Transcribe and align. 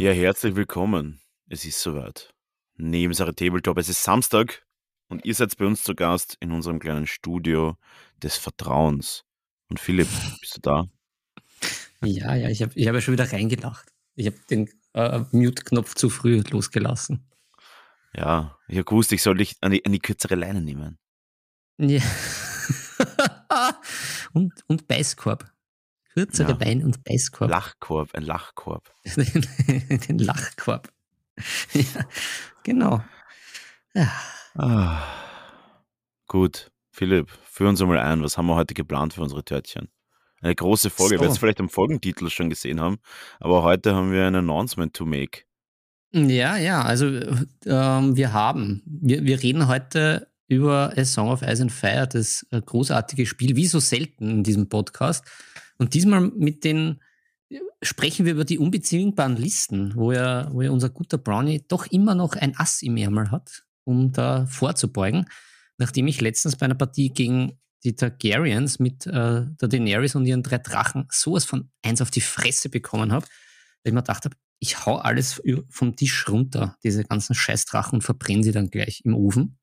Ja, 0.00 0.12
herzlich 0.12 0.56
willkommen. 0.56 1.20
Es 1.46 1.66
ist 1.66 1.78
soweit. 1.78 2.32
Nebensache 2.78 3.34
Tabletop. 3.34 3.76
Es 3.76 3.90
ist 3.90 4.02
Samstag 4.02 4.64
und 5.10 5.26
ihr 5.26 5.34
seid 5.34 5.54
bei 5.58 5.66
uns 5.66 5.82
zu 5.82 5.94
Gast 5.94 6.38
in 6.40 6.52
unserem 6.52 6.78
kleinen 6.78 7.06
Studio 7.06 7.76
des 8.16 8.38
Vertrauens. 8.38 9.24
Und 9.68 9.78
Philipp, 9.78 10.08
bist 10.40 10.56
du 10.56 10.60
da? 10.62 10.86
Ja, 12.02 12.34
ja, 12.34 12.48
ich 12.48 12.62
habe 12.62 12.72
ich 12.74 12.88
hab 12.88 12.94
ja 12.94 13.00
schon 13.02 13.12
wieder 13.12 13.30
reingelacht. 13.30 13.92
Ich 14.14 14.24
habe 14.24 14.38
den 14.48 14.70
äh, 14.94 15.20
Mute-Knopf 15.32 15.94
zu 15.94 16.08
früh 16.08 16.42
losgelassen. 16.48 17.30
Ja, 18.14 18.56
ich 18.68 18.76
habe 18.76 18.86
gewusst, 18.86 19.12
ich 19.12 19.22
soll 19.22 19.36
dich 19.36 19.58
an 19.60 19.72
die, 19.72 19.84
an 19.84 19.92
die 19.92 19.98
kürzere 19.98 20.34
Leine 20.34 20.62
nehmen. 20.62 20.98
Ja. 21.76 22.00
und, 24.32 24.54
und 24.66 24.88
Beißkorb. 24.88 25.44
Kürzere 26.12 26.50
ja. 26.50 26.56
Bein- 26.56 26.84
und 26.84 27.04
Beißkorb. 27.04 27.50
Lachkorb, 27.50 28.14
ein 28.14 28.22
Lachkorb. 28.22 28.92
Den 30.08 30.18
Lachkorb. 30.18 30.92
ja, 31.72 32.04
genau. 32.62 33.02
Ja. 33.94 34.12
Ah. 34.54 35.02
Gut, 36.26 36.70
Philipp, 36.90 37.30
führ 37.44 37.68
uns 37.68 37.80
einmal 37.80 37.98
ein. 37.98 38.22
Was 38.22 38.36
haben 38.36 38.46
wir 38.46 38.56
heute 38.56 38.74
geplant 38.74 39.14
für 39.14 39.22
unsere 39.22 39.44
Törtchen? 39.44 39.88
Eine 40.40 40.54
große 40.54 40.90
Folge. 40.90 41.16
So. 41.16 41.22
Wir 41.22 41.28
es 41.28 41.38
vielleicht 41.38 41.60
am 41.60 41.68
Folgentitel 41.68 42.28
schon 42.30 42.50
gesehen 42.50 42.80
haben, 42.80 42.98
aber 43.38 43.62
heute 43.62 43.94
haben 43.94 44.12
wir 44.12 44.26
ein 44.26 44.34
Announcement 44.34 44.94
to 44.94 45.04
make. 45.04 45.42
Ja, 46.12 46.56
ja, 46.56 46.82
also 46.82 47.06
ähm, 47.66 48.16
wir 48.16 48.32
haben, 48.32 48.82
wir, 48.84 49.24
wir 49.24 49.42
reden 49.42 49.68
heute 49.68 50.28
über 50.48 50.92
A 50.96 51.04
Song 51.04 51.28
of 51.28 51.42
Ice 51.42 51.62
and 51.62 51.70
Fire, 51.70 52.08
das 52.08 52.44
äh, 52.50 52.60
großartige 52.60 53.26
Spiel, 53.26 53.54
wie 53.54 53.66
so 53.66 53.78
selten 53.78 54.28
in 54.30 54.42
diesem 54.42 54.68
Podcast. 54.68 55.24
Und 55.80 55.94
diesmal 55.94 56.20
mit 56.20 56.62
den 56.62 57.00
sprechen 57.82 58.26
wir 58.26 58.32
über 58.32 58.44
die 58.44 58.58
unbezwingbaren 58.58 59.36
Listen, 59.36 59.94
wo 59.96 60.12
ja, 60.12 60.52
wo 60.52 60.60
ja 60.60 60.70
unser 60.70 60.90
guter 60.90 61.16
Brownie 61.16 61.64
doch 61.68 61.86
immer 61.86 62.14
noch 62.14 62.36
ein 62.36 62.54
Ass 62.58 62.82
im 62.82 62.98
Ärmel 62.98 63.30
hat, 63.30 63.64
um 63.84 64.12
da 64.12 64.44
vorzubeugen. 64.44 65.24
Nachdem 65.78 66.06
ich 66.06 66.20
letztens 66.20 66.56
bei 66.56 66.66
einer 66.66 66.74
Partie 66.74 67.08
gegen 67.08 67.58
die 67.82 67.96
Targaryens 67.96 68.78
mit 68.78 69.06
äh, 69.06 69.46
der 69.46 69.68
Daenerys 69.68 70.14
und 70.14 70.26
ihren 70.26 70.42
drei 70.42 70.58
Drachen 70.58 71.06
sowas 71.10 71.46
von 71.46 71.70
eins 71.82 72.02
auf 72.02 72.10
die 72.10 72.20
Fresse 72.20 72.68
bekommen 72.68 73.10
habe, 73.10 73.24
weil 73.82 73.90
ich 73.90 73.94
mir 73.94 74.02
gedacht 74.02 74.26
habe, 74.26 74.36
ich 74.58 74.84
hau 74.84 74.96
alles 74.96 75.40
vom 75.70 75.96
Tisch 75.96 76.28
runter, 76.28 76.76
diese 76.84 77.04
ganzen 77.04 77.34
Scheißdrachen 77.34 77.94
und 77.94 78.02
verbrenne 78.02 78.44
sie 78.44 78.52
dann 78.52 78.68
gleich 78.68 79.00
im 79.06 79.14
Ofen. 79.14 79.58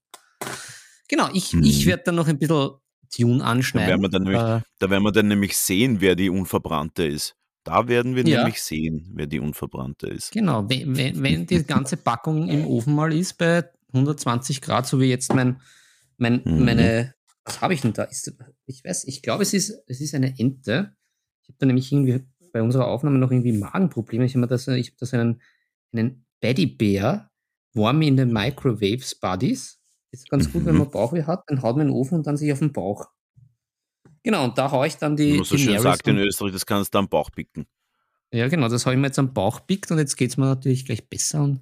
Genau, 1.07 1.29
ich, 1.31 1.51
hm. 1.51 1.61
ich 1.61 1.85
werde 1.85 2.01
dann 2.05 2.15
noch 2.15 2.27
ein 2.27 2.39
bisschen 2.39 2.71
Tune 3.09 3.43
anschneiden. 3.43 3.87
Da 3.87 3.91
werden, 3.91 4.01
wir 4.01 4.09
dann 4.09 4.23
nämlich, 4.23 4.41
äh, 4.41 4.61
da 4.79 4.89
werden 4.89 5.03
wir 5.03 5.11
dann 5.11 5.27
nämlich 5.27 5.57
sehen, 5.57 6.01
wer 6.01 6.15
die 6.15 6.29
Unverbrannte 6.29 7.05
ist. 7.05 7.35
Da 7.63 7.87
werden 7.87 8.15
wir 8.15 8.25
ja. 8.25 8.37
nämlich 8.37 8.61
sehen, 8.61 9.11
wer 9.13 9.27
die 9.27 9.39
Unverbrannte 9.39 10.07
ist. 10.07 10.31
Genau, 10.31 10.69
wenn, 10.69 10.95
wenn, 10.95 11.21
wenn 11.21 11.45
die 11.45 11.63
ganze 11.63 11.97
Packung 11.97 12.47
im 12.47 12.65
Ofen 12.65 12.95
mal 12.95 13.11
ist 13.11 13.37
bei 13.37 13.65
120 13.89 14.61
Grad, 14.61 14.87
so 14.87 15.01
wie 15.01 15.09
jetzt 15.09 15.33
mein, 15.33 15.59
mein 16.17 16.41
mhm. 16.45 16.63
meine, 16.63 17.13
was 17.43 17.61
habe 17.61 17.73
ich 17.73 17.81
denn 17.81 17.93
da? 17.93 18.03
Ist, 18.03 18.33
ich 18.65 18.83
weiß, 18.83 19.05
ich 19.05 19.21
glaube, 19.21 19.43
es 19.43 19.53
ist, 19.53 19.77
es 19.87 19.99
ist 19.99 20.15
eine 20.15 20.37
Ente. 20.39 20.95
Ich 21.43 21.49
habe 21.49 21.57
da 21.59 21.65
nämlich 21.65 21.91
irgendwie 21.91 22.23
bei 22.53 22.61
unserer 22.61 22.87
Aufnahme 22.87 23.19
noch 23.19 23.31
irgendwie 23.31 23.53
Magenprobleme. 23.53 24.25
Ich 24.25 24.35
habe 24.35 24.47
da, 24.47 24.57
so, 24.57 24.71
hab 24.71 25.13
einen, 25.13 25.41
einen 25.93 26.25
Baddy 26.39 26.67
Bear, 26.67 27.31
Warm 27.73 28.01
in 28.01 28.17
the 28.17 28.25
Microwaves 28.25 29.15
Buddies. 29.15 29.79
Ist 30.11 30.29
ganz 30.29 30.51
gut, 30.51 30.65
wenn 30.65 30.73
mhm. 30.73 30.79
man 30.79 30.91
Bauchweh 30.91 31.23
hat, 31.23 31.43
dann 31.47 31.61
haut 31.61 31.75
man 31.75 31.87
in 31.87 31.93
den 31.93 31.99
Ofen 31.99 32.15
und 32.15 32.27
dann 32.27 32.37
sich 32.37 32.51
auf 32.51 32.59
den 32.59 32.71
Bauch. 32.71 33.09
Genau, 34.23 34.43
und 34.43 34.57
da 34.57 34.71
haue 34.71 34.87
ich 34.87 34.97
dann 34.97 35.15
die. 35.15 35.33
Wie 35.33 35.37
man 35.37 35.45
so 35.45 35.57
schön 35.57 35.79
sagt 35.79 36.07
in 36.07 36.17
Österreich, 36.17 36.51
das 36.51 36.65
kannst 36.65 36.93
du 36.93 36.99
am 36.99 37.09
Bauch 37.09 37.31
picken. 37.31 37.65
Ja, 38.31 38.47
genau, 38.47 38.67
das 38.67 38.85
habe 38.85 38.95
ich 38.95 38.99
mir 38.99 39.07
jetzt 39.07 39.19
am 39.19 39.33
Bauch 39.33 39.65
pickt 39.65 39.89
und 39.91 39.99
jetzt 39.99 40.17
geht 40.17 40.31
es 40.31 40.37
mir 40.37 40.45
natürlich 40.45 40.85
gleich 40.85 41.07
besser. 41.07 41.41
Und 41.41 41.61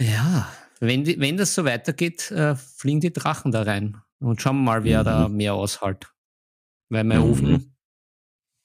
ja, 0.00 0.50
wenn, 0.80 1.04
die, 1.04 1.20
wenn 1.20 1.36
das 1.36 1.54
so 1.54 1.64
weitergeht, 1.64 2.30
äh, 2.30 2.56
fliegen 2.56 3.00
die 3.00 3.12
Drachen 3.12 3.52
da 3.52 3.62
rein. 3.62 4.00
Und 4.18 4.42
schauen 4.42 4.56
wir 4.56 4.62
mal, 4.62 4.84
wer 4.84 5.00
mhm. 5.00 5.04
da 5.04 5.28
mehr 5.28 5.54
aushält. 5.54 6.12
Weil 6.88 7.04
mein 7.04 7.18
mhm. 7.18 7.30
Ofen, 7.30 7.76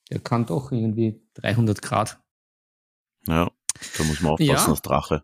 der 0.10 0.20
kann 0.20 0.46
doch 0.46 0.72
irgendwie 0.72 1.22
300 1.36 1.82
Grad. 1.82 2.20
Ja, 3.28 3.52
da 3.98 4.04
muss 4.04 4.22
man 4.22 4.34
aufpassen 4.34 4.50
ja. 4.50 4.66
als 4.66 4.82
Drache. 4.82 5.24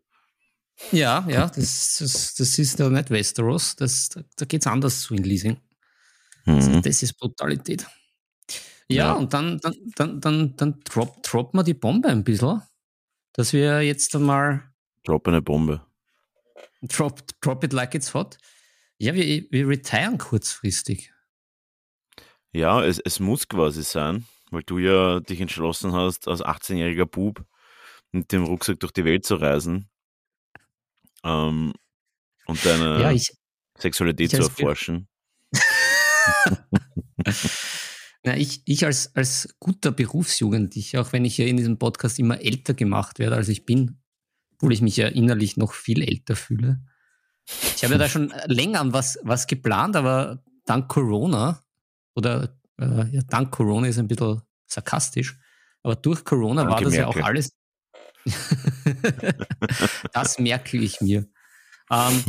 Ja, 0.91 1.25
ja, 1.29 1.47
das, 1.47 1.97
das, 1.99 2.33
das 2.35 2.59
ist 2.59 2.79
ja 2.79 2.89
nicht 2.89 3.09
Westeros. 3.09 3.75
Das, 3.75 4.09
da 4.09 4.21
da 4.35 4.45
geht 4.45 4.61
es 4.61 4.67
anders 4.67 5.01
zu 5.01 5.13
in 5.15 5.23
Leasing. 5.23 5.57
Also 6.45 6.71
mhm. 6.71 6.81
das 6.81 7.03
ist 7.03 7.17
Brutalität. 7.17 7.85
Ja, 8.87 9.05
ja, 9.05 9.13
und 9.13 9.33
dann, 9.33 9.59
dann, 9.59 9.75
dann, 9.95 10.21
dann, 10.21 10.55
dann 10.57 10.79
drop, 10.83 11.23
drop 11.23 11.53
man 11.53 11.63
die 11.63 11.73
Bombe 11.73 12.09
ein 12.09 12.23
bisschen, 12.23 12.61
dass 13.33 13.53
wir 13.53 13.81
jetzt 13.81 14.15
einmal. 14.15 14.63
Drop 15.03 15.27
eine 15.27 15.41
Bombe. 15.41 15.85
Drop, 16.81 17.21
drop 17.39 17.63
it 17.63 17.73
like 17.73 17.95
it's 17.95 18.13
hot. 18.13 18.37
Ja, 18.97 19.13
wir, 19.13 19.45
wir 19.49 19.67
retiren 19.67 20.17
kurzfristig. 20.17 21.13
Ja, 22.51 22.83
es, 22.83 22.99
es 22.99 23.19
muss 23.19 23.47
quasi 23.47 23.83
sein, 23.83 24.25
weil 24.49 24.63
du 24.63 24.77
ja 24.79 25.21
dich 25.21 25.39
entschlossen 25.39 25.93
hast, 25.93 26.27
als 26.27 26.43
18-jähriger 26.43 27.05
Bub 27.05 27.45
mit 28.11 28.31
dem 28.33 28.43
Rucksack 28.43 28.79
durch 28.81 28.91
die 28.91 29.05
Welt 29.05 29.25
zu 29.25 29.35
reisen 29.35 29.90
ähm, 31.23 31.73
und 32.45 32.65
deine 32.65 33.01
ja, 33.01 33.11
ich, 33.11 33.31
Sexualität 33.77 34.33
ich 34.33 34.39
zu 34.39 34.43
erforschen. 34.43 35.07
Na, 38.23 38.37
ich, 38.37 38.61
ich 38.65 38.85
als, 38.85 39.15
als 39.15 39.55
guter 39.59 39.91
Berufsjugendlicher, 39.91 41.01
auch 41.01 41.11
wenn 41.11 41.25
ich 41.25 41.37
ja 41.37 41.45
in 41.45 41.57
diesem 41.57 41.79
Podcast 41.79 42.19
immer 42.19 42.39
älter 42.39 42.75
gemacht 42.75 43.17
werde, 43.17 43.35
als 43.35 43.49
ich 43.49 43.65
bin, 43.65 43.99
obwohl 44.53 44.73
ich 44.73 44.81
mich 44.81 44.97
ja 44.97 45.07
innerlich 45.07 45.57
noch 45.57 45.73
viel 45.73 46.03
älter 46.03 46.35
fühle. 46.35 46.81
Ich 47.75 47.83
habe 47.83 47.93
ja 47.93 47.99
da 47.99 48.07
schon 48.07 48.31
länger 48.45 48.93
was, 48.93 49.17
was 49.23 49.47
geplant, 49.47 49.95
aber 49.95 50.43
dank 50.65 50.87
Corona, 50.87 51.63
oder 52.15 52.55
äh, 52.79 53.07
ja, 53.09 53.21
dank 53.27 53.51
Corona 53.51 53.87
ist 53.87 53.97
ein 53.97 54.07
bisschen 54.07 54.41
sarkastisch, 54.67 55.39
aber 55.81 55.95
durch 55.95 56.23
Corona 56.23 56.63
Danke, 56.63 56.73
war 56.73 56.81
das 56.81 56.93
Merkel. 56.93 57.15
ja 57.15 57.23
auch 57.23 57.27
alles, 57.27 57.49
das 60.13 60.39
merke 60.39 60.77
ich 60.77 61.01
mir. 61.01 61.27
Ähm, 61.89 62.23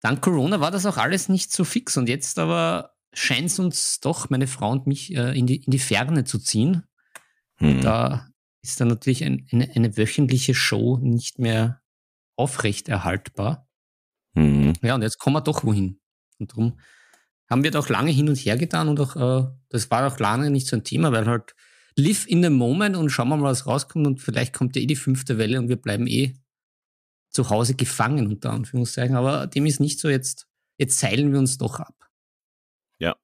dank 0.00 0.22
Corona 0.22 0.60
war 0.60 0.70
das 0.70 0.86
auch 0.86 0.96
alles 0.96 1.28
nicht 1.28 1.52
so 1.52 1.64
fix 1.64 1.96
und 1.96 2.08
jetzt 2.08 2.38
aber 2.38 2.94
scheint 3.14 3.46
es 3.46 3.58
uns 3.58 4.00
doch, 4.00 4.30
meine 4.30 4.46
Frau 4.46 4.70
und 4.70 4.86
mich, 4.86 5.14
äh, 5.14 5.36
in, 5.38 5.46
die, 5.46 5.62
in 5.62 5.70
die 5.70 5.78
Ferne 5.78 6.24
zu 6.24 6.38
ziehen. 6.38 6.84
Hm. 7.56 7.80
Da 7.80 8.28
ist 8.62 8.80
dann 8.80 8.88
natürlich 8.88 9.24
ein, 9.24 9.46
eine, 9.52 9.70
eine, 9.74 9.96
wöchentliche 9.96 10.54
Show 10.54 10.98
nicht 11.00 11.38
mehr 11.38 11.80
aufrechterhaltbar. 12.36 13.68
Hm. 14.34 14.72
Ja, 14.82 14.94
und 14.94 15.02
jetzt 15.02 15.18
kommen 15.18 15.36
wir 15.36 15.42
doch 15.42 15.64
wohin. 15.64 16.00
Und 16.38 16.52
darum 16.52 16.80
haben 17.48 17.62
wir 17.62 17.70
doch 17.70 17.88
lange 17.88 18.10
hin 18.10 18.28
und 18.28 18.36
her 18.36 18.56
getan 18.56 18.88
und 18.88 18.98
auch, 19.00 19.16
äh, 19.16 19.48
das 19.68 19.90
war 19.90 20.06
auch 20.06 20.18
lange 20.18 20.50
nicht 20.50 20.66
so 20.66 20.76
ein 20.76 20.84
Thema, 20.84 21.12
weil 21.12 21.26
halt 21.26 21.54
live 21.96 22.26
in 22.26 22.42
the 22.42 22.50
moment 22.50 22.96
und 22.96 23.10
schauen 23.10 23.28
wir 23.28 23.36
mal, 23.36 23.50
was 23.50 23.66
rauskommt 23.66 24.06
und 24.06 24.20
vielleicht 24.20 24.52
kommt 24.52 24.76
ja 24.76 24.82
eh 24.82 24.86
die 24.86 24.96
fünfte 24.96 25.38
Welle 25.38 25.58
und 25.58 25.68
wir 25.68 25.76
bleiben 25.76 26.06
eh 26.06 26.34
zu 27.30 27.50
Hause 27.50 27.74
gefangen, 27.74 28.26
unter 28.26 28.50
Anführungszeichen. 28.50 29.16
Aber 29.16 29.46
dem 29.46 29.66
ist 29.66 29.80
nicht 29.80 30.00
so, 30.00 30.08
jetzt, 30.08 30.46
jetzt 30.78 30.98
seilen 30.98 31.32
wir 31.32 31.38
uns 31.38 31.58
doch 31.58 31.80
ab. 31.80 31.94
Ja. 32.98 33.16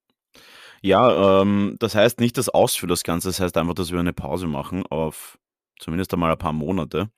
Ja, 0.82 1.42
ähm, 1.42 1.76
das 1.78 1.94
heißt 1.94 2.20
nicht 2.20 2.38
das 2.38 2.48
Aus 2.48 2.74
für 2.74 2.86
das 2.86 3.04
Ganze, 3.04 3.28
das 3.28 3.40
heißt 3.40 3.56
einfach, 3.56 3.74
dass 3.74 3.92
wir 3.92 4.00
eine 4.00 4.12
Pause 4.12 4.46
machen 4.46 4.84
auf 4.86 5.38
zumindest 5.78 6.12
einmal 6.12 6.30
ein 6.30 6.38
paar 6.38 6.52
Monate 6.52 7.10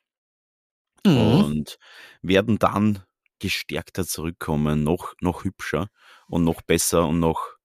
mhm. 1.04 1.16
und 1.16 1.78
werden 2.22 2.58
dann 2.58 3.02
gestärkter 3.38 4.06
zurückkommen, 4.06 4.84
noch, 4.84 5.14
noch 5.20 5.44
hübscher 5.44 5.88
und 6.28 6.44
noch 6.44 6.62
besser 6.62 7.08
und 7.08 7.18
noch 7.18 7.56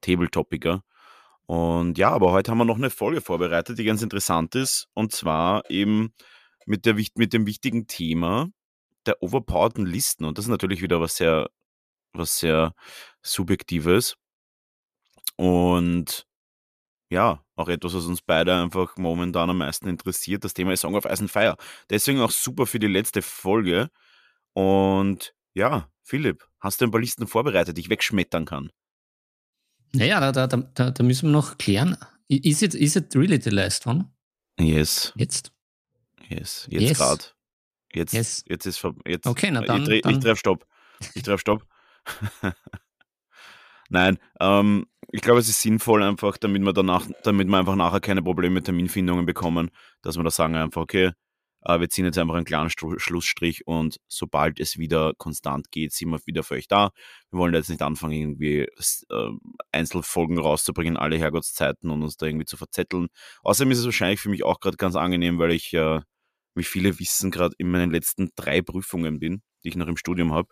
tabletopiger. 0.00 0.82
Und 1.52 1.98
ja, 1.98 2.08
aber 2.08 2.32
heute 2.32 2.50
haben 2.50 2.56
wir 2.56 2.64
noch 2.64 2.78
eine 2.78 2.88
Folge 2.88 3.20
vorbereitet, 3.20 3.78
die 3.78 3.84
ganz 3.84 4.00
interessant 4.00 4.54
ist. 4.54 4.88
Und 4.94 5.12
zwar 5.12 5.68
eben 5.68 6.14
mit, 6.64 6.86
der, 6.86 6.94
mit 7.14 7.34
dem 7.34 7.44
wichtigen 7.44 7.86
Thema 7.86 8.48
der 9.04 9.22
overpowerten 9.22 9.84
Listen. 9.84 10.24
Und 10.24 10.38
das 10.38 10.46
ist 10.46 10.50
natürlich 10.50 10.80
wieder 10.80 11.02
was 11.02 11.16
sehr, 11.16 11.50
was 12.14 12.38
sehr 12.38 12.72
Subjektives. 13.20 14.16
Und 15.36 16.26
ja, 17.10 17.44
auch 17.56 17.68
etwas, 17.68 17.92
was 17.92 18.06
uns 18.06 18.22
beide 18.22 18.54
einfach 18.54 18.96
momentan 18.96 19.50
am 19.50 19.58
meisten 19.58 19.88
interessiert. 19.88 20.44
Das 20.44 20.54
Thema 20.54 20.72
ist 20.72 20.80
Song 20.80 20.94
of 20.94 21.04
Ice 21.04 21.20
and 21.20 21.30
Fire. 21.30 21.56
Deswegen 21.90 22.20
auch 22.20 22.30
super 22.30 22.64
für 22.64 22.78
die 22.78 22.86
letzte 22.86 23.20
Folge. 23.20 23.90
Und 24.54 25.34
ja, 25.52 25.90
Philipp, 26.02 26.48
hast 26.60 26.80
du 26.80 26.86
ein 26.86 26.90
paar 26.90 27.00
Listen 27.02 27.26
vorbereitet, 27.26 27.76
die 27.76 27.82
ich 27.82 27.90
wegschmettern 27.90 28.46
kann? 28.46 28.70
Naja, 29.94 30.20
da, 30.32 30.46
da, 30.46 30.56
da, 30.56 30.90
da 30.90 31.04
müssen 31.04 31.28
wir 31.28 31.32
noch 31.32 31.58
klären. 31.58 31.96
Is 32.28 32.62
it, 32.62 32.74
is 32.74 32.96
it 32.96 33.14
really 33.14 33.40
the 33.40 33.50
last 33.50 33.86
one? 33.86 34.06
Yes. 34.58 35.12
Jetzt? 35.16 35.52
Yes. 36.28 36.66
Jetzt 36.70 36.82
Yes. 36.82 36.98
gerade. 36.98 37.24
Jetzt, 37.94 38.14
Yes. 38.14 38.44
jetzt 38.48 38.64
ist 38.66 38.82
jetzt. 39.06 39.26
Okay, 39.26 39.50
na 39.50 39.60
dann- 39.60 39.82
ich, 39.82 39.88
dreh, 39.88 40.00
dann- 40.00 40.14
ich 40.14 40.20
treffe 40.20 40.36
Stopp. 40.38 40.66
Ich 41.14 41.22
treffe 41.22 41.38
Stopp. 41.38 41.66
Nein, 43.90 44.18
ähm, 44.40 44.86
ich 45.10 45.20
glaube, 45.20 45.40
es 45.40 45.48
ist 45.48 45.60
sinnvoll 45.60 46.02
einfach, 46.02 46.38
damit 46.38 46.62
wir 46.62 46.72
danach, 46.72 47.06
damit 47.24 47.48
wir 47.48 47.58
einfach 47.58 47.76
nachher 47.76 48.00
keine 48.00 48.22
Probleme 48.22 48.54
mit 48.54 48.64
Terminfindungen 48.64 49.26
bekommen, 49.26 49.70
dass 50.00 50.16
wir 50.16 50.24
da 50.24 50.30
sagen 50.30 50.54
einfach, 50.56 50.80
okay, 50.80 51.10
wir 51.64 51.88
ziehen 51.88 52.04
jetzt 52.04 52.18
einfach 52.18 52.34
einen 52.34 52.44
klaren 52.44 52.70
Schlussstrich 52.70 53.66
und 53.66 53.98
sobald 54.08 54.58
es 54.60 54.78
wieder 54.78 55.12
konstant 55.16 55.70
geht, 55.70 55.92
sind 55.92 56.10
wir 56.10 56.20
wieder 56.26 56.42
für 56.42 56.54
euch 56.54 56.66
da. 56.68 56.90
Wir 57.30 57.38
wollen 57.38 57.54
jetzt 57.54 57.68
nicht 57.70 57.82
anfangen, 57.82 58.14
irgendwie 58.14 58.66
s- 58.78 59.06
äh, 59.10 59.28
Einzelfolgen 59.72 60.38
rauszubringen, 60.38 60.96
alle 60.96 61.18
Herrgottszeiten 61.18 61.90
und 61.90 62.02
uns 62.02 62.16
da 62.16 62.26
irgendwie 62.26 62.46
zu 62.46 62.56
verzetteln. 62.56 63.08
Außerdem 63.42 63.70
ist 63.70 63.78
es 63.78 63.84
wahrscheinlich 63.84 64.20
für 64.20 64.28
mich 64.30 64.42
auch 64.44 64.60
gerade 64.60 64.76
ganz 64.76 64.96
angenehm, 64.96 65.38
weil 65.38 65.52
ich, 65.52 65.72
äh, 65.74 66.00
wie 66.54 66.64
viele 66.64 66.98
wissen, 66.98 67.30
gerade 67.30 67.54
in 67.58 67.70
meinen 67.70 67.90
letzten 67.90 68.30
drei 68.36 68.60
Prüfungen 68.62 69.18
bin, 69.20 69.42
die 69.64 69.68
ich 69.68 69.76
noch 69.76 69.86
im 69.88 69.96
Studium 69.96 70.32
habe. 70.32 70.48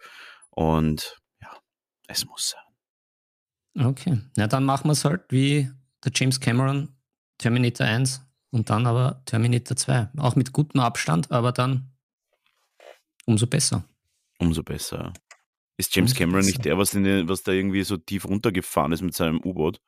Und 0.50 1.18
ja, 1.42 1.50
es 2.08 2.24
muss 2.24 2.50
sein. 2.50 3.86
Okay. 3.86 4.20
Na, 4.36 4.46
dann 4.46 4.64
machen 4.64 4.88
wir 4.88 4.92
es 4.92 5.04
halt 5.04 5.22
wie 5.30 5.70
der 6.04 6.12
James 6.14 6.40
Cameron, 6.40 6.96
Terminator 7.38 7.86
1 7.86 8.22
und 8.50 8.70
dann 8.70 8.86
aber 8.86 9.22
Terminator 9.26 9.76
2. 9.76 10.10
Auch 10.18 10.36
mit 10.36 10.52
gutem 10.52 10.80
Abstand, 10.80 11.30
aber 11.30 11.52
dann 11.52 11.92
umso 13.26 13.46
besser. 13.46 13.84
Umso 14.38 14.62
besser. 14.62 14.98
ja. 14.98 15.12
Ist 15.76 15.94
James 15.94 16.10
Umso 16.12 16.18
Cameron 16.18 16.40
besser. 16.40 16.48
nicht 16.48 16.64
der, 16.64 16.78
was, 16.78 16.94
in 16.94 17.04
den, 17.04 17.28
was 17.28 17.42
da 17.42 17.52
irgendwie 17.52 17.82
so 17.84 17.96
tief 17.96 18.26
runtergefahren 18.26 18.92
ist 18.92 19.02
mit 19.02 19.14
seinem 19.14 19.40
U-Boot? 19.42 19.80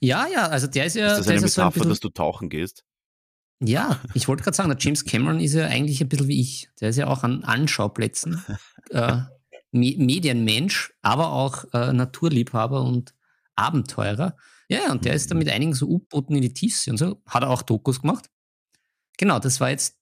Ja, 0.00 0.26
ja, 0.26 0.48
also 0.48 0.66
der 0.66 0.86
ist 0.86 0.96
ja, 0.96 1.12
ist 1.12 1.18
das 1.18 1.28
eine 1.28 1.36
ist 1.36 1.42
ja 1.42 1.48
so 1.48 1.60
ein 1.62 1.66
Metapher, 1.68 1.88
dass 1.88 2.00
du 2.00 2.08
tauchen 2.08 2.48
gehst? 2.48 2.84
Ja, 3.60 4.00
ich 4.12 4.28
wollte 4.28 4.42
gerade 4.42 4.56
sagen, 4.56 4.68
der 4.68 4.78
James 4.78 5.04
Cameron 5.04 5.40
ist 5.40 5.54
ja 5.54 5.66
eigentlich 5.66 6.00
ein 6.00 6.08
bisschen 6.08 6.28
wie 6.28 6.40
ich. 6.40 6.68
Der 6.80 6.90
ist 6.90 6.96
ja 6.96 7.06
auch 7.06 7.24
an 7.24 7.44
Anschauplätzen. 7.44 8.44
äh, 8.90 9.18
Me 9.72 9.94
Medienmensch, 9.96 10.92
aber 11.02 11.32
auch 11.32 11.64
äh, 11.72 11.92
Naturliebhaber 11.92 12.82
und 12.82 13.14
Abenteurer. 13.56 14.36
Ja, 14.68 14.90
und 14.90 15.04
der 15.04 15.14
ist 15.14 15.30
dann 15.30 15.38
mit 15.38 15.48
einigen 15.48 15.74
so 15.74 15.86
U-Booten 15.86 16.34
in 16.34 16.42
die 16.42 16.52
Tiefsee 16.52 16.90
und 16.90 16.96
so. 16.96 17.22
Hat 17.26 17.42
er 17.42 17.50
auch 17.50 17.62
Dokus 17.62 18.00
gemacht. 18.00 18.28
Genau, 19.16 19.38
das 19.38 19.60
war 19.60 19.70
jetzt 19.70 19.96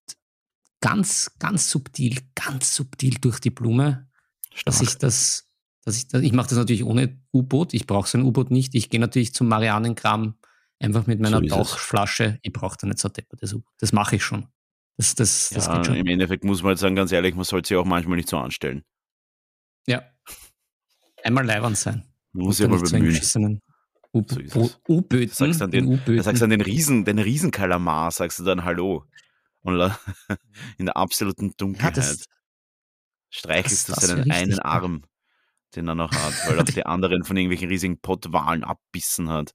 ganz, 0.81 1.31
ganz 1.39 1.71
subtil, 1.71 2.19
ganz 2.35 2.75
subtil 2.75 3.17
durch 3.21 3.41
die 3.41 3.51
Blume, 3.51 4.09
dass 4.65 4.77
Stark. 4.77 4.89
ich 4.89 4.99
das, 4.99 5.51
dass 5.85 5.97
ich 5.97 6.09
das, 6.09 6.23
ich 6.23 6.33
mache 6.33 6.49
das 6.49 6.59
natürlich 6.59 6.85
ohne 6.85 7.23
U-Boot. 7.33 7.75
Ich 7.75 7.87
brauche 7.87 8.09
so 8.09 8.19
ein 8.19 8.25
U-Boot 8.25 8.51
nicht. 8.51 8.75
Ich 8.75 8.91
gehe 8.91 9.01
natürlich 9.01 9.35
zum 9.35 9.49
Marianenkram 9.49 10.35
einfach 10.79 11.07
mit 11.07 11.21
meiner 11.21 11.41
So. 11.41 11.47
Tauchflasche. 11.47 12.39
Ich 12.43 12.53
brauche 12.53 12.77
da 12.81 12.87
nicht 12.87 12.99
so 12.99 13.09
deppertes 13.09 13.53
U-Boot. 13.53 13.75
Das 13.79 13.93
mache 13.93 14.17
ich 14.17 14.25
schon. 14.25 14.49
Das, 14.97 15.15
das, 15.15 15.51
das 15.51 15.67
ja, 15.67 15.77
geht 15.77 15.87
schon. 15.87 15.97
Im 15.97 16.07
Endeffekt 16.07 16.45
muss 16.45 16.63
man 16.63 16.73
jetzt 16.73 16.81
sagen, 16.81 16.95
ganz 16.95 17.13
ehrlich, 17.13 17.35
man 17.35 17.45
sollte 17.45 17.69
sich 17.69 17.77
auch 17.77 17.85
manchmal 17.85 18.17
nicht 18.17 18.29
so 18.29 18.39
anstellen. 18.39 18.85
Ja. 19.87 20.03
Einmal 21.23 21.45
leibend 21.45 21.77
sein. 21.77 22.05
Man 22.33 22.47
muss 22.47 22.59
sich 22.59 22.67
einen 22.67 22.81
bemühen. 22.81 23.61
So. 24.15 24.71
U-Böten. 24.89 25.29
Da 25.29 25.35
sagst 25.35 25.61
du 25.61 25.65
an 25.65 25.71
den-. 25.71 26.01
Da 26.07 26.23
sagst 26.23 26.41
du 26.41 26.45
an 26.45 26.51
den 26.51 26.61
Riesen, 26.61 27.05
den 27.05 27.19
Riesenkalamar, 27.19 28.11
sagst 28.11 28.39
du 28.39 28.45
dann 28.45 28.65
Hallo. 28.65 29.05
Und 29.63 29.81
in 30.79 30.87
der 30.87 30.97
absoluten 30.97 31.49
ja, 31.49 31.55
Dunkelheit 31.57 31.97
das, 31.97 32.25
streichelst 33.31 33.89
das- 33.89 33.97
du 33.99 34.07
seinen 34.07 34.31
einen. 34.31 34.59
Arm, 34.61 35.05
den 35.75 35.89
er 35.89 35.95
noch 35.95 36.13
hat, 36.13 36.35
weil 36.49 36.59
er 36.59 36.65
die 36.65 36.87
anderen 36.87 37.25
von 37.25 37.37
irgendwelchen 37.37 37.69
riesigen 37.69 37.99
Pottwalen 38.01 38.63
abbissen 38.63 39.29
hat. 39.31 39.55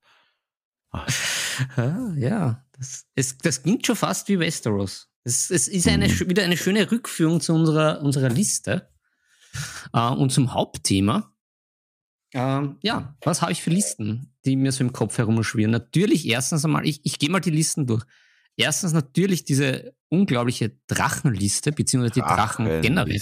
Ah, 0.92 2.14
ja, 2.18 2.66
das, 2.78 3.06
es, 3.16 3.38
das 3.38 3.62
klingt 3.64 3.86
schon 3.86 3.96
fast 3.96 4.28
wie 4.28 4.40
Westeros. 4.40 5.08
Es, 5.24 5.52
es 5.52 5.68
ist 5.68 5.88
eine, 5.88 6.08
Mhm. 6.08 6.30
wieder 6.30 6.44
eine 6.44 6.58
schöne 6.58 6.90
Rückführung 6.92 7.42
zu 7.42 7.54
unserer, 7.54 8.02
unserer 8.02 8.30
Liste 8.30 8.90
äh, 9.94 10.10
und 10.10 10.32
zum 10.32 10.54
Hauptthema. 10.54 11.32
Ähm, 12.34 12.78
ja, 12.82 13.16
was 13.22 13.42
habe 13.42 13.52
ich 13.52 13.62
für 13.62 13.72
Listen, 13.72 14.34
die 14.46 14.56
mir 14.56 14.72
so 14.72 14.84
im 14.84 14.94
Kopf 14.94 15.18
herumschwirren? 15.18 15.72
Natürlich, 15.72 16.28
erstens 16.28 16.64
einmal, 16.64 16.88
ich, 16.88 17.02
ich 17.04 17.20
gehe 17.20 17.30
mal 17.30 17.40
die 17.40 17.50
Listen 17.50 17.88
durch. 17.88 18.04
Erstens 18.56 18.94
natürlich 18.94 19.46
diese 19.46 19.96
unglaubliche 20.10 20.78
Drachenliste, 20.88 21.72
beziehungsweise 21.72 22.14
die 22.16 22.20
Drachen 22.22 22.82
generell. 22.82 23.22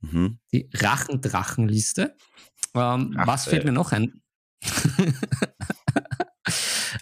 Mhm. 0.00 0.38
Die 0.52 0.68
Rachendrachenliste. 0.74 2.16
Ähm, 2.74 3.14
was 3.16 3.46
fällt 3.46 3.64
mir 3.64 3.72
noch 3.72 3.92
ein? 3.92 4.20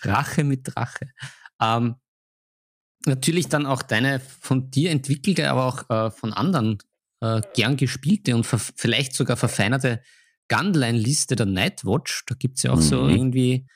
Rache 0.02 0.44
mit 0.44 0.68
Drache. 0.74 1.10
Ähm, 1.60 1.96
natürlich 3.06 3.48
dann 3.48 3.66
auch 3.66 3.82
deine 3.82 4.20
von 4.20 4.70
dir 4.70 4.90
entwickelte, 4.90 5.50
aber 5.50 5.66
auch 5.66 5.90
äh, 5.90 6.10
von 6.10 6.32
anderen 6.32 6.78
äh, 7.20 7.40
gern 7.54 7.76
gespielte 7.76 8.34
und 8.36 8.46
vielleicht 8.46 9.14
sogar 9.14 9.36
verfeinerte 9.36 10.02
Gunline-Liste 10.52 11.36
der 11.36 11.46
Nightwatch. 11.46 12.24
Da 12.26 12.34
gibt 12.34 12.58
es 12.58 12.64
ja 12.64 12.72
auch 12.72 12.80
so 12.80 13.04
Mhm. 13.04 13.10
irgendwie, 13.10 13.66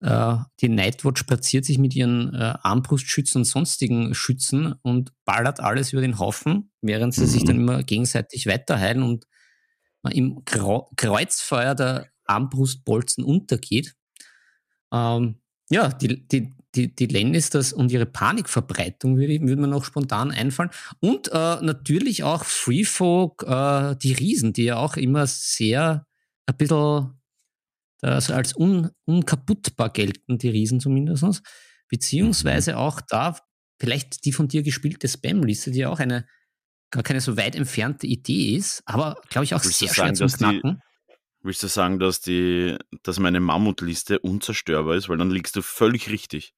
äh, 0.00 0.36
die 0.60 0.68
Nightwatch 0.68 1.24
platziert 1.24 1.64
sich 1.64 1.78
mit 1.78 1.94
ihren 1.94 2.34
äh, 2.34 2.54
Armbrustschützen 2.62 3.40
und 3.40 3.44
sonstigen 3.44 4.14
Schützen 4.14 4.74
und 4.82 5.12
ballert 5.24 5.60
alles 5.60 5.92
über 5.92 6.02
den 6.02 6.18
Haufen, 6.18 6.70
während 6.82 7.14
sie 7.14 7.26
sich 7.26 7.42
Mhm. 7.42 7.46
dann 7.46 7.56
immer 7.56 7.82
gegenseitig 7.82 8.46
weiterheilen 8.46 9.02
und 9.02 9.26
äh, 10.04 10.16
im 10.16 10.44
Grau 10.44 10.90
Kreuzfeuer 10.96 11.74
der 11.74 12.08
Armbrustbolzen 12.26 13.24
untergeht. 13.24 13.94
Ähm, 14.92 15.36
ja, 15.70 15.88
die, 15.88 16.26
die, 16.28 16.54
die, 16.74 16.94
die 16.94 17.06
Lannisters 17.06 17.72
und 17.72 17.90
ihre 17.92 18.06
Panikverbreitung 18.06 19.16
würde, 19.18 19.40
würde 19.40 19.60
mir 19.60 19.68
noch 19.68 19.84
spontan 19.84 20.30
einfallen. 20.30 20.70
Und 21.00 21.28
äh, 21.28 21.56
natürlich 21.62 22.22
auch 22.24 22.44
Freefolk, 22.44 23.44
äh, 23.46 23.96
die 23.96 24.12
Riesen, 24.12 24.52
die 24.52 24.64
ja 24.64 24.76
auch 24.76 24.96
immer 24.96 25.26
sehr 25.26 26.06
ein 26.48 26.56
bisschen 26.56 27.14
also 28.00 28.32
als 28.32 28.56
un, 28.56 28.90
unkaputtbar 29.06 29.90
gelten, 29.90 30.38
die 30.38 30.48
Riesen 30.48 30.80
zumindest. 30.80 31.42
Beziehungsweise 31.88 32.76
auch 32.76 33.00
da 33.00 33.36
vielleicht 33.80 34.24
die 34.24 34.32
von 34.32 34.48
dir 34.48 34.62
gespielte 34.62 35.08
Spam-Liste, 35.08 35.70
die 35.70 35.80
ja 35.80 35.88
auch 35.90 35.98
eine 36.00 36.26
gar 36.90 37.02
keine 37.02 37.20
so 37.20 37.36
weit 37.36 37.54
entfernte 37.54 38.06
Idee 38.06 38.56
ist, 38.56 38.82
aber 38.86 39.20
glaube 39.28 39.44
ich 39.44 39.54
auch 39.54 39.62
Willst 39.64 39.78
sehr 39.78 39.88
schwer 39.88 40.06
sagen, 40.06 40.16
dass 40.18 40.32
die- 40.32 40.38
Knacken. 40.38 40.82
Willst 41.40 41.62
du 41.62 41.68
sagen, 41.68 42.00
dass, 42.00 42.20
die, 42.20 42.76
dass 43.04 43.20
meine 43.20 43.38
Mammutliste 43.40 44.18
unzerstörbar 44.18 44.96
ist? 44.96 45.08
Weil 45.08 45.18
dann 45.18 45.30
liegst 45.30 45.54
du 45.54 45.62
völlig 45.62 46.10
richtig. 46.10 46.52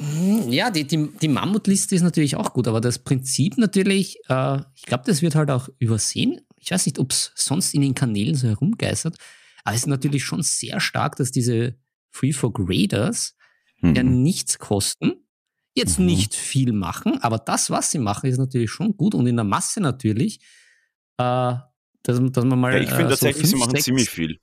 Mm, 0.00 0.48
Ja, 0.50 0.70
die, 0.70 0.86
die, 0.86 1.08
die 1.20 1.28
Mammutliste 1.28 1.94
ist 1.94 2.02
natürlich 2.02 2.36
auch 2.36 2.52
gut, 2.52 2.68
aber 2.68 2.80
das 2.80 2.98
Prinzip 2.98 3.56
natürlich, 3.56 4.18
äh, 4.28 4.58
ich 4.76 4.82
glaube, 4.82 5.04
das 5.06 5.22
wird 5.22 5.34
halt 5.34 5.50
auch 5.50 5.68
übersehen. 5.78 6.40
Ich 6.60 6.70
weiß 6.70 6.86
nicht, 6.86 6.98
ob 6.98 7.12
es 7.12 7.32
sonst 7.34 7.74
in 7.74 7.80
den 7.82 7.94
Kanälen 7.94 8.34
so 8.34 8.48
herumgeistert, 8.48 9.16
aber 9.64 9.74
es 9.74 9.82
ist 9.82 9.86
natürlich 9.86 10.24
schon 10.24 10.42
sehr 10.42 10.80
stark, 10.80 11.16
dass 11.16 11.30
diese 11.30 11.76
Freefolk 12.10 12.58
Raiders 12.58 13.36
ja 13.82 14.02
Mhm. 14.02 14.22
nichts 14.22 14.58
kosten, 14.58 15.12
jetzt 15.74 15.98
Mhm. 15.98 16.06
nicht 16.06 16.34
viel 16.34 16.72
machen, 16.72 17.18
aber 17.22 17.38
das, 17.38 17.70
was 17.70 17.90
sie 17.92 17.98
machen, 17.98 18.28
ist 18.28 18.38
natürlich 18.38 18.70
schon 18.70 18.96
gut 18.96 19.14
und 19.14 19.26
in 19.26 19.36
der 19.36 19.44
Masse 19.44 19.80
natürlich, 19.80 20.40
äh, 21.18 21.54
dass, 22.02 22.20
dass 22.32 22.44
man 22.44 22.58
mal 22.58 22.72
Ja, 22.74 22.80
ich 22.80 22.88
finde 22.90 23.04
äh, 23.06 23.08
tatsächlich, 23.10 23.42
so 23.42 23.46
sie 23.46 23.50
fünf, 23.52 23.60
machen 23.60 23.70
sechs, 23.72 23.84
ziemlich 23.84 24.10
viel. 24.10 24.38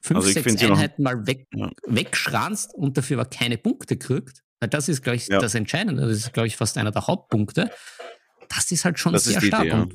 fünf, 0.00 0.16
also 0.18 0.28
ich 0.28 0.34
sechs 0.34 0.52
sie 0.60 0.66
Einheiten 0.66 1.02
mal 1.02 1.26
weg, 1.26 1.46
Ja. 1.54 1.70
wegschranzt 1.86 2.74
und 2.74 2.96
dafür 2.96 3.20
aber 3.20 3.28
keine 3.30 3.56
Punkte 3.58 3.96
kriegt, 3.96 4.42
weil 4.60 4.68
das 4.68 4.88
ist, 4.88 5.02
glaube 5.02 5.16
ich, 5.16 5.28
Ja. 5.28 5.38
das 5.38 5.54
Entscheidende. 5.54 6.02
Das 6.02 6.16
ist, 6.16 6.32
glaube 6.32 6.46
ich, 6.48 6.56
fast 6.56 6.76
einer 6.78 6.90
der 6.90 7.06
Hauptpunkte. 7.06 7.70
Das 8.48 8.70
ist 8.72 8.84
halt 8.84 8.98
schon 8.98 9.12
Das 9.12 9.24
sehr 9.24 9.40
stark. 9.40 9.62
Idee, 9.62 9.68
ja. 9.70 9.82
Und 9.82 9.94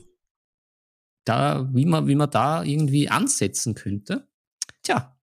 da, 1.24 1.68
wie 1.74 1.86
man, 1.86 2.08
wie 2.08 2.16
man 2.16 2.30
da 2.30 2.64
irgendwie 2.64 3.10
ansetzen 3.10 3.76
könnte, 3.76 4.28
tja, 4.84 5.16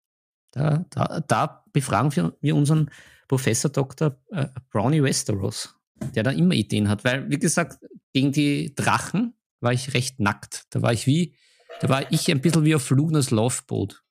da, 0.53 0.85
da, 0.91 1.21
da 1.21 1.65
befragen 1.73 2.15
wir, 2.15 2.37
wir 2.41 2.57
unseren 2.57 2.91
Professor 3.29 3.71
Dr. 3.71 4.17
äh, 4.31 4.47
Brownie 4.71 5.03
Westeros, 5.03 5.75
der 6.15 6.23
da 6.23 6.31
immer 6.31 6.55
Ideen 6.55 6.89
hat. 6.89 7.05
Weil, 7.05 7.29
wie 7.31 7.39
gesagt, 7.39 7.79
gegen 8.13 8.33
die 8.33 8.75
Drachen 8.75 9.35
war 9.61 9.73
ich 9.73 9.95
recht 9.95 10.21
nackt. 10.21 10.65
Da 10.71 10.83
war 10.83 10.93
ich 10.93 11.07
wie, 11.07 11.35
da 11.81 11.89
war 11.89 12.11
ich 12.13 12.31
ein 12.31 12.41
bisschen 12.41 12.65
wie 12.65 12.75
auf 12.75 12.89
Lugners 12.91 13.31
Loveboat. 13.31 14.03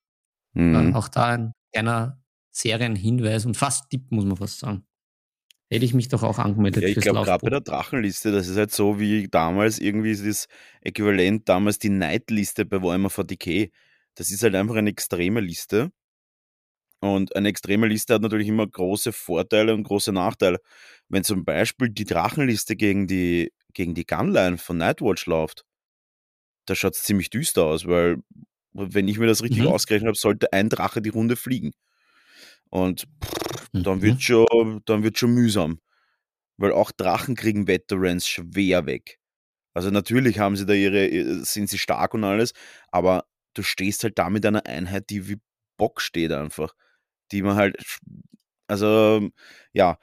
Mhm. 0.53 0.95
Auch 0.95 1.07
da 1.07 1.25
ein 1.25 1.51
kleiner 1.73 2.21
Serienhinweis 2.51 3.45
und 3.45 3.57
fast 3.57 3.89
Tipp, 3.89 4.11
muss 4.11 4.25
man 4.25 4.37
fast 4.37 4.59
sagen. 4.59 4.85
Hätte 5.71 5.85
ich 5.85 5.93
mich 5.93 6.07
doch 6.09 6.23
auch 6.23 6.37
angemeldet 6.39 6.83
Ja, 6.83 6.87
ich 6.89 6.99
glaube, 6.99 7.21
gerade 7.21 7.41
bei 7.43 7.49
der 7.49 7.61
Drachenliste, 7.61 8.31
das 8.31 8.47
ist 8.47 8.57
halt 8.57 8.71
so 8.71 8.99
wie 8.99 9.27
damals 9.29 9.79
irgendwie 9.79 10.11
ist 10.11 10.25
das 10.25 10.47
Äquivalent 10.81 11.47
damals 11.47 11.79
die 11.79 11.89
Nightliste 11.89 12.65
bei 12.65 12.81
Warhammer 12.81 13.09
40k. 13.09 13.71
Das 14.15 14.29
ist 14.31 14.43
halt 14.43 14.55
einfach 14.55 14.75
eine 14.75 14.89
extreme 14.89 15.39
Liste. 15.41 15.91
Und 17.01 17.35
eine 17.35 17.49
extreme 17.49 17.87
Liste 17.87 18.13
hat 18.15 18.21
natürlich 18.21 18.47
immer 18.47 18.65
große 18.67 19.11
Vorteile 19.13 19.73
und 19.73 19.83
große 19.83 20.11
Nachteile. 20.11 20.59
Wenn 21.09 21.23
zum 21.23 21.45
Beispiel 21.45 21.89
die 21.89 22.05
Drachenliste 22.05 22.75
gegen 22.75 23.07
die, 23.07 23.51
gegen 23.73 23.93
die 23.95 24.05
Gunline 24.05 24.57
von 24.57 24.77
Nightwatch 24.77 25.25
läuft, 25.27 25.65
da 26.65 26.75
schaut 26.75 26.95
es 26.95 27.03
ziemlich 27.03 27.29
düster 27.29 27.63
aus, 27.65 27.85
weil, 27.87 28.17
wenn 28.73 29.07
ich 29.07 29.19
mir 29.19 29.27
das 29.27 29.43
richtig 29.43 29.63
Mhm. 29.63 29.67
ausgerechnet 29.67 30.07
habe, 30.09 30.17
sollte 30.17 30.51
ein 30.53 30.69
Drache 30.69 31.01
die 31.01 31.09
Runde 31.09 31.35
fliegen. 31.35 31.71
Und 32.75 33.07
pff, 33.23 33.69
dann 33.83 34.01
Mhm. 34.01 34.01
wird 34.01 34.21
schon, 34.21 34.81
dann 34.85 35.03
wird 35.03 35.17
schon 35.17 35.33
mühsam. 35.33 35.79
Weil 36.57 36.73
auch 36.73 36.91
Drachen 36.91 37.35
kriegen 37.35 37.67
Veterans 37.67 38.27
schwer 38.27 38.85
weg. 38.87 39.19
Also 39.75 39.91
natürlich 39.91 40.39
haben 40.39 40.55
sie 40.57 40.65
da 40.65 40.73
ihre, 40.73 41.07
äh, 41.09 41.43
sind 41.43 41.69
sie 41.69 41.79
stark 41.79 42.13
und 42.15 42.23
alles, 42.25 42.53
aber 42.91 43.25
du 43.55 43.63
stehst 43.63 44.03
halt 44.03 44.19
da 44.19 44.29
mit 44.29 44.45
einer 44.45 44.65
Einheit, 44.67 45.09
die 45.11 45.29
wie 45.29 45.37
Bock 45.77 46.01
steht 46.01 46.31
einfach. 46.33 46.73
Die 47.31 47.43
man 47.43 47.55
halt, 47.57 47.77
also 48.67 49.29
ja, 49.73 49.97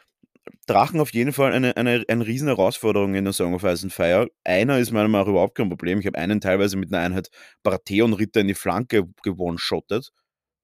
Drachen 0.67 1.01
auf 1.01 1.13
jeden 1.13 1.33
Fall 1.33 1.53
eine, 1.53 1.77
eine, 1.77 2.05
eine 2.09 2.27
riesen 2.27 2.49
Herausforderung 2.49 3.15
in 3.15 3.25
der 3.25 3.33
Song 3.35 3.55
of 3.55 3.65
Ice 3.65 3.85
and 3.85 3.93
Fire. 3.93 4.29
Einer 4.45 4.79
ist 4.79 4.93
meiner 4.93 5.09
Meinung 5.09 5.27
nach 5.27 5.31
überhaupt 5.33 5.57
kein 5.57 5.69
Problem. 5.69 6.01
Ich 6.01 6.07
habe 6.07 6.19
einen 6.19 6.41
teilweise 6.41 6.77
mit 6.77 6.93
einer 6.93 7.05
Einheit 7.05 7.31
Baratheon-Ritter 7.63 8.41
in 8.41 8.49
die 8.49 8.55
Flanke 8.55 9.05
gewone-shottet, 9.23 10.11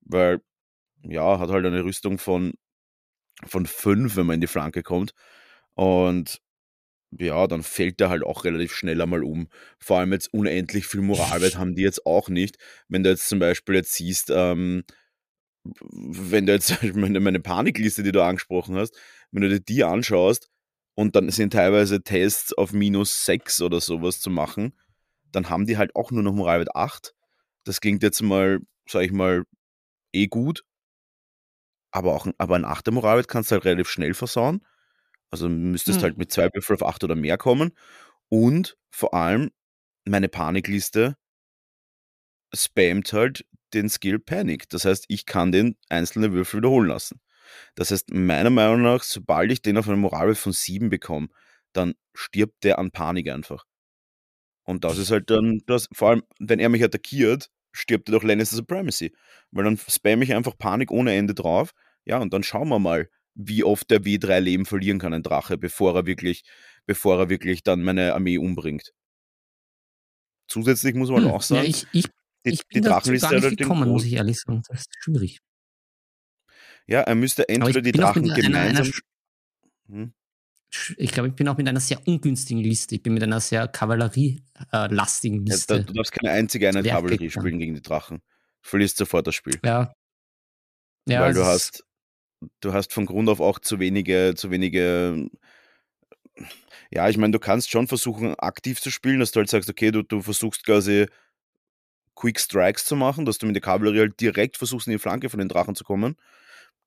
weil, 0.03 0.41
ja, 1.03 1.39
hat 1.39 1.51
halt 1.51 1.67
eine 1.67 1.85
Rüstung 1.85 2.19
von, 2.19 2.55
von 3.47 3.67
fünf, 3.67 4.17
wenn 4.17 4.27
man 4.27 4.35
in 4.35 4.41
die 4.41 4.47
Flanke 4.47 4.83
kommt. 4.83 5.13
Und 5.75 6.41
ja, 7.11 7.47
dann 7.47 7.63
fällt 7.63 8.01
der 8.01 8.11
halt 8.11 8.23
auch 8.23 8.45
relativ 8.45 8.75
schnell 8.75 9.01
einmal 9.01 9.25
um. 9.25 9.49
Vor 9.79 9.99
allem 9.99 10.13
jetzt 10.13 10.33
unendlich 10.33 10.87
viel 10.87 11.01
Moralwert 11.01 11.57
haben 11.59 11.75
die 11.75 11.83
jetzt 11.83 12.05
auch 12.07 12.29
nicht. 12.29 12.59
Wenn 12.89 13.03
du 13.03 13.11
jetzt 13.11 13.29
zum 13.29 13.39
Beispiel 13.39 13.77
jetzt 13.77 13.95
siehst, 13.95 14.31
ähm, 14.31 14.85
wenn 15.65 16.47
du 16.47 16.53
jetzt 16.53 16.83
meine, 16.95 17.21
meine 17.21 17.41
Panikliste, 17.41 18.03
die 18.03 18.13
du 18.13 18.23
angesprochen 18.23 18.77
hast, 18.77 18.97
wenn 19.31 19.43
du 19.43 19.49
dir 19.49 19.61
die 19.61 19.85
anschaust 19.85 20.49
und 20.95 21.17
dann 21.17 21.31
sind 21.31 21.53
teilweise 21.53 22.03
Tests 22.03 22.53
auf 22.53 22.73
minus 22.73 23.25
6 23.25 23.63
oder 23.63 23.81
sowas 23.81 24.21
zu 24.21 24.31
machen, 24.31 24.75
dann 25.33 25.49
haben 25.49 25.67
die 25.67 25.77
halt 25.77 25.95
auch 25.95 26.11
nur 26.11 26.23
noch 26.23 26.33
Moralwert 26.33 26.75
8. 26.75 27.15
Das 27.65 27.81
klingt 27.81 28.03
jetzt 28.03 28.23
mal, 28.23 28.61
sag 28.89 29.03
ich 29.03 29.13
mal, 29.13 29.45
eh 30.13 30.27
gut. 30.27 30.65
Aber 31.91 32.15
auch 32.15 32.27
ein, 32.27 32.35
aber 32.39 32.57
ein 32.57 32.65
8er 32.65 32.93
Moralwert 32.93 33.29
kannst 33.29 33.51
du 33.51 33.55
halt 33.55 33.65
relativ 33.65 33.89
schnell 33.89 34.15
versauen. 34.15 34.63
Also 35.31 35.49
müsstest 35.49 35.99
Hm. 36.01 36.05
halt 36.05 36.19
mit 36.19 36.33
zwei 36.33 36.49
Würfel 36.55 36.77
auf 36.77 36.85
8 36.85 37.05
oder 37.05 37.17
mehr 37.17 37.39
kommen. 37.39 37.73
Und 38.31 38.77
vor 38.91 39.15
allem, 39.15 39.51
meine 40.07 40.29
Panikliste 40.29 41.17
spammt 42.55 43.13
halt 43.13 43.45
den 43.75 43.89
Skill 43.89 44.19
Panic. 44.19 44.69
Das 44.71 44.85
heißt, 44.85 45.05
ich 45.09 45.27
kann 45.27 45.53
den 45.53 45.77
einzelne 45.89 46.33
Würfel 46.33 46.59
wiederholen 46.59 46.89
lassen. 46.89 47.21
Das 47.75 47.91
heißt, 47.91 48.11
meiner 48.13 48.51
Meinung 48.51 48.83
nach, 48.83 49.03
sobald 49.03 49.53
ich 49.53 49.63
den 49.63 49.79
auf 49.79 49.89
einen 49.89 50.01
Moralwert 50.01 50.39
von 50.39 50.53
7 50.53 50.91
bekomme, 50.91 51.29
dann 51.73 51.95
stirbt 52.15 52.65
der 52.65 52.79
an 52.79 52.91
Panik 52.91 53.31
einfach. 53.31 53.65
Und 54.65 54.85
das 54.85 54.99
ist 54.99 55.11
halt 55.11 55.31
dann, 55.31 55.61
das, 55.67 55.89
vor 55.93 56.11
allem, 56.11 56.23
wenn 56.39 56.59
er 56.61 56.69
mich 56.69 56.85
attackiert, 56.85 57.51
stirbt 57.79 58.09
er 58.09 58.13
durch 58.13 58.25
Lannister 58.25 58.57
Supremacy. 58.57 59.15
Weil 59.51 59.65
dann 59.65 59.79
spamme 59.79 60.25
ich 60.25 60.35
einfach 60.35 60.57
Panik 60.59 60.91
ohne 60.91 61.15
Ende 61.15 61.35
drauf. 61.35 61.73
Ja, 62.05 62.19
und 62.19 62.33
dann 62.33 62.43
schauen 62.43 62.69
wir 62.69 62.79
mal, 62.79 63.09
wie 63.35 63.65
oft 63.65 63.91
der 63.91 64.01
W3 64.03 64.41
Leben 64.41 64.67
verlieren 64.67 64.99
kann, 64.99 65.15
ein 65.15 65.23
Drache, 65.23 65.57
bevor 65.59 65.95
er 65.95 66.07
wirklich, 66.07 66.43
bevor 66.87 67.19
er 67.19 67.29
wirklich 67.31 67.63
dann 67.63 67.83
meine 67.83 68.15
Armee 68.15 68.39
umbringt. 68.39 68.93
Zusätzlich 70.49 70.95
muss 70.95 71.11
man 71.11 71.25
Hm, 71.25 71.31
auch 71.31 71.43
sagen, 71.43 71.63
ja, 71.63 71.69
ich, 71.69 71.87
ich, 71.93 72.07
die, 72.45 72.51
ich 72.51 72.67
die 72.67 72.81
bin 72.81 72.83
Drachenliste 72.85 73.29
gar 73.29 73.35
nicht 73.35 73.45
halt 73.45 73.59
gekommen, 73.59 73.91
muss 73.91 74.05
ich 74.05 74.15
ehrlich 74.15 74.39
sagen. 74.39 74.63
Das 74.69 74.81
ist 74.81 74.89
schwierig. 75.01 75.39
Ja, 76.87 77.01
er 77.03 77.15
müsste 77.15 77.49
entweder 77.49 77.83
die 77.83 77.93
Drachen 77.93 78.23
mit 78.23 78.33
einer, 78.33 78.61
einer, 78.61 78.81
gemeinsam. 78.81 79.01
Hm? 79.89 80.13
Ich 80.97 81.11
glaube, 81.13 81.29
ich 81.29 81.35
bin 81.35 81.49
auch 81.49 81.57
mit 81.57 81.69
einer 81.69 81.81
sehr 81.81 82.07
ungünstigen 82.07 82.63
Liste. 82.63 82.95
Ich 82.95 83.03
bin 83.03 83.15
mit 83.15 83.23
einer 83.23 83.41
sehr 83.41 83.69
kavallerielastigen 83.69 85.47
Ja, 85.47 85.55
Liste. 85.55 85.79
da, 85.79 85.83
du 85.83 85.93
darfst 85.95 86.13
keine 86.13 86.33
einzige 86.33 86.69
Einheit 86.69 86.87
Kavallerie 86.87 87.31
spielen 87.31 87.59
gegen 87.59 87.75
die 87.75 87.83
Drachen. 87.83 88.19
Du 88.63 88.69
verlierst 88.69 88.97
sofort 88.99 89.27
das 89.27 89.35
Spiel. 89.35 89.59
Ja. 89.65 89.93
Ja, 91.09 91.23
weil 91.23 91.33
du 91.33 91.45
hast, 91.45 91.85
du 92.61 92.73
hast 92.75 92.93
von 92.93 93.07
Grund 93.07 93.31
auf 93.31 93.41
auch 93.41 93.59
zu 93.59 93.81
wenige, 93.81 94.35
zu 94.37 94.51
wenige. 94.51 95.31
Ja, 96.91 97.09
ich 97.09 97.17
meine, 97.17 97.33
du 97.33 97.39
kannst 97.39 97.71
schon 97.71 97.89
versuchen, 97.89 98.35
aktiv 98.39 98.81
zu 98.81 98.91
spielen, 98.91 99.21
dass 99.21 99.33
du 99.33 99.41
halt 99.41 99.49
sagst, 99.49 99.71
okay, 99.71 99.91
du, 99.91 100.03
du 100.03 100.21
versuchst 100.21 100.65
quasi 100.65 101.07
Quick 102.15 102.39
Strikes 102.39 102.85
zu 102.85 102.95
machen, 102.95 103.25
dass 103.25 103.39
du 103.39 103.47
mit 103.47 103.55
der 103.55 103.63
Kavallerie 103.63 104.01
halt 104.01 104.21
direkt 104.21 104.59
versuchst, 104.59 104.87
in 104.87 104.93
die 104.93 104.99
Flanke 104.99 105.31
von 105.31 105.39
den 105.39 105.49
Drachen 105.49 105.75
zu 105.75 105.85
kommen. 105.85 106.17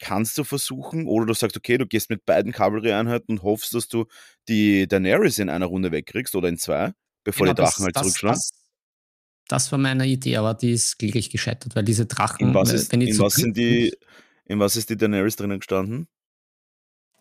Kannst 0.04 0.36
du 0.40 0.44
versuchen, 0.44 1.06
oder 1.06 1.28
du 1.28 1.34
sagst, 1.36 1.56
okay, 1.56 1.78
du 1.78 1.86
gehst 1.86 2.10
mit 2.10 2.26
beiden 2.26 2.52
Kavallerieeinheiten 2.52 3.38
und 3.38 3.44
hoffst, 3.44 3.76
dass 3.76 3.88
du 3.88 4.06
die 4.48 4.88
Daenerys 4.88 5.38
in 5.38 5.48
einer 5.48 5.68
Runde 5.68 5.92
wegkriegst 5.92 6.36
oder 6.36 6.50
in 6.50 6.58
zwei, 6.58 6.94
bevor 7.24 7.46
Genau, 7.46 7.54
die 7.54 7.62
Drachen 7.62 7.82
das, 7.82 7.86
halt 7.86 7.96
das, 7.96 8.02
zurückschlagen. 8.04 8.36
das, 8.40 8.52
das 9.48 9.72
war 9.72 9.78
meine 9.78 10.08
Idee, 10.08 10.38
aber 10.38 10.56
die 10.56 10.72
ist 10.72 10.98
kläglich 10.98 11.30
gescheitert, 11.30 11.76
weil 11.76 11.84
diese 11.84 12.08
Drachen, 12.08 12.48
In 12.48 12.54
was, 12.56 12.72
äh, 12.72 12.76
ist, 12.78 12.92
wenn 12.92 13.02
die 13.02 13.10
in 13.10 13.20
was 13.20 13.36
sind 13.36 13.56
die, 13.56 13.94
in 14.46 14.60
was 14.60 14.76
ist 14.76 14.90
die 14.90 14.98
Daenerys 14.98 15.36
drinnen 15.36 15.60
gestanden? 15.60 16.08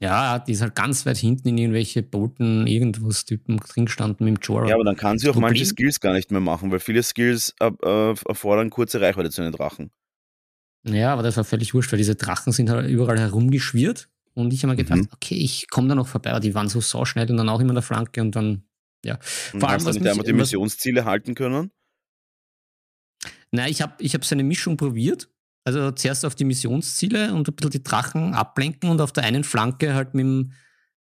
Ja, 0.03 0.39
die 0.39 0.53
ist 0.53 0.63
halt 0.63 0.75
ganz 0.75 1.05
weit 1.05 1.19
hinten 1.19 1.49
in 1.49 1.59
irgendwelche 1.59 2.03
Bolton, 2.03 2.67
irgendwas 2.67 3.27
Typen 3.27 3.59
drin 3.59 3.85
gestanden 3.85 4.25
mit 4.25 4.39
dem 4.39 4.41
Jorah. 4.43 4.67
Ja, 4.69 4.75
aber 4.75 4.85
dann 4.85 4.97
kann 4.97 5.19
sie 5.19 5.29
auch 5.29 5.35
manche 5.35 5.65
Problem- 5.65 5.67
Skills 5.67 6.01
gar 6.01 6.15
nicht 6.15 6.31
mehr 6.31 6.41
machen, 6.41 6.71
weil 6.73 6.81
viele 6.81 7.03
Skills 7.03 7.55
äh, 7.61 7.71
äh, 7.83 8.15
erfordern 8.27 8.71
kurze 8.71 9.03
Reichweite 9.03 9.29
zu 9.29 9.43
den 9.43 9.53
Drachen. 9.53 9.91
Ja, 10.85 11.13
aber 11.13 11.23
das 11.23 11.37
war 11.37 11.45
völlig 11.45 11.75
wurscht, 11.75 11.93
weil 11.93 11.99
diese 11.99 12.15
Drachen 12.17 12.53
sind 12.53 12.71
halt 12.71 12.89
überall 12.89 13.19
herumgeschwirrt 13.19 14.09
und 14.35 14.53
ich 14.53 14.63
habe 14.63 14.73
mir 14.73 14.77
gedacht, 14.77 15.01
Mhm. 15.01 15.09
okay, 15.13 15.35
ich 15.35 15.69
komme 15.69 15.89
da 15.89 15.95
noch 15.95 16.09
vorbei, 16.09 16.31
aber 16.31 16.41
die 16.41 16.55
waren 16.55 16.69
so 16.69 16.81
sauschnell 16.81 17.31
und 17.31 17.37
dann 17.37 17.49
auch 17.49 17.61
immer 17.61 17.71
in 17.71 17.75
der 17.75 17.83
Flanke 17.83 18.21
und 18.23 18.35
dann, 18.35 18.65
ja. 19.05 19.19
Und 19.53 19.61
Vor 19.61 19.69
allem, 19.69 19.85
hast 19.85 19.95
du 19.97 20.01
mich- 20.01 20.11
einfach 20.11 20.25
die 20.25 20.33
Missionsziele 20.33 21.05
halten 21.05 21.35
können? 21.35 21.71
Nein, 23.51 23.71
ich 23.71 23.83
habe 23.83 23.95
ich 24.03 24.15
hab 24.15 24.25
so 24.25 24.35
eine 24.35 24.45
Mischung 24.45 24.77
probiert. 24.77 25.29
Also 25.65 25.91
zuerst 25.91 26.25
auf 26.25 26.35
die 26.35 26.45
Missionsziele 26.45 27.35
und 27.35 27.47
ein 27.49 27.55
bisschen 27.55 27.71
die 27.73 27.83
Drachen 27.83 28.33
ablenken 28.35 28.89
und 28.89 29.01
auf 29.01 29.13
der 29.13 29.25
einen 29.25 29.45
Flanke 29.45 29.95
halt 29.95 30.15
mit 30.15 30.25
dem, 30.25 30.53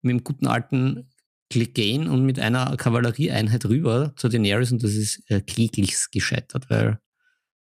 mit 0.03 0.11
dem 0.11 0.25
guten 0.25 0.47
alten 0.47 1.09
Clegane 1.51 2.11
und 2.11 2.25
mit 2.27 2.39
einer 2.39 2.77
Kavallerieeinheit 2.77 3.65
rüber 3.67 4.13
zu 4.17 4.29
Daenerys 4.29 4.73
und 4.73 4.83
das 4.83 4.93
ist 4.93 5.23
äh, 5.31 5.41
kläglich 5.41 5.97
gescheitert, 6.11 6.69
weil 6.69 6.99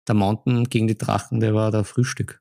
der 0.08 0.14
Mountain 0.14 0.64
gegen 0.64 0.88
die 0.88 0.98
Drachen, 0.98 1.40
der 1.40 1.54
war 1.54 1.70
da 1.70 1.84
Frühstück. 1.84 2.40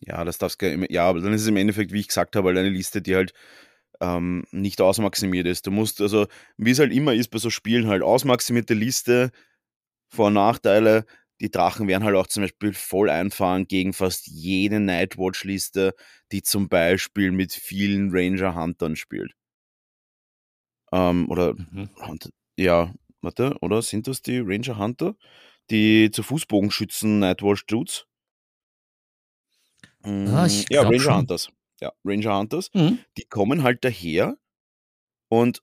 Ja, 0.00 0.24
das 0.24 0.38
darfst 0.38 0.60
du. 0.62 0.86
Ja, 0.90 1.08
aber 1.08 1.20
dann 1.20 1.32
ist 1.32 1.42
es 1.42 1.48
im 1.48 1.56
Endeffekt, 1.56 1.92
wie 1.92 2.00
ich 2.00 2.08
gesagt 2.08 2.36
habe, 2.36 2.48
halt 2.48 2.58
eine 2.58 2.70
Liste, 2.70 3.02
die 3.02 3.14
halt 3.16 3.32
ähm, 4.00 4.44
nicht 4.52 4.80
ausmaximiert 4.80 5.46
ist. 5.46 5.66
Du 5.66 5.70
musst, 5.70 6.00
also, 6.00 6.26
wie 6.56 6.70
es 6.70 6.78
halt 6.78 6.92
immer 6.92 7.14
ist 7.14 7.30
bei 7.30 7.38
so 7.38 7.50
Spielen, 7.50 7.88
halt 7.88 8.02
ausmaximierte 8.02 8.74
Liste, 8.74 9.30
Vor- 10.08 10.28
und 10.28 10.34
Nachteile. 10.34 11.06
Die 11.40 11.50
Drachen 11.50 11.88
werden 11.88 12.04
halt 12.04 12.16
auch 12.16 12.28
zum 12.28 12.44
Beispiel 12.44 12.74
voll 12.74 13.10
einfahren 13.10 13.66
gegen 13.68 13.92
fast 13.94 14.26
jede 14.28 14.80
Nightwatch-Liste, 14.80 15.94
die 16.32 16.42
zum 16.42 16.68
Beispiel 16.68 17.32
mit 17.32 17.52
vielen 17.54 18.10
Ranger-Huntern 18.12 18.96
spielt. 18.96 19.34
Ähm, 20.92 21.28
oder 21.30 21.54
Mhm. 21.54 21.90
Hunter, 22.06 22.30
ja, 22.56 22.92
warte, 23.20 23.56
oder 23.60 23.82
sind 23.82 24.06
das 24.06 24.22
die 24.22 24.38
Ranger 24.38 24.78
Hunter? 24.78 25.14
Die 25.70 26.10
zu 26.10 26.22
Fußbogenschützen 26.22 27.20
Nightwatch 27.20 27.66
Dudes? 27.66 28.06
Ah, 30.02 30.46
ich 30.46 30.66
ja, 30.70 30.82
Ranger 30.82 30.98
schon. 30.98 31.16
Hunters. 31.18 31.50
Ja, 31.80 31.92
Ranger 32.04 32.38
Hunters. 32.38 32.70
Mhm. 32.74 32.98
Die 33.16 33.24
kommen 33.24 33.62
halt 33.62 33.84
daher 33.84 34.36
und 35.28 35.62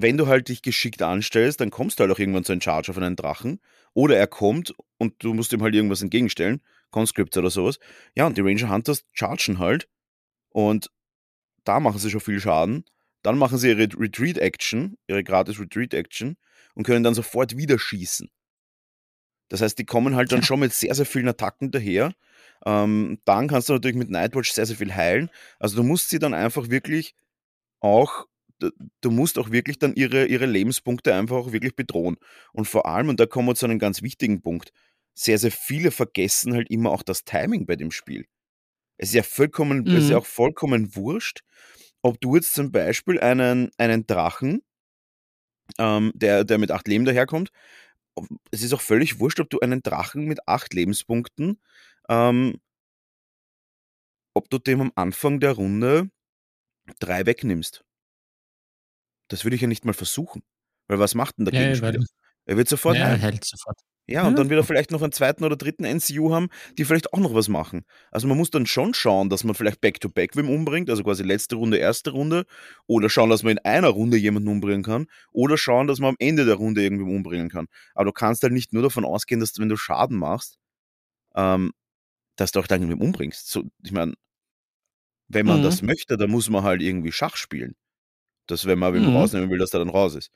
wenn 0.00 0.16
du 0.16 0.28
halt 0.28 0.48
dich 0.48 0.62
geschickt 0.62 1.02
anstellst, 1.02 1.60
dann 1.60 1.70
kommst 1.70 1.98
du 1.98 2.02
halt 2.02 2.12
auch 2.12 2.20
irgendwann 2.20 2.44
zu 2.44 2.52
einem 2.52 2.60
Charger 2.60 2.94
von 2.94 3.02
einem 3.02 3.16
Drachen. 3.16 3.60
Oder 3.94 4.16
er 4.16 4.28
kommt 4.28 4.72
und 4.96 5.14
du 5.24 5.34
musst 5.34 5.52
ihm 5.52 5.60
halt 5.60 5.74
irgendwas 5.74 6.02
entgegenstellen, 6.02 6.62
Conscripts 6.90 7.36
oder 7.36 7.50
sowas. 7.50 7.80
Ja, 8.14 8.26
und 8.28 8.38
die 8.38 8.42
Ranger 8.42 8.70
Hunters 8.70 9.04
chargen 9.12 9.58
halt 9.58 9.88
und 10.50 10.90
da 11.64 11.80
machen 11.80 11.98
sie 11.98 12.10
schon 12.10 12.20
viel 12.20 12.40
Schaden. 12.40 12.84
Dann 13.22 13.38
machen 13.38 13.58
sie 13.58 13.70
ihre 13.70 13.88
Retreat-Action, 13.92 14.96
ihre 15.08 15.24
gratis 15.24 15.58
Retreat-Action 15.58 16.36
und 16.74 16.84
können 16.84 17.02
dann 17.02 17.14
sofort 17.14 17.56
wieder 17.56 17.78
schießen. 17.78 18.30
Das 19.48 19.60
heißt, 19.62 19.78
die 19.78 19.84
kommen 19.86 20.16
halt 20.16 20.32
dann 20.32 20.42
schon 20.42 20.60
mit 20.60 20.72
sehr, 20.72 20.94
sehr 20.94 21.06
vielen 21.06 21.28
Attacken 21.28 21.70
daher. 21.70 22.12
Ähm, 22.66 23.18
dann 23.24 23.48
kannst 23.48 23.68
du 23.68 23.74
natürlich 23.74 23.96
mit 23.96 24.10
Nightwatch 24.10 24.52
sehr, 24.52 24.66
sehr 24.66 24.76
viel 24.76 24.94
heilen. 24.94 25.30
Also 25.58 25.76
du 25.76 25.82
musst 25.82 26.10
sie 26.10 26.18
dann 26.18 26.34
einfach 26.34 26.70
wirklich 26.70 27.14
auch, 27.80 28.26
du 29.00 29.10
musst 29.10 29.38
auch 29.38 29.50
wirklich 29.50 29.78
dann 29.78 29.94
ihre, 29.94 30.26
ihre 30.26 30.46
Lebenspunkte 30.46 31.14
einfach 31.14 31.36
auch 31.36 31.52
wirklich 31.52 31.76
bedrohen. 31.76 32.16
Und 32.52 32.66
vor 32.66 32.86
allem, 32.86 33.08
und 33.08 33.20
da 33.20 33.26
kommen 33.26 33.48
wir 33.48 33.54
zu 33.54 33.66
einem 33.66 33.78
ganz 33.78 34.02
wichtigen 34.02 34.42
Punkt, 34.42 34.72
sehr, 35.14 35.38
sehr 35.38 35.52
viele 35.52 35.90
vergessen 35.90 36.54
halt 36.54 36.70
immer 36.70 36.90
auch 36.90 37.02
das 37.02 37.24
Timing 37.24 37.66
bei 37.66 37.76
dem 37.76 37.90
Spiel. 37.90 38.26
Es 38.98 39.10
ist 39.10 39.14
ja 39.14 39.22
vollkommen, 39.22 39.88
es 39.92 40.04
ist 40.04 40.10
ja 40.10 40.16
Mhm. 40.16 40.20
auch 40.20 40.26
vollkommen 40.26 40.94
wurscht, 40.96 41.40
ob 42.02 42.20
du 42.20 42.36
jetzt 42.36 42.54
zum 42.54 42.72
Beispiel 42.72 43.20
einen, 43.20 43.70
einen 43.78 44.06
Drachen, 44.06 44.62
ähm, 45.78 46.12
der, 46.14 46.44
der 46.44 46.58
mit 46.58 46.70
acht 46.70 46.88
Leben 46.88 47.04
daherkommt, 47.04 47.50
es 48.50 48.62
ist 48.62 48.72
auch 48.74 48.80
völlig 48.80 49.20
wurscht, 49.20 49.40
ob 49.40 49.50
du 49.50 49.60
einen 49.60 49.82
Drachen 49.82 50.26
mit 50.26 50.46
acht 50.48 50.74
Lebenspunkten 50.74 51.60
ähm, 52.08 52.60
ob 54.34 54.48
du 54.48 54.58
dem 54.58 54.80
am 54.80 54.92
Anfang 54.94 55.38
der 55.38 55.52
Runde 55.52 56.10
drei 57.00 57.26
wegnimmst. 57.26 57.84
Das 59.28 59.44
würde 59.44 59.56
ich 59.56 59.62
ja 59.62 59.68
nicht 59.68 59.84
mal 59.84 59.92
versuchen. 59.94 60.42
Weil 60.88 60.98
was 60.98 61.14
macht 61.14 61.38
denn 61.38 61.44
der 61.44 61.52
Ja, 61.52 61.60
Gegenspieler? 61.60 62.04
Er 62.46 62.56
wird 62.56 62.68
sofort 62.68 62.98
Ja, 62.98 63.08
er 63.10 63.18
hält 63.18 63.44
sofort. 63.44 63.78
Ja, 64.10 64.22
und 64.26 64.30
Ja. 64.30 64.36
dann 64.36 64.48
wird 64.48 64.58
er 64.60 64.64
vielleicht 64.64 64.90
noch 64.90 65.02
einen 65.02 65.12
zweiten 65.12 65.44
oder 65.44 65.54
dritten 65.56 65.84
NCU 65.84 66.32
haben, 66.32 66.48
die 66.78 66.84
vielleicht 66.86 67.12
auch 67.12 67.18
noch 67.18 67.34
was 67.34 67.48
machen. 67.48 67.84
Also 68.10 68.26
man 68.26 68.38
muss 68.38 68.50
dann 68.50 68.64
schon 68.66 68.94
schauen, 68.94 69.28
dass 69.28 69.44
man 69.44 69.54
vielleicht 69.54 69.82
Back-to-Back 69.82 70.34
wem 70.34 70.48
umbringt, 70.48 70.88
also 70.88 71.04
quasi 71.04 71.22
letzte 71.22 71.56
Runde, 71.56 71.76
erste 71.76 72.10
Runde, 72.12 72.46
oder 72.86 73.10
schauen, 73.10 73.28
dass 73.28 73.42
man 73.42 73.52
in 73.52 73.58
einer 73.58 73.88
Runde 73.88 74.16
jemanden 74.16 74.48
umbringen 74.48 74.82
kann, 74.82 75.06
oder 75.30 75.58
schauen, 75.58 75.86
dass 75.88 75.98
man 76.00 76.10
am 76.10 76.16
Ende 76.20 76.46
der 76.46 76.54
Runde 76.54 76.82
irgendwen 76.82 77.14
umbringen 77.14 77.50
kann. 77.50 77.66
Aber 77.94 78.06
du 78.06 78.12
kannst 78.12 78.42
halt 78.42 78.54
nicht 78.54 78.72
nur 78.72 78.82
davon 78.82 79.04
ausgehen, 79.04 79.40
dass 79.40 79.58
wenn 79.58 79.68
du 79.68 79.76
Schaden 79.76 80.16
machst, 80.16 80.58
ähm, 81.36 81.72
dass 82.36 82.52
du 82.52 82.60
auch 82.60 82.66
dann 82.66 82.82
irgendwen 82.82 83.06
umbringst. 83.06 83.50
So, 83.50 83.64
ich 83.84 83.92
meine, 83.92 84.14
wenn 85.28 85.46
man 85.46 85.58
Mhm. 85.58 85.64
das 85.64 85.82
möchte, 85.82 86.16
dann 86.16 86.30
muss 86.30 86.48
man 86.48 86.62
halt 86.64 86.80
irgendwie 86.82 87.12
Schach 87.12 87.36
spielen. 87.36 87.74
Dass, 88.46 88.66
wenn 88.66 88.78
man 88.78 88.94
Mhm. 88.94 89.08
rausnehmen 89.08 89.50
will, 89.50 89.58
dass 89.58 89.70
der 89.70 89.80
dann 89.80 89.90
raus 89.90 90.14
ist. 90.14 90.30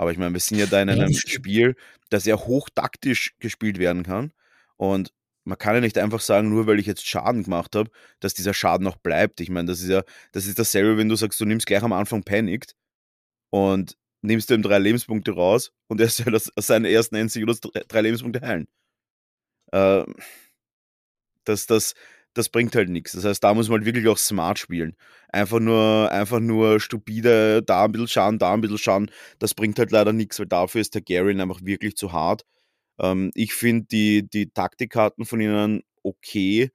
Aber 0.00 0.12
ich 0.12 0.16
meine, 0.16 0.32
wir 0.32 0.40
sind 0.40 0.56
ja 0.56 0.64
da 0.64 0.80
in 0.80 0.88
Ja, 0.88 0.94
einem. 0.94 1.12
Spiel, 1.12 1.76
das 2.08 2.24
sehr 2.24 2.46
hochtaktisch 2.46 3.34
gespielt 3.38 3.78
werden 3.78 4.02
kann. 4.02 4.32
Und 4.78 5.12
man 5.44 5.58
kann 5.58 5.74
ja 5.74 5.82
nicht 5.82 5.98
einfach 5.98 6.20
sagen, 6.20 6.48
nur 6.48 6.66
weil 6.66 6.78
ich 6.78 6.86
jetzt 6.86 7.06
Schaden 7.06 7.42
gemacht 7.42 7.76
habe, 7.76 7.90
dass 8.18 8.32
dieser 8.32 8.54
Schaden 8.54 8.82
noch 8.82 8.96
bleibt. 8.96 9.42
Ich 9.42 9.50
meine, 9.50 9.68
das 9.68 9.82
ist 9.82 9.90
ja, 9.90 10.02
das 10.32 10.46
ist 10.46 10.58
dasselbe, 10.58 10.96
wenn 10.96 11.10
du 11.10 11.16
sagst, 11.16 11.38
du 11.38 11.44
nimmst 11.44 11.66
gleich 11.66 11.82
am 11.82 11.92
Anfang 11.92 12.22
Panicked 12.22 12.76
und 13.50 13.98
nimmst 14.22 14.50
ihm 14.50 14.62
drei 14.62 14.78
Lebenspunkte 14.78 15.32
raus 15.32 15.70
und 15.88 16.00
er 16.00 16.08
soll 16.08 16.34
aus 16.34 16.50
seinen 16.56 16.86
ersten 16.86 17.16
NC 17.16 17.42
oder 17.42 17.54
drei 17.86 18.00
Lebenspunkte 18.00 18.40
heilen. 18.40 18.68
Äh, 19.70 20.06
das, 21.44 21.66
das, 21.66 21.94
das 22.34 22.48
bringt 22.48 22.74
halt 22.76 22.88
nichts. 22.88 23.12
Das 23.12 23.24
heißt, 23.24 23.42
da 23.42 23.54
muss 23.54 23.68
man 23.68 23.80
halt 23.80 23.86
wirklich 23.86 24.08
auch 24.08 24.18
smart 24.18 24.58
spielen. 24.58 24.96
Einfach 25.30 25.60
nur, 25.60 26.10
einfach 26.12 26.40
nur 26.40 26.80
stupide, 26.80 27.62
da 27.62 27.84
ein 27.84 27.92
bisschen 27.92 28.08
Schaden, 28.08 28.38
da 28.38 28.54
ein 28.54 28.60
bisschen 28.60 28.78
Schaden, 28.78 29.10
das 29.38 29.54
bringt 29.54 29.78
halt 29.78 29.90
leider 29.92 30.12
nichts, 30.12 30.38
weil 30.38 30.46
dafür 30.46 30.80
ist 30.80 30.92
Targaryen 30.92 31.40
einfach 31.40 31.60
wirklich 31.62 31.96
zu 31.96 32.12
hart. 32.12 32.44
Ähm, 33.00 33.30
ich 33.34 33.54
finde 33.54 33.86
die, 33.90 34.28
die 34.28 34.50
Taktikkarten 34.50 35.24
von 35.26 35.40
ihnen 35.40 35.82
okay, 36.02 36.70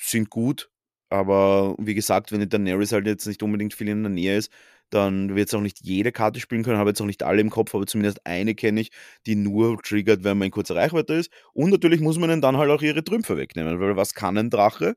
sind 0.00 0.30
gut, 0.30 0.70
aber 1.10 1.74
wie 1.78 1.94
gesagt, 1.94 2.32
wenn 2.32 2.40
die 2.40 2.48
Daenerys 2.48 2.92
halt 2.92 3.06
jetzt 3.06 3.26
nicht 3.26 3.42
unbedingt 3.42 3.74
viel 3.74 3.88
in 3.88 4.02
der 4.02 4.10
Nähe 4.10 4.36
ist, 4.36 4.50
dann 4.90 5.34
wird 5.36 5.48
es 5.48 5.54
auch 5.54 5.60
nicht 5.60 5.80
jede 5.82 6.12
Karte 6.12 6.40
spielen 6.40 6.62
können, 6.64 6.78
habe 6.78 6.90
jetzt 6.90 7.00
auch 7.00 7.06
nicht 7.06 7.22
alle 7.22 7.40
im 7.40 7.50
Kopf, 7.50 7.74
aber 7.74 7.86
zumindest 7.86 8.24
eine 8.26 8.54
kenne 8.54 8.80
ich, 8.80 8.90
die 9.26 9.36
nur 9.36 9.80
triggert, 9.82 10.24
wenn 10.24 10.38
man 10.38 10.46
in 10.46 10.52
kurzer 10.52 10.76
Reichweite 10.76 11.14
ist. 11.14 11.30
Und 11.52 11.70
natürlich 11.70 12.00
muss 12.00 12.18
man 12.18 12.30
ihnen 12.30 12.40
dann 12.42 12.56
halt 12.56 12.70
auch 12.70 12.82
ihre 12.82 13.04
Trümpfe 13.04 13.36
wegnehmen, 13.36 13.80
weil 13.80 13.96
was 13.96 14.14
kann 14.14 14.38
ein 14.38 14.50
Drache? 14.50 14.94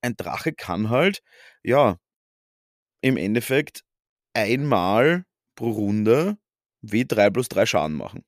Ein 0.00 0.16
Drache 0.16 0.52
kann 0.52 0.90
halt, 0.90 1.22
ja, 1.64 1.98
im 3.00 3.16
Endeffekt 3.16 3.84
einmal 4.34 5.24
pro 5.56 5.70
Runde 5.70 6.38
W3 6.82 7.30
plus 7.30 7.48
3 7.48 7.66
Schaden 7.66 7.96
machen. 7.96 8.24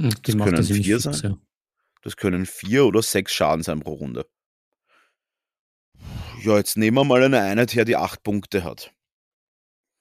Hm, 0.00 0.10
Das 0.22 0.34
macht 0.34 0.46
können 0.46 0.56
das 0.56 0.66
ziemlich 0.66 0.86
vier 0.86 0.98
sein. 1.00 1.14
ja. 1.22 1.38
Das 2.02 2.16
können 2.16 2.46
vier 2.46 2.86
oder 2.86 3.02
sechs 3.02 3.32
Schaden 3.32 3.62
sein 3.62 3.80
pro 3.80 3.94
Runde. 3.94 4.26
Ja, 6.44 6.58
jetzt 6.58 6.76
nehmen 6.76 6.98
wir 6.98 7.04
mal 7.04 7.22
eine 7.22 7.40
Einheit 7.40 7.74
her, 7.74 7.86
die 7.86 7.96
acht 7.96 8.22
Punkte 8.22 8.64
hat. 8.64 8.92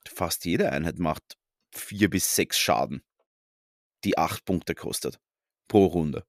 Fast 0.05 0.43
jede 0.43 0.69
Einheit 0.73 1.00
macht 1.00 1.38
vier 1.73 2.09
bis 2.09 2.35
sechs 2.35 2.59
Schaden, 2.59 3.01
die 4.03 4.17
acht 4.17 4.43
Punkte 4.43 4.75
kostet 4.75 5.21
pro 5.69 5.85
Runde. 5.85 6.25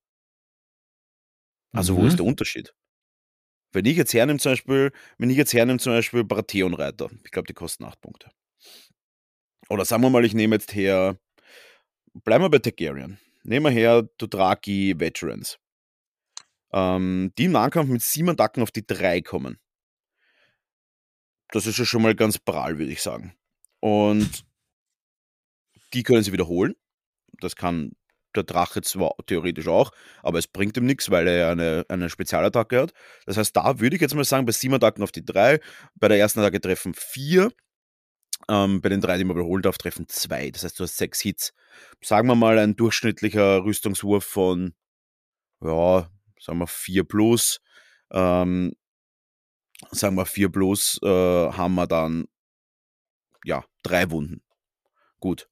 Also 1.72 1.96
wo 1.96 2.02
Mhm. 2.02 2.06
ist 2.06 2.18
der 2.18 2.26
Unterschied? 2.26 2.72
Wenn 3.72 3.86
ich 3.86 3.96
jetzt 3.96 4.14
hernehme 4.14 4.38
zum 4.38 4.52
Beispiel, 4.52 4.92
wenn 5.18 5.30
ich 5.30 5.36
jetzt 5.36 5.52
hernehme 5.52 5.80
zum 5.80 5.92
Beispiel 5.92 6.22
Baratheon-Reiter, 6.22 7.10
ich 7.24 7.32
glaube, 7.32 7.48
die 7.48 7.54
kosten 7.54 7.84
acht 7.84 8.00
Punkte. 8.00 8.30
Oder 9.68 9.84
sagen 9.84 10.02
wir 10.02 10.10
mal, 10.10 10.24
ich 10.24 10.34
nehme 10.34 10.54
jetzt 10.54 10.74
her, 10.76 11.18
bleiben 12.22 12.44
wir 12.44 12.50
bei 12.50 12.60
Targaryen. 12.60 13.18
Nehmen 13.42 13.66
wir 13.66 13.72
her 13.72 14.02
Dothraki 14.18 14.94
Veterans. 14.96 15.58
Ähm, 16.72 17.32
die 17.36 17.46
im 17.46 17.52
Nahkampf 17.52 17.90
mit 17.90 18.02
sieben 18.02 18.28
Attacken 18.30 18.62
auf 18.62 18.70
die 18.70 18.86
drei 18.86 19.20
kommen. 19.20 19.58
Das 21.54 21.68
ist 21.68 21.78
ja 21.78 21.84
schon 21.84 22.02
mal 22.02 22.16
ganz 22.16 22.40
prall, 22.40 22.80
würde 22.80 22.90
ich 22.90 23.00
sagen. 23.00 23.32
Und 23.78 24.44
die 25.92 26.02
können 26.02 26.24
sie 26.24 26.32
wiederholen. 26.32 26.74
Das 27.40 27.54
kann 27.54 27.92
der 28.34 28.42
Drache 28.42 28.82
zwar 28.82 29.14
theoretisch 29.26 29.68
auch, 29.68 29.92
aber 30.24 30.40
es 30.40 30.48
bringt 30.48 30.76
ihm 30.76 30.84
nichts, 30.84 31.12
weil 31.12 31.28
er 31.28 31.36
ja 31.36 31.50
eine, 31.52 31.86
eine 31.88 32.10
Spezialattacke 32.10 32.80
hat. 32.82 32.92
Das 33.24 33.36
heißt, 33.36 33.54
da 33.54 33.78
würde 33.78 33.94
ich 33.94 34.02
jetzt 34.02 34.16
mal 34.16 34.24
sagen, 34.24 34.46
bei 34.46 34.50
sieben 34.50 34.74
Attacken 34.74 35.04
auf 35.04 35.12
die 35.12 35.24
drei, 35.24 35.60
bei 35.94 36.08
der 36.08 36.18
ersten 36.18 36.40
Attacke 36.40 36.60
treffen 36.60 36.92
vier, 36.92 37.52
ähm, 38.48 38.80
bei 38.80 38.88
den 38.88 39.00
drei, 39.00 39.16
die 39.16 39.22
man 39.22 39.36
wiederholen 39.36 39.62
darf, 39.62 39.78
treffen 39.78 40.08
zwei. 40.08 40.50
Das 40.50 40.64
heißt, 40.64 40.80
du 40.80 40.82
hast 40.82 40.96
sechs 40.96 41.20
Hits. 41.20 41.52
Sagen 42.02 42.26
wir 42.26 42.34
mal, 42.34 42.58
ein 42.58 42.74
durchschnittlicher 42.74 43.62
Rüstungswurf 43.62 44.24
von, 44.24 44.74
ja, 45.60 46.10
sagen 46.40 46.58
wir 46.58 46.66
vier 46.66 47.04
plus. 47.04 47.60
Ähm, 48.10 48.74
sagen 49.90 50.16
wir 50.16 50.26
vier 50.26 50.50
plus, 50.50 51.00
äh, 51.02 51.08
haben 51.08 51.74
wir 51.74 51.86
dann, 51.86 52.26
ja, 53.44 53.64
drei 53.82 54.10
Wunden. 54.10 54.42
Gut. 55.20 55.48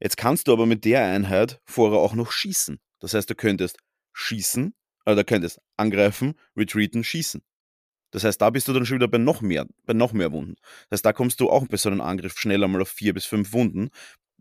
Jetzt 0.00 0.16
kannst 0.16 0.48
du 0.48 0.52
aber 0.52 0.66
mit 0.66 0.84
der 0.84 1.04
Einheit 1.04 1.60
vorher 1.64 2.00
auch 2.00 2.14
noch 2.14 2.32
schießen. 2.32 2.80
Das 2.98 3.14
heißt, 3.14 3.30
du 3.30 3.34
könntest 3.34 3.78
schießen, 4.12 4.74
oder 5.06 5.16
du 5.16 5.24
könntest 5.24 5.60
angreifen, 5.76 6.34
retreaten, 6.56 7.04
schießen. 7.04 7.42
Das 8.10 8.24
heißt, 8.24 8.40
da 8.40 8.50
bist 8.50 8.68
du 8.68 8.72
dann 8.72 8.84
schon 8.84 8.98
wieder 8.98 9.08
bei 9.08 9.18
noch 9.18 9.40
mehr, 9.40 9.66
bei 9.86 9.94
noch 9.94 10.12
mehr 10.12 10.32
Wunden. 10.32 10.56
Das 10.90 10.98
heißt, 10.98 11.06
da 11.06 11.12
kommst 11.12 11.40
du 11.40 11.50
auch 11.50 11.66
bei 11.66 11.78
so 11.78 11.88
einem 11.88 12.02
Angriff 12.02 12.38
schneller 12.38 12.68
mal 12.68 12.82
auf 12.82 12.90
vier 12.90 13.14
bis 13.14 13.24
fünf 13.24 13.52
Wunden. 13.52 13.90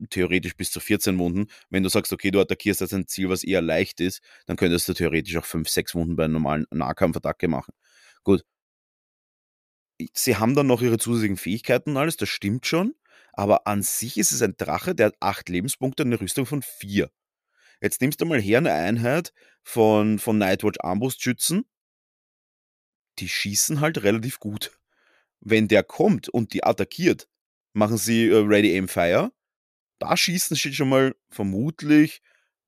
Theoretisch 0.10 0.56
bis 0.56 0.72
zu 0.72 0.80
14 0.80 1.18
Wunden. 1.20 1.48
Wenn 1.70 1.84
du 1.84 1.90
sagst, 1.90 2.12
okay, 2.12 2.32
du 2.32 2.40
attackierst 2.42 2.82
jetzt 2.82 2.94
ein 2.94 3.08
Ziel, 3.08 3.30
was 3.30 3.44
eher 3.44 3.62
leicht 3.62 4.02
ist, 4.02 4.22
dann 4.46 4.58
könntest 4.58 4.90
du 4.90 4.94
theoretisch 4.94 5.38
auch 5.38 5.46
fünf, 5.46 5.70
sechs 5.70 5.96
Wunden 5.96 6.16
bei 6.16 6.26
einer 6.26 6.34
normalen 6.34 6.66
Nahkampfattacke 6.72 7.48
machen. 7.48 7.74
Gut. 8.24 8.44
Sie 10.14 10.38
haben 10.38 10.56
dann 10.56 10.68
noch 10.68 10.82
ihre 10.82 10.98
zusätzlichen 10.98 11.38
Fähigkeiten 11.38 11.92
und 11.92 11.98
alles, 11.98 12.18
das 12.18 12.30
stimmt 12.30 12.66
schon. 12.66 12.96
Aber 13.34 13.68
an 13.68 13.82
sich 13.82 14.18
ist 14.18 14.32
es 14.32 14.42
ein 14.42 14.56
Drache, 14.58 14.94
der 14.96 15.08
hat 15.08 15.16
acht 15.20 15.50
Lebenspunkte 15.50 16.04
und 16.04 16.10
eine 16.10 16.20
Rüstung 16.20 16.46
von 16.46 16.62
vier. 16.62 17.10
Jetzt 17.82 18.02
nimmst 18.02 18.22
du 18.22 18.26
mal 18.26 18.42
her 18.42 18.60
eine 18.60 18.74
Einheit 18.74 19.34
von, 19.64 20.20
von 20.20 20.38
Nightwatch 20.38 20.80
Armbrustschützen. 20.82 21.66
Die 23.20 23.30
schießen 23.30 23.80
halt 23.80 24.04
relativ 24.04 24.40
gut. 24.40 24.72
Wenn 25.40 25.68
der 25.68 25.84
kommt 25.84 26.30
und 26.30 26.54
die 26.54 26.64
attackiert, 26.64 27.28
machen 27.74 27.98
sie 27.98 28.28
äh, 28.28 28.38
Ready 28.38 28.78
Aim 28.78 28.88
Fire. 28.88 29.32
Da 29.98 30.16
schießen 30.16 30.56
sie 30.56 30.74
schon 30.74 30.90
mal 30.90 31.16
vermutlich, 31.30 32.22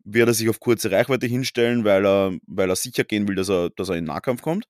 wird 0.03 0.27
er 0.27 0.33
sich 0.33 0.49
auf 0.49 0.59
kurze 0.59 0.91
Reichweite 0.91 1.27
hinstellen, 1.27 1.83
weil 1.83 2.05
er, 2.05 2.37
weil 2.47 2.69
er 2.69 2.75
sicher 2.75 3.03
gehen 3.03 3.27
will, 3.27 3.35
dass 3.35 3.49
er, 3.49 3.69
dass 3.71 3.89
er 3.89 3.95
in 3.95 4.05
Nahkampf 4.05 4.41
kommt. 4.41 4.67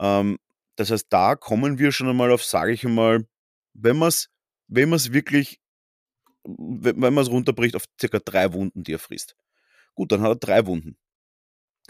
Ähm, 0.00 0.38
das 0.76 0.90
heißt, 0.90 1.06
da 1.10 1.36
kommen 1.36 1.78
wir 1.78 1.92
schon 1.92 2.08
einmal 2.08 2.30
auf, 2.30 2.44
sage 2.44 2.72
ich 2.72 2.84
einmal, 2.84 3.26
wenn 3.74 3.96
man 3.96 4.08
es 4.08 4.28
wenn 4.68 4.88
man 4.88 4.96
es 4.96 5.12
wirklich, 5.12 5.60
wenn 6.44 6.98
man 6.98 7.18
es 7.18 7.30
runterbricht 7.30 7.76
auf 7.76 7.84
circa 8.00 8.18
drei 8.20 8.52
Wunden, 8.54 8.84
die 8.84 8.94
er 8.94 8.98
frisst. 8.98 9.36
Gut, 9.94 10.12
dann 10.12 10.22
hat 10.22 10.30
er 10.30 10.36
drei 10.36 10.66
Wunden. 10.66 10.96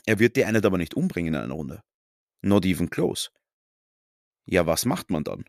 Er 0.04 0.18
wird 0.18 0.36
die 0.36 0.44
eine 0.44 0.58
aber 0.64 0.78
nicht 0.78 0.94
umbringen 0.94 1.34
in 1.34 1.40
einer 1.40 1.54
Runde. 1.54 1.82
Not 2.40 2.66
even 2.66 2.90
close. 2.90 3.30
Ja, 4.46 4.66
was 4.66 4.84
macht 4.84 5.10
man 5.10 5.22
dann? 5.22 5.44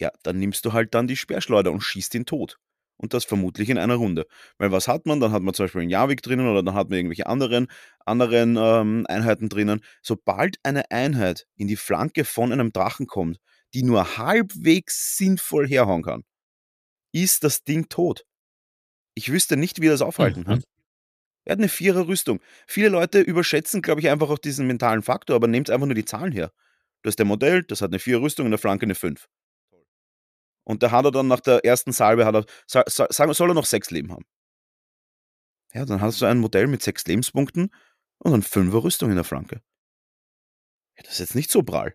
Ja, 0.00 0.10
dann 0.24 0.38
nimmst 0.40 0.64
du 0.64 0.72
halt 0.72 0.94
dann 0.94 1.06
die 1.06 1.16
Speerschleuder 1.16 1.70
und 1.70 1.82
schießt 1.82 2.14
ihn 2.16 2.26
tot. 2.26 2.58
Und 3.00 3.14
das 3.14 3.24
vermutlich 3.24 3.70
in 3.70 3.78
einer 3.78 3.94
Runde. 3.94 4.26
Weil 4.58 4.72
was 4.72 4.88
hat 4.88 5.06
man? 5.06 5.20
Dann 5.20 5.30
hat 5.32 5.42
man 5.42 5.54
zum 5.54 5.64
Beispiel 5.64 5.82
einen 5.82 5.90
Javik 5.90 6.20
drinnen 6.20 6.48
oder 6.48 6.62
dann 6.62 6.74
hat 6.74 6.90
man 6.90 6.98
irgendwelche 6.98 7.26
anderen, 7.26 7.68
anderen 8.04 8.56
ähm, 8.58 9.06
Einheiten 9.08 9.48
drinnen. 9.48 9.80
Sobald 10.02 10.56
eine 10.64 10.90
Einheit 10.90 11.46
in 11.56 11.68
die 11.68 11.76
Flanke 11.76 12.24
von 12.24 12.52
einem 12.52 12.72
Drachen 12.72 13.06
kommt, 13.06 13.38
die 13.72 13.84
nur 13.84 14.18
halbwegs 14.18 15.16
sinnvoll 15.16 15.68
herhauen 15.68 16.02
kann, 16.02 16.24
ist 17.12 17.44
das 17.44 17.62
Ding 17.64 17.88
tot. 17.88 18.24
Ich 19.14 19.30
wüsste 19.32 19.56
nicht, 19.56 19.80
wie 19.80 19.86
er 19.88 19.92
das 19.92 20.02
aufhalten 20.02 20.40
Mhm. 20.40 20.44
kann. 20.44 20.64
Er 21.44 21.52
hat 21.52 21.58
eine 21.60 21.68
Vierer-Rüstung. 21.68 22.40
Viele 22.66 22.88
Leute 22.90 23.20
überschätzen, 23.20 23.80
glaube 23.80 24.00
ich, 24.00 24.08
einfach 24.10 24.28
auch 24.30 24.38
diesen 24.38 24.66
mentalen 24.66 25.02
Faktor, 25.02 25.36
aber 25.36 25.46
nehmt 25.48 25.70
einfach 25.70 25.86
nur 25.86 25.94
die 25.94 26.04
Zahlen 26.04 26.32
her. 26.32 26.52
Du 27.02 27.08
hast 27.08 27.18
der 27.18 27.26
Modell, 27.26 27.62
das 27.62 27.80
hat 27.80 27.90
eine 27.90 28.00
Vierer-Rüstung 28.00 28.44
und 28.46 28.50
der 28.50 28.58
Flanke 28.58 28.84
eine 28.84 28.94
5. 28.94 29.26
Und 30.68 30.82
da 30.82 30.90
hat 30.90 31.06
er 31.06 31.10
dann 31.10 31.28
nach 31.28 31.40
der 31.40 31.64
ersten 31.64 31.92
Salbe, 31.92 32.26
hat 32.26 32.34
er, 32.34 32.44
sa- 32.66 32.84
sa- 32.86 33.08
sagen, 33.10 33.32
soll 33.32 33.50
er 33.50 33.54
noch 33.54 33.64
sechs 33.64 33.90
Leben 33.90 34.12
haben. 34.12 34.26
Ja, 35.72 35.86
dann 35.86 36.02
hast 36.02 36.20
du 36.20 36.26
ein 36.26 36.38
Modell 36.38 36.66
mit 36.66 36.82
sechs 36.82 37.06
Lebenspunkten 37.06 37.70
und 38.18 38.32
eine 38.34 38.42
Fünfer-Rüstung 38.42 39.08
in 39.08 39.16
der 39.16 39.24
Flanke. 39.24 39.62
Ja, 40.96 41.04
das 41.04 41.14
ist 41.14 41.20
jetzt 41.20 41.34
nicht 41.34 41.50
so 41.50 41.62
prall. 41.62 41.94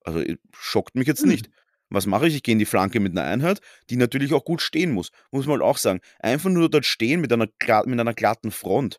Also 0.00 0.18
äh, 0.18 0.36
schockt 0.52 0.96
mich 0.96 1.06
jetzt 1.06 1.22
Hm. 1.22 1.28
nicht. 1.28 1.48
Was 1.88 2.06
mache 2.06 2.26
ich? 2.26 2.34
Ich 2.34 2.42
gehe 2.42 2.54
in 2.54 2.58
die 2.58 2.64
Flanke 2.64 2.98
mit 2.98 3.12
einer 3.12 3.28
Einheit, 3.28 3.60
die 3.88 3.96
natürlich 3.96 4.34
auch 4.34 4.44
gut 4.44 4.60
stehen 4.60 4.90
muss. 4.90 5.12
Muss 5.30 5.46
man 5.46 5.60
halt 5.60 5.62
auch 5.62 5.78
sagen. 5.78 6.00
Einfach 6.18 6.50
nur 6.50 6.68
dort 6.68 6.86
stehen 6.86 7.20
mit 7.20 7.32
einer, 7.32 7.46
mit 7.84 8.00
einer 8.00 8.14
glatten 8.14 8.50
Front 8.50 8.98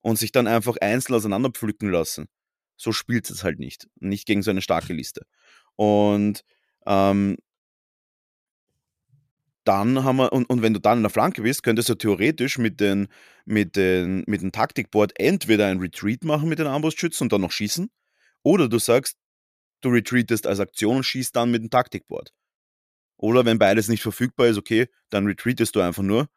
und 0.00 0.16
sich 0.16 0.30
dann 0.30 0.46
einfach 0.46 0.76
einzeln 0.76 1.16
auseinanderpflücken 1.16 1.90
lassen. 1.90 2.28
So 2.76 2.92
spielt 2.92 3.28
es 3.30 3.42
halt 3.42 3.58
nicht. 3.58 3.88
Nicht 3.96 4.26
gegen 4.26 4.42
so 4.42 4.52
eine 4.52 4.62
starke 4.62 4.92
Liste. 4.92 5.26
Und 5.74 6.44
ähm, 6.86 7.38
dann 9.68 10.02
haben 10.02 10.16
wir, 10.16 10.32
und, 10.32 10.48
und 10.48 10.62
wenn 10.62 10.72
du 10.72 10.80
dann 10.80 10.98
in 10.98 11.02
der 11.02 11.10
Flanke 11.10 11.42
bist, 11.42 11.62
könntest 11.62 11.90
du 11.90 11.94
theoretisch 11.94 12.56
mit, 12.56 12.80
den, 12.80 13.08
mit, 13.44 13.76
den, 13.76 14.24
mit 14.26 14.40
dem 14.40 14.50
Taktikboard 14.50 15.12
entweder 15.20 15.66
ein 15.66 15.78
Retreat 15.78 16.24
machen 16.24 16.48
mit 16.48 16.58
den 16.58 16.66
Armbrustschützen 16.66 17.26
und 17.26 17.32
dann 17.32 17.42
noch 17.42 17.52
schießen, 17.52 17.90
oder 18.42 18.68
du 18.68 18.78
sagst, 18.78 19.18
du 19.82 19.90
retreatest 19.90 20.46
als 20.46 20.60
Aktion 20.60 20.96
und 20.96 21.04
schießt 21.04 21.36
dann 21.36 21.50
mit 21.50 21.62
dem 21.62 21.70
Taktikboard. 21.70 22.32
Oder 23.18 23.44
wenn 23.44 23.58
beides 23.58 23.88
nicht 23.88 24.02
verfügbar 24.02 24.46
ist, 24.46 24.56
okay, 24.56 24.86
dann 25.10 25.26
retreatest 25.26 25.76
du 25.76 25.80
einfach 25.80 26.02
nur. 26.02 26.28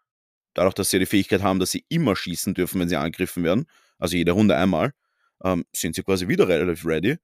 Dadurch, 0.54 0.74
dass 0.74 0.90
sie 0.90 1.00
die 1.00 1.06
Fähigkeit 1.06 1.42
haben, 1.42 1.60
dass 1.60 1.72
sie 1.72 1.86
immer 1.88 2.18
schießen 2.18 2.54
dürfen, 2.54 2.82
wenn 2.82 2.90
sie 2.90 2.98
angegriffen 2.98 3.44
werden, 3.44 3.66
also 3.98 4.18
jede 4.18 4.34
Runde 4.34 4.58
einmal, 4.58 4.92
ähm, 5.44 5.64
sind 5.74 5.96
sie 5.96 6.04
quasi 6.04 6.28
wieder 6.28 6.50
relativ 6.50 6.86
ready. 6.86 7.18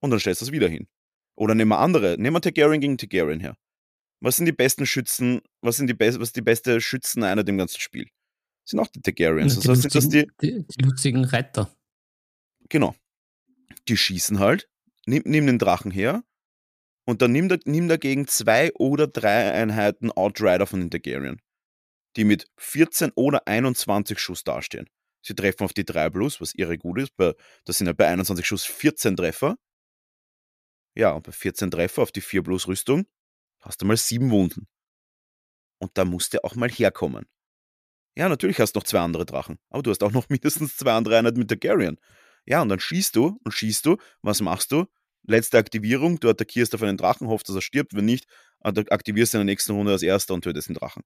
Und 0.00 0.10
dann 0.10 0.18
stellst 0.18 0.40
du 0.40 0.46
es 0.46 0.52
wieder 0.52 0.68
hin. 0.68 0.88
Oder 1.36 1.54
nehmen 1.54 1.70
wir 1.70 1.78
andere, 1.78 2.16
nehmen 2.18 2.34
wir 2.34 2.40
Targaryen 2.40 2.80
gegen 2.80 2.98
Targaryen 2.98 3.38
her. 3.38 3.56
Was 4.20 4.36
sind 4.36 4.46
die 4.46 4.52
besten 4.52 4.86
Schützen, 4.86 5.40
was 5.62 5.76
sind 5.76 5.86
die, 5.86 5.94
Be 5.94 6.08
was 6.08 6.28
ist 6.28 6.36
die 6.36 6.42
beste 6.42 6.80
Schützeneinheit 6.80 7.48
im 7.48 7.58
ganzen 7.58 7.80
Spiel? 7.80 8.04
Das 8.04 8.70
sind 8.70 8.80
auch 8.80 8.88
die 8.88 9.00
Targaryens. 9.00 9.58
Die, 9.58 9.66
Das 9.66 9.84
heißt, 9.84 9.94
dass 9.94 10.08
die, 10.08 10.26
die, 10.42 10.64
die 10.66 10.84
lustigen 10.84 11.24
Reiter. 11.24 11.74
genau, 12.68 12.94
die 13.88 13.96
schießen 13.96 14.38
halt, 14.38 14.68
nimm, 15.06 15.22
nimm 15.24 15.46
den 15.46 15.58
Drachen 15.58 15.90
her 15.90 16.22
und 17.06 17.22
dann 17.22 17.32
nimm, 17.32 17.48
da, 17.48 17.56
nimm 17.64 17.88
dagegen 17.88 18.26
zwei 18.26 18.72
oder 18.74 19.06
drei 19.06 19.52
Einheiten 19.52 20.12
Outrider 20.12 20.66
von 20.66 20.80
den 20.80 20.90
Targaryen, 20.90 21.40
die 22.16 22.24
mit 22.24 22.46
14 22.58 23.12
oder 23.14 23.48
21 23.48 24.18
Schuss 24.18 24.44
dastehen. 24.44 24.88
Sie 25.22 25.34
treffen 25.34 25.64
auf 25.64 25.72
die 25.74 25.84
3 25.84 26.10
plus, 26.10 26.40
was 26.40 26.54
irre 26.54 26.78
gut 26.78 26.98
ist. 26.98 27.14
Bei, 27.16 27.34
das 27.64 27.78
sind 27.78 27.86
ja 27.86 27.92
bei 27.92 28.06
21 28.08 28.46
Schuss 28.46 28.64
14 28.64 29.16
Treffer. 29.16 29.56
Ja, 30.94 31.12
und 31.12 31.24
bei 31.24 31.32
14 31.32 31.70
Treffer 31.70 32.02
auf 32.02 32.12
die 32.12 32.22
4 32.22 32.42
plus 32.42 32.68
Rüstung 32.68 33.06
hast 33.60 33.82
du 33.82 33.86
mal 33.86 33.96
7 33.96 34.30
Wunden. 34.30 34.66
Und 35.78 35.96
da 35.96 36.04
musst 36.04 36.34
du 36.34 36.44
auch 36.44 36.54
mal 36.54 36.70
herkommen. 36.70 37.26
Ja, 38.16 38.28
natürlich 38.28 38.58
hast 38.60 38.74
du 38.74 38.80
noch 38.80 38.84
zwei 38.84 39.00
andere 39.00 39.24
Drachen, 39.24 39.58
aber 39.70 39.82
du 39.82 39.90
hast 39.90 40.02
auch 40.02 40.12
noch 40.12 40.28
mindestens 40.28 40.76
zwei 40.76 40.92
andere 40.92 41.16
Einheiten 41.18 41.38
mit 41.38 41.48
Targaryen. 41.48 41.98
Ja, 42.46 42.62
und 42.62 42.68
dann 42.68 42.80
schießt 42.80 43.14
du 43.16 43.38
und 43.44 43.52
schießt 43.52 43.86
du. 43.86 43.96
Was 44.22 44.40
machst 44.40 44.72
du? 44.72 44.86
Letzte 45.22 45.58
Aktivierung, 45.58 46.18
du 46.18 46.28
attackierst 46.28 46.74
auf 46.74 46.82
einen 46.82 46.96
Drachen, 46.96 47.28
hoffst, 47.28 47.48
dass 47.48 47.56
er 47.56 47.62
stirbt. 47.62 47.94
Wenn 47.94 48.06
nicht, 48.06 48.26
aktivierst 48.62 49.34
du 49.34 49.38
in 49.38 49.46
der 49.46 49.52
nächsten 49.52 49.72
Runde 49.72 49.92
als 49.92 50.02
erster 50.02 50.34
und 50.34 50.42
tötest 50.42 50.68
den 50.68 50.74
Drachen. 50.74 51.02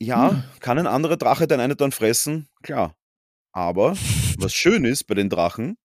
Ja, 0.00 0.30
Hm. 0.30 0.44
kann 0.60 0.78
ein 0.78 0.86
anderer 0.86 1.16
Drache 1.16 1.46
deine 1.46 1.62
Einheit 1.64 1.80
dann 1.80 1.92
fressen? 1.92 2.48
Klar. 2.62 2.96
Aber 3.52 3.92
was 4.38 4.52
schön 4.54 4.84
ist 4.84 5.04
bei 5.04 5.14
den 5.14 5.30
Drachen, 5.30 5.76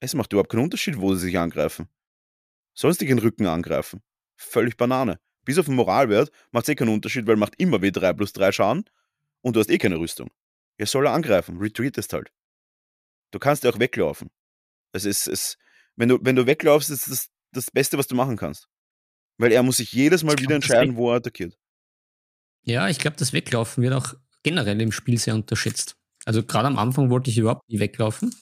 es 0.00 0.14
macht 0.14 0.32
überhaupt 0.32 0.50
keinen 0.50 0.64
Unterschied, 0.64 0.98
wo 0.98 1.14
sie 1.14 1.26
sich 1.26 1.38
angreifen. 1.38 1.88
Sollen 2.74 2.94
sie 2.94 3.00
dich 3.00 3.10
in 3.10 3.16
den 3.16 3.24
Rücken 3.24 3.46
angreifen? 3.46 4.02
Völlig 4.36 4.76
Banane. 4.76 5.18
Bis 5.44 5.58
auf 5.58 5.66
den 5.66 5.74
Moralwert 5.74 6.30
macht 6.50 6.64
es 6.64 6.68
eh 6.70 6.74
keinen 6.74 6.94
Unterschied, 6.94 7.26
weil 7.26 7.36
macht 7.36 7.54
immer 7.58 7.78
W3 7.78 8.14
plus 8.14 8.32
3 8.32 8.52
Schaden 8.52 8.84
und 9.42 9.56
du 9.56 9.60
hast 9.60 9.70
eh 9.70 9.78
keine 9.78 9.98
Rüstung. 9.98 10.30
Er 10.78 10.86
soll 10.86 11.06
er 11.06 11.12
angreifen, 11.12 11.58
retreatest 11.58 12.12
halt. 12.12 12.32
Du 13.32 13.38
kannst 13.38 13.64
ja 13.64 13.70
auch 13.70 13.78
weglaufen. 13.78 14.30
Es 14.92 15.04
ist, 15.04 15.26
es, 15.26 15.56
wenn, 15.96 16.08
du, 16.08 16.18
wenn 16.22 16.36
du 16.36 16.46
weglaufst, 16.46 16.90
ist 16.90 17.10
das 17.10 17.28
das 17.52 17.70
Beste, 17.70 17.98
was 17.98 18.06
du 18.06 18.14
machen 18.14 18.36
kannst. 18.36 18.68
Weil 19.38 19.52
er 19.52 19.62
muss 19.62 19.78
sich 19.78 19.92
jedes 19.92 20.22
Mal 20.22 20.38
wieder 20.38 20.54
entscheiden, 20.54 20.96
wo 20.96 21.10
er 21.10 21.16
attackiert. 21.16 21.58
Ja, 22.62 22.88
ich 22.88 22.98
glaube, 22.98 23.16
das 23.16 23.32
Weglaufen 23.32 23.82
wird 23.82 23.94
auch 23.94 24.14
generell 24.42 24.80
im 24.80 24.92
Spiel 24.92 25.18
sehr 25.18 25.34
unterschätzt. 25.34 25.96
Also 26.26 26.44
gerade 26.44 26.68
am 26.68 26.78
Anfang 26.78 27.10
wollte 27.10 27.30
ich 27.30 27.38
überhaupt 27.38 27.68
nie 27.68 27.80
weglaufen. 27.80 28.34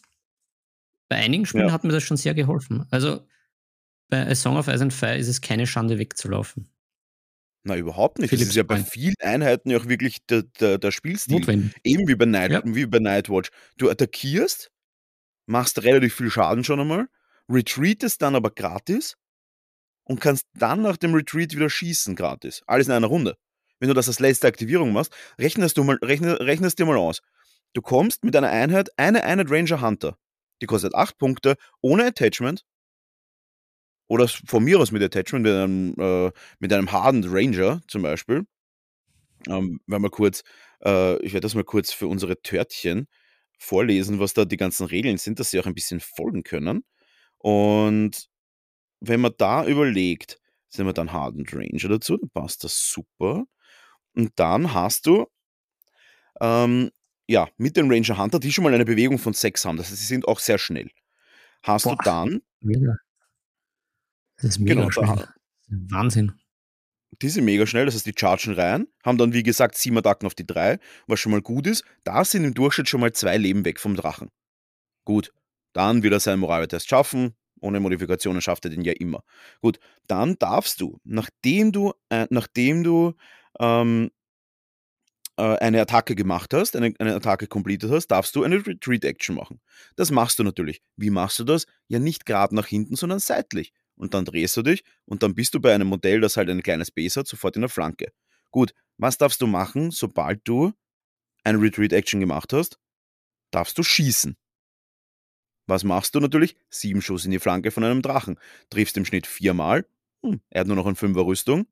Bei 1.09 1.17
einigen 1.17 1.47
Spielen 1.47 1.69
Ja. 1.69 1.73
hat 1.73 1.85
mir 1.85 1.93
das 1.93 2.03
schon 2.03 2.17
sehr 2.17 2.35
geholfen. 2.35 2.87
Also 2.91 3.27
bei 4.09 4.27
A 4.27 4.35
Song 4.35 4.57
of 4.57 4.69
Ice 4.69 4.83
and 4.83 4.93
Fire 4.93 5.17
ist 5.17 5.29
es 5.29 5.41
keine 5.41 5.67
Schande 5.67 5.99
wegzulaufen. 5.99 6.69
Na, 7.65 7.77
überhaupt 7.77 8.19
nicht. 8.19 8.31
Philipp 8.31 8.43
das 8.43 8.49
ist 8.51 8.57
ja 8.57 8.63
bei 8.63 8.83
vielen 8.83 9.15
Einheiten 9.21 9.71
ja 9.71 9.79
auch 9.79 9.87
wirklich 9.87 10.25
der, 10.27 10.43
der, 10.43 10.79
der 10.79 10.91
Spielstil. 10.91 11.39
Notwendig. 11.39 11.73
Eben 11.85 12.09
wie 12.09 12.15
bei, 12.15 12.25
Night, 12.25 12.51
Ja. 12.53 12.63
wie 12.65 12.87
bei 12.87 12.99
Nightwatch. 12.99 13.51
Du 13.77 13.91
attackierst, 13.91 14.71
machst 15.47 15.83
relativ 15.83 16.15
viel 16.15 16.31
Schaden 16.31 16.65
schon 16.65 16.81
einmal, 16.81 17.09
retreatest 17.49 18.23
dann 18.23 18.37
aber 18.37 18.51
gratis 18.51 19.17
und 20.05 20.21
kannst 20.21 20.47
dann 20.55 20.83
nach 20.83 20.97
dem 20.97 21.15
Retreat 21.15 21.55
wieder 21.55 21.69
schießen 21.69 22.17
gratis. 22.17 22.63
Alles 22.67 22.87
in 22.87 22.93
einer 22.95 23.07
Runde. 23.09 23.37
Wenn 23.81 23.89
du 23.89 23.95
das 23.95 24.09
als 24.09 24.19
letzte 24.19 24.47
Aktivierung 24.47 24.93
machst, 24.93 25.13
rechnest 25.39 25.77
du 25.77 25.85
mal, 25.85 25.99
rechne, 26.03 26.41
rechnest 26.41 26.79
dir 26.79 26.87
mal 26.87 26.97
aus. 26.97 27.21
Du 27.75 27.83
kommst 27.83 28.25
mit 28.25 28.35
einer 28.35 28.49
Einheit, 28.49 28.89
eine 28.97 29.25
Einheit 29.25 29.51
Ranger 29.51 29.83
Hunter. 29.83 30.17
Die 30.63 30.67
kostet 30.67 30.95
8 30.95 31.19
Punkte 31.19 31.57
ohne 31.81 32.07
Attachment. 32.07 32.65
Oder 34.09 34.27
von 34.29 34.65
mir 34.65 34.81
aus 34.81 34.91
mit 34.91 35.03
Attachment, 35.03 35.45
mit 35.45 35.53
einem, 35.53 35.95
äh, 35.99 36.33
mit 36.59 36.73
einem 36.73 36.91
Hardened 36.91 37.27
Ranger 37.29 37.81
zum 37.89 38.03
Beispiel. 38.03 38.47
Ähm, 39.47 39.81
wenn 39.87 40.03
wir 40.03 40.11
kurz, 40.11 40.43
äh, 40.85 41.17
ich 41.23 41.33
werde 41.33 41.45
das 41.45 41.55
mal 41.55 41.65
kurz 41.65 41.93
für 41.93 42.07
unsere 42.09 42.41
Törtchen 42.41 43.07
vorlesen, 43.59 44.19
was 44.19 44.35
da 44.35 44.45
die 44.45 44.57
ganzen 44.57 44.87
Regeln 44.87 45.19
sind, 45.19 45.39
dass 45.39 45.51
sie 45.51 45.61
auch 45.61 45.67
ein 45.67 45.75
bisschen 45.75 46.01
folgen 46.01 46.43
können. 46.43 46.85
Und 47.39 48.29
wenn 49.01 49.21
man 49.21 49.33
da 49.39 49.65
überlegt, 49.67 50.41
sind 50.69 50.87
wir 50.87 50.93
dann 50.93 51.13
Hardened 51.13 51.53
Ranger 51.53 51.89
dazu, 51.89 52.17
dann 52.17 52.31
passt 52.31 52.65
das 52.65 52.91
super. 52.91 53.45
Und 54.15 54.33
dann 54.37 54.75
hast 54.75 55.07
du, 55.07 55.27
ähm, 56.41 56.91
ja, 57.29 57.49
mit 57.57 57.77
den 57.77 57.91
Ranger 57.91 58.19
Hunter, 58.19 58.41
die 58.41 58.53
schon 58.53 58.65
mal 58.65 58.75
eine 58.75 58.85
Bewegung 58.85 59.19
von 59.19 59.35
6 59.35 59.65
haben, 59.65 59.77
das 59.77 59.91
heißt, 59.91 59.99
sie 59.99 60.07
sind 60.07 60.27
auch 60.27 60.41
sehr 60.41 60.59
schnell. 60.59 60.91
Hast 61.63 61.85
Boah. 61.85 61.97
du 61.97 62.03
dann. 62.05 62.41
Das 64.39 64.51
ist 64.51 64.59
mega 64.59 64.75
Genau, 64.75 64.87
da- 64.91 64.93
schnell. 65.15 65.29
Ist 65.69 65.91
Wahnsinn. 65.93 66.33
die 67.23 67.29
sind 67.29 67.45
mega 67.45 67.67
schnell, 67.67 67.87
das 67.87 67.95
heißt, 67.95 68.07
die 68.07 68.15
chargen 68.17 68.55
rein, 68.55 68.87
haben 69.05 69.19
dann, 69.19 69.33
wie 69.33 69.43
gesagt, 69.43 69.77
sieben 69.77 69.99
Attacken 69.99 70.27
auf 70.27 70.35
die 70.35 70.47
drei, 70.47 70.79
was 71.07 71.21
schon 71.21 71.33
mal 71.33 71.43
gut 71.43 71.67
ist. 71.67 71.85
Da 72.05 72.25
sind 72.25 72.45
im 72.45 72.55
Durchschnitt 72.55 72.89
schon 72.89 73.01
mal 73.01 73.13
zwei 73.13 73.37
Leben 73.37 73.65
weg 73.65 73.81
vom 73.81 73.97
Drachen. 73.97 74.31
Gut, 75.05 75.33
dann 75.73 76.03
wird 76.03 76.13
er 76.13 76.21
seinen 76.21 76.41
Moraltest 76.41 76.89
schaffen. 76.89 77.35
Ohne 77.61 77.81
Modifikationen 77.81 78.41
schafft 78.41 78.65
er 78.67 78.71
den 78.71 78.83
ja 78.83 78.93
immer. 78.93 79.25
Gut, 79.61 79.81
dann 80.07 80.39
darfst 80.39 80.81
du, 80.81 81.01
nachdem 81.05 81.73
du, 81.73 81.93
äh, 82.09 82.27
nachdem 82.31 82.85
du 82.85 83.15
ähm, 83.59 84.11
äh, 85.37 85.57
eine 85.59 85.81
Attacke 85.81 86.15
gemacht 86.15 86.55
hast, 86.55 86.77
eine, 86.77 86.95
eine 87.01 87.15
Attacke 87.17 87.47
completed 87.49 87.91
hast, 87.91 88.09
darfst 88.09 88.37
du 88.37 88.45
eine 88.45 88.65
Retreat-Action 88.65 89.35
machen. 89.35 89.61
Das 89.97 90.11
machst 90.13 90.39
du 90.39 90.45
natürlich. 90.45 90.83
Wie 90.97 91.11
machst 91.11 91.39
du 91.41 91.45
das? 91.45 91.67
Ja, 91.89 91.99
nicht 91.99 92.27
gerade 92.27 92.55
nach 92.55 92.67
hinten, 92.67 92.95
sondern 92.97 93.19
seitlich. 93.19 93.73
Und 93.99 94.15
dann 94.15 94.25
drehst 94.25 94.57
du 94.57 94.63
dich 94.63 94.85
und 95.05 95.23
dann 95.23 95.35
bist 95.35 95.55
du 95.55 95.61
bei 95.61 95.75
einem 95.75 95.89
Modell, 95.89 96.21
das 96.21 96.37
halt 96.37 96.49
ein 96.49 96.63
kleines 96.63 96.91
Base 96.91 97.19
hat, 97.19 97.27
sofort 97.27 97.57
in 97.57 97.63
der 97.63 97.69
Flanke. 97.69 98.13
Gut, 98.51 98.73
was 98.97 99.19
darfst 99.19 99.43
du 99.43 99.47
machen, 99.47 99.91
sobald 99.91 100.41
du 100.45 100.73
eine 101.45 101.61
Retreat-Action 101.61 102.21
gemacht 102.21 102.53
hast? 102.53 102.79
Darfst 103.51 103.77
du 103.77 103.83
schießen. 103.83 104.37
Was 105.67 105.85
machst 105.85 106.15
du 106.15 106.21
natürlich? 106.21 106.57
Sieben 106.71 107.03
Schuss 107.03 107.25
in 107.25 107.31
die 107.31 107.39
Flanke 107.39 107.71
von 107.71 107.85
einem 107.85 108.03
Drachen. 108.03 108.39
Triffst 108.71 108.97
im 108.97 109.05
Schnitt 109.05 109.27
viermal. 109.27 109.87
Hm, 110.23 110.41
er 110.49 110.61
hat 110.61 110.67
nur 110.67 110.77
noch 110.77 110.87
eine 110.87 110.97
Fünfer 110.97 111.27
Rüstung. 111.27 111.67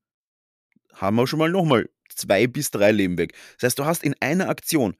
Haben 0.93 1.17
wir 1.17 1.27
schon 1.27 1.39
mal 1.39 1.51
nochmal 1.51 1.89
zwei 2.09 2.47
bis 2.47 2.71
drei 2.71 2.93
Leben 2.93 3.19
weg. 3.19 3.35
Das 3.55 3.69
heißt, 3.69 3.79
du 3.79 3.85
hast 3.85 4.03
in 4.03 4.15
einer 4.21 4.49
Aktion 4.49 4.97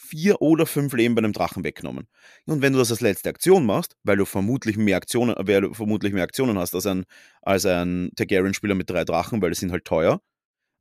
vier 0.00 0.40
oder 0.40 0.66
fünf 0.66 0.92
Leben 0.94 1.14
bei 1.14 1.20
einem 1.20 1.32
Drachen 1.32 1.62
weggenommen. 1.62 2.08
Und 2.46 2.62
wenn 2.62 2.72
du 2.72 2.78
das 2.78 2.90
als 2.90 3.00
letzte 3.00 3.28
Aktion 3.28 3.66
machst, 3.66 3.96
weil 4.02 4.16
du 4.16 4.24
vermutlich 4.24 4.76
mehr 4.76 4.96
Aktionen, 4.96 5.34
weil 5.38 5.60
du 5.60 5.74
vermutlich 5.74 6.12
mehr 6.12 6.24
Aktionen 6.24 6.58
hast 6.58 6.74
als 6.74 6.86
ein, 6.86 7.04
als 7.42 7.66
ein 7.66 8.10
Targaryen-Spieler 8.16 8.74
mit 8.74 8.88
drei 8.88 9.04
Drachen, 9.04 9.42
weil 9.42 9.50
die 9.50 9.56
sind 9.56 9.72
halt 9.72 9.84
teuer, 9.84 10.20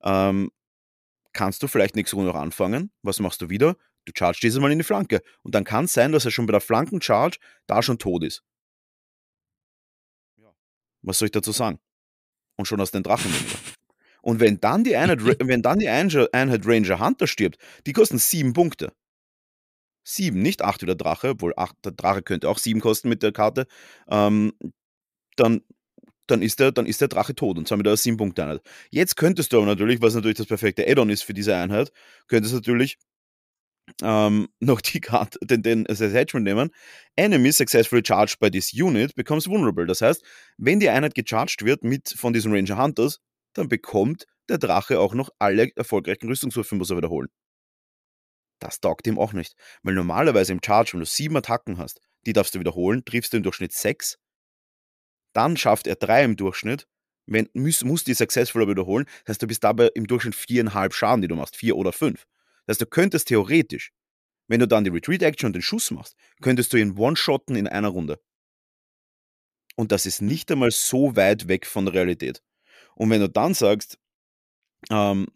ähm, 0.04 0.52
kannst 1.34 1.62
du 1.62 1.68
vielleicht 1.68 1.96
nächste 1.96 2.16
Runde 2.16 2.32
noch 2.32 2.40
anfangen. 2.40 2.92
Was 3.04 3.20
machst 3.20 3.42
du 3.42 3.50
wieder? 3.50 3.76
Du 4.06 4.14
chargst 4.18 4.42
dieses 4.42 4.60
Mal 4.60 4.72
in 4.72 4.80
die 4.80 4.84
Flanke. 4.84 5.22
Und 5.44 5.54
dann 5.54 5.64
kann 5.66 5.86
es 5.86 5.94
sein, 5.94 6.12
dass 6.12 6.26
er 6.26 6.32
schon 6.32 6.46
bei 6.46 6.52
der 6.52 6.62
Flankencharge 6.62 7.38
da 7.68 7.84
schon 7.84 8.00
tot 8.00 8.24
ist. 8.24 8.44
Was 11.02 11.20
soll 11.20 11.28
ich 11.28 11.32
dazu 11.32 11.52
sagen? 11.52 11.80
Und 12.58 12.66
schon 12.66 12.82
aus 12.82 12.92
den 12.92 13.04
Drachen 13.04 13.32
weniger. 13.32 13.58
Und 14.22 14.40
wenn 14.40 14.60
dann 14.60 14.84
die 14.84 14.96
Einheit, 14.96 15.20
wenn 15.40 15.62
dann 15.62 15.80
die 15.80 15.90
Einheit 15.90 16.66
Ranger 16.66 17.00
Hunter 17.00 17.28
stirbt, 17.28 17.58
die 17.86 17.94
kosten 17.94 18.18
sieben 18.18 18.54
Punkte. 18.54 18.92
Sieben, 20.10 20.42
nicht 20.42 20.64
acht 20.64 20.82
wie 20.82 20.88
der 20.88 20.96
Drache, 20.96 21.30
obwohl 21.30 21.54
acht, 21.56 21.76
der 21.86 21.92
Drache 21.92 22.24
könnte 22.24 22.50
auch 22.50 22.58
sieben 22.58 22.82
kosten 22.82 23.10
mit 23.10 23.22
der 23.22 23.32
Karte. 23.32 23.68
Ähm, 24.10 24.54
dann, 25.36 25.62
dann, 26.28 26.42
ist 26.42 26.60
der, 26.60 26.72
dann 26.72 26.86
ist 26.88 27.02
der 27.02 27.10
Drache 27.10 27.36
tot 27.36 27.58
und 27.58 27.68
zwar 27.68 27.78
mit 27.78 27.88
einer 27.88 27.96
sieben 27.96 28.18
Punkte 28.18 28.44
Einheit. 28.44 28.62
Jetzt 28.90 29.16
könntest 29.18 29.54
du 29.54 29.58
aber 29.58 29.68
natürlich, 29.68 30.02
was 30.02 30.16
natürlich 30.16 30.38
das 30.38 30.48
perfekte 30.48 30.88
Add-on 30.88 31.10
ist 31.10 31.24
für 31.24 31.34
diese 31.36 31.56
Einheit, 31.56 31.92
könntest 32.28 32.56
natürlich 32.56 32.98
ähm, 34.02 34.50
noch 34.60 34.82
die 34.82 35.00
Karte, 35.00 35.38
den, 35.44 35.62
den 35.62 35.88
Attachment 35.88 36.44
nehmen. 36.46 36.72
Enemy 37.16 37.52
successfully 37.52 38.02
charged 38.04 38.40
by 38.40 38.50
this 38.50 38.74
unit 38.74 39.14
becomes 39.16 39.48
vulnerable. 39.48 39.86
Das 39.86 40.02
heißt, 40.02 40.24
wenn 40.58 40.80
die 40.80 40.90
Einheit 40.90 41.16
gecharged 41.16 41.66
wird 41.66 41.84
mit 41.84 42.10
von 42.10 42.34
diesen 42.34 42.52
Ranger 42.52 42.82
Hunters, 42.82 43.20
dann 43.54 43.68
bekommt 43.70 44.26
der 44.50 44.58
Drache 44.58 45.00
auch 45.00 45.14
noch 45.14 45.30
alle 45.38 45.70
erfolgreichen 45.76 46.28
Rüstungswürfe, 46.28 46.76
muss 46.76 46.90
er 46.90 46.98
wiederholen. 46.98 47.30
Das 48.60 48.80
taugt 48.82 49.08
ihm 49.08 49.18
auch 49.18 49.34
nicht. 49.34 49.56
Weil 49.84 49.96
normalerweise 49.96 50.52
im 50.52 50.60
Charge, 50.64 50.94
wenn 50.94 51.00
du 51.00 51.06
sieben 51.06 51.38
Attacken 51.38 51.78
hast, 51.78 52.02
die 52.26 52.34
darfst 52.34 52.56
du 52.56 52.60
wiederholen, 52.60 53.04
triffst 53.06 53.34
du 53.34 53.38
im 53.38 53.44
Durchschnitt 53.44 53.74
6. 53.74 54.20
Dann 55.34 55.58
schafft 55.58 55.88
er 55.88 55.96
3 55.96 56.26
im 56.26 56.36
Durchschnitt, 56.36 56.88
wenn, 57.26 57.48
muss, 57.54 57.84
muss 57.84 58.04
die 58.04 58.14
successful 58.14 58.68
wiederholen. 58.68 59.06
Das 59.24 59.34
heißt, 59.34 59.44
du 59.44 59.48
bist 59.48 59.64
dabei 59.64 59.90
im 59.94 60.08
Durchschnitt 60.08 60.36
4,5 60.36 60.94
Schaden, 60.94 61.22
die 61.22 61.28
du 61.28 61.36
machst, 61.36 61.56
4 61.56 61.78
oder 61.78 61.94
5. 61.94 62.26
Das 62.66 62.74
heißt, 62.74 62.82
du 62.82 62.86
könntest 62.88 63.28
theoretisch, 63.28 63.92
wenn 64.48 64.60
du 64.60 64.68
dann 64.68 64.84
die 64.84 64.90
Retreat-Action 64.90 65.48
und 65.48 65.54
den 65.54 65.62
Schuss 65.62 65.92
machst, 65.92 66.16
könntest 66.42 66.74
du 66.74 66.78
ihn 66.78 66.98
one-shotten 66.98 67.56
in 67.56 67.68
einer 67.68 67.90
Runde. 67.90 68.20
Und 69.76 69.92
das 69.92 70.06
ist 70.06 70.22
nicht 70.22 70.52
einmal 70.52 70.72
so 70.72 71.16
weit 71.16 71.48
weg 71.48 71.66
von 71.66 71.86
der 71.86 71.94
Realität. 71.94 72.42
Und 72.96 73.12
wenn 73.12 73.22
du 73.22 73.30
dann 73.30 73.54
sagst, 73.54 73.98
ähm, 74.90 75.28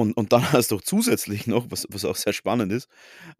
und, 0.00 0.16
und 0.16 0.32
dann 0.32 0.42
hast 0.52 0.70
du 0.70 0.76
auch 0.76 0.82
zusätzlich 0.82 1.46
noch, 1.46 1.70
was, 1.70 1.86
was 1.90 2.04
auch 2.04 2.16
sehr 2.16 2.32
spannend 2.32 2.72
ist, 2.72 2.88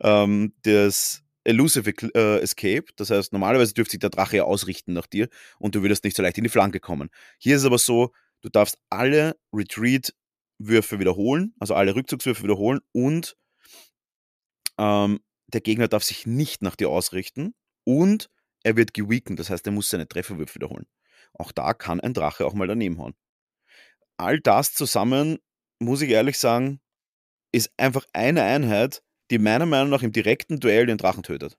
ähm, 0.00 0.52
das 0.62 1.22
Elusive 1.44 1.90
äh, 2.14 2.40
Escape. 2.40 2.84
Das 2.96 3.10
heißt, 3.10 3.32
normalerweise 3.32 3.72
dürfte 3.72 3.92
sich 3.92 4.00
der 4.00 4.10
Drache 4.10 4.36
ja 4.36 4.44
ausrichten 4.44 4.92
nach 4.92 5.06
dir 5.06 5.28
und 5.58 5.74
du 5.74 5.82
würdest 5.82 6.04
nicht 6.04 6.16
so 6.16 6.22
leicht 6.22 6.38
in 6.38 6.44
die 6.44 6.50
Flanke 6.50 6.80
kommen. 6.80 7.08
Hier 7.38 7.56
ist 7.56 7.62
es 7.62 7.66
aber 7.66 7.78
so, 7.78 8.12
du 8.42 8.50
darfst 8.50 8.78
alle 8.90 9.36
Retreat-Würfe 9.52 10.98
wiederholen, 10.98 11.54
also 11.58 11.74
alle 11.74 11.94
Rückzugswürfe 11.94 12.42
wiederholen 12.42 12.80
und 12.92 13.36
ähm, 14.78 15.20
der 15.48 15.62
Gegner 15.62 15.88
darf 15.88 16.04
sich 16.04 16.26
nicht 16.26 16.62
nach 16.62 16.76
dir 16.76 16.90
ausrichten 16.90 17.54
und 17.84 18.28
er 18.62 18.76
wird 18.76 18.92
geweaken, 18.92 19.36
das 19.36 19.48
heißt, 19.48 19.66
er 19.66 19.72
muss 19.72 19.88
seine 19.88 20.06
Trefferwürfe 20.06 20.56
wiederholen. 20.56 20.86
Auch 21.32 21.52
da 21.52 21.72
kann 21.72 22.00
ein 22.00 22.12
Drache 22.12 22.44
auch 22.44 22.52
mal 22.52 22.66
daneben 22.66 22.98
hauen. 22.98 23.14
All 24.18 24.38
das 24.38 24.74
zusammen 24.74 25.38
muss 25.80 26.02
ich 26.02 26.10
ehrlich 26.10 26.38
sagen, 26.38 26.80
ist 27.52 27.72
einfach 27.78 28.06
eine 28.12 28.42
Einheit, 28.44 29.02
die 29.30 29.38
meiner 29.38 29.66
Meinung 29.66 29.90
nach 29.90 30.02
im 30.02 30.12
direkten 30.12 30.60
Duell 30.60 30.86
den 30.86 30.98
Drachen 30.98 31.22
tötet. 31.24 31.56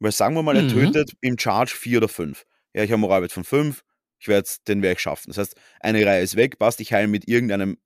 Weil 0.00 0.12
sagen 0.12 0.34
wir 0.34 0.42
mal, 0.42 0.56
er 0.56 0.62
Mhm. 0.64 0.68
tötet 0.68 1.12
im 1.20 1.38
Charge 1.38 1.74
4 1.74 1.98
oder 1.98 2.08
5. 2.08 2.44
Ja, 2.74 2.82
ich 2.84 2.90
habe 2.90 3.00
Moralwert 3.00 3.32
von 3.32 3.44
5, 3.44 3.82
ich 4.18 4.28
werde 4.28 4.48
den 4.68 4.82
werde 4.82 4.94
ich 4.94 5.00
schaffen. 5.00 5.30
Das 5.30 5.38
heißt, 5.38 5.54
eine 5.80 6.04
Reihe 6.04 6.22
ist 6.22 6.36
weg, 6.36 6.58
passt, 6.58 6.80
ich 6.80 6.92
heile 6.92 7.08
mit 7.08 7.28
irgendeinem. 7.28 7.78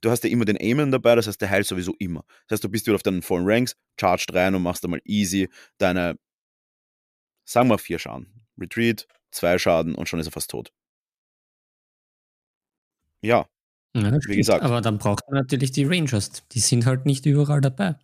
Du 0.00 0.10
hast 0.10 0.24
ja 0.24 0.30
immer 0.30 0.44
den 0.44 0.56
Aimen 0.60 0.90
dabei, 0.92 1.14
das 1.16 1.26
heißt, 1.26 1.40
der 1.40 1.50
heilt 1.50 1.66
sowieso 1.66 1.94
immer. 1.98 2.24
Das 2.46 2.56
heißt, 2.56 2.64
du 2.64 2.68
bist 2.68 2.86
wieder 2.86 2.94
auf 2.96 3.02
deinen 3.02 3.22
vollen 3.22 3.46
Ranks, 3.48 3.76
charged 4.00 4.32
rein 4.34 4.54
und 4.54 4.62
machst 4.62 4.84
einmal 4.84 5.00
easy 5.04 5.48
deine, 5.78 6.16
sagen 7.44 7.68
wir, 7.68 7.78
4 7.78 7.98
Schaden. 7.98 8.46
Retreat, 8.60 9.06
2 9.32 9.58
Schaden 9.58 9.94
und 9.96 10.08
schon 10.08 10.20
ist 10.20 10.26
er 10.26 10.32
fast 10.32 10.50
tot. 10.50 10.72
Ja, 13.22 13.48
Ja, 14.04 14.10
das 14.10 14.22
stimmt. 14.24 14.36
gesagt. 14.38 14.62
Aber 14.62 14.80
dann 14.80 14.98
braucht 14.98 15.22
man 15.30 15.40
natürlich 15.40 15.72
die 15.72 15.84
Rangers. 15.84 16.44
Die 16.52 16.60
sind 16.60 16.86
halt 16.86 17.06
nicht 17.06 17.26
überall 17.26 17.60
dabei. 17.60 17.96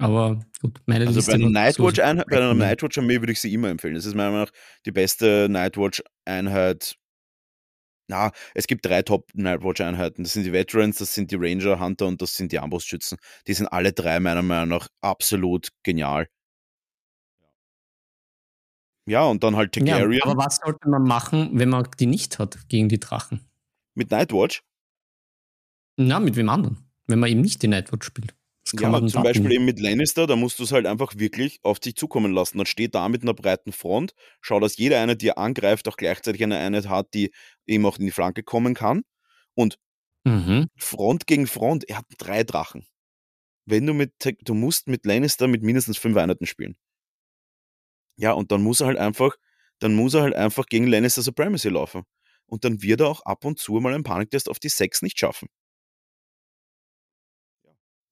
Aber 0.00 0.40
gut, 0.62 0.80
meine 0.86 1.06
Also 1.06 1.16
Liste 1.18 1.32
bei 1.32 1.34
einer 1.36 1.46
so 1.46 1.50
Nightwatch-Einheit, 1.52 2.26
bei 2.28 2.36
einer. 2.36 2.54
Nightwatch-Armee 2.54 3.20
würde 3.20 3.32
ich 3.32 3.40
sie 3.40 3.52
immer 3.52 3.68
empfehlen. 3.68 3.94
Das 3.94 4.04
ist 4.06 4.14
meiner 4.14 4.30
Meinung 4.30 4.46
nach 4.46 4.52
die 4.86 4.92
beste 4.92 5.48
Nightwatch-Einheit. 5.50 6.94
Na, 8.10 8.30
es 8.54 8.66
gibt 8.66 8.86
drei 8.86 9.02
Top-Nightwatch-Einheiten. 9.02 10.22
Das 10.22 10.32
sind 10.32 10.44
die 10.44 10.52
Veterans, 10.52 10.98
das 10.98 11.14
sind 11.14 11.30
die 11.30 11.36
Ranger, 11.36 11.78
Hunter 11.80 12.06
und 12.06 12.22
das 12.22 12.34
sind 12.34 12.52
die 12.52 12.58
Armbrustschützen. 12.58 13.18
Die 13.46 13.54
sind 13.54 13.66
alle 13.66 13.92
drei 13.92 14.18
meiner 14.20 14.42
Meinung 14.42 14.68
nach 14.68 14.88
absolut 15.02 15.68
genial. 15.82 16.28
Ja, 19.06 19.24
und 19.24 19.42
dann 19.42 19.56
halt 19.56 19.74
Ja, 19.76 19.84
Targaryen 19.96 20.22
aber 20.22 20.36
was 20.36 20.56
sollte 20.64 20.88
man 20.88 21.02
machen, 21.02 21.50
wenn 21.54 21.70
man 21.70 21.88
die 21.98 22.06
nicht 22.06 22.38
hat 22.38 22.68
gegen 22.68 22.88
die 22.88 23.00
Drachen? 23.00 23.40
mit 23.94 24.10
Nightwatch. 24.12 24.62
Na, 25.98 26.20
mit 26.20 26.36
wem 26.36 26.48
anderen? 26.48 26.78
Wenn 27.06 27.18
man 27.18 27.30
eben 27.30 27.40
nicht 27.40 27.62
die 27.62 27.68
Nightwatch 27.68 28.06
spielt. 28.06 28.34
Kann 28.76 28.80
Ja, 28.82 28.88
man 28.90 29.08
zum 29.08 29.22
Beispiel 29.22 29.50
eben 29.52 29.64
mit 29.64 29.80
Lannister, 29.80 30.26
da 30.26 30.36
musst 30.36 30.58
du 30.58 30.62
es 30.64 30.72
halt 30.72 30.86
einfach 30.86 31.14
wirklich 31.16 31.58
auf 31.62 31.80
dich 31.80 31.96
zukommen 31.96 32.32
lassen. 32.32 32.58
Dann 32.58 32.66
steht 32.66 32.94
da 32.94 33.08
mit 33.08 33.22
einer 33.22 33.32
breiten 33.34 33.72
Front, 33.72 34.12
schau, 34.42 34.60
dass 34.60 34.76
jeder 34.76 35.00
eine, 35.00 35.16
die 35.16 35.28
er 35.28 35.38
angreift, 35.38 35.88
auch 35.88 35.96
gleichzeitig 35.96 36.42
eine 36.42 36.58
Einheit 36.58 36.88
hat, 36.88 37.14
die 37.14 37.32
eben 37.66 37.86
auch 37.86 37.98
in 37.98 38.04
die 38.04 38.10
Flanke 38.10 38.42
kommen 38.42 38.74
kann. 38.74 39.02
Und 39.54 39.78
Mhm. 40.24 40.68
Front 40.76 41.26
gegen 41.26 41.46
Front, 41.46 41.88
er 41.88 41.98
hat 41.98 42.04
drei 42.18 42.44
Drachen. 42.44 42.86
Wenn 43.66 43.86
du 43.86 43.94
mit, 43.94 44.12
du 44.42 44.54
musst 44.54 44.88
mit 44.88 45.06
Lannister 45.06 45.48
mit 45.48 45.62
mindestens 45.62 45.98
fünf 45.98 46.16
Einheiten 46.16 46.46
spielen. 46.46 46.76
Ja, 48.16 48.32
und 48.32 48.50
dann 48.52 48.62
muss 48.62 48.80
er 48.80 48.88
halt 48.88 48.98
einfach, 48.98 49.36
dann 49.78 49.94
muss 49.94 50.14
er 50.14 50.22
halt 50.22 50.34
einfach 50.34 50.66
gegen 50.66 50.86
Lannister 50.86 51.22
Supremacy 51.22 51.68
laufen. 51.68 52.02
Und 52.46 52.64
dann 52.64 52.82
wird 52.82 53.00
er 53.00 53.08
auch 53.08 53.22
ab 53.22 53.44
und 53.44 53.58
zu 53.58 53.74
mal 53.74 53.94
einen 53.94 54.04
Paniktest 54.04 54.48
auf 54.48 54.58
die 54.58 54.68
sechs 54.68 55.02
nicht 55.02 55.18
schaffen. 55.18 55.48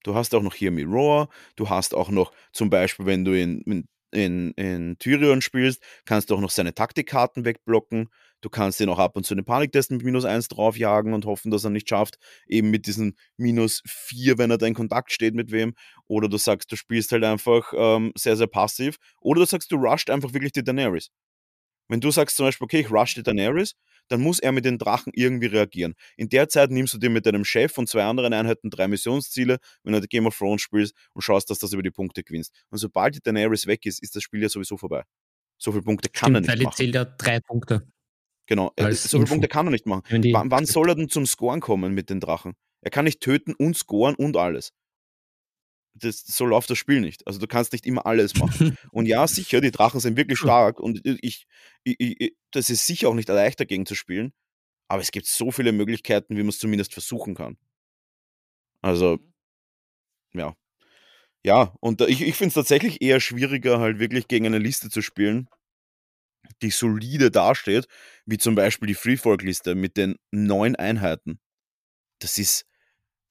Du 0.06 0.14
hast 0.14 0.32
auch 0.36 0.42
noch 0.42 0.54
hier 0.54 0.70
Mirror, 0.70 1.28
du 1.56 1.68
hast 1.68 1.92
auch 1.92 2.10
noch 2.10 2.30
zum 2.52 2.70
Beispiel, 2.70 3.06
wenn 3.06 3.24
du 3.24 3.32
in, 3.32 3.88
in, 4.12 4.52
in, 4.52 4.96
Tyrion 5.00 5.42
spielst, 5.42 5.82
kannst 6.04 6.30
du 6.30 6.36
auch 6.36 6.40
noch 6.40 6.50
seine 6.50 6.74
Taktikkarten 6.74 7.44
wegblocken. 7.44 8.08
Du 8.40 8.48
kannst 8.48 8.80
ihn 8.80 8.88
auch 8.88 9.00
ab 9.00 9.16
und 9.16 9.26
zu 9.26 9.34
den 9.34 9.44
Paniktest 9.44 9.90
mit 9.90 10.04
minus 10.04 10.24
1 10.24 10.46
draufjagen 10.46 11.12
und 11.12 11.24
hoffen, 11.24 11.50
dass 11.50 11.64
er 11.64 11.70
nicht 11.70 11.88
schafft. 11.88 12.18
Eben 12.46 12.70
mit 12.70 12.86
diesen 12.86 13.16
minus 13.36 13.82
4, 13.84 14.38
wenn 14.38 14.52
er 14.52 14.58
da 14.58 14.66
in 14.66 14.74
Kontakt 14.74 15.10
steht 15.10 15.34
mit 15.34 15.50
wem. 15.50 15.74
Oder 16.06 16.28
du 16.28 16.36
sagst, 16.36 16.70
du 16.70 16.76
spielst 16.76 17.10
halt 17.10 17.24
einfach 17.24 17.72
ähm, 17.76 18.12
sehr, 18.14 18.36
sehr 18.36 18.46
passiv. 18.46 18.98
Oder 19.20 19.40
du 19.40 19.46
sagst, 19.46 19.72
du 19.72 19.76
rusht 19.76 20.08
einfach 20.08 20.32
wirklich 20.32 20.52
die 20.52 20.62
Daenerys. 20.62 21.10
Wenn 21.88 22.00
du 22.00 22.12
sagst 22.12 22.36
zum 22.36 22.46
Beispiel, 22.46 22.64
okay, 22.64 22.80
ich 22.80 22.92
rush 22.92 23.14
die 23.14 23.24
Daenerys, 23.24 23.74
dann 24.08 24.20
muss 24.20 24.38
er 24.38 24.52
mit 24.52 24.64
den 24.64 24.78
Drachen 24.78 25.12
irgendwie 25.14 25.46
reagieren. 25.46 25.94
In 26.16 26.28
der 26.28 26.48
Zeit 26.48 26.70
nimmst 26.70 26.94
du 26.94 26.98
dir 26.98 27.10
mit 27.10 27.26
deinem 27.26 27.44
Chef 27.44 27.76
und 27.78 27.88
zwei 27.88 28.04
anderen 28.04 28.32
Einheiten 28.32 28.70
drei 28.70 28.88
Missionsziele, 28.88 29.58
wenn 29.82 29.92
du 29.92 30.00
die 30.00 30.08
Game 30.08 30.26
of 30.26 30.36
Thrones 30.36 30.62
spielst 30.62 30.94
und 31.12 31.22
schaust, 31.22 31.50
dass 31.50 31.58
du 31.58 31.66
das 31.66 31.72
über 31.72 31.82
die 31.82 31.90
Punkte 31.90 32.22
gewinnst. 32.22 32.52
Und 32.70 32.78
sobald 32.78 33.14
die 33.14 33.20
Daenerys 33.20 33.66
weg 33.66 33.86
ist, 33.86 34.02
ist 34.02 34.16
das 34.16 34.22
Spiel 34.22 34.42
ja 34.42 34.48
sowieso 34.48 34.76
vorbei. 34.76 35.02
So 35.58 35.72
viele 35.72 35.82
Punkte 35.82 36.08
kann 36.10 36.32
Stimmt, 36.34 36.46
er 36.46 36.52
weil 36.52 36.58
nicht 36.58 36.60
die 36.60 36.64
machen. 36.64 36.76
zählt 36.76 36.94
ja 36.94 37.04
drei 37.04 37.40
Punkte. 37.40 37.86
Genau, 38.46 38.72
äh, 38.76 38.84
als 38.84 39.02
so 39.02 39.08
viele 39.18 39.22
Info. 39.22 39.34
Punkte 39.34 39.48
kann 39.48 39.66
er 39.66 39.70
nicht 39.70 39.86
machen. 39.86 40.04
Wann 40.10 40.66
soll 40.66 40.88
er 40.90 40.94
denn 40.94 41.08
zum 41.08 41.26
Scoren 41.26 41.60
kommen 41.60 41.94
mit 41.94 42.10
den 42.10 42.20
Drachen? 42.20 42.54
Er 42.82 42.90
kann 42.90 43.04
nicht 43.04 43.20
töten 43.20 43.54
und 43.54 43.76
scoren 43.76 44.14
und 44.14 44.36
alles. 44.36 44.72
Das, 45.98 46.24
so 46.26 46.44
läuft 46.44 46.70
das 46.70 46.78
Spiel 46.78 47.00
nicht. 47.00 47.26
Also 47.26 47.38
du 47.38 47.46
kannst 47.46 47.72
nicht 47.72 47.86
immer 47.86 48.06
alles 48.06 48.36
machen. 48.36 48.76
Und 48.92 49.06
ja, 49.06 49.26
sicher, 49.26 49.60
die 49.60 49.70
Drachen 49.70 50.00
sind 50.00 50.16
wirklich 50.16 50.38
stark 50.38 50.78
und 50.80 51.00
ich, 51.04 51.46
ich, 51.84 51.96
ich, 51.98 52.36
das 52.50 52.70
ist 52.70 52.86
sicher 52.86 53.08
auch 53.08 53.14
nicht 53.14 53.28
leicht 53.28 53.60
dagegen 53.60 53.86
zu 53.86 53.94
spielen. 53.94 54.32
Aber 54.88 55.02
es 55.02 55.10
gibt 55.10 55.26
so 55.26 55.50
viele 55.50 55.72
Möglichkeiten, 55.72 56.36
wie 56.36 56.40
man 56.40 56.50
es 56.50 56.58
zumindest 56.58 56.92
versuchen 56.92 57.34
kann. 57.34 57.56
Also, 58.82 59.18
ja. 60.34 60.54
Ja, 61.44 61.74
und 61.80 62.00
ich, 62.02 62.22
ich 62.22 62.36
finde 62.36 62.48
es 62.48 62.54
tatsächlich 62.54 63.02
eher 63.02 63.20
schwieriger, 63.20 63.78
halt 63.78 63.98
wirklich 63.98 64.28
gegen 64.28 64.46
eine 64.46 64.58
Liste 64.58 64.90
zu 64.90 65.00
spielen, 65.00 65.48
die 66.62 66.70
solide 66.70 67.30
dasteht, 67.30 67.86
wie 68.24 68.38
zum 68.38 68.54
Beispiel 68.54 68.88
die 68.88 68.94
Freefork-Liste 68.94 69.74
mit 69.74 69.96
den 69.96 70.16
neun 70.30 70.76
Einheiten. 70.76 71.40
Das 72.20 72.38
ist, 72.38 72.66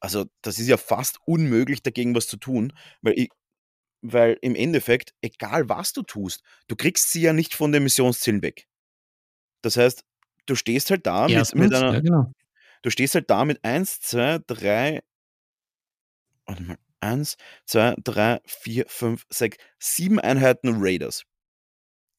also, 0.05 0.25
das 0.43 0.59
ist 0.59 0.67
ja 0.67 0.77
fast 0.77 1.17
unmöglich, 1.25 1.81
dagegen 1.81 2.13
was 2.13 2.27
zu 2.27 2.37
tun, 2.37 2.73
weil 3.01 3.17
ich, 3.17 3.29
weil 4.03 4.37
im 4.43 4.53
Endeffekt, 4.53 5.15
egal 5.21 5.67
was 5.67 5.93
du 5.93 6.03
tust, 6.03 6.43
du 6.67 6.75
kriegst 6.75 7.11
sie 7.11 7.21
ja 7.21 7.33
nicht 7.33 7.55
von 7.55 7.71
den 7.71 7.81
Missionszielen 7.81 8.43
weg. 8.43 8.67
Das 9.63 9.77
heißt, 9.77 10.05
du 10.45 10.53
stehst 10.53 10.91
halt 10.91 11.07
da 11.07 11.27
mit, 11.27 11.55
mit 11.55 11.73
einer, 11.73 11.93
ja, 11.95 11.99
genau. 12.01 12.31
du 12.83 12.91
stehst 12.91 13.15
halt 13.15 13.31
da 13.31 13.45
mit 13.45 13.65
1, 13.65 13.99
2, 14.01 14.41
3, 14.45 15.01
warte 16.45 16.61
mal, 16.61 16.77
1, 16.99 17.35
2, 17.65 17.95
3, 18.03 18.41
4, 18.45 18.85
5, 18.87 19.25
6, 19.27 19.57
7 19.79 20.19
Einheiten 20.19 20.75
Raiders. 20.77 21.23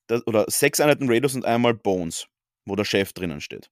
Das, 0.08 0.26
oder 0.26 0.46
6 0.48 0.80
Einheiten 0.80 1.08
Raiders 1.08 1.36
und 1.36 1.44
einmal 1.44 1.74
Bones, 1.74 2.26
wo 2.64 2.74
der 2.74 2.84
Chef 2.84 3.12
drinnen 3.12 3.40
steht. 3.40 3.70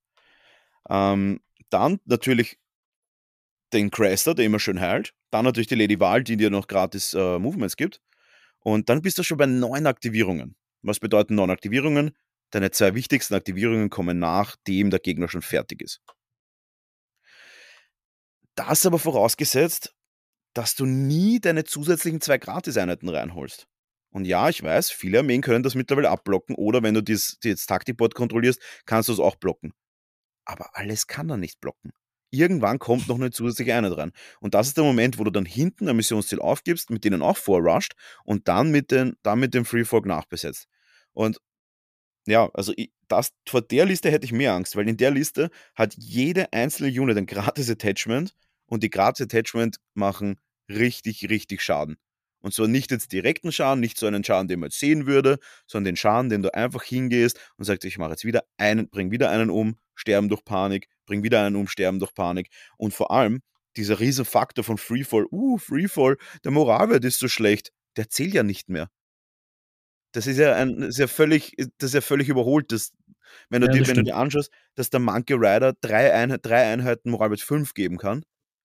Ähm, 0.88 1.40
dann 1.68 1.98
natürlich 2.04 2.60
den 3.74 3.90
Crester, 3.90 4.34
der 4.34 4.46
immer 4.46 4.58
schön 4.58 4.80
heilt. 4.80 5.12
Dann 5.30 5.44
natürlich 5.44 5.66
die 5.66 5.74
Lady 5.74 5.98
Val, 6.00 6.24
die 6.24 6.36
dir 6.36 6.50
noch 6.50 6.66
gratis 6.66 7.14
äh, 7.14 7.38
Movements 7.38 7.76
gibt. 7.76 8.00
Und 8.60 8.88
dann 8.88 9.02
bist 9.02 9.18
du 9.18 9.22
schon 9.22 9.36
bei 9.36 9.46
neun 9.46 9.86
Aktivierungen. 9.86 10.56
Was 10.82 11.00
bedeuten 11.00 11.34
neun 11.34 11.50
Aktivierungen? 11.50 12.16
Deine 12.50 12.70
zwei 12.70 12.94
wichtigsten 12.94 13.34
Aktivierungen 13.34 13.90
kommen 13.90 14.18
nachdem 14.18 14.90
der 14.90 15.00
Gegner 15.00 15.28
schon 15.28 15.42
fertig 15.42 15.82
ist. 15.82 16.00
Das 18.54 18.86
aber 18.86 18.98
vorausgesetzt, 18.98 19.94
dass 20.54 20.76
du 20.76 20.86
nie 20.86 21.40
deine 21.40 21.64
zusätzlichen 21.64 22.20
zwei 22.20 22.38
Gratis-Einheiten 22.38 23.08
reinholst. 23.08 23.66
Und 24.10 24.26
ja, 24.26 24.48
ich 24.48 24.62
weiß, 24.62 24.90
viele 24.90 25.18
Armeen 25.18 25.42
können 25.42 25.64
das 25.64 25.74
mittlerweile 25.74 26.10
abblocken 26.10 26.54
oder 26.54 26.84
wenn 26.84 26.94
du 26.94 27.02
das, 27.02 27.36
das 27.42 27.66
Taktikboard 27.66 28.14
kontrollierst, 28.14 28.62
kannst 28.86 29.08
du 29.08 29.12
es 29.12 29.18
auch 29.18 29.34
blocken. 29.34 29.72
Aber 30.44 30.76
alles 30.76 31.08
kann 31.08 31.28
er 31.28 31.36
nicht 31.36 31.60
blocken. 31.60 31.92
Irgendwann 32.34 32.78
kommt 32.78 33.08
noch 33.08 33.16
eine 33.16 33.30
zusätzliche 33.30 33.74
Einheit 33.74 33.96
rein. 33.96 34.12
Und 34.40 34.54
das 34.54 34.68
ist 34.68 34.76
der 34.76 34.84
Moment, 34.84 35.18
wo 35.18 35.24
du 35.24 35.30
dann 35.30 35.46
hinten 35.46 35.88
ein 35.88 35.96
Missionsziel 35.96 36.40
aufgibst, 36.40 36.90
mit 36.90 37.04
denen 37.04 37.22
auch 37.22 37.36
vorrusht 37.36 37.94
und 38.24 38.48
dann 38.48 38.70
mit, 38.70 38.90
den, 38.90 39.16
dann 39.22 39.38
mit 39.38 39.54
dem 39.54 39.64
Freefork 39.64 40.06
nachbesetzt. 40.06 40.66
Und 41.12 41.38
ja, 42.26 42.50
also 42.54 42.72
ich, 42.76 42.92
das, 43.08 43.32
vor 43.48 43.62
der 43.62 43.86
Liste 43.86 44.10
hätte 44.10 44.24
ich 44.24 44.32
mehr 44.32 44.54
Angst, 44.54 44.76
weil 44.76 44.88
in 44.88 44.96
der 44.96 45.10
Liste 45.10 45.50
hat 45.74 45.94
jede 45.96 46.52
einzelne 46.52 46.88
Unit 46.88 47.16
ein 47.16 47.26
gratis 47.26 47.70
Attachment 47.70 48.34
und 48.66 48.82
die 48.82 48.90
gratis 48.90 49.26
Attachment 49.26 49.76
machen 49.94 50.40
richtig, 50.68 51.28
richtig 51.28 51.62
Schaden. 51.62 51.96
Und 52.44 52.52
zwar 52.52 52.68
nicht 52.68 52.90
jetzt 52.90 53.10
direkten 53.10 53.52
Schaden, 53.52 53.80
nicht 53.80 53.96
so 53.96 54.06
einen 54.06 54.22
Schaden, 54.22 54.48
den 54.48 54.60
man 54.60 54.66
jetzt 54.66 54.78
sehen 54.78 55.06
würde, 55.06 55.38
sondern 55.66 55.92
den 55.92 55.96
Schaden, 55.96 56.28
den 56.28 56.42
du 56.42 56.52
einfach 56.52 56.82
hingehst 56.82 57.40
und 57.56 57.64
sagst, 57.64 57.86
ich 57.86 57.96
mache 57.96 58.10
jetzt 58.10 58.26
wieder 58.26 58.44
einen, 58.58 58.90
bring 58.90 59.10
wieder 59.10 59.30
einen 59.30 59.48
um, 59.48 59.78
sterben 59.94 60.28
durch 60.28 60.44
Panik, 60.44 60.88
bring 61.06 61.22
wieder 61.22 61.42
einen 61.42 61.56
um, 61.56 61.68
sterben 61.68 62.00
durch 62.00 62.12
Panik. 62.12 62.50
Und 62.76 62.92
vor 62.92 63.10
allem 63.10 63.40
dieser 63.78 63.98
riesen 63.98 64.26
Faktor 64.26 64.62
von 64.62 64.76
Freefall, 64.76 65.24
uh, 65.30 65.56
Freefall, 65.56 66.18
der 66.44 66.50
Moralwert 66.50 67.02
ist 67.06 67.18
so 67.18 67.28
schlecht, 67.28 67.72
der 67.96 68.10
zählt 68.10 68.34
ja 68.34 68.42
nicht 68.42 68.68
mehr. 68.68 68.90
Das 70.12 70.26
ist 70.26 70.36
ja 70.36 70.54
ein, 70.54 70.82
ist 70.82 70.98
ja 70.98 71.06
völlig, 71.06 71.56
das 71.78 71.88
ist 71.88 71.94
ja 71.94 72.02
völlig 72.02 72.28
überholt. 72.28 72.72
Das, 72.72 72.92
wenn 73.48 73.62
du, 73.62 73.68
Ja, 73.68 73.72
dir, 73.72 73.78
das 73.80 73.88
wenn 73.88 73.96
du 73.96 74.04
dir 74.04 74.16
anschaust, 74.16 74.50
dass 74.74 74.90
der 74.90 75.00
Monkey 75.00 75.32
Rider 75.32 75.72
drei, 75.80 76.12
Einheit, 76.12 76.44
drei 76.44 76.70
Einheiten 76.70 77.10
Moralwert 77.10 77.40
5 77.40 77.72
geben 77.72 77.96
kann, 77.96 78.22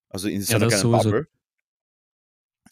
also 0.09 0.27
in 0.27 0.41
so 0.41 0.57
einer 0.57 0.67
das 0.67 0.81
kleinen. 0.81 0.91
Bubble. 0.91 1.27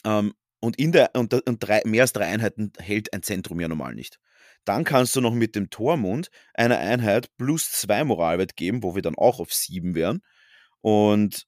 Ähm, 0.03 0.33
und 0.59 0.77
in 0.79 0.91
der, 0.91 1.11
und, 1.15 1.33
da- 1.33 1.41
und 1.45 1.59
drei, 1.59 1.81
mehr 1.85 2.03
als 2.03 2.13
drei 2.13 2.25
Einheiten 2.25 2.71
hält 2.79 3.13
ein 3.13 3.23
Zentrum 3.23 3.59
ja 3.59 3.67
normal 3.67 3.93
nicht. 3.95 4.19
Dann 4.65 4.83
kannst 4.83 5.15
du 5.15 5.21
noch 5.21 5.33
mit 5.33 5.55
dem 5.55 5.69
Tormund 5.69 6.29
eine 6.53 6.77
Einheit 6.77 7.29
plus 7.37 7.71
zwei 7.71 8.03
Moralwert 8.03 8.55
geben, 8.55 8.83
wo 8.83 8.95
wir 8.95 9.01
dann 9.01 9.15
auch 9.15 9.39
auf 9.39 9.53
sieben 9.53 9.95
wären. 9.95 10.21
Und, 10.81 11.45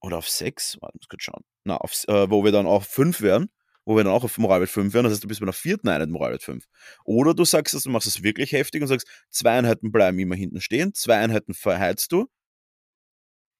oder 0.00 0.18
auf 0.18 0.28
sechs, 0.28 0.78
warte, 0.80 0.96
muss 0.98 1.08
kurz 1.08 1.22
schauen. 1.22 1.44
Na, 1.64 1.76
auf, 1.76 2.04
äh, 2.08 2.30
wo 2.30 2.44
wir 2.44 2.52
dann 2.52 2.66
auf 2.66 2.86
fünf 2.86 3.20
wären, 3.20 3.50
wo 3.84 3.96
wir 3.96 4.04
dann 4.04 4.12
auch 4.12 4.24
auf 4.24 4.38
Moralwert 4.38 4.70
5 4.70 4.94
wären. 4.94 5.04
Das 5.04 5.12
heißt, 5.12 5.24
du 5.24 5.28
bist 5.28 5.40
bei 5.40 5.44
einer 5.44 5.52
vierten 5.52 5.88
Einheit 5.88 6.08
Moralwert 6.08 6.42
5. 6.42 6.64
Oder 7.04 7.34
du 7.34 7.44
sagst 7.44 7.74
es, 7.74 7.84
du 7.84 7.90
machst 7.90 8.06
es 8.06 8.22
wirklich 8.22 8.52
heftig 8.52 8.82
und 8.82 8.88
sagst, 8.88 9.08
zwei 9.30 9.58
Einheiten 9.58 9.92
bleiben 9.92 10.18
immer 10.18 10.36
hinten 10.36 10.60
stehen, 10.60 10.94
zwei 10.94 11.18
Einheiten 11.18 11.54
verheizt 11.54 12.12
du 12.12 12.28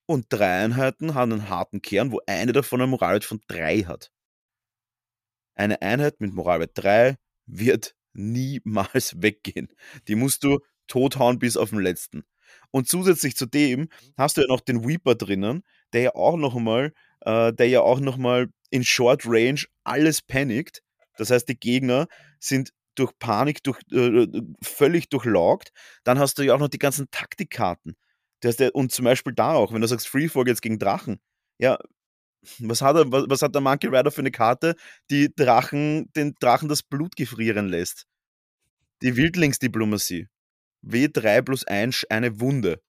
und 0.06 0.26
drei 0.28 0.64
Einheiten 0.64 1.14
haben 1.14 1.32
einen 1.32 1.48
harten 1.48 1.82
Kern, 1.82 2.10
wo 2.10 2.20
eine 2.26 2.52
davon 2.52 2.80
einen 2.80 2.90
Moralwert 2.90 3.24
von 3.24 3.40
3 3.46 3.84
hat. 3.84 4.10
Eine 5.60 5.82
Einheit 5.82 6.22
mit 6.22 6.32
Moralwert 6.32 6.70
3 6.72 7.16
wird 7.44 7.94
niemals 8.14 9.14
weggehen. 9.22 9.68
Die 10.08 10.14
musst 10.14 10.42
du 10.42 10.60
tothauen 10.86 11.38
bis 11.38 11.58
auf 11.58 11.68
den 11.68 11.80
letzten. 11.80 12.24
Und 12.70 12.88
zusätzlich 12.88 13.36
zu 13.36 13.44
dem 13.44 13.90
hast 14.16 14.38
du 14.38 14.40
ja 14.40 14.46
noch 14.46 14.62
den 14.62 14.88
Weeper 14.88 15.16
drinnen, 15.16 15.62
der 15.92 16.00
ja 16.00 16.14
auch 16.14 16.38
noch 16.38 16.54
mal, 16.54 16.94
äh, 17.20 17.52
der 17.52 17.68
ja 17.68 17.82
auch 17.82 18.00
noch 18.00 18.16
mal 18.16 18.48
in 18.70 18.84
Short 18.84 19.26
Range 19.26 19.60
alles 19.84 20.22
panikt. 20.22 20.80
Das 21.18 21.30
heißt, 21.30 21.46
die 21.46 21.60
Gegner 21.60 22.06
sind 22.38 22.70
durch 22.94 23.12
Panik 23.18 23.62
durch, 23.62 23.80
äh, 23.92 24.28
völlig 24.62 25.10
durchlaugt. 25.10 25.72
Dann 26.04 26.18
hast 26.18 26.38
du 26.38 26.42
ja 26.42 26.54
auch 26.54 26.58
noch 26.58 26.68
die 26.68 26.78
ganzen 26.78 27.10
Taktikkarten. 27.10 27.96
Das 28.40 28.56
der, 28.56 28.74
und 28.74 28.92
zum 28.92 29.04
Beispiel 29.04 29.34
da 29.34 29.52
auch, 29.52 29.74
wenn 29.74 29.82
du 29.82 29.88
sagst 29.88 30.08
Freefall 30.08 30.48
jetzt 30.48 30.62
gegen 30.62 30.78
Drachen, 30.78 31.20
ja, 31.58 31.78
was 32.58 32.82
hat, 32.82 32.96
er, 32.96 33.10
was, 33.12 33.24
was 33.28 33.42
hat 33.42 33.54
der 33.54 33.60
Monkey 33.62 33.86
Rider 33.88 34.10
für 34.10 34.20
eine 34.22 34.30
Karte, 34.30 34.74
die 35.10 35.32
Drachen, 35.34 36.10
den 36.14 36.34
Drachen 36.40 36.68
das 36.68 36.82
Blut 36.82 37.16
gefrieren 37.16 37.68
lässt? 37.68 38.06
Die 39.02 39.16
Wildlingsdiplomatie. 39.16 40.28
W3 40.86 41.42
plus 41.42 41.64
1 41.66 42.06
eine 42.08 42.40
Wunde 42.40 42.80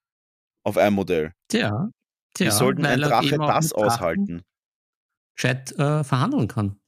auf 0.63 0.77
ein 0.77 0.93
Modell. 0.93 1.33
Tja, 1.49 1.89
tja 2.33 2.47
Wie 2.47 2.51
sollten 2.51 2.85
ein 2.85 2.99
Drache 3.01 3.37
das 3.37 3.69
Drachen 3.69 3.83
aushalten? 3.83 4.41
Gescheit 5.35 5.71
äh, 5.73 6.03
verhandeln 6.03 6.47
kann. 6.47 6.79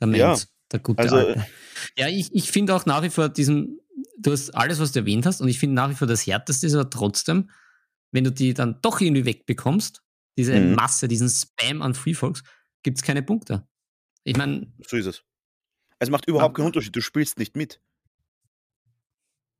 Der 0.00 0.08
Ja, 0.08 0.28
Mensch, 0.28 0.44
der 0.70 0.80
gute 0.80 1.02
also- 1.02 1.16
Alte. 1.16 1.46
Ja, 1.96 2.08
ich, 2.08 2.32
ich 2.34 2.50
finde 2.52 2.74
auch 2.74 2.86
nach 2.86 3.02
wie 3.02 3.10
vor 3.10 3.28
diesen, 3.28 3.80
du 4.18 4.30
hast 4.32 4.50
alles, 4.50 4.78
was 4.78 4.92
du 4.92 5.00
erwähnt 5.00 5.26
hast, 5.26 5.40
und 5.40 5.48
ich 5.48 5.58
finde 5.58 5.74
nach 5.74 5.90
wie 5.90 5.94
vor 5.94 6.06
das 6.06 6.26
Härteste 6.26 6.66
ist 6.66 6.74
aber 6.74 6.88
trotzdem, 6.90 7.50
wenn 8.12 8.24
du 8.24 8.30
die 8.30 8.54
dann 8.54 8.78
doch 8.80 9.00
irgendwie 9.00 9.24
wegbekommst, 9.24 10.03
diese 10.36 10.58
Mhm. 10.58 10.74
Masse, 10.74 11.08
diesen 11.08 11.28
Spam 11.28 11.82
an 11.82 11.94
Freefolks, 11.94 12.42
gibt 12.82 12.98
es 12.98 13.02
keine 13.02 13.22
Punkte. 13.22 13.66
Ich 14.24 14.36
meine, 14.36 14.72
So 14.86 14.96
ist 14.96 15.06
es. 15.06 15.22
Es 15.98 16.10
macht 16.10 16.26
überhaupt 16.26 16.56
keinen 16.56 16.66
Unterschied. 16.66 16.94
Du 16.94 17.00
spielst 17.00 17.38
nicht 17.38 17.56
mit. 17.56 17.80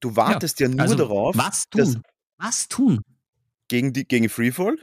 Du 0.01 0.17
wartest 0.17 0.61
ja, 0.61 0.69
nur 0.69 0.81
also, 0.81 0.95
darauf, 0.97 1.37
was 1.37 1.69
tun? 1.71 2.03
Was 2.39 2.69
tun? 2.69 3.01
gegen, 3.69 3.93
die, 3.93 4.07
gegen 4.07 4.29
Freefall. 4.29 4.77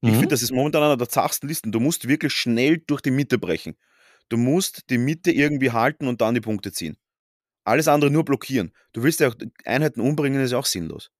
Ich 0.00 0.10
Mhm. 0.10 0.14
finde, 0.14 0.28
das 0.28 0.42
ist 0.42 0.52
momentan 0.52 0.82
einer 0.82 0.96
der 0.96 1.08
zachsten 1.08 1.48
Listen. 1.48 1.70
Du 1.72 1.80
musst 1.80 2.08
wirklich 2.08 2.32
schnell 2.32 2.78
durch 2.78 3.00
die 3.02 3.10
Mitte 3.10 3.38
brechen. 3.38 3.76
Du 4.30 4.36
musst 4.38 4.88
die 4.90 4.98
Mitte 4.98 5.30
irgendwie 5.30 5.70
halten 5.72 6.06
und 6.08 6.20
dann 6.20 6.34
die 6.34 6.40
Punkte 6.40 6.72
ziehen. 6.72 6.96
Alles 7.64 7.88
andere 7.88 8.10
nur 8.10 8.24
blockieren. 8.24 8.72
Du 8.92 9.02
willst 9.02 9.20
ja 9.20 9.28
auch 9.28 9.34
Einheiten 9.64 10.00
umbringen, 10.00 10.40
ist 10.42 10.52
ja 10.52 10.58
auch 10.58 10.66
sinnlos. 10.66 11.10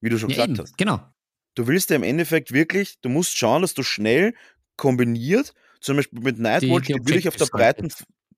Wie 0.00 0.08
du 0.08 0.18
schon 0.18 0.30
ja, 0.30 0.36
gesagt 0.36 0.50
eben, 0.50 0.58
hast. 0.60 0.78
genau. 0.78 1.12
Du 1.58 1.66
willst 1.66 1.90
ja 1.90 1.96
im 1.96 2.04
Endeffekt 2.04 2.52
wirklich, 2.52 3.00
du 3.00 3.08
musst 3.08 3.36
schauen, 3.36 3.62
dass 3.62 3.74
du 3.74 3.82
schnell 3.82 4.32
kombiniert, 4.76 5.54
zum 5.80 5.96
Beispiel 5.96 6.20
mit 6.20 6.38
Nightwatch, 6.38 6.86
die 6.86 6.92
die, 6.92 7.00
würde 7.00 7.18
ich 7.18 7.26
auf 7.26 7.34
der 7.34 7.46
breiten, 7.46 7.92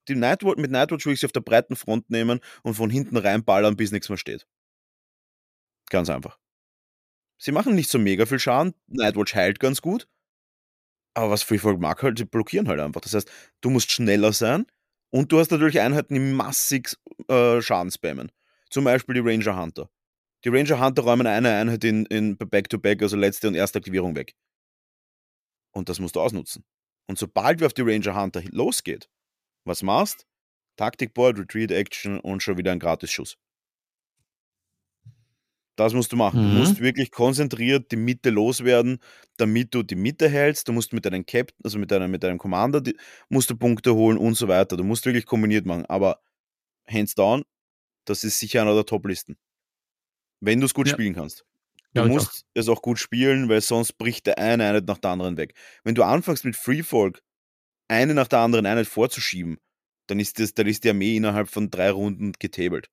die 0.09 0.15
Nightwatch, 0.15 0.57
mit 0.57 0.71
Nightwatch 0.71 1.05
würde 1.05 1.13
ich 1.13 1.21
sie 1.21 1.27
auf 1.27 1.33
der 1.33 1.43
breiten 1.43 1.77
Front 1.77 2.09
nehmen 2.09 2.41
und 2.63 2.77
von 2.77 2.89
hinten 2.89 3.19
reinballern, 3.19 3.77
bis 3.77 3.93
nichts 3.93 4.09
mehr 4.09 4.17
steht. 4.17 4.47
Ganz 5.91 6.09
einfach. 6.09 6.39
Sie 7.37 7.53
machen 7.53 7.75
nicht 7.75 7.91
so 7.91 7.99
mega 7.99 8.25
viel 8.25 8.39
Schaden, 8.39 8.73
Nightwatch 8.87 9.35
heilt 9.35 9.61
ganz 9.61 9.83
gut, 9.83 10.09
aber 11.13 11.33
was 11.33 11.43
Freefall 11.43 11.77
mag 11.77 12.03
halt, 12.03 12.17
sie 12.17 12.25
blockieren 12.25 12.69
halt 12.69 12.81
einfach. 12.81 13.03
Das 13.03 13.13
heißt, 13.13 13.31
du 13.61 13.69
musst 13.69 13.91
schneller 13.91 14.33
sein 14.33 14.65
und 15.11 15.31
du 15.31 15.41
hast 15.41 15.51
natürlich 15.51 15.79
Einheiten, 15.79 16.15
die 16.15 16.21
massig 16.21 16.97
äh, 17.29 17.61
Schaden 17.61 17.93
spammen. 17.93 18.33
Zum 18.71 18.85
Beispiel 18.85 19.17
die 19.17 19.21
Ranger 19.21 19.61
Hunter. 19.61 19.91
Die 20.45 20.49
Ranger 20.49 20.81
Hunter 20.81 21.03
räumen 21.03 21.27
eine 21.27 21.55
Einheit 21.55 21.85
in, 21.85 22.07
in 22.07 22.37
Back-to-Back, 22.37 23.03
also 23.03 23.17
letzte 23.17 23.49
und 23.49 23.55
erste 23.55 23.79
Aktivierung 23.79 24.17
weg. 24.17 24.35
Und 25.73 25.89
das 25.89 26.01
musst 26.01 26.17
du 26.17 26.21
ausnutzen. 26.21 26.65
Und 27.07 27.19
sobald 27.19 27.61
wir 27.61 27.67
auf 27.67 27.75
die 27.75 27.83
Ranger 27.83 28.21
Hunter 28.21 28.43
losgeht, 28.51 29.09
was 29.65 29.83
machst? 29.83 30.27
Taktikboard, 30.77 31.39
Retreat 31.39 31.71
Action 31.71 32.19
und 32.21 32.43
schon 32.43 32.57
wieder 32.57 32.73
ein 32.73 32.79
Gratis-Schuss. 32.79 33.37
Das 35.77 35.95
musst 35.95 36.13
du 36.13 36.17
machen. 36.17 36.43
Mhm. 36.43 36.53
Du 36.53 36.59
musst 36.59 36.81
wirklich 36.81 37.11
konzentriert 37.11 37.91
die 37.91 37.97
Mitte 37.97 38.31
loswerden, 38.31 38.99
damit 39.37 39.75
du 39.75 39.83
die 39.83 39.95
Mitte 39.95 40.29
hältst. 40.29 40.69
Du 40.69 40.73
musst 40.73 40.93
mit 40.93 41.05
deinem 41.05 41.25
Captain, 41.25 41.59
also 41.65 41.79
mit 41.79 41.91
deinem, 41.91 42.11
mit 42.11 42.23
deinem 42.23 42.39
Commander, 42.39 42.81
die, 42.81 42.97
musst 43.29 43.51
du 43.51 43.57
Punkte 43.57 43.95
holen 43.95 44.19
und 44.19 44.35
so 44.35 44.49
weiter. 44.49 44.77
Du 44.77 44.85
musst 44.85 45.07
wirklich 45.07 45.27
kombiniert 45.27 45.67
machen. 45.67 45.87
Aber 45.87 46.21
hands 46.87 47.15
down, 47.15 47.45
das 48.05 48.25
ist 48.25 48.39
sicher 48.39 48.63
einer 48.63 48.75
der 48.75 48.85
Top-Listen. 48.85 49.37
Wenn 50.41 50.61
du 50.61 50.67
es 50.67 50.75
gut 50.75 50.89
Ja. 50.89 50.95
spielen 50.95 51.15
kannst. 51.15 51.45
Du 51.95 52.03
Ja, 52.03 52.07
musst 52.07 52.45
es 52.55 52.69
auch 52.69 52.83
gut 52.83 52.99
spielen, 52.99 53.49
weil 53.49 53.61
sonst 53.61 53.95
bricht 53.95 54.27
der 54.27 54.39
eine 54.39 54.65
Einheit 54.65 54.87
nach 54.87 54.99
der 54.99 55.11
anderen 55.11 55.37
weg. 55.37 55.55
Wenn 55.85 55.95
du 55.95 56.05
anfängst 56.05 56.45
mit 56.45 56.57
Freefolk 56.57 57.21
eine 57.89 58.15
nach 58.15 58.29
der 58.29 58.41
anderen 58.41 58.67
Einheit 58.67 58.87
vorzuschieben, 58.87 59.59
dann 60.07 60.21
ist, 60.21 60.39
das, 60.39 60.55
dann 60.55 60.67
ist 60.69 60.85
die 60.85 60.91
Armee 60.91 61.17
innerhalb 61.17 61.49
von 61.49 61.71
drei 61.71 61.91
Runden 61.91 62.33
getabelt. 62.39 62.89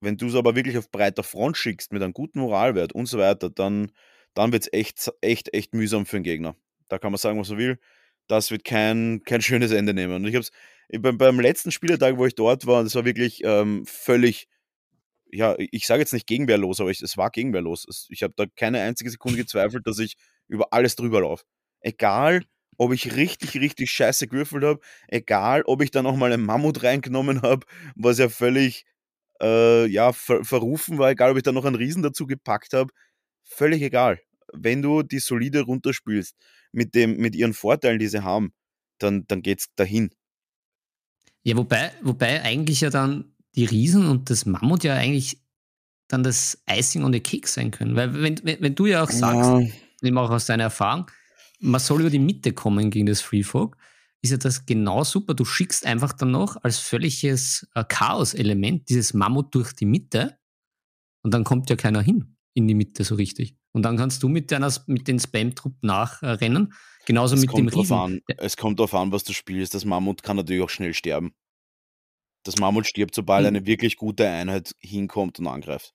Wenn 0.00 0.16
du 0.16 0.26
es 0.28 0.34
aber 0.34 0.56
wirklich 0.56 0.78
auf 0.78 0.90
breiter 0.90 1.22
Front 1.22 1.56
schickst, 1.56 1.92
mit 1.92 2.02
einem 2.02 2.12
guten 2.14 2.40
Moralwert 2.40 2.92
und 2.92 3.06
so 3.06 3.18
weiter, 3.18 3.50
dann, 3.50 3.92
dann 4.34 4.52
wird 4.52 4.62
es 4.64 4.72
echt, 4.72 5.10
echt, 5.20 5.52
echt 5.52 5.74
mühsam 5.74 6.06
für 6.06 6.16
den 6.16 6.22
Gegner. 6.22 6.56
Da 6.88 6.98
kann 6.98 7.12
man 7.12 7.18
sagen, 7.18 7.38
was 7.38 7.50
man 7.50 7.58
will. 7.58 7.78
Das 8.26 8.50
wird 8.50 8.64
kein, 8.64 9.22
kein 9.24 9.42
schönes 9.42 9.72
Ende 9.72 9.92
nehmen. 9.92 10.14
Und 10.14 10.26
ich 10.26 10.34
habe 10.34 10.44
es 10.44 10.52
beim, 11.00 11.18
beim 11.18 11.38
letzten 11.40 11.70
Spielertag, 11.70 12.16
wo 12.16 12.26
ich 12.26 12.34
dort 12.34 12.66
war, 12.66 12.82
das 12.82 12.94
war 12.94 13.04
wirklich 13.04 13.42
ähm, 13.44 13.84
völlig, 13.86 14.48
ja, 15.32 15.54
ich 15.58 15.86
sage 15.86 16.00
jetzt 16.00 16.12
nicht 16.12 16.26
gegenwehrlos, 16.26 16.80
aber 16.80 16.90
ich, 16.90 17.00
es 17.02 17.16
war 17.16 17.30
gegenwehrlos. 17.30 17.86
Es, 17.88 18.06
ich 18.10 18.22
habe 18.22 18.34
da 18.36 18.46
keine 18.46 18.80
einzige 18.80 19.10
Sekunde 19.10 19.38
gezweifelt, 19.38 19.86
dass 19.86 19.98
ich 19.98 20.16
über 20.48 20.72
alles 20.72 20.96
drüber 20.96 21.20
laufe. 21.20 21.44
Egal, 21.80 22.42
ob 22.76 22.92
ich 22.92 23.14
richtig, 23.14 23.60
richtig 23.60 23.90
scheiße 23.90 24.28
gewürfelt 24.28 24.64
habe, 24.64 24.80
egal, 25.08 25.62
ob 25.66 25.82
ich 25.82 25.90
da 25.90 26.02
nochmal 26.02 26.32
einen 26.32 26.44
Mammut 26.44 26.82
reingenommen 26.82 27.42
habe, 27.42 27.66
was 27.94 28.18
ja 28.18 28.28
völlig 28.28 28.84
äh, 29.40 29.86
ja, 29.86 30.12
ver 30.12 30.44
verrufen 30.44 30.98
war, 30.98 31.10
egal, 31.10 31.32
ob 31.32 31.36
ich 31.36 31.42
da 31.42 31.52
noch 31.52 31.64
einen 31.64 31.76
Riesen 31.76 32.02
dazu 32.02 32.26
gepackt 32.26 32.72
habe, 32.72 32.92
völlig 33.42 33.82
egal. 33.82 34.20
Wenn 34.52 34.82
du 34.82 35.02
die 35.02 35.18
solide 35.18 35.62
runterspielst 35.62 36.36
mit, 36.72 36.94
dem, 36.94 37.16
mit 37.16 37.34
ihren 37.36 37.54
Vorteilen, 37.54 37.98
die 37.98 38.08
sie 38.08 38.24
haben, 38.24 38.52
dann, 38.98 39.26
dann 39.26 39.42
geht's 39.42 39.68
dahin. 39.76 40.10
Ja, 41.42 41.56
wobei, 41.56 41.92
wobei 42.02 42.42
eigentlich 42.42 42.82
ja 42.82 42.90
dann 42.90 43.29
die 43.54 43.64
Riesen 43.64 44.06
und 44.06 44.30
das 44.30 44.46
Mammut 44.46 44.84
ja 44.84 44.94
eigentlich 44.94 45.40
dann 46.08 46.22
das 46.22 46.62
Icing 46.68 47.04
on 47.04 47.12
the 47.12 47.20
Cake 47.20 47.48
sein 47.48 47.70
können. 47.70 47.96
Weil 47.96 48.14
wenn, 48.20 48.40
wenn, 48.44 48.60
wenn 48.60 48.74
du 48.74 48.86
ja 48.86 49.02
auch 49.02 49.10
sagst, 49.10 49.72
eben 50.02 50.18
auch 50.18 50.30
aus 50.30 50.46
deiner 50.46 50.64
Erfahrung, 50.64 51.10
man 51.60 51.80
soll 51.80 52.00
über 52.00 52.10
die 52.10 52.18
Mitte 52.18 52.52
kommen 52.52 52.90
gegen 52.90 53.06
das 53.06 53.20
Freefolk, 53.20 53.76
ist 54.22 54.30
ja 54.30 54.36
das 54.36 54.66
genau 54.66 55.04
super. 55.04 55.34
Du 55.34 55.44
schickst 55.44 55.86
einfach 55.86 56.12
dann 56.12 56.30
noch 56.30 56.56
als 56.62 56.78
völliges 56.78 57.68
äh, 57.74 57.84
Chaos-Element 57.84 58.88
dieses 58.88 59.14
Mammut 59.14 59.54
durch 59.54 59.72
die 59.72 59.86
Mitte 59.86 60.38
und 61.22 61.32
dann 61.32 61.44
kommt 61.44 61.70
ja 61.70 61.76
keiner 61.76 62.02
hin 62.02 62.36
in 62.54 62.66
die 62.66 62.74
Mitte 62.74 63.04
so 63.04 63.14
richtig. 63.14 63.56
Und 63.72 63.82
dann 63.82 63.96
kannst 63.96 64.22
du 64.22 64.28
mit, 64.28 64.50
deiner, 64.50 64.72
mit 64.86 65.06
den 65.06 65.20
Spam-Truppen 65.20 65.86
nachrennen, 65.86 66.72
genauso 67.06 67.36
es 67.36 67.42
mit 67.42 67.56
dem 67.56 67.68
Riesen. 67.68 67.96
an. 67.96 68.20
Es 68.36 68.56
kommt 68.56 68.80
darauf 68.80 68.94
an, 68.94 69.12
was 69.12 69.22
du 69.22 69.32
spielst. 69.32 69.74
Das 69.74 69.84
Mammut 69.84 70.22
kann 70.22 70.36
natürlich 70.36 70.62
auch 70.62 70.70
schnell 70.70 70.92
sterben. 70.92 71.32
Das 72.44 72.56
Mammut 72.58 72.86
stirbt, 72.86 73.14
sobald 73.14 73.46
Hm. 73.46 73.54
eine 73.56 73.66
wirklich 73.66 73.96
gute 73.96 74.26
Einheit 74.28 74.74
hinkommt 74.80 75.38
und 75.38 75.46
angreift. 75.46 75.92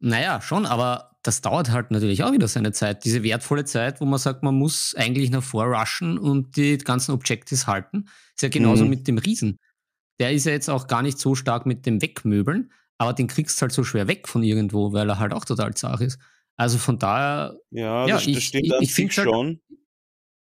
Naja, 0.00 0.40
schon, 0.40 0.64
aber 0.66 1.16
das 1.22 1.40
dauert 1.40 1.70
halt 1.70 1.90
natürlich 1.90 2.22
auch 2.22 2.32
wieder 2.32 2.46
seine 2.46 2.72
Zeit. 2.72 3.04
Diese 3.04 3.22
wertvolle 3.22 3.64
Zeit, 3.64 4.00
wo 4.00 4.04
man 4.04 4.18
sagt, 4.18 4.42
man 4.42 4.54
muss 4.54 4.94
eigentlich 4.96 5.30
noch 5.30 5.42
vorrushen 5.42 6.18
und 6.18 6.56
die 6.56 6.78
ganzen 6.78 7.12
Objectives 7.12 7.66
halten. 7.66 8.04
Ist 8.36 8.42
ja 8.42 8.48
genauso 8.48 8.84
Mhm. 8.84 8.90
mit 8.90 9.08
dem 9.08 9.18
Riesen. 9.18 9.58
Der 10.20 10.32
ist 10.32 10.46
ja 10.46 10.52
jetzt 10.52 10.70
auch 10.70 10.86
gar 10.86 11.02
nicht 11.02 11.18
so 11.18 11.34
stark 11.34 11.66
mit 11.66 11.84
dem 11.86 12.00
Wegmöbeln, 12.00 12.70
aber 12.98 13.12
den 13.12 13.26
kriegst 13.26 13.58
du 13.58 13.62
halt 13.62 13.72
so 13.72 13.82
schwer 13.82 14.06
weg 14.08 14.28
von 14.28 14.42
irgendwo, 14.44 14.92
weil 14.92 15.08
er 15.08 15.18
halt 15.18 15.32
auch 15.32 15.44
total 15.44 15.74
zart 15.74 16.00
ist. 16.00 16.18
Also 16.56 16.78
von 16.78 16.98
daher, 16.98 17.56
Ja, 17.70 18.06
Ja, 18.06 18.14
das, 18.16 18.26
ich- 18.26 18.34
das 18.34 18.44
stimmt 18.44 18.66
ich- 18.80 18.98
ich 18.98 19.18
halt- 19.18 19.28
schon. 19.28 19.60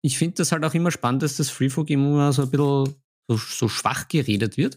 ich 0.02 0.18
finde 0.18 0.36
das 0.36 0.52
halt 0.52 0.64
auch 0.64 0.74
immer 0.74 0.90
spannend, 0.90 1.22
dass 1.22 1.36
das 1.36 1.48
Freefog 1.50 1.88
immer 1.90 2.32
so 2.32 2.42
ein 2.42 2.50
bisschen 2.50 2.94
so, 3.28 3.36
so 3.36 3.68
schwach 3.68 4.08
geredet 4.08 4.56
wird. 4.56 4.76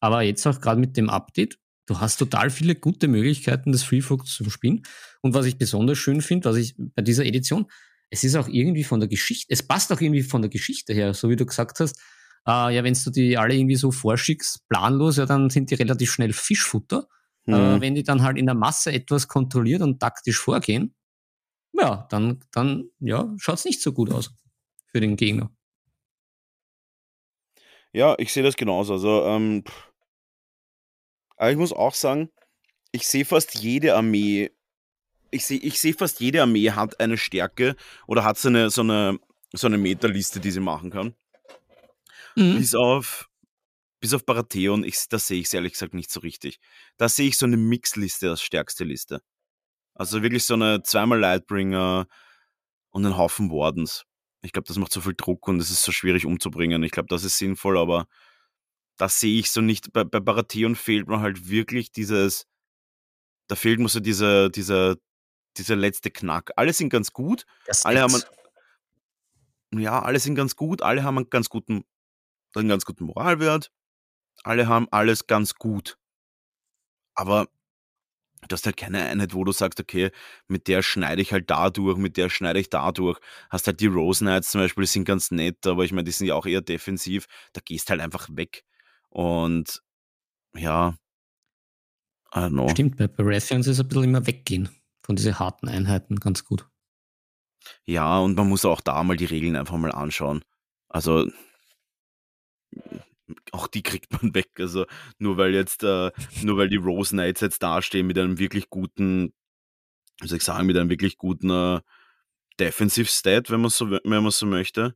Aber 0.00 0.22
jetzt 0.22 0.46
auch 0.46 0.60
gerade 0.60 0.80
mit 0.80 0.96
dem 0.96 1.10
Update, 1.10 1.58
du 1.86 2.00
hast 2.00 2.16
total 2.16 2.50
viele 2.50 2.74
gute 2.74 3.06
Möglichkeiten, 3.06 3.70
das 3.70 3.84
Freefog 3.84 4.26
zu 4.26 4.48
spielen. 4.50 4.82
Und 5.20 5.34
was 5.34 5.46
ich 5.46 5.58
besonders 5.58 5.98
schön 5.98 6.22
finde, 6.22 6.48
was 6.48 6.56
ich 6.56 6.74
bei 6.76 7.02
dieser 7.02 7.24
Edition, 7.24 7.66
es 8.10 8.24
ist 8.24 8.34
auch 8.34 8.48
irgendwie 8.48 8.84
von 8.84 9.00
der 9.00 9.08
Geschichte, 9.08 9.52
es 9.52 9.62
passt 9.62 9.92
auch 9.92 10.00
irgendwie 10.00 10.22
von 10.22 10.42
der 10.42 10.50
Geschichte 10.50 10.92
her, 10.92 11.14
so 11.14 11.30
wie 11.30 11.36
du 11.36 11.46
gesagt 11.46 11.80
hast. 11.80 11.98
Äh, 12.46 12.74
ja, 12.74 12.84
wenn 12.84 12.94
du 12.94 13.10
die 13.10 13.38
alle 13.38 13.54
irgendwie 13.54 13.76
so 13.76 13.92
vorschickst, 13.92 14.68
planlos, 14.68 15.16
ja, 15.16 15.26
dann 15.26 15.48
sind 15.48 15.70
die 15.70 15.76
relativ 15.76 16.12
schnell 16.12 16.32
Fischfutter. 16.32 17.06
Mhm. 17.46 17.54
Äh, 17.54 17.80
wenn 17.80 17.94
die 17.94 18.02
dann 18.02 18.22
halt 18.22 18.38
in 18.38 18.46
der 18.46 18.54
Masse 18.54 18.92
etwas 18.92 19.28
kontrolliert 19.28 19.82
und 19.82 20.00
taktisch 20.00 20.38
vorgehen, 20.38 20.94
ja, 21.72 22.06
dann, 22.10 22.40
dann 22.52 22.84
ja, 23.00 23.32
schaut 23.38 23.58
es 23.58 23.64
nicht 23.64 23.80
so 23.80 23.92
gut 23.92 24.10
aus 24.10 24.34
für 24.86 25.00
den 25.00 25.16
Gegner. 25.16 25.50
Ja, 27.92 28.14
ich 28.18 28.32
sehe 28.32 28.42
das 28.42 28.56
genauso. 28.56 28.94
Also, 28.94 29.24
ähm, 29.26 29.64
pff. 29.66 29.92
aber 31.36 31.50
ich 31.50 31.58
muss 31.58 31.72
auch 31.72 31.94
sagen, 31.94 32.30
ich 32.90 33.06
sehe 33.06 33.24
fast 33.24 33.54
jede 33.54 33.94
Armee, 33.94 34.50
ich 35.30 35.44
sehe 35.44 35.58
ich 35.58 35.80
seh 35.80 35.92
fast 35.92 36.20
jede 36.20 36.42
Armee 36.42 36.70
hat 36.70 37.00
eine 37.00 37.16
Stärke 37.18 37.76
oder 38.06 38.24
hat 38.24 38.38
so 38.38 38.48
eine, 38.48 38.70
so 38.70 38.82
eine, 38.82 39.18
so 39.52 39.66
eine 39.66 39.78
Meterliste, 39.78 40.40
die 40.40 40.50
sie 40.50 40.60
machen 40.60 40.90
kann. 40.90 41.14
Mhm. 42.36 42.58
Bis 42.58 42.74
auf, 42.74 43.28
bis 44.00 44.14
auf 44.14 44.24
Baratheon, 44.24 44.84
ich, 44.84 45.08
da 45.08 45.18
sehe 45.18 45.40
ich 45.40 45.46
es 45.46 45.54
ehrlich 45.54 45.72
gesagt 45.72 45.94
nicht 45.94 46.10
so 46.10 46.20
richtig. 46.20 46.60
Da 46.96 47.08
sehe 47.08 47.28
ich 47.28 47.38
so 47.38 47.46
eine 47.46 47.56
Mixliste 47.56 48.30
als 48.30 48.42
stärkste 48.42 48.84
Liste. 48.84 49.22
Also 49.94 50.22
wirklich 50.22 50.44
so 50.44 50.54
eine 50.54 50.82
zweimal 50.82 51.18
Lightbringer 51.18 52.06
und 52.90 53.04
einen 53.04 53.16
Haufen 53.16 53.50
Wardens. 53.50 54.04
Ich 54.42 54.52
glaube, 54.52 54.66
das 54.66 54.76
macht 54.76 54.92
so 54.92 55.00
viel 55.00 55.14
Druck 55.16 55.46
und 55.48 55.60
es 55.60 55.70
ist 55.70 55.84
so 55.84 55.92
schwierig 55.92 56.26
umzubringen. 56.26 56.82
Ich 56.82 56.90
glaube, 56.90 57.08
das 57.08 57.24
ist 57.24 57.38
sinnvoll, 57.38 57.78
aber 57.78 58.06
das 58.96 59.20
sehe 59.20 59.38
ich 59.38 59.50
so 59.50 59.60
nicht. 59.60 59.92
Bei, 59.92 60.04
bei 60.04 60.20
Baratheon 60.20 60.74
fehlt 60.74 61.08
mir 61.08 61.20
halt 61.20 61.48
wirklich 61.48 61.92
dieses, 61.92 62.46
da 63.48 63.54
fehlt 63.54 63.78
mir 63.78 63.88
so 63.88 64.00
dieser, 64.00 64.50
dieser, 64.50 64.96
dieser 65.56 65.76
letzte 65.76 66.10
Knack. 66.10 66.50
Alle 66.56 66.72
sind 66.72 66.88
ganz 66.88 67.12
gut, 67.12 67.46
Das 67.66 67.84
alle 67.84 68.00
haben 68.00 68.14
Ex. 68.14 68.26
ja, 69.74 70.02
alle 70.02 70.18
sind 70.18 70.34
ganz 70.34 70.56
gut, 70.56 70.82
alle 70.82 71.04
haben 71.04 71.18
einen 71.18 71.30
ganz 71.30 71.48
guten, 71.48 71.84
einen 72.54 72.68
ganz 72.68 72.84
guten 72.84 73.04
Moralwert, 73.04 73.70
alle 74.42 74.66
haben 74.66 74.88
alles 74.90 75.26
ganz 75.26 75.54
gut. 75.54 75.98
Aber 77.14 77.48
du 78.48 78.54
hast 78.54 78.66
halt 78.66 78.76
keine 78.76 79.02
Einheit, 79.02 79.34
wo 79.34 79.44
du 79.44 79.52
sagst, 79.52 79.80
okay, 79.80 80.10
mit 80.48 80.68
der 80.68 80.82
schneide 80.82 81.22
ich 81.22 81.32
halt 81.32 81.50
da 81.50 81.70
durch, 81.70 81.96
mit 81.96 82.16
der 82.16 82.28
schneide 82.28 82.58
ich 82.60 82.70
da 82.70 82.92
durch. 82.92 83.18
Hast 83.50 83.66
halt 83.66 83.80
die 83.80 83.86
Rose 83.86 84.24
Knights 84.24 84.50
zum 84.50 84.60
Beispiel, 84.60 84.82
die 84.82 84.88
sind 84.88 85.04
ganz 85.04 85.30
nett, 85.30 85.66
aber 85.66 85.84
ich 85.84 85.92
meine, 85.92 86.04
die 86.04 86.12
sind 86.12 86.26
ja 86.26 86.34
auch 86.34 86.46
eher 86.46 86.60
defensiv. 86.60 87.26
Da 87.52 87.60
gehst 87.64 87.90
halt 87.90 88.00
einfach 88.00 88.28
weg. 88.32 88.64
Und 89.08 89.82
ja, 90.54 90.96
I 92.34 92.38
don't 92.38 92.50
know. 92.50 92.68
Stimmt, 92.68 92.96
bei 92.96 93.08
Baratheons 93.08 93.66
ist 93.66 93.80
ein 93.80 93.88
bisschen 93.88 94.04
immer 94.04 94.26
weggehen 94.26 94.70
von 95.02 95.16
diesen 95.16 95.38
harten 95.38 95.68
Einheiten 95.68 96.16
ganz 96.16 96.44
gut. 96.44 96.68
Ja, 97.84 98.18
und 98.18 98.36
man 98.36 98.48
muss 98.48 98.64
auch 98.64 98.80
da 98.80 99.02
mal 99.02 99.16
die 99.16 99.24
Regeln 99.26 99.56
einfach 99.56 99.76
mal 99.76 99.92
anschauen. 99.92 100.42
Also, 100.88 101.30
auch 103.52 103.66
die 103.66 103.82
kriegt 103.82 104.12
man 104.12 104.34
weg. 104.34 104.50
Also, 104.58 104.86
nur 105.18 105.36
weil 105.36 105.54
jetzt, 105.54 105.82
äh, 105.84 106.10
nur 106.42 106.58
weil 106.58 106.68
die 106.68 106.76
Rose 106.76 107.10
Knights 107.10 107.40
jetzt 107.40 107.62
dastehen 107.62 108.06
mit 108.06 108.18
einem 108.18 108.38
wirklich 108.38 108.70
guten, 108.70 109.32
wie 110.20 110.28
soll 110.28 110.38
ich 110.38 110.44
sagen, 110.44 110.66
mit 110.66 110.76
einem 110.76 110.90
wirklich 110.90 111.18
guten 111.18 111.50
äh, 111.50 111.80
Defensive 112.60 113.08
Stat, 113.08 113.50
wenn 113.50 113.60
man 113.60 113.70
so, 113.70 113.90
wenn 113.90 114.22
man 114.22 114.30
so 114.30 114.46
möchte. 114.46 114.94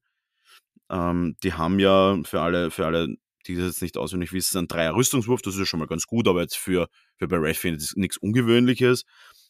Ähm, 0.90 1.36
die 1.42 1.54
haben 1.54 1.78
ja 1.78 2.18
für 2.24 2.40
alle, 2.40 2.70
für 2.70 2.86
alle, 2.86 3.16
die 3.46 3.56
das 3.56 3.66
jetzt 3.66 3.82
nicht 3.82 3.96
auswendig 3.96 4.32
wissen, 4.32 4.58
einen 4.58 4.68
Dreier 4.68 4.94
Rüstungswurf, 4.94 5.42
das 5.42 5.54
ist 5.54 5.60
ja 5.60 5.66
schon 5.66 5.80
mal 5.80 5.88
ganz 5.88 6.06
gut, 6.06 6.28
aber 6.28 6.42
jetzt 6.42 6.56
für, 6.56 6.88
für 7.18 7.48
ist 7.48 7.82
es 7.82 7.96
nichts 7.96 8.16
Ungewöhnliches. 8.18 9.04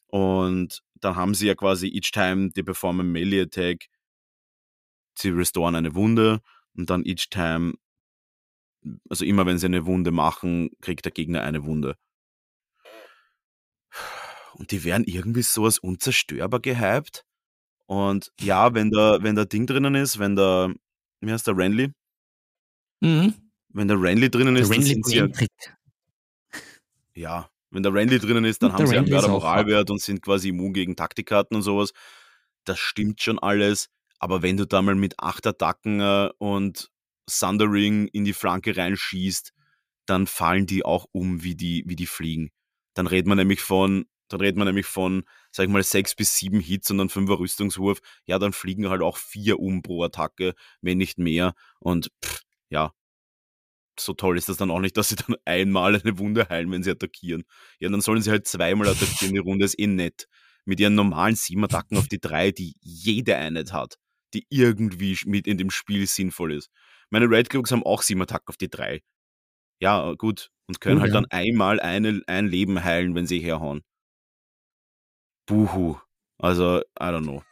Und 0.09 0.83
dann 0.95 1.17
haben 1.17 1.35
sie 1.35 1.49
ja 1.49 1.55
quasi 1.55 1.89
each 1.89 2.13
time 2.13 2.53
they 2.53 2.63
perform 2.63 3.01
a 3.01 3.03
melee 3.03 3.43
attack, 3.43 3.87
sie 5.15 5.31
restoren 5.31 5.75
eine 5.75 5.95
Wunde 5.95 6.41
und 6.77 6.91
dann 6.91 7.05
each 7.05 7.29
time, 7.31 7.75
also 9.09 9.25
immer 9.25 9.47
wenn 9.47 9.59
sie 9.59 9.67
eine 9.67 9.87
Wunde 9.87 10.11
machen, 10.11 10.71
kriegt 10.81 11.05
der 11.05 11.13
Gegner 11.13 11.43
eine 11.43 11.65
Wunde. 11.65 11.97
Und 14.55 14.71
die 14.71 14.85
werden 14.85 15.05
irgendwie 15.07 15.43
so 15.43 15.65
als 15.65 15.79
unzerstörbar 15.79 16.61
gehypt. 16.61 17.25
Und 17.87 18.33
ja, 18.41 18.75
wenn 18.75 18.91
da, 18.91 19.23
wenn 19.23 19.37
da 19.37 19.45
Ding 19.45 19.67
drinnen 19.67 19.95
ist, 19.95 20.19
wenn 20.19 20.35
da, 20.35 20.73
wie 21.21 21.33
heißt 21.33 21.47
der 21.47 21.57
Renly? 21.57 21.93
Mhm. 23.01 23.35
Wenn 23.69 23.89
der 23.89 24.01
Renly 24.01 24.31
drinnen 24.31 24.55
Der 24.55 24.63
ist, 24.63 24.71
dann 24.71 24.79
Renly 24.79 24.95
sind 24.95 25.07
sie 25.07 25.49
ja, 27.15 27.49
wenn 27.71 27.83
der 27.83 27.93
Renly 27.93 28.19
drinnen 28.19 28.45
ist, 28.45 28.63
dann 28.63 28.71
Der 28.71 28.79
haben 28.79 28.87
sie 28.87 28.97
einen 28.97 29.25
auch 29.25 29.29
Moralwert 29.29 29.91
und 29.91 30.01
sind 30.01 30.23
quasi 30.23 30.51
immun 30.51 30.73
gegen 30.73 30.97
Taktikkarten 30.97 31.57
und 31.57 31.63
sowas. 31.63 31.93
Das 32.65 32.79
stimmt 32.79 33.23
schon 33.23 33.39
alles. 33.39 33.89
Aber 34.19 34.43
wenn 34.43 34.57
du 34.57 34.67
da 34.67 34.83
mal 34.83 34.95
mit 34.95 35.19
acht 35.19 35.47
Attacken 35.47 36.01
äh, 36.01 36.31
und 36.39 36.91
Sundering 37.29 38.09
in 38.09 38.25
die 38.25 38.33
Flanke 38.33 38.77
reinschießt, 38.77 39.53
dann 40.07 40.27
fallen 40.27 40.67
die 40.67 40.85
auch 40.85 41.07
um 41.13 41.43
wie 41.43 41.57
die, 41.57 41.85
wie 41.87 41.97
die 41.97 42.07
fliegen. 42.07 42.51
Dann 42.95 43.07
redet 43.07 43.27
man 43.27 43.39
nämlich 43.39 43.61
von, 43.61 44.07
dann 44.29 44.41
redet 44.41 44.57
man 44.57 44.67
nämlich 44.67 44.87
von, 44.87 45.25
sag 45.51 45.65
ich 45.65 45.71
mal, 45.71 45.83
sechs 45.83 46.15
bis 46.15 46.37
sieben 46.37 46.61
Hits 46.61 46.91
und 46.91 46.99
dann 46.99 47.09
fünfer 47.09 47.39
Rüstungswurf. 47.39 48.01
Ja, 48.27 48.39
dann 48.39 48.53
fliegen 48.53 48.89
halt 48.89 49.03
auch 49.03 49.17
vier 49.17 49.61
um 49.61 49.83
pro 49.83 50.03
Attacke, 50.05 50.55
wenn 50.81 50.99
nicht 50.99 51.19
mehr. 51.19 51.55
Und 51.81 52.11
pff, 52.25 52.43
ja, 52.71 52.93
so 54.01 54.15
toll 54.15 54.37
ist 54.39 54.49
das 54.49 54.57
dann 54.57 54.71
auch 54.71 54.81
nicht, 54.81 54.97
dass 54.97 55.09
sie 55.09 55.17
dann 55.17 55.37
einmal 55.45 56.01
eine 56.01 56.19
Wunde 56.19 56.49
heilen, 56.49 56.71
wenn 56.71 56.83
sie 56.83 56.91
attackieren. 56.91 57.45
Ja, 57.81 57.89
dann 57.89 58.01
sollen 58.01 58.23
sie 58.23 58.31
halt 58.31 58.47
zweimal 58.47 58.89
attackieren, 58.89 59.35
die 59.35 59.41
Runde 59.41 59.65
ist 59.65 59.79
eh 59.79 59.87
nett. 59.87 60.29
Mit 60.65 60.81
ihren 60.81 60.95
normalen 60.95 61.37
sieben 61.37 61.65
Attacken 61.65 61.97
auf 61.97 62.09
die 62.09 62.21
drei, 62.21 62.51
die 62.51 62.75
jede 62.81 63.37
Einheit 63.37 63.73
hat, 63.73 63.99
die 64.35 64.47
irgendwie 64.51 65.17
mit 65.25 65.47
in 65.47 65.59
dem 65.59 65.71
Spiel 65.71 66.07
sinnvoll 66.07 66.55
ist. 66.55 66.71
Meine 67.11 67.27
Red 67.31 67.51
Cloaks 67.51 67.71
haben 67.73 67.83
auch 67.85 68.03
sieben 68.03 68.23
Attacken 68.23 68.49
auf 68.49 68.57
die 68.57 68.69
drei. 68.71 69.03
Ja, 69.81 70.15
gut. 70.15 70.51
Und 70.69 70.81
können 70.81 70.99
Oh, 70.99 71.01
halt 71.03 71.13
ja. 71.15 71.21
dann 71.21 71.27
einmal 71.31 71.81
eine, 71.81 72.23
ein 72.27 72.47
Leben 72.49 72.83
heilen, 72.83 73.15
wenn 73.15 73.27
sie 73.27 73.39
herhauen. 73.41 73.83
Buhu. 75.47 75.97
Also, 76.39 76.81
I 77.01 77.11
don't 77.13 77.23
know. 77.25 77.43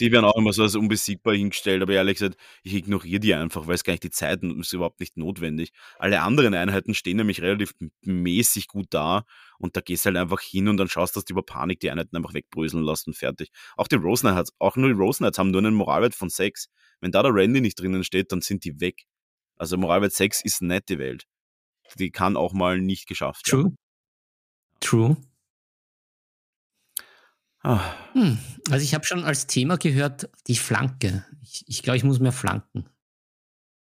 Die 0.00 0.10
werden 0.10 0.24
auch 0.24 0.36
immer 0.36 0.52
so 0.52 0.62
als 0.62 0.74
unbesiegbar 0.74 1.34
hingestellt, 1.34 1.82
aber 1.82 1.92
ehrlich 1.92 2.18
gesagt, 2.18 2.36
ich 2.62 2.74
ignoriere 2.74 3.20
die 3.20 3.34
einfach, 3.34 3.66
weil 3.66 3.74
es 3.74 3.84
gar 3.84 3.92
nicht 3.92 4.02
die 4.02 4.10
Zeit 4.10 4.42
ist 4.42 4.72
überhaupt 4.72 4.98
nicht 4.98 5.16
notwendig. 5.16 5.72
Alle 5.98 6.22
anderen 6.22 6.54
Einheiten 6.54 6.94
stehen 6.94 7.18
nämlich 7.18 7.42
relativ 7.42 7.74
mäßig 8.02 8.66
gut 8.68 8.86
da 8.90 9.24
und 9.58 9.76
da 9.76 9.82
gehst 9.82 10.06
halt 10.06 10.16
einfach 10.16 10.40
hin 10.40 10.68
und 10.68 10.78
dann 10.78 10.88
schaust, 10.88 11.16
dass 11.16 11.26
du 11.26 11.34
über 11.34 11.42
Panik 11.42 11.80
die 11.80 11.90
Einheiten 11.90 12.16
einfach 12.16 12.32
wegbröseln 12.32 12.82
lässt 12.82 13.06
und 13.06 13.14
fertig. 13.14 13.50
Auch 13.76 13.88
die 13.88 13.96
Rose 13.96 14.22
Knights, 14.22 14.52
auch 14.58 14.76
nur 14.76 14.88
die 14.88 14.98
Rose 14.98 15.18
Knights 15.18 15.38
haben 15.38 15.50
nur 15.50 15.60
einen 15.60 15.74
Moralwert 15.74 16.14
von 16.14 16.30
6. 16.30 16.68
Wenn 17.00 17.12
da 17.12 17.22
der 17.22 17.34
Randy 17.34 17.60
nicht 17.60 17.78
drinnen 17.78 18.02
steht, 18.02 18.32
dann 18.32 18.40
sind 18.40 18.64
die 18.64 18.80
weg. 18.80 19.04
Also 19.56 19.76
Moralwert 19.76 20.12
6 20.12 20.42
ist 20.42 20.62
nett 20.62 20.88
die 20.88 20.98
Welt. 20.98 21.26
Die 21.98 22.10
kann 22.10 22.36
auch 22.36 22.54
mal 22.54 22.80
nicht 22.80 23.06
geschafft 23.06 23.46
werden. 23.48 23.76
True. 24.80 25.16
True. 25.16 25.29
Ah, 27.62 27.80
Hm. 28.14 28.38
Also 28.70 28.84
ich 28.84 28.94
habe 28.94 29.04
schon 29.04 29.24
als 29.24 29.46
Thema 29.46 29.76
gehört, 29.76 30.30
die 30.46 30.56
Flanke. 30.56 31.24
Ich, 31.42 31.64
ich 31.66 31.82
glaube, 31.82 31.96
ich 31.96 32.04
muss 32.04 32.20
mehr 32.20 32.32
flanken. 32.32 32.88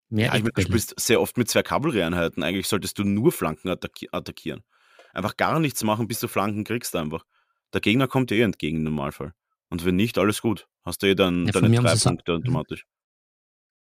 Mehr 0.09 0.27
Ja, 0.29 0.35
ich 0.37 0.43
meine, 0.43 0.53
du 0.53 0.63
spielst 0.63 0.95
sehr 1.01 1.21
oft 1.21 1.37
mit 1.37 1.49
zwei 1.51 1.63
Kavallerieeinheiten. 1.63 2.43
Eigentlich 2.43 2.69
solltest 2.69 2.99
du 2.99 3.05
nur 3.05 3.33
Flanken 3.33 3.69
attacki 3.69 4.09
attackieren. 4.13 4.63
Einfach 5.13 5.37
gar 5.37 5.59
nichts 5.59 5.83
machen, 5.83 6.07
bis 6.07 6.21
du 6.21 6.29
Flanken 6.29 6.65
kriegst 6.65 6.95
einfach. 6.95 7.25
Der 7.73 7.81
Gegner 7.81 8.07
kommt 8.07 8.31
dir 8.31 8.37
eh 8.37 8.43
entgegen 8.43 8.79
im 8.79 8.85
Normalfall. 8.85 9.33
Und 9.69 9.85
wenn 9.85 9.97
nicht, 9.97 10.19
alles 10.19 10.43
gut. 10.43 10.69
Hast 10.85 11.03
du 11.03 11.09
eh 11.09 11.15
dann 11.15 11.47
Ja, 11.47 11.53
deine 11.53 11.77
drei 11.81 11.97
Punkte 11.97 12.35
automatisch. 12.35 12.87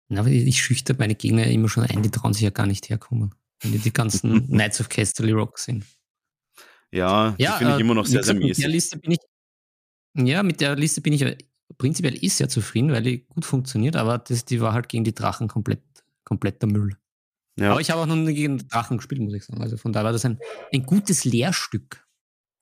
Na, 0.10 0.22
aber 0.22 0.30
ich 0.30 0.62
schüchter 0.62 0.96
meine 0.98 1.16
Gegner 1.16 1.46
ja 1.46 1.52
immer 1.52 1.70
schon 1.70 1.86
ein, 1.86 2.02
die 2.02 2.10
trauen 2.10 2.34
sich 2.34 2.42
ja 2.42 2.50
gar 2.50 2.66
nicht 2.66 2.90
herkommen. 2.90 3.36
Wenn 3.62 3.72
die 3.72 3.78
die 3.78 3.94
ganzen 3.94 4.48
Knights 4.48 4.82
of 4.82 4.90
Casterly 4.90 5.32
Rock 5.32 5.60
sind. 5.60 5.86
Ja, 6.92 7.36
die 7.40 7.46
finde 7.46 7.74
ich 7.74 7.80
äh, 7.80 7.82
immer 7.82 7.94
noch 7.94 8.08
sehr, 8.08 8.24
sehr 8.24 8.34
gesagt, 8.34 8.50
Mit 8.50 8.58
der. 8.58 8.70
Liste 8.70 8.98
bin 8.98 9.12
ich, 9.12 9.20
ja, 10.16 10.44
mit 10.44 10.62
der 10.62 10.76
Liste 10.76 11.02
bin 11.02 11.14
ich 11.14 11.22
ja 11.22 11.32
prinzipiell 11.78 12.16
ist 12.24 12.38
sehr 12.38 12.50
zufrieden, 12.50 12.92
weil 12.92 13.04
die 13.04 13.26
gut 13.26 13.46
funktioniert, 13.46 13.96
aber 13.96 14.18
das, 14.18 14.46
die 14.46 14.62
war 14.62 14.74
halt 14.74 14.90
gegen 14.90 15.04
die 15.04 15.14
Drachen 15.14 15.48
komplett, 15.48 15.82
kompletter 16.24 16.68
Müll. 16.68 16.96
Ja, 17.60 17.72
Aber 17.72 17.82
ich 17.82 17.92
habe 17.92 18.02
auch 18.02 18.06
noch 18.06 18.16
nie 18.16 18.34
gegen 18.34 18.58
Drachen 18.70 18.98
gespielt, 18.98 19.22
muss 19.22 19.34
ich 19.34 19.44
sagen. 19.44 19.62
Also 19.62 19.78
von 19.78 19.92
daher 19.92 20.06
war 20.06 20.12
das 20.14 20.24
ein, 20.24 20.40
ein 20.74 20.86
gutes 20.86 21.26
Lehrstück. 21.26 22.06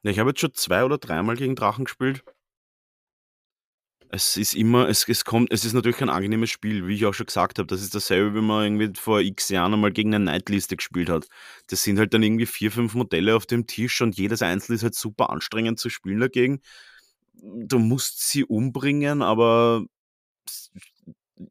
Ja, 0.04 0.12
ich 0.12 0.20
habe 0.20 0.32
jetzt 0.32 0.40
schon 0.40 0.54
zwei 0.54 0.84
oder 0.84 0.98
dreimal 0.98 1.36
gegen 1.36 1.56
Drachen 1.56 1.86
gespielt. 1.86 2.24
Es 4.10 4.38
ist 4.38 4.56
immer, 4.56 4.88
es, 4.88 5.08
es 5.08 5.26
kommt, 5.26 5.52
es 5.52 5.66
ist 5.66 5.74
natürlich 5.74 5.98
kein 5.98 6.10
angenehmes 6.10 6.50
Spiel, 6.50 6.88
wie 6.88 6.96
ich 6.96 7.06
auch 7.06 7.14
schon 7.14 7.26
gesagt 7.26 7.60
habe. 7.60 7.68
Das 7.68 7.82
ist 7.82 7.94
dasselbe, 7.94 8.36
wie 8.36 8.42
man 8.42 8.64
irgendwie 8.64 9.00
vor 9.00 9.20
x 9.20 9.50
Jahren 9.50 9.74
einmal 9.74 9.92
gegen 9.92 10.16
eine 10.16 10.24
Nightliste 10.24 10.78
gespielt 10.78 11.10
hat. 11.10 11.28
Das 11.68 11.84
sind 11.84 12.00
halt 12.00 12.14
dann 12.14 12.24
irgendwie 12.24 12.46
vier, 12.46 12.72
fünf 12.72 12.96
Modelle 12.96 13.36
auf 13.36 13.46
dem 13.46 13.68
Tisch 13.68 14.02
und 14.02 14.18
jedes 14.18 14.42
einzelne 14.42 14.78
ist 14.78 14.84
halt 14.84 14.96
super 14.96 15.30
anstrengend 15.30 15.78
zu 15.78 15.90
spielen 15.90 16.22
dagegen. 16.22 16.62
Du 17.42 17.80
musst 17.80 18.30
sie 18.30 18.44
umbringen, 18.46 19.22
aber 19.22 19.86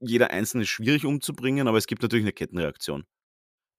jeder 0.01 0.31
einzelne 0.31 0.65
ist 0.65 0.71
schwierig 0.71 1.05
umzubringen, 1.05 1.69
aber 1.69 1.79
es 1.79 1.87
gibt 1.87 2.03
natürlich 2.03 2.25
eine 2.25 2.33
Kettenreaktion. 2.33 3.05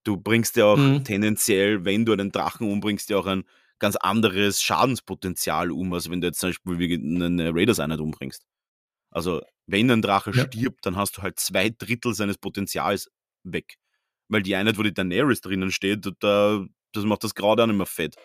Du 0.06 0.18
bringst 0.18 0.56
ja 0.58 0.66
auch 0.66 0.80
Mhm. 0.80 1.04
tendenziell, 1.04 1.86
wenn 1.86 2.06
du 2.06 2.14
einen 2.14 2.32
Drachen 2.32 2.72
umbringst, 2.72 3.10
ja 3.10 3.18
auch 3.18 3.28
ein 3.28 3.46
ganz 3.80 3.96
anderes 3.98 4.64
Schadenspotenzial 4.64 5.72
um, 5.72 5.94
als 5.94 6.10
wenn 6.10 6.22
du 6.22 6.28
jetzt 6.28 6.40
zum 6.40 6.50
Beispiel 6.52 6.80
wie 6.80 6.94
eine 6.96 7.54
Raiders-Einheit 7.56 8.00
umbringst. 8.00 8.46
Also, 9.12 9.42
wenn 9.68 9.92
ein 9.92 10.02
Drache 10.04 10.34
Ja. 10.34 10.44
stirbt, 10.46 10.86
dann 10.86 10.98
hast 10.98 11.18
du 11.18 11.22
halt 11.24 11.40
zwei 11.40 11.70
Drittel 11.70 12.14
seines 12.16 12.38
Potenzials 12.38 13.10
weg. 13.44 13.76
Weil 14.30 14.44
die 14.44 14.56
Einheit, 14.56 14.78
wo 14.78 14.84
die 14.84 14.94
Daenerys 14.94 15.42
drinnen 15.42 15.72
steht, 15.72 16.10
da, 16.20 16.66
das 16.94 17.06
macht 17.06 17.24
das 17.24 17.36
gerade 17.36 17.64
auch 17.64 17.68
nicht 17.68 17.78
mehr 17.78 17.86
fett. 17.86 18.16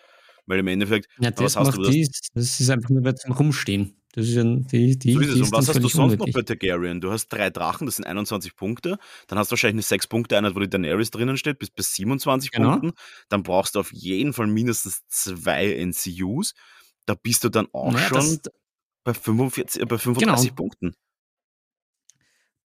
Weil 0.45 0.59
im 0.59 0.67
Endeffekt, 0.67 1.07
Ja, 1.19 1.29
aber 1.29 1.43
was 1.45 1.53
das 1.53 1.67
hast 1.67 1.77
du? 1.77 1.89
Dies, 1.89 2.09
das 2.33 2.59
ist 2.59 2.69
einfach 2.69 2.89
nur 2.89 3.15
zum 3.15 3.31
Rumstehen. 3.33 3.95
Das 4.15 4.27
ist 4.27 4.35
ja 4.35 4.43
die, 4.43 4.97
die, 4.99 5.13
So 5.13 5.19
ist 5.21 5.33
die 5.33 5.39
es. 5.39 5.47
Und 5.47 5.51
was 5.53 5.67
hast 5.69 5.75
du 5.77 5.87
sonst 5.87 5.95
noch 5.95 6.25
unnötig. 6.27 6.33
bei 6.35 6.41
Targaryen? 6.43 7.01
Du 7.01 7.11
hast 7.11 7.29
drei 7.29 7.49
Drachen, 7.49 7.87
das 7.87 7.95
sind 7.95 8.05
21 8.05 8.55
Punkte. 8.55 8.97
Dann 9.27 9.39
hast 9.39 9.47
du 9.49 9.53
wahrscheinlich 9.53 9.89
eine 9.91 9.99
6-Punkte-Einheit, 10.01 10.53
wo 10.55 10.59
die 10.59 10.69
Daenerys 10.69 11.09
drinnen 11.09 11.37
steht, 11.37 11.57
bis 11.57 11.71
bei 11.71 11.81
27 11.81 12.51
Genau. 12.51 12.71
Punkten. 12.77 12.91
Dann 13.29 13.41
brauchst 13.41 13.73
du 13.75 13.79
auf 13.79 13.91
jeden 13.91 14.33
Fall 14.33 14.45
mindestens 14.47 15.01
zwei 15.07 15.73
NCUs. 15.83 16.53
Da 17.07 17.15
bist 17.15 17.43
du 17.43 17.49
dann 17.49 17.67
auch 17.73 17.91
Naja, 17.91 18.07
schon 18.07 18.17
das, 18.19 18.41
bei, 19.03 19.13
45, 19.15 19.81
äh, 19.81 19.85
bei 19.85 19.97
35 19.97 20.49
Genau. 20.49 20.55
Punkten. 20.55 20.93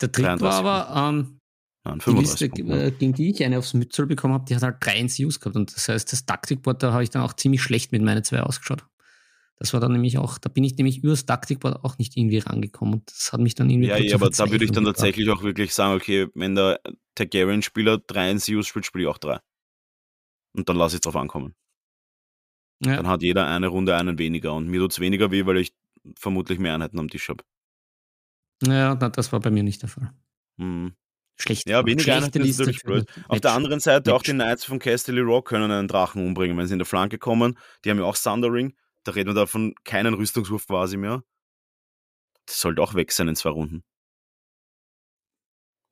der 0.01 0.11
Trick 0.11 0.25
war 0.25 0.37
33 0.37 0.59
aber, 0.65 1.09
ähm, 1.09 1.39
Nein, 1.85 1.99
die 2.07 2.13
Liste, 2.13 2.49
35 2.49 2.49
Punkte. 2.49 2.83
äh, 2.87 2.91
gegen 2.91 3.13
die 3.13 3.29
ich 3.31 3.43
eine 3.43 3.59
aufs 3.59 3.73
Mützel 3.73 4.07
bekommen 4.07 4.33
habe, 4.33 4.45
die 4.45 4.55
hat 4.55 4.63
halt 4.63 4.77
drei 4.81 4.99
NCUs 5.01 5.39
gehabt. 5.39 5.55
Und 5.55 5.75
das 5.75 5.87
heißt, 5.87 6.11
das 6.11 6.25
Taktikboard, 6.25 6.83
da 6.83 6.91
habe 6.93 7.03
ich 7.03 7.11
dann 7.11 7.21
auch 7.21 7.33
ziemlich 7.33 7.61
schlecht 7.61 7.91
mit 7.91 8.01
meine 8.01 8.23
zwei 8.23 8.41
ausgeschaut. 8.41 8.85
Das 9.57 9.71
war 9.73 9.79
dann 9.79 9.93
nämlich 9.93 10.17
auch, 10.17 10.37
da 10.37 10.49
bin 10.49 10.63
ich 10.65 10.75
nämlich 10.77 11.03
übers 11.03 11.25
Taktikboard 11.25 11.83
auch 11.85 11.97
nicht 11.97 12.17
irgendwie 12.17 12.39
rangekommen. 12.39 12.95
Und 12.95 13.09
das 13.09 13.31
hat 13.31 13.39
mich 13.39 13.55
dann 13.55 13.69
irgendwie 13.69 13.87
Ja, 13.87 13.97
ja, 13.97 14.15
aber 14.15 14.29
da 14.29 14.49
würde 14.51 14.65
ich 14.65 14.71
dann 14.71 14.83
gebracht. 14.83 14.97
tatsächlich 14.97 15.29
auch 15.29 15.43
wirklich 15.43 15.73
sagen, 15.73 15.95
okay, 15.95 16.27
wenn 16.33 16.55
der 16.55 16.81
Targaryen-Spieler 17.15 17.99
drei 17.99 18.33
NCUs 18.33 18.67
spielt, 18.67 18.85
spiele 18.85 19.05
ich 19.05 19.09
auch 19.09 19.17
drei. 19.17 19.39
Und 20.53 20.67
dann 20.67 20.75
lasse 20.77 20.95
ich 20.95 21.01
drauf 21.01 21.15
ankommen. 21.15 21.55
Ja, 22.83 22.97
Dann 22.97 23.07
hat 23.07 23.21
jeder 23.21 23.47
eine 23.47 23.67
Runde 23.67 23.95
einen 23.95 24.17
weniger. 24.17 24.53
Und 24.53 24.67
mir 24.67 24.79
tut 24.81 24.91
es 24.91 24.99
weniger 24.99 25.31
weh, 25.31 25.45
weil 25.45 25.57
ich 25.57 25.73
vermutlich 26.17 26.59
mehr 26.59 26.73
Einheiten 26.75 26.99
am 26.99 27.09
Tisch 27.09 27.29
habe. 27.29 27.43
ja, 28.63 28.95
na, 28.99 29.09
das 29.09 29.31
war 29.31 29.39
bei 29.39 29.51
mir 29.51 29.63
nicht 29.63 29.81
der 29.81 29.89
Fall. 29.89 30.11
Hm. 30.59 30.93
Schlecht. 31.37 31.67
Ja, 31.67 31.85
weniger 31.85 32.15
Einheiten 32.15 32.41
ist 32.41 32.59
natürlich 32.59 32.83
blöd. 32.83 33.05
Auf 33.27 33.41
der 33.41 33.51
anderen 33.51 33.79
Seite 33.79 34.13
auch 34.13 34.19
Match. 34.19 34.29
die 34.29 34.33
Knights 34.33 34.63
von 34.63 34.79
Casterly 34.79 35.21
Rock 35.21 35.47
können 35.49 35.69
einen 35.69 35.87
Drachen 35.87 36.25
umbringen, 36.25 36.57
wenn 36.57 36.67
sie 36.67 36.73
in 36.73 36.79
der 36.79 36.85
Flanke 36.85 37.17
kommen. 37.17 37.57
Die 37.83 37.89
haben 37.89 37.97
ja 37.97 38.05
auch 38.05 38.15
Sundering. 38.15 38.75
Da 39.03 39.11
reden 39.11 39.29
wir 39.29 39.33
davon 39.35 39.75
keinen 39.83 40.13
Rüstungswurf 40.13 40.67
quasi 40.67 40.97
mehr. 40.97 41.23
Das 42.45 42.61
sollte 42.61 42.81
auch 42.81 42.93
weg 42.93 43.11
sein 43.11 43.27
in 43.27 43.35
zwei 43.35 43.49
Runden. 43.49 43.83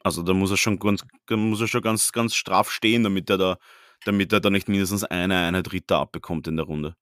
Also 0.04 0.22
da 0.22 0.34
muss 0.34 0.52
er 0.52 0.58
schon 0.58 0.80
ganz, 0.80 1.04
muss 1.30 1.62
er 1.62 1.68
schon 1.68 1.82
ganz, 1.82 2.12
ganz 2.12 2.36
straff 2.36 2.72
stehen, 2.72 3.04
damit 3.04 3.30
er 3.30 3.38
da, 3.38 3.58
damit 4.06 4.34
er 4.34 4.41
da 4.41 4.50
nicht 4.50 4.68
mindestens 4.68 5.04
eine 5.04 5.38
Einheit 5.38 5.72
Ritter 5.72 6.00
abbekommt 6.00 6.48
in 6.48 6.58
der 6.58 6.66
Runde. 6.66 6.96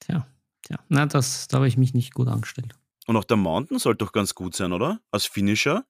Tja, 0.00 0.26
tja. 0.62 0.78
Na, 0.88 1.06
das, 1.06 1.48
da 1.48 1.58
habe 1.58 1.68
ich 1.68 1.76
mich 1.76 1.94
nicht 1.94 2.14
gut 2.14 2.28
angestellt. 2.28 2.74
Und 3.06 3.16
auch 3.16 3.24
der 3.24 3.36
Mountain 3.36 3.78
sollte 3.78 4.04
doch 4.04 4.12
ganz 4.12 4.34
gut 4.34 4.54
sein, 4.54 4.72
oder? 4.72 5.00
Als 5.10 5.26
Finisher. 5.26 5.84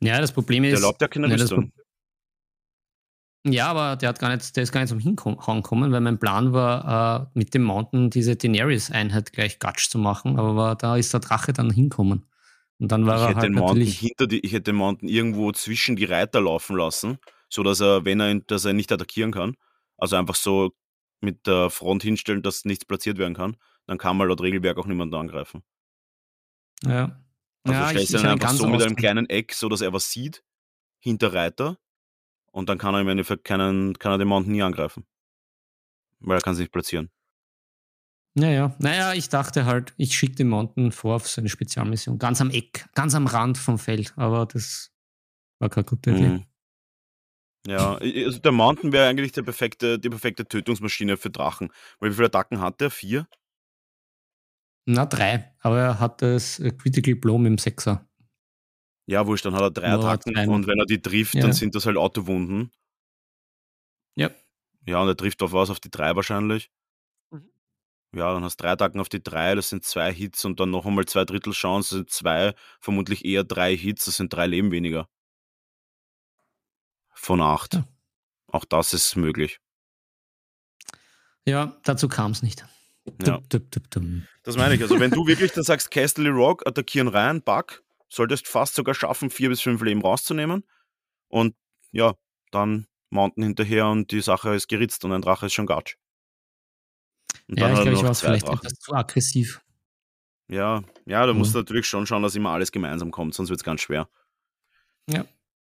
Ja, 0.00 0.20
das 0.20 0.32
Problem 0.32 0.62
Der 0.64 0.72
ist. 0.72 0.80
erlaubt 0.80 1.00
ja 1.00 1.08
keine 1.08 1.28
Ja, 1.28 1.34
Rüstung. 1.34 1.72
Ja, 3.44 3.68
aber 3.68 3.96
der 3.96 4.10
hat 4.10 4.20
gar 4.20 4.32
nicht, 4.34 4.54
der 4.56 4.62
ist 4.62 4.70
gar 4.70 4.80
nicht 4.80 4.90
zum 4.90 5.00
Hinhauen 5.00 5.36
gekommen, 5.62 5.90
weil 5.90 6.00
mein 6.00 6.18
Plan 6.18 6.52
war, 6.52 7.26
äh, 7.34 7.38
mit 7.38 7.54
dem 7.54 7.62
Mountain 7.64 8.08
diese 8.08 8.36
Daenerys-Einheit 8.36 9.32
gleich 9.32 9.58
Gatsch 9.58 9.88
zu 9.90 9.98
machen, 9.98 10.38
aber 10.38 10.54
war, 10.54 10.76
da 10.76 10.96
ist 10.96 11.12
der 11.12 11.20
Drache 11.20 11.52
dann 11.52 11.70
hinkommen. 11.70 12.24
Und 12.78 12.92
dann 12.92 13.04
war 13.06 13.16
Ich 13.16 13.22
er 13.22 13.28
hätte 13.28 13.36
halt 13.40 13.48
den 13.48 13.54
Mountain 13.54 13.78
natürlich. 13.78 13.98
hinter 13.98 14.26
die, 14.28 14.40
ich 14.46 14.52
hätte 14.52 14.64
den 14.72 14.76
Mountain 14.76 15.08
irgendwo 15.08 15.50
zwischen 15.52 15.96
die 15.96 16.04
Reiter 16.04 16.40
laufen 16.40 16.76
lassen, 16.76 17.18
so 17.48 17.62
dass 17.64 17.80
er, 17.80 18.04
wenn 18.04 18.20
er, 18.20 18.40
dass 18.40 18.64
er 18.64 18.74
nicht 18.74 18.92
attackieren 18.92 19.32
kann, 19.32 19.56
also 19.98 20.14
einfach 20.16 20.36
so 20.36 20.72
mit 21.20 21.46
der 21.46 21.70
Front 21.70 22.02
hinstellen, 22.04 22.42
dass 22.42 22.64
nichts 22.64 22.84
platziert 22.84 23.18
werden 23.18 23.34
kann, 23.34 23.56
dann 23.86 23.98
kann 23.98 24.16
man 24.16 24.28
laut 24.28 24.40
Regelwerk 24.40 24.78
auch 24.78 24.86
niemanden 24.86 25.14
angreifen. 25.16 25.62
Ja. 26.84 27.21
Also 27.64 27.78
ja, 27.78 27.88
stellst 27.88 28.14
du 28.14 28.18
ihn 28.18 28.26
einfach 28.26 28.50
so 28.50 28.66
mit 28.66 28.82
einem 28.82 28.96
kleinen 28.96 29.28
Eck, 29.28 29.54
so 29.54 29.68
dass 29.68 29.80
er 29.80 29.92
was 29.92 30.10
sieht, 30.10 30.44
hinter 30.98 31.32
Reiter, 31.32 31.78
und 32.52 32.68
dann 32.68 32.78
kann 32.78 32.94
er 32.94 33.00
im 33.00 33.08
Endeffekt 33.08 33.44
keinen, 33.44 33.98
kann 33.98 34.12
er 34.12 34.18
den 34.18 34.28
Mountain 34.28 34.52
nie 34.52 34.62
angreifen. 34.62 35.06
Weil 36.20 36.38
er 36.38 36.42
kann 36.42 36.54
sich 36.54 36.64
nicht 36.64 36.72
platzieren. 36.72 37.10
Naja, 38.34 38.74
naja, 38.78 39.12
ich 39.12 39.28
dachte 39.28 39.66
halt, 39.66 39.92
ich 39.96 40.16
schicke 40.16 40.36
den 40.36 40.48
Mountain 40.48 40.92
vor 40.92 41.16
auf 41.16 41.28
seine 41.28 41.48
Spezialmission. 41.48 42.18
Ganz 42.18 42.40
am 42.40 42.50
Eck, 42.50 42.86
ganz 42.94 43.14
am 43.14 43.26
Rand 43.26 43.58
vom 43.58 43.78
Feld, 43.78 44.14
aber 44.16 44.46
das 44.46 44.90
war 45.58 45.68
keine 45.68 45.84
gute 45.84 46.10
Idee. 46.10 46.28
Mhm. 46.28 46.46
Ja, 47.66 47.94
also 47.96 48.38
der 48.38 48.52
Mountain 48.52 48.92
wäre 48.92 49.08
eigentlich 49.08 49.32
der 49.32 49.42
perfekte, 49.42 49.98
die 49.98 50.08
perfekte 50.08 50.46
Tötungsmaschine 50.46 51.16
für 51.16 51.30
Drachen. 51.30 51.70
Weil 52.00 52.10
wie 52.10 52.14
viele 52.14 52.26
Attacken 52.26 52.60
hat 52.60 52.80
er? 52.80 52.90
Vier? 52.90 53.28
Na, 54.84 55.06
drei, 55.06 55.54
aber 55.60 55.78
er 55.80 56.00
hat 56.00 56.22
das 56.22 56.60
Critical 56.78 57.14
Blow 57.14 57.38
mit 57.38 57.50
dem 57.50 57.58
Sechser. 57.58 58.08
Ja, 59.06 59.26
wurscht, 59.26 59.44
dann 59.44 59.54
hat 59.54 59.62
er 59.62 59.70
drei 59.70 59.88
Attacken 59.92 60.34
drei. 60.34 60.48
und 60.48 60.66
wenn 60.66 60.78
er 60.78 60.86
die 60.86 61.00
trifft, 61.02 61.34
Ja. 61.34 61.42
dann 61.42 61.52
sind 61.52 61.74
das 61.74 61.86
halt 61.86 61.96
Autowunden. 61.96 62.70
Ja. 64.16 64.30
Ja, 64.86 65.00
und 65.00 65.08
er 65.08 65.16
trifft 65.16 65.42
auf 65.42 65.52
was? 65.52 65.70
Auf 65.70 65.80
die 65.80 65.90
drei 65.90 66.14
wahrscheinlich. 66.16 66.70
Mhm. 67.30 67.48
Ja, 68.14 68.32
dann 68.32 68.42
hast 68.44 68.58
du 68.60 68.62
drei 68.64 68.72
Attacken 68.72 69.00
auf 69.00 69.08
die 69.08 69.22
drei, 69.22 69.54
das 69.54 69.68
sind 69.68 69.84
zwei 69.84 70.12
Hits 70.12 70.44
und 70.44 70.58
dann 70.60 70.70
noch 70.70 70.84
einmal 70.86 71.04
zwei 71.06 71.24
Drittel 71.24 71.52
Chance, 71.52 71.88
das 71.90 71.96
sind 71.98 72.10
zwei, 72.10 72.54
vermutlich 72.80 73.24
eher 73.24 73.44
drei 73.44 73.76
Hits, 73.76 74.04
das 74.06 74.16
sind 74.16 74.32
drei 74.32 74.46
Leben 74.46 74.70
weniger. 74.72 75.08
Von 77.14 77.40
acht. 77.40 77.74
Ja. 77.74 77.88
Auch 78.48 78.64
das 78.64 78.92
ist 78.92 79.16
möglich. 79.16 79.60
Ja, 81.46 81.76
dazu 81.84 82.08
kam 82.08 82.32
es 82.32 82.42
nicht. 82.42 82.64
Ja. 83.24 83.38
Dup, 83.48 83.70
dup, 83.70 83.90
dum. 83.90 84.26
Das 84.42 84.56
meine 84.56 84.74
ich. 84.74 84.82
Also, 84.82 84.98
wenn 85.00 85.10
du 85.10 85.26
wirklich 85.26 85.52
dann 85.52 85.64
sagst, 85.64 85.90
Castle 85.90 86.30
Rock, 86.30 86.66
attackieren 86.66 87.08
rein, 87.08 87.42
Bug, 87.42 87.82
solltest 88.08 88.46
fast 88.46 88.74
sogar 88.74 88.94
schaffen, 88.94 89.30
vier 89.30 89.48
bis 89.48 89.60
fünf 89.60 89.82
Leben 89.82 90.02
rauszunehmen. 90.02 90.64
Und 91.28 91.56
ja, 91.90 92.14
dann 92.50 92.86
Mountain 93.10 93.42
hinterher 93.44 93.88
und 93.88 94.10
die 94.12 94.20
Sache 94.20 94.54
ist 94.54 94.68
geritzt 94.68 95.04
und 95.04 95.12
ein 95.12 95.22
Drache 95.22 95.46
ist 95.46 95.52
schon 95.54 95.66
Gatsch. 95.66 95.96
Und 97.48 97.58
Ja, 97.58 97.70
ich 97.72 97.78
er 97.78 97.82
glaube, 97.82 97.96
ich 97.98 98.02
war 98.04 98.14
zwei 98.14 98.26
vielleicht 98.28 98.46
Drachen. 98.46 98.58
etwas 98.66 98.78
zu 98.78 98.92
aggressiv. 98.94 99.60
Ja, 100.48 100.82
ja, 101.06 101.26
da 101.26 101.32
musst 101.32 101.50
Mhm. 101.50 101.54
du 101.54 101.58
natürlich 101.60 101.86
schon 101.86 102.06
schauen, 102.06 102.22
dass 102.22 102.34
immer 102.34 102.50
alles 102.50 102.72
gemeinsam 102.72 103.10
kommt, 103.10 103.34
sonst 103.34 103.48
wird 103.48 103.60
es 103.60 103.64
ganz 103.64 103.80
schwer. 103.80 104.08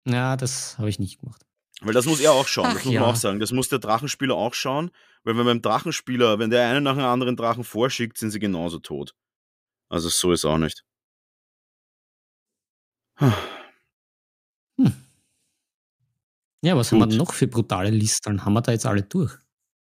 Ja, 0.07 0.37
das 0.37 0.79
habe 0.79 0.89
ich 0.89 0.99
nicht 0.99 1.21
gemacht. 1.21 1.45
Weil 1.83 1.95
das 1.95 2.05
muss 2.07 2.21
er 2.21 2.33
auch 2.33 2.47
schauen, 2.47 2.65
das 2.65 2.73
Ach 2.81 2.85
muss 2.85 2.85
man 2.87 2.95
ja. 2.95 3.07
auch 3.07 3.17
sagen. 3.17 3.41
Das 3.41 3.53
muss 3.53 3.69
der 3.71 3.79
Drachenspieler 3.79 4.35
auch 4.35 4.53
schauen, 4.55 4.91
weil 5.25 5.37
wenn 5.39 5.47
beim 5.47 5.63
Drachenspieler, 5.63 6.39
wenn 6.39 6.51
der 6.51 6.69
einen 6.69 6.85
nach 6.85 6.93
einem 6.97 7.07
anderen 7.07 7.37
Drachen 7.37 7.65
vorschickt, 7.65 8.19
sind 8.19 8.31
sie 8.31 8.39
genauso 8.39 8.79
tot. 8.81 9.15
Also 9.89 10.09
so 10.09 10.33
ist 10.33 10.45
auch 10.45 10.59
nicht. 10.59 10.85
Ja, 16.63 16.77
was 16.77 16.93
haben 16.93 16.99
wir 16.99 17.07
Gut. 17.07 17.17
noch 17.17 17.33
für 17.33 17.47
brutale 17.49 17.91
Listen? 17.91 18.45
Haben 18.45 18.53
wir 18.53 18.61
da 18.63 18.73
jetzt 18.73 18.87
alle 18.87 19.03
durch? 19.03 19.33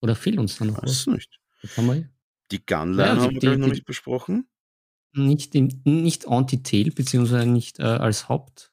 Oder 0.01 0.15
fehlt 0.15 0.37
uns 0.39 0.57
da 0.57 0.65
noch 0.65 0.81
was? 0.81 1.07
Weiß 1.07 1.07
nicht. 1.07 1.39
Wir 1.61 2.09
Die 2.51 2.65
Gunline 2.65 3.03
Ja, 3.03 3.13
die- 3.15 3.21
haben 3.21 3.33
wir, 3.33 3.39
die- 3.39 3.57
noch 3.57 3.65
die- 3.65 3.71
nicht 3.71 3.85
besprochen. 3.85 4.47
nicht, 5.13 5.53
im- 5.55 5.81
nicht 5.83 6.27
Anti-Tail, 6.27 6.91
beziehungsweise 6.91 7.45
nicht 7.45 7.79
äh, 7.79 7.83
als 7.83 8.29
Haupt, 8.29 8.71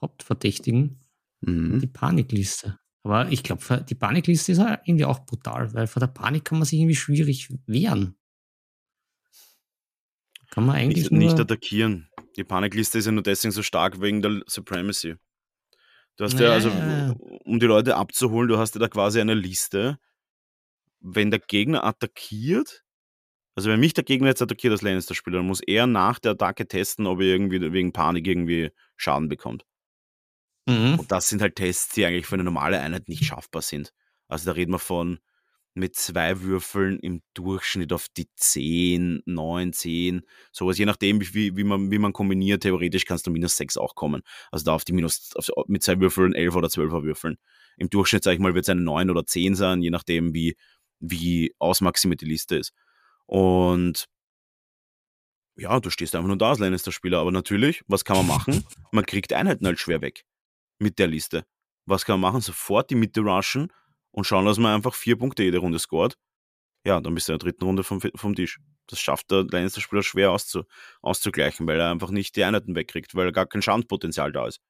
Hauptverdächtigen, 0.00 1.00
Mhm. 1.40 1.80
die 1.80 1.86
Panikliste. 1.86 2.78
Aber 3.02 3.30
ich 3.30 3.42
glaube, 3.42 3.84
die 3.88 3.94
Panikliste 3.94 4.52
ist 4.52 4.58
ja 4.58 4.80
irgendwie 4.84 5.04
auch 5.04 5.24
brutal, 5.24 5.72
weil 5.72 5.86
vor 5.86 6.00
der 6.00 6.08
Panik 6.08 6.44
kann 6.44 6.58
man 6.58 6.66
sich 6.66 6.78
irgendwie 6.78 6.96
schwierig 6.96 7.48
wehren. 7.66 8.16
Kann 10.50 10.66
man 10.66 10.76
eigentlich 10.76 11.10
Nicht, 11.10 11.12
nicht 11.12 11.40
attackieren. 11.40 12.08
Die 12.36 12.44
Panikliste 12.44 12.98
ist 12.98 13.06
ja 13.06 13.12
nur 13.12 13.22
deswegen 13.22 13.52
so 13.52 13.62
stark 13.62 14.00
wegen 14.00 14.22
der 14.22 14.42
Supremacy. 14.46 15.16
Du 16.16 16.24
hast 16.24 16.38
ja, 16.38 16.46
Ja, 16.46 16.52
also, 16.52 16.70
um 17.44 17.60
die 17.60 17.66
Leute 17.66 17.96
abzuholen, 17.96 18.48
du 18.48 18.58
hast 18.58 18.74
ja 18.74 18.80
da 18.80 18.88
quasi 18.88 19.20
eine 19.20 19.34
Liste. 19.34 19.98
Wenn 21.00 21.30
der 21.30 21.38
Gegner 21.38 21.84
attackiert, 21.84 22.84
also 23.54 23.70
wenn 23.70 23.78
mich 23.78 23.94
der 23.94 24.04
Gegner 24.04 24.28
jetzt 24.28 24.42
attackiert 24.42 24.72
als 24.72 24.82
Lannister-Spieler, 24.82 25.38
dann 25.38 25.46
muss 25.46 25.60
er 25.60 25.86
nach 25.86 26.18
der 26.18 26.32
Attacke 26.32 26.66
testen, 26.66 27.06
ob 27.06 27.20
er 27.20 27.26
irgendwie 27.26 27.72
wegen 27.72 27.92
Panik 27.92 28.26
irgendwie 28.26 28.70
Schaden 28.96 29.28
bekommt. 29.28 29.64
Mhm. 30.68 30.98
Und 30.98 31.10
das 31.10 31.28
sind 31.28 31.40
halt 31.40 31.56
Tests, 31.56 31.94
die 31.94 32.04
eigentlich 32.04 32.26
für 32.26 32.34
eine 32.34 32.44
normale 32.44 32.80
Einheit 32.80 33.08
nicht 33.08 33.24
schaffbar 33.24 33.62
sind. 33.62 33.92
Also 34.28 34.44
da 34.46 34.52
reden 34.52 34.72
wir 34.72 34.78
von 34.78 35.18
mit 35.74 35.96
zwei 35.96 36.42
Würfeln 36.42 36.98
im 36.98 37.22
Durchschnitt 37.34 37.92
auf 37.92 38.08
die 38.16 38.28
10, 38.34 39.22
9, 39.24 39.72
10, 39.72 40.22
sowas, 40.52 40.76
je 40.76 40.86
nachdem, 40.86 41.20
wie, 41.20 41.56
wie, 41.56 41.64
man, 41.64 41.90
wie 41.90 41.98
man 41.98 42.12
kombiniert, 42.12 42.64
theoretisch 42.64 43.04
kannst 43.04 43.26
du 43.26 43.30
minus 43.30 43.56
6 43.56 43.76
auch 43.76 43.94
kommen. 43.94 44.22
Also 44.50 44.64
da 44.64 44.74
auf 44.74 44.84
die 44.84 44.92
minus, 44.92 45.30
auf, 45.36 45.48
mit 45.68 45.82
zwei 45.82 46.00
Würfeln, 46.00 46.34
11 46.34 46.56
oder 46.56 46.68
12er 46.68 47.04
Würfeln. 47.04 47.36
Im 47.76 47.88
Durchschnitt, 47.88 48.24
sag 48.24 48.32
ich 48.32 48.40
mal, 48.40 48.54
wird 48.54 48.64
es 48.64 48.68
eine 48.68 48.80
9 48.80 49.08
oder 49.08 49.24
10 49.24 49.54
sein, 49.54 49.80
je 49.80 49.90
nachdem, 49.90 50.34
wie, 50.34 50.56
wie 50.98 51.54
ausmaximiert 51.58 52.20
die 52.20 52.26
Liste 52.26 52.56
ist. 52.56 52.72
Und 53.26 54.06
ja, 55.56 55.80
du 55.80 55.90
stehst 55.90 56.14
einfach 56.14 56.28
nur 56.28 56.38
da 56.38 56.50
als 56.50 56.58
Lannister-Spieler. 56.58 57.18
Aber 57.18 57.32
natürlich, 57.32 57.82
was 57.86 58.04
kann 58.04 58.16
man 58.16 58.26
machen? 58.26 58.64
Man 58.92 59.06
kriegt 59.06 59.32
Einheiten 59.32 59.66
halt 59.66 59.78
schwer 59.78 60.00
weg 60.00 60.24
mit 60.78 60.98
der 60.98 61.06
Liste. 61.06 61.44
Was 61.86 62.04
kann 62.04 62.20
man 62.20 62.32
machen? 62.32 62.40
Sofort 62.40 62.90
die 62.90 62.94
Mitte 62.94 63.20
rushen 63.20 63.72
und 64.10 64.24
schauen, 64.24 64.46
dass 64.46 64.58
man 64.58 64.74
einfach 64.74 64.94
vier 64.94 65.16
Punkte 65.16 65.42
jede 65.42 65.58
Runde 65.58 65.78
scored. 65.78 66.16
Ja, 66.84 67.00
dann 67.00 67.14
bist 67.14 67.28
du 67.28 67.32
in 67.32 67.38
der 67.38 67.46
dritten 67.46 67.64
Runde 67.64 67.84
vom, 67.84 68.00
vom 68.00 68.34
Tisch. 68.34 68.60
Das 68.86 69.00
schafft 69.00 69.30
der 69.30 69.44
Lannister-Spieler 69.44 70.02
schwer 70.02 70.30
auszu, 70.30 70.64
auszugleichen, 71.02 71.66
weil 71.66 71.80
er 71.80 71.90
einfach 71.90 72.10
nicht 72.10 72.36
die 72.36 72.44
Einheiten 72.44 72.74
wegkriegt, 72.74 73.14
weil 73.14 73.32
gar 73.32 73.46
kein 73.46 73.62
Schadenspotenzial 73.62 74.32
da 74.32 74.46
ist. 74.46 74.60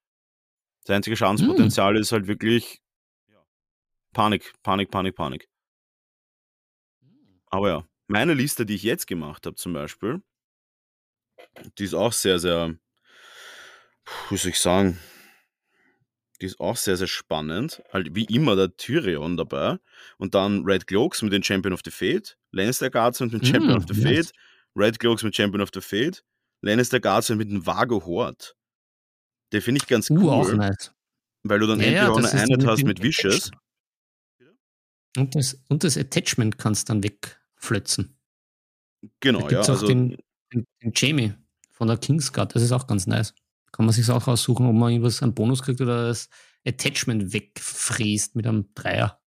Das 0.85 0.97
einzige 0.97 1.17
Schadenspotenzial 1.17 1.95
hm. 1.95 2.01
ist 2.01 2.13
halt 2.13 2.27
wirklich 2.27 2.81
Panik, 4.13 4.53
Panik, 4.63 4.91
Panik, 4.91 5.15
Panik. 5.15 5.49
Aber 7.47 7.69
ja, 7.69 7.89
meine 8.07 8.35
Liste, 8.35 8.67
die 8.67 8.75
ich 8.75 8.83
jetzt 8.83 9.07
gemacht 9.07 9.47
habe 9.47 9.57
zum 9.57 9.73
Beispiel, 9.73 10.23
die 11.79 11.85
ist 11.85 11.95
auch 11.95 12.13
sehr, 12.13 12.39
sehr, 12.39 12.75
wie 14.31 14.37
soll 14.37 14.51
ich 14.51 14.59
sagen, 14.59 14.99
die 16.41 16.47
ist 16.47 16.61
auch 16.61 16.77
sehr, 16.77 16.97
sehr 16.97 17.07
spannend. 17.07 17.83
Halt 17.93 18.15
wie 18.15 18.25
immer 18.25 18.55
der 18.57 18.77
Tyrion 18.77 19.37
dabei. 19.37 19.79
Und 20.19 20.35
dann 20.35 20.65
Red 20.65 20.87
Cloaks 20.87 21.23
mit 21.23 21.33
dem 21.33 21.43
Champion 21.43 21.73
of 21.73 21.81
the 21.85 21.91
Fate, 21.91 22.39
Lannister 22.53 22.91
Guardsmen 22.91 23.31
mit 23.31 23.43
dem 23.43 23.47
Champion 23.47 23.75
mm, 23.75 23.79
of 23.79 23.85
the 23.89 23.95
yes. 23.95 24.27
Fate, 24.27 24.33
Red 24.77 24.99
Cloaks 24.99 25.23
mit 25.23 25.35
Champion 25.35 25.61
of 25.61 25.71
the 25.75 25.81
Fate, 25.81 26.25
Lannister 26.63 27.01
Guardsmen 27.01 27.39
mit 27.39 27.51
dem 27.51 27.67
Vago 27.67 28.05
Horde. 28.05 28.45
Den 29.53 29.63
finde 29.63 29.81
ich 29.83 29.89
ganz 29.89 30.11
uh, 30.11 30.15
cool. 30.15 30.31
Auch 30.31 30.53
nice. 30.53 30.93
Weil 31.43 31.59
du 31.59 31.67
dann 31.67 31.81
ja, 31.81 31.87
entweder 31.87 32.05
ja, 32.05 32.11
auch 32.11 32.17
eine 32.19 32.31
Einheit 32.31 32.67
hast 32.67 32.85
mit 32.85 33.03
Vicious. 33.03 33.51
Und 35.17 35.35
das, 35.35 35.61
und 35.69 35.83
das 35.83 35.97
Attachment 35.97 36.59
kannst 36.59 36.91
dann 36.91 37.03
wegflötzen. 37.03 38.17
Genau, 39.21 39.41
da 39.41 39.49
gibt's 39.49 39.67
ja. 39.69 39.75
Auch 39.75 39.79
also, 39.81 39.87
den, 39.87 40.19
den, 40.53 40.67
den 40.83 40.93
Jamie 40.95 41.33
von 41.73 41.89
der 41.89 41.97
Kingsguard, 41.97 42.55
das 42.55 42.63
ist 42.63 42.73
auch 42.73 42.87
ganz 42.87 43.07
nice. 43.07 43.35
Kann 43.73 43.87
man 43.87 43.93
sich 43.93 44.09
auch 44.11 44.27
aussuchen, 44.27 44.67
ob 44.67 44.75
man 44.75 44.91
irgendwas 44.91 45.23
einen 45.23 45.35
Bonus 45.35 45.63
kriegt 45.63 45.81
oder 45.81 46.09
das 46.09 46.29
Attachment 46.67 47.33
wegfräst 47.33 48.35
mit 48.37 48.47
einem 48.47 48.73
Dreier. 48.75 49.21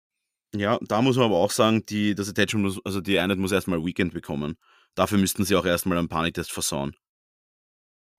Ja, 0.55 0.79
da 0.81 1.01
muss 1.01 1.15
man 1.15 1.25
aber 1.25 1.37
auch 1.37 1.51
sagen, 1.51 1.85
die, 1.85 2.15
das 2.15 2.29
Attachment 2.29 2.65
muss, 2.65 2.85
also 2.85 3.01
die 3.01 3.19
Einheit 3.19 3.37
muss 3.37 3.51
erstmal 3.51 3.85
Weekend 3.85 4.13
bekommen. 4.13 4.57
Dafür 4.95 5.17
müssten 5.17 5.45
sie 5.45 5.55
auch 5.55 5.65
erstmal 5.65 5.97
einen 5.97 6.09
Paniktest 6.09 6.51
versauen. 6.51 6.95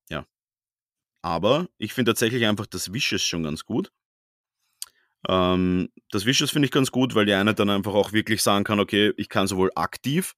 Ja. 0.09 0.25
Aber 1.21 1.67
ich 1.77 1.93
finde 1.93 2.11
tatsächlich 2.11 2.45
einfach 2.45 2.65
das 2.67 2.93
Wishes 2.93 3.23
schon 3.23 3.43
ganz 3.43 3.65
gut. 3.65 3.91
Ähm, 5.27 5.89
das 6.09 6.25
Wishes 6.25 6.51
finde 6.51 6.67
ich 6.67 6.71
ganz 6.71 6.91
gut, 6.91 7.13
weil 7.13 7.25
die 7.25 7.33
Einheit 7.33 7.59
dann 7.59 7.69
einfach 7.69 7.93
auch 7.93 8.13
wirklich 8.13 8.41
sagen 8.41 8.63
kann, 8.63 8.79
okay, 8.79 9.13
ich 9.17 9.29
kann 9.29 9.47
sowohl 9.47 9.71
aktiv 9.75 10.33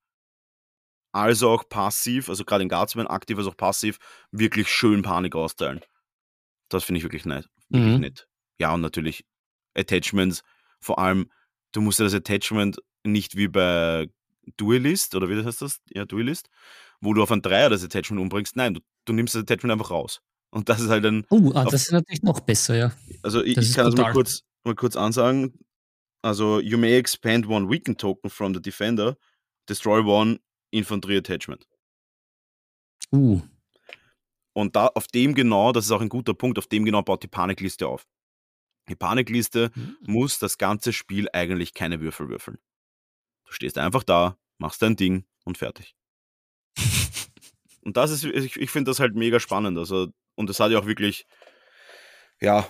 als 1.13 1.43
auch 1.43 1.69
passiv, 1.69 2.27
also 2.27 2.43
gerade 2.43 2.63
in 2.63 2.69
Guardsman 2.69 3.07
aktiv 3.07 3.37
als 3.37 3.47
auch 3.47 3.55
passiv, 3.55 3.99
wirklich 4.31 4.67
schön 4.67 5.03
Panik 5.03 5.35
austeilen. 5.35 5.81
Das 6.69 6.83
finde 6.83 6.97
ich 6.97 7.03
wirklich 7.03 7.25
nett. 7.25 7.47
Wirklich 7.69 7.93
mhm. 7.93 8.01
nett. 8.01 8.27
Ja, 8.59 8.73
und 8.73 8.81
natürlich 8.81 9.25
Attachments, 9.75 10.41
vor 10.79 10.99
allem, 10.99 11.29
du 11.71 11.81
musst 11.81 11.99
ja 11.99 12.05
das 12.05 12.13
Attachment 12.13 12.79
nicht 13.03 13.35
wie 13.35 13.47
bei 13.47 14.09
Duelist, 14.57 15.15
oder 15.15 15.29
wie 15.29 15.43
heißt 15.43 15.61
das? 15.61 15.81
Ja, 15.89 16.05
Duelist, 16.05 16.49
wo 16.99 17.13
du 17.13 17.21
auf 17.21 17.31
ein 17.31 17.41
Dreier 17.41 17.69
das 17.69 17.83
Attachment 17.83 18.21
umbringst. 18.21 18.55
Nein, 18.55 18.73
du, 18.73 18.81
du 19.05 19.13
nimmst 19.13 19.35
das 19.35 19.43
Attachment 19.43 19.71
einfach 19.71 19.91
raus. 19.91 20.19
Und 20.49 20.69
das 20.69 20.81
ist 20.81 20.89
halt 20.89 21.05
ein. 21.05 21.25
Oh, 21.29 21.51
ah, 21.53 21.63
das 21.65 21.83
ist 21.83 21.91
natürlich 21.91 22.23
noch 22.23 22.39
besser, 22.39 22.75
ja. 22.75 22.91
Also 23.21 23.43
ich, 23.43 23.57
ich 23.57 23.73
kann 23.73 23.85
das 23.85 23.95
mal 23.95 24.11
kurz, 24.11 24.41
mal 24.63 24.75
kurz 24.75 24.95
ansagen. 24.95 25.59
Also, 26.21 26.59
you 26.59 26.77
may 26.77 26.97
expand 26.97 27.47
one 27.47 27.69
weakened 27.69 27.99
token 27.99 28.29
from 28.29 28.53
the 28.53 28.61
defender, 28.61 29.17
destroy 29.67 29.99
one 29.99 30.39
Infanterie 30.73 31.17
Attachment. 31.17 31.67
Uh. 33.11 33.41
Und 34.53 34.75
da 34.75 34.87
auf 34.87 35.07
dem 35.07 35.35
genau, 35.35 35.71
das 35.71 35.85
ist 35.85 35.91
auch 35.91 36.01
ein 36.01 36.09
guter 36.09 36.33
Punkt, 36.33 36.57
auf 36.57 36.67
dem 36.67 36.85
genau 36.85 37.01
baut 37.01 37.23
die 37.23 37.27
Panikliste 37.27 37.87
auf. 37.87 38.05
Die 38.89 38.95
Panikliste 38.95 39.71
mhm. 39.73 39.97
muss 40.01 40.39
das 40.39 40.57
ganze 40.57 40.93
Spiel 40.93 41.27
eigentlich 41.31 41.73
keine 41.73 42.01
Würfel 42.01 42.29
würfeln. 42.29 42.59
Du 43.45 43.53
stehst 43.53 43.77
einfach 43.77 44.03
da, 44.03 44.37
machst 44.57 44.81
dein 44.81 44.95
Ding 44.95 45.25
und 45.45 45.57
fertig. 45.57 45.95
und 47.81 47.97
das 47.97 48.11
ist, 48.11 48.23
ich, 48.25 48.57
ich 48.57 48.69
finde 48.69 48.91
das 48.91 48.99
halt 48.99 49.15
mega 49.15 49.39
spannend. 49.39 49.77
Also, 49.77 50.09
und 50.35 50.49
das 50.49 50.59
hat 50.59 50.71
ja 50.71 50.79
auch 50.79 50.85
wirklich, 50.85 51.25
ja, 52.41 52.67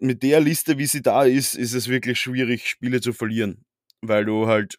mit 0.00 0.22
der 0.22 0.40
Liste, 0.40 0.78
wie 0.78 0.86
sie 0.86 1.02
da 1.02 1.24
ist, 1.24 1.54
ist 1.54 1.72
es 1.72 1.88
wirklich 1.88 2.20
schwierig, 2.20 2.68
Spiele 2.68 3.00
zu 3.00 3.12
verlieren. 3.12 3.64
Weil 4.00 4.24
du 4.24 4.46
halt 4.46 4.78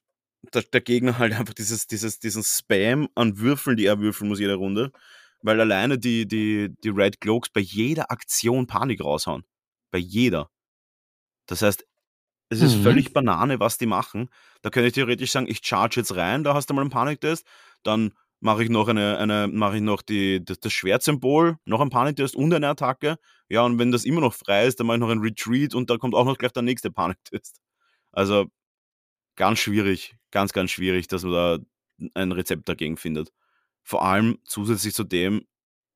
der, 0.54 0.64
der, 0.64 0.82
Gegner 0.82 1.18
halt 1.18 1.34
einfach 1.34 1.54
dieses, 1.54 1.88
dieses, 1.88 2.20
diesen 2.20 2.44
Spam 2.44 3.08
an 3.16 3.38
Würfeln, 3.38 3.78
die 3.78 3.86
er 3.86 4.00
würfeln 4.00 4.30
muss 4.30 4.40
jede 4.40 4.56
Runde, 4.56 4.92
weil 5.42 5.60
alleine 5.60 5.98
die, 5.98 6.28
die, 6.28 6.74
die 6.84 6.90
Red 6.90 7.22
Cloaks 7.22 7.50
bei 7.50 7.62
jeder 7.62 8.12
Aktion 8.12 8.68
Panik 8.68 9.02
raushauen. 9.02 9.44
Bei 9.92 10.00
jeder. 10.00 10.50
Das 11.46 11.62
heißt, 11.62 11.86
es 12.50 12.62
ist 12.62 12.78
mhm. 12.78 12.84
völlig 12.84 13.14
Banane, 13.14 13.60
was 13.60 13.78
die 13.78 13.86
machen. 13.86 14.30
Da 14.62 14.70
könnte 14.70 14.88
ich 14.88 14.94
theoretisch 14.94 15.32
sagen, 15.32 15.48
ich 15.48 15.62
charge 15.64 16.00
jetzt 16.00 16.16
rein, 16.16 16.44
da 16.44 16.54
hast 16.54 16.70
du 16.70 16.74
mal 16.74 16.82
einen 16.82 16.90
Paniktest, 16.90 17.46
dann 17.84 18.14
mache 18.40 18.64
ich 18.64 18.70
noch 18.70 18.88
eine, 18.90 19.18
eine 19.18 19.48
mache 19.48 19.78
ich 19.78 19.82
noch 19.82 20.02
die, 20.02 20.44
das, 20.44 20.60
das 20.60 20.74
Schwertsymbol, 20.74 21.58
noch 21.66 21.82
ein 21.82 21.90
Paniktest 21.90 22.36
und 22.36 22.54
eine 22.54 22.68
Attacke. 22.68 23.18
Ja, 23.50 23.64
und 23.64 23.80
wenn 23.80 23.92
das 23.92 24.06
immer 24.06 24.22
noch 24.22 24.34
frei 24.34 24.68
ist, 24.68 24.80
dann 24.80 24.88
mache 24.88 24.98
ich 24.98 25.02
noch 25.02 25.10
ein 25.10 25.20
Retreat 25.20 25.74
und 25.74 25.90
da 25.90 25.98
kommt 25.98 26.14
auch 26.14 26.26
noch 26.26 26.38
gleich 26.38 26.52
der 26.52 26.64
nächste 26.64 26.92
Paniktest. 26.92 27.60
Also 28.12 28.48
ganz 29.36 29.60
schwierig, 29.60 30.16
ganz, 30.32 30.54
ganz 30.54 30.72
schwierig, 30.72 31.08
dass 31.08 31.24
man 31.24 31.34
da 31.34 31.60
ein 32.14 32.32
Rezept 32.32 32.68
dagegen 32.68 32.98
findet. 32.98 33.32
Vor 33.84 34.04
allem 34.04 34.40
zusätzlich 34.44 34.94
zu 34.94 35.04
dem, 35.04 35.46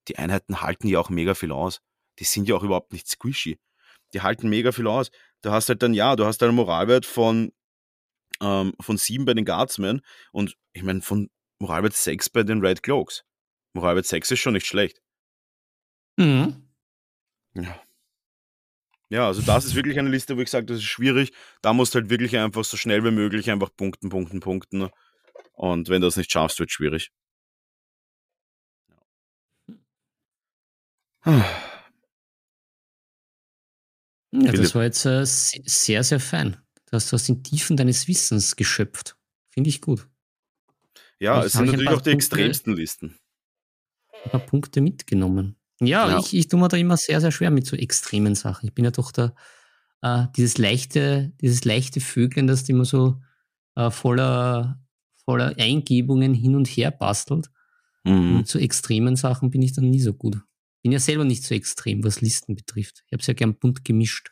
die 0.07 0.17
Einheiten 0.17 0.61
halten 0.61 0.87
ja 0.87 0.99
auch 0.99 1.09
mega 1.09 1.33
viel 1.33 1.51
aus. 1.51 1.81
Die 2.19 2.23
sind 2.23 2.47
ja 2.47 2.55
auch 2.55 2.63
überhaupt 2.63 2.93
nicht 2.93 3.07
squishy. 3.07 3.59
Die 4.13 4.21
halten 4.21 4.49
mega 4.49 4.71
viel 4.71 4.87
aus. 4.87 5.11
Du 5.41 5.51
hast 5.51 5.69
halt 5.69 5.83
dann, 5.83 5.93
ja, 5.93 6.15
du 6.15 6.25
hast 6.25 6.41
einen 6.43 6.55
Moralwert 6.55 7.05
von, 7.05 7.51
ähm, 8.41 8.73
von 8.79 8.97
7 8.97 9.25
bei 9.25 9.33
den 9.33 9.45
Guardsmen 9.45 10.01
und 10.31 10.57
ich 10.73 10.83
meine 10.83 11.01
von 11.01 11.29
Moralwert 11.59 11.93
6 11.93 12.29
bei 12.29 12.43
den 12.43 12.63
Red 12.65 12.83
Cloaks. 12.83 13.23
Moralwert 13.73 14.05
6 14.05 14.31
ist 14.31 14.39
schon 14.39 14.53
nicht 14.53 14.65
schlecht. 14.65 15.01
Mhm. 16.17 16.69
Ja. 17.53 17.81
Ja, 19.09 19.27
also 19.27 19.41
das 19.41 19.65
ist 19.65 19.75
wirklich 19.75 19.97
eine 19.99 20.09
Liste, 20.09 20.35
wo 20.35 20.41
ich 20.41 20.49
sage, 20.49 20.65
das 20.65 20.77
ist 20.77 20.83
schwierig. 20.83 21.31
Da 21.61 21.73
musst 21.73 21.95
du 21.95 21.99
halt 21.99 22.09
wirklich 22.09 22.37
einfach 22.37 22.65
so 22.65 22.75
schnell 22.75 23.03
wie 23.03 23.11
möglich 23.11 23.49
einfach 23.49 23.69
punkten, 23.75 24.09
punkten, 24.09 24.41
punkten. 24.41 24.89
Und 25.53 25.89
wenn 25.89 26.01
du 26.01 26.07
das 26.07 26.17
nicht 26.17 26.31
schaffst, 26.31 26.59
wird 26.59 26.69
es 26.69 26.73
schwierig. 26.73 27.11
Ja, 34.31 34.51
das 34.51 34.75
war 34.75 34.83
jetzt 34.83 35.05
äh, 35.05 35.25
sehr, 35.25 36.03
sehr 36.03 36.19
fein. 36.19 36.57
Du 36.85 36.93
hast 36.93 37.13
aus 37.13 37.25
den 37.25 37.43
Tiefen 37.43 37.75
deines 37.75 38.07
Wissens 38.07 38.55
geschöpft. 38.55 39.17
Finde 39.49 39.69
ich 39.69 39.81
gut. 39.81 40.07
Ja, 41.19 41.43
es 41.43 41.53
sind 41.53 41.65
natürlich 41.65 41.89
auch 41.89 42.01
die 42.01 42.11
Punkte, 42.11 42.35
extremsten 42.35 42.75
Listen. 42.75 43.19
Ein 44.23 44.31
paar 44.31 44.45
Punkte 44.45 44.81
mitgenommen. 44.81 45.57
Ja, 45.79 46.09
ja. 46.09 46.19
Ich, 46.19 46.33
ich 46.33 46.47
tue 46.47 46.59
mir 46.59 46.67
da 46.67 46.77
immer 46.77 46.97
sehr, 46.97 47.21
sehr 47.21 47.31
schwer 47.31 47.51
mit 47.51 47.65
so 47.65 47.75
extremen 47.75 48.35
Sachen. 48.35 48.67
Ich 48.67 48.73
bin 48.73 48.85
ja 48.85 48.91
doch 48.91 49.11
da, 49.11 49.33
äh, 50.01 50.25
dieses 50.35 50.57
leichte, 50.57 51.33
dieses 51.41 51.65
leichte 51.65 51.99
Vögeln, 51.99 52.47
das 52.47 52.67
immer 52.69 52.85
so 52.85 53.21
äh, 53.75 53.91
voller, 53.91 54.79
voller 55.25 55.55
Eingebungen 55.57 56.33
hin 56.33 56.55
und 56.55 56.67
her 56.67 56.91
bastelt. 56.91 57.49
Mhm. 58.03 58.37
Und 58.37 58.47
zu 58.47 58.59
extremen 58.59 59.15
Sachen 59.15 59.51
bin 59.51 59.61
ich 59.61 59.73
dann 59.73 59.89
nie 59.89 59.99
so 59.99 60.13
gut. 60.13 60.37
Bin 60.81 60.91
ja 60.91 60.99
selber 60.99 61.25
nicht 61.25 61.43
so 61.43 61.53
extrem, 61.53 62.03
was 62.03 62.21
Listen 62.21 62.55
betrifft. 62.55 63.03
Ich 63.07 63.13
habe 63.13 63.21
es 63.21 63.27
ja 63.27 63.33
gern 63.33 63.55
bunt 63.55 63.83
gemischt. 63.83 64.31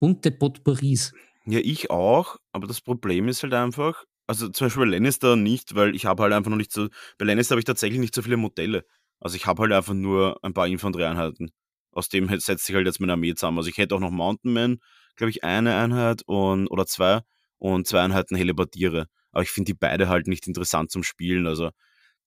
Bunte 0.00 0.30
Potpourris. 0.32 1.12
Ja, 1.46 1.58
ich 1.58 1.90
auch, 1.90 2.38
aber 2.52 2.66
das 2.66 2.80
Problem 2.80 3.28
ist 3.28 3.42
halt 3.42 3.54
einfach, 3.54 4.04
also 4.26 4.48
zum 4.48 4.66
Beispiel 4.66 4.84
bei 4.84 4.90
Lannister 4.90 5.36
nicht, 5.36 5.74
weil 5.74 5.94
ich 5.94 6.06
habe 6.06 6.22
halt 6.22 6.32
einfach 6.32 6.50
noch 6.50 6.56
nicht 6.56 6.72
so, 6.72 6.88
bei 7.18 7.24
Lannister 7.24 7.52
habe 7.52 7.60
ich 7.60 7.64
tatsächlich 7.64 8.00
nicht 8.00 8.14
so 8.14 8.22
viele 8.22 8.36
Modelle. 8.36 8.84
Also 9.22 9.36
ich 9.36 9.46
habe 9.46 9.62
halt 9.62 9.72
einfach 9.72 9.94
nur 9.94 10.38
ein 10.42 10.52
paar 10.52 10.66
Infanterieeinheiten. 10.66 11.52
Aus 11.92 12.08
dem 12.08 12.28
setzt 12.40 12.66
sich 12.66 12.74
halt 12.74 12.86
jetzt 12.86 13.00
meine 13.00 13.12
Armee 13.12 13.34
zusammen. 13.34 13.58
Also 13.58 13.70
ich 13.70 13.78
hätte 13.78 13.94
auch 13.94 14.00
noch 14.00 14.10
Mountain 14.10 14.52
Man, 14.52 14.78
glaube 15.14 15.30
ich, 15.30 15.44
eine 15.44 15.76
Einheit 15.76 16.22
und, 16.26 16.66
oder 16.68 16.86
zwei 16.86 17.20
und 17.58 17.86
zwei 17.86 18.00
Einheiten 18.00 18.34
Helebardiere. 18.34 19.06
Aber 19.30 19.42
ich 19.42 19.50
finde 19.50 19.72
die 19.72 19.78
beide 19.78 20.08
halt 20.08 20.26
nicht 20.26 20.46
interessant 20.48 20.90
zum 20.90 21.04
Spielen. 21.04 21.46
Also 21.46 21.70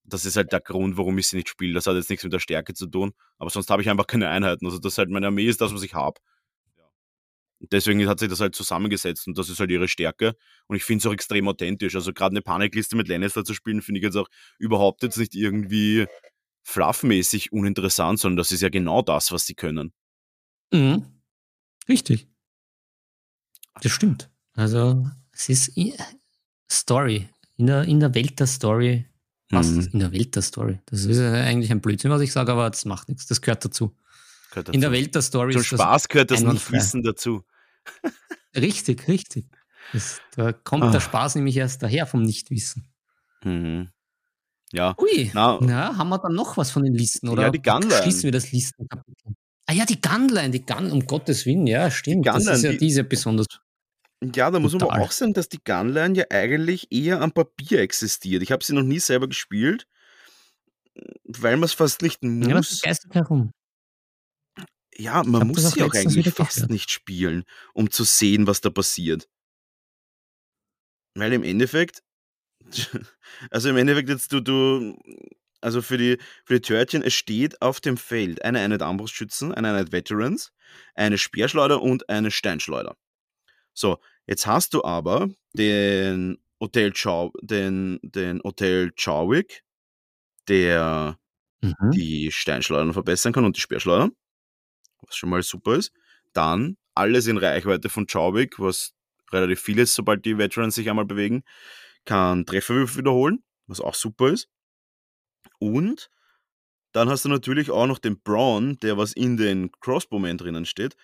das 0.06 0.24
ist 0.26 0.38
halt 0.38 0.54
der 0.54 0.62
Grund, 0.62 0.98
warum 0.98 1.18
ich 1.18 1.28
sie 1.28 1.36
nicht 1.36 1.50
spiele. 1.50 1.74
Das 1.74 1.86
hat 1.86 1.96
jetzt 1.96 2.10
nichts 2.10 2.24
mit 2.24 2.32
der 2.32 2.40
Stärke 2.40 2.74
zu 2.74 2.88
tun. 2.88 3.14
Aber 3.40 3.50
sonst 3.50 3.70
habe 3.70 3.82
ich 3.82 3.90
einfach 3.90 4.08
keine 4.08 4.30
Einheiten. 4.30 4.66
Also 4.66 4.80
das 4.80 4.98
halt 4.98 5.10
meine 5.10 5.28
Armee 5.28 5.48
ist 5.48 5.60
das, 5.60 5.74
was 5.74 5.84
ich 5.84 5.96
habe. 5.96 6.22
Deswegen 7.60 8.08
hat 8.08 8.20
sich 8.20 8.30
das 8.30 8.40
halt 8.40 8.56
zusammengesetzt 8.56 9.28
und 9.28 9.38
das 9.38 9.50
ist 9.50 9.60
halt 9.60 9.72
ihre 9.72 9.88
Stärke. 9.88 10.36
Und 10.68 10.76
ich 10.76 10.84
finde 10.84 11.00
es 11.00 11.06
auch 11.08 11.14
extrem 11.14 11.48
authentisch. 11.48 11.96
Also 11.96 12.14
gerade 12.14 12.34
eine 12.34 12.42
Panikliste 12.42 12.96
mit 12.96 13.08
Lannister 13.08 13.44
zu 13.44 13.54
spielen, 13.54 13.82
finde 13.82 14.00
ich 14.00 14.06
jetzt 14.06 14.18
auch 14.18 14.28
überhaupt 14.60 15.04
jetzt 15.04 15.18
nicht 15.18 15.36
irgendwie 15.36 16.06
fluffmäßig 16.66 17.52
uninteressant, 17.54 18.20
sondern 18.20 18.38
das 18.38 18.52
ist 18.52 18.62
ja 18.62 18.70
genau 18.70 19.02
das, 19.04 19.32
was 19.32 19.46
sie 19.46 19.54
können. 19.54 19.94
Mhm. 20.74 21.06
Richtig. 21.88 22.28
Das 23.82 23.92
stimmt. 23.92 24.32
Also 24.54 25.08
es 25.32 25.50
ist 25.50 25.74
Story. 26.72 27.30
In 27.58 27.68
der, 27.68 27.84
in 27.84 28.00
der 28.00 28.14
Welt 28.16 28.40
der 28.40 28.48
Story. 28.48 29.06
Was? 29.52 29.68
Mhm. 29.68 29.90
In 29.94 30.00
der 30.00 30.12
Welt 30.12 30.36
der 30.36 30.42
Story. 30.42 30.80
Das 30.88 31.06
ist 31.06 31.18
ja 31.20 31.32
eigentlich 31.34 31.72
ein 31.72 31.82
Blödsinn, 31.82 32.10
was 32.10 32.22
ich 32.22 32.32
sage, 32.32 32.52
aber 32.52 32.70
das 32.70 32.84
macht 32.86 33.10
nichts. 33.10 33.28
Das 33.28 33.42
gehört 33.42 33.64
dazu. 33.64 33.96
Gehört 34.50 34.70
In 34.70 34.82
der 34.82 34.90
dazu. 34.90 35.00
Welt 35.02 35.16
der 35.16 35.22
Story 35.22 35.52
Zum 35.54 35.62
ist 35.62 35.72
das 35.72 35.80
Spaß 35.80 36.08
gehört 36.10 36.32
das. 36.32 36.42
Nicht-Wissen 36.42 37.04
dazu. 37.04 37.44
Richtig, 38.56 39.08
richtig. 39.08 39.46
Das, 39.94 40.20
da 40.36 40.52
kommt 40.52 40.84
Ah. 40.86 40.92
der 40.92 41.00
Spaß 41.00 41.36
nämlich 41.36 41.58
erst 41.58 41.84
daher 41.84 42.08
vom 42.08 42.24
Nichtwissen. 42.24 42.88
Mhm. 43.44 43.90
Ja, 44.74 44.96
Ui, 45.00 45.32
Na- 45.34 45.60
na, 45.62 45.98
haben 45.98 46.10
wir 46.10 46.18
dann 46.20 46.34
noch 46.34 46.58
was 46.58 46.72
von 46.72 46.84
den 46.84 46.94
Listen? 46.96 47.30
Oder 47.30 47.44
Ja, 47.44 47.50
die 47.52 47.62
Gunline. 47.62 47.94
schließen 48.02 48.24
wir 48.24 48.32
das 48.32 48.52
Listenkapitel? 48.52 49.34
Ah 49.68 49.74
ja, 49.74 49.86
die 49.86 50.00
Gunline, 50.02 50.50
die 50.52 50.66
Gun, 50.66 50.92
um 50.92 51.06
Gottes 51.06 51.46
Willen, 51.46 51.66
ja, 51.68 51.90
stimmt. 51.92 52.26
das 52.28 52.36
Gunline, 52.38 52.56
ist 52.58 52.64
ja 52.64 52.72
die- 52.72 52.78
diese 52.78 53.04
besonders. 53.04 53.48
Ja, 54.24 54.50
da 54.50 54.60
muss 54.60 54.74
man 54.74 54.82
aber 54.84 54.92
Total. 54.92 55.06
auch 55.06 55.12
sagen, 55.12 55.34
dass 55.34 55.50
die 55.50 55.60
Gunline 55.64 56.16
ja 56.18 56.26
eigentlich 56.30 56.88
eher 56.92 57.22
am 57.22 57.32
Papier 57.32 57.80
existiert. 57.80 58.42
Ich 58.44 58.52
habe 58.52 58.64
sie 58.64 58.74
noch 58.74 58.82
nie 58.84 59.00
selber 59.00 59.28
gespielt, 59.28 59.88
weil 61.24 61.58
man 61.58 61.66
es 61.66 61.74
fast 61.74 62.02
nicht 62.02 62.24
Ja, 62.24 62.30
das 62.50 62.72
muss. 62.72 62.82
geistert 62.82 63.14
herum. 63.14 63.52
Ja, 64.98 65.24
man 65.24 65.48
muss 65.48 65.62
das 65.64 65.74
sie 65.74 65.84
auch 65.84 65.94
eigentlich 65.94 66.34
fast 66.34 66.56
gehört. 66.56 66.72
nicht 66.72 66.90
spielen, 66.90 67.44
um 67.74 67.92
zu 67.92 68.04
sehen, 68.06 68.48
was 68.48 68.62
da 68.62 68.70
passiert. 68.70 69.28
Weil 71.16 71.34
im 71.34 71.44
Endeffekt, 71.44 72.02
also 73.52 73.70
im 73.70 73.78
Endeffekt 73.78 74.10
jetzt 74.10 74.32
du, 74.32 74.42
du, 74.42 74.98
also 75.62 75.82
für 75.82 75.98
die, 75.98 76.18
für 76.46 76.56
die 76.56 76.62
Törtchen, 76.62 77.04
es 77.04 77.14
steht 77.14 77.62
auf 77.62 77.80
dem 77.80 77.98
Feld 77.98 78.44
eine 78.44 78.60
Einheit 78.60 78.82
Armbrustschützen, 78.82 79.54
eine 79.54 79.70
Einheit 79.70 79.92
Veterans, 79.92 80.52
eine 80.96 81.18
Speerschleuder 81.18 81.82
und 81.82 82.10
eine 82.10 82.32
Steinschleuder. 82.32 82.96
So, 83.74 84.00
jetzt 84.28 84.48
hast 84.48 84.74
du 84.74 84.84
aber 84.84 85.30
den 85.54 86.38
Hotel, 86.60 86.94
Chow, 86.94 87.34
den, 87.42 88.00
den 88.02 88.42
Hotel 88.44 88.92
Chorwick, 88.92 89.64
der 90.48 91.18
Mhm. 91.66 91.92
die 91.92 92.32
Steinschleudern 92.32 92.94
verbessern 92.94 93.34
kann 93.34 93.46
und 93.46 93.58
die 93.58 93.62
Speerschleudern, 93.62 94.12
was 95.02 95.16
schon 95.16 95.30
mal 95.30 95.44
super 95.44 95.76
ist. 95.76 95.92
Dann 96.34 96.78
alles 96.94 97.28
in 97.28 97.38
Reichweite 97.38 97.90
von 97.90 98.08
Chauwick, 98.08 98.60
was 98.60 98.94
relativ 99.32 99.62
viel 99.62 99.80
ist, 99.80 99.96
sobald 99.96 100.26
die 100.26 100.38
Veterans 100.38 100.76
sich 100.76 100.90
einmal 100.90 101.06
bewegen, 101.06 101.44
kann 102.06 102.46
Trefferwürfe 102.46 102.98
wiederholen, 102.98 103.44
was 103.68 103.82
auch 103.82 103.96
super 103.96 104.30
ist. 104.30 104.50
Und 105.60 106.10
dann 106.92 107.10
hast 107.10 107.26
du 107.26 107.30
natürlich 107.30 107.72
auch 107.72 107.88
noch 107.88 108.00
den 108.00 108.22
Braun, 108.22 108.78
der 108.80 108.98
was 108.98 109.14
in 109.14 109.38
den 109.38 109.72
Crossbowmen 109.82 110.38
drinnen 110.38 110.66
steht, 110.66 110.96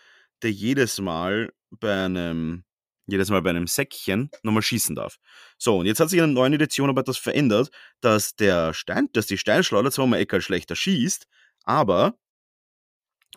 der 0.42 0.52
jedes 0.52 1.00
Mal 1.00 1.52
bei 1.70 2.06
einem 2.06 2.64
jedes 3.08 3.30
Mal 3.30 3.42
bei 3.42 3.50
einem 3.50 3.68
Säckchen 3.68 4.30
nochmal 4.44 4.64
schießen 4.64 4.96
darf. 4.96 5.18
So, 5.58 5.80
und 5.80 5.86
jetzt 5.86 6.00
hat 6.00 6.10
sich 6.10 6.20
in 6.20 6.26
der 6.26 6.34
neuen 6.34 6.54
Edition 6.54 6.90
aber 6.90 7.02
etwas 7.02 7.18
verändert, 7.18 7.70
dass 8.00 8.36
der 8.36 8.74
Stein, 8.74 9.10
dass 9.14 9.28
die 9.28 9.38
Steinschleuder 9.38 9.92
zwar 9.92 10.06
um 10.06 10.14
eine 10.14 10.22
Ecke 10.22 10.42
schlechter 10.42 10.76
schießt, 10.76 11.28
aber 11.64 12.16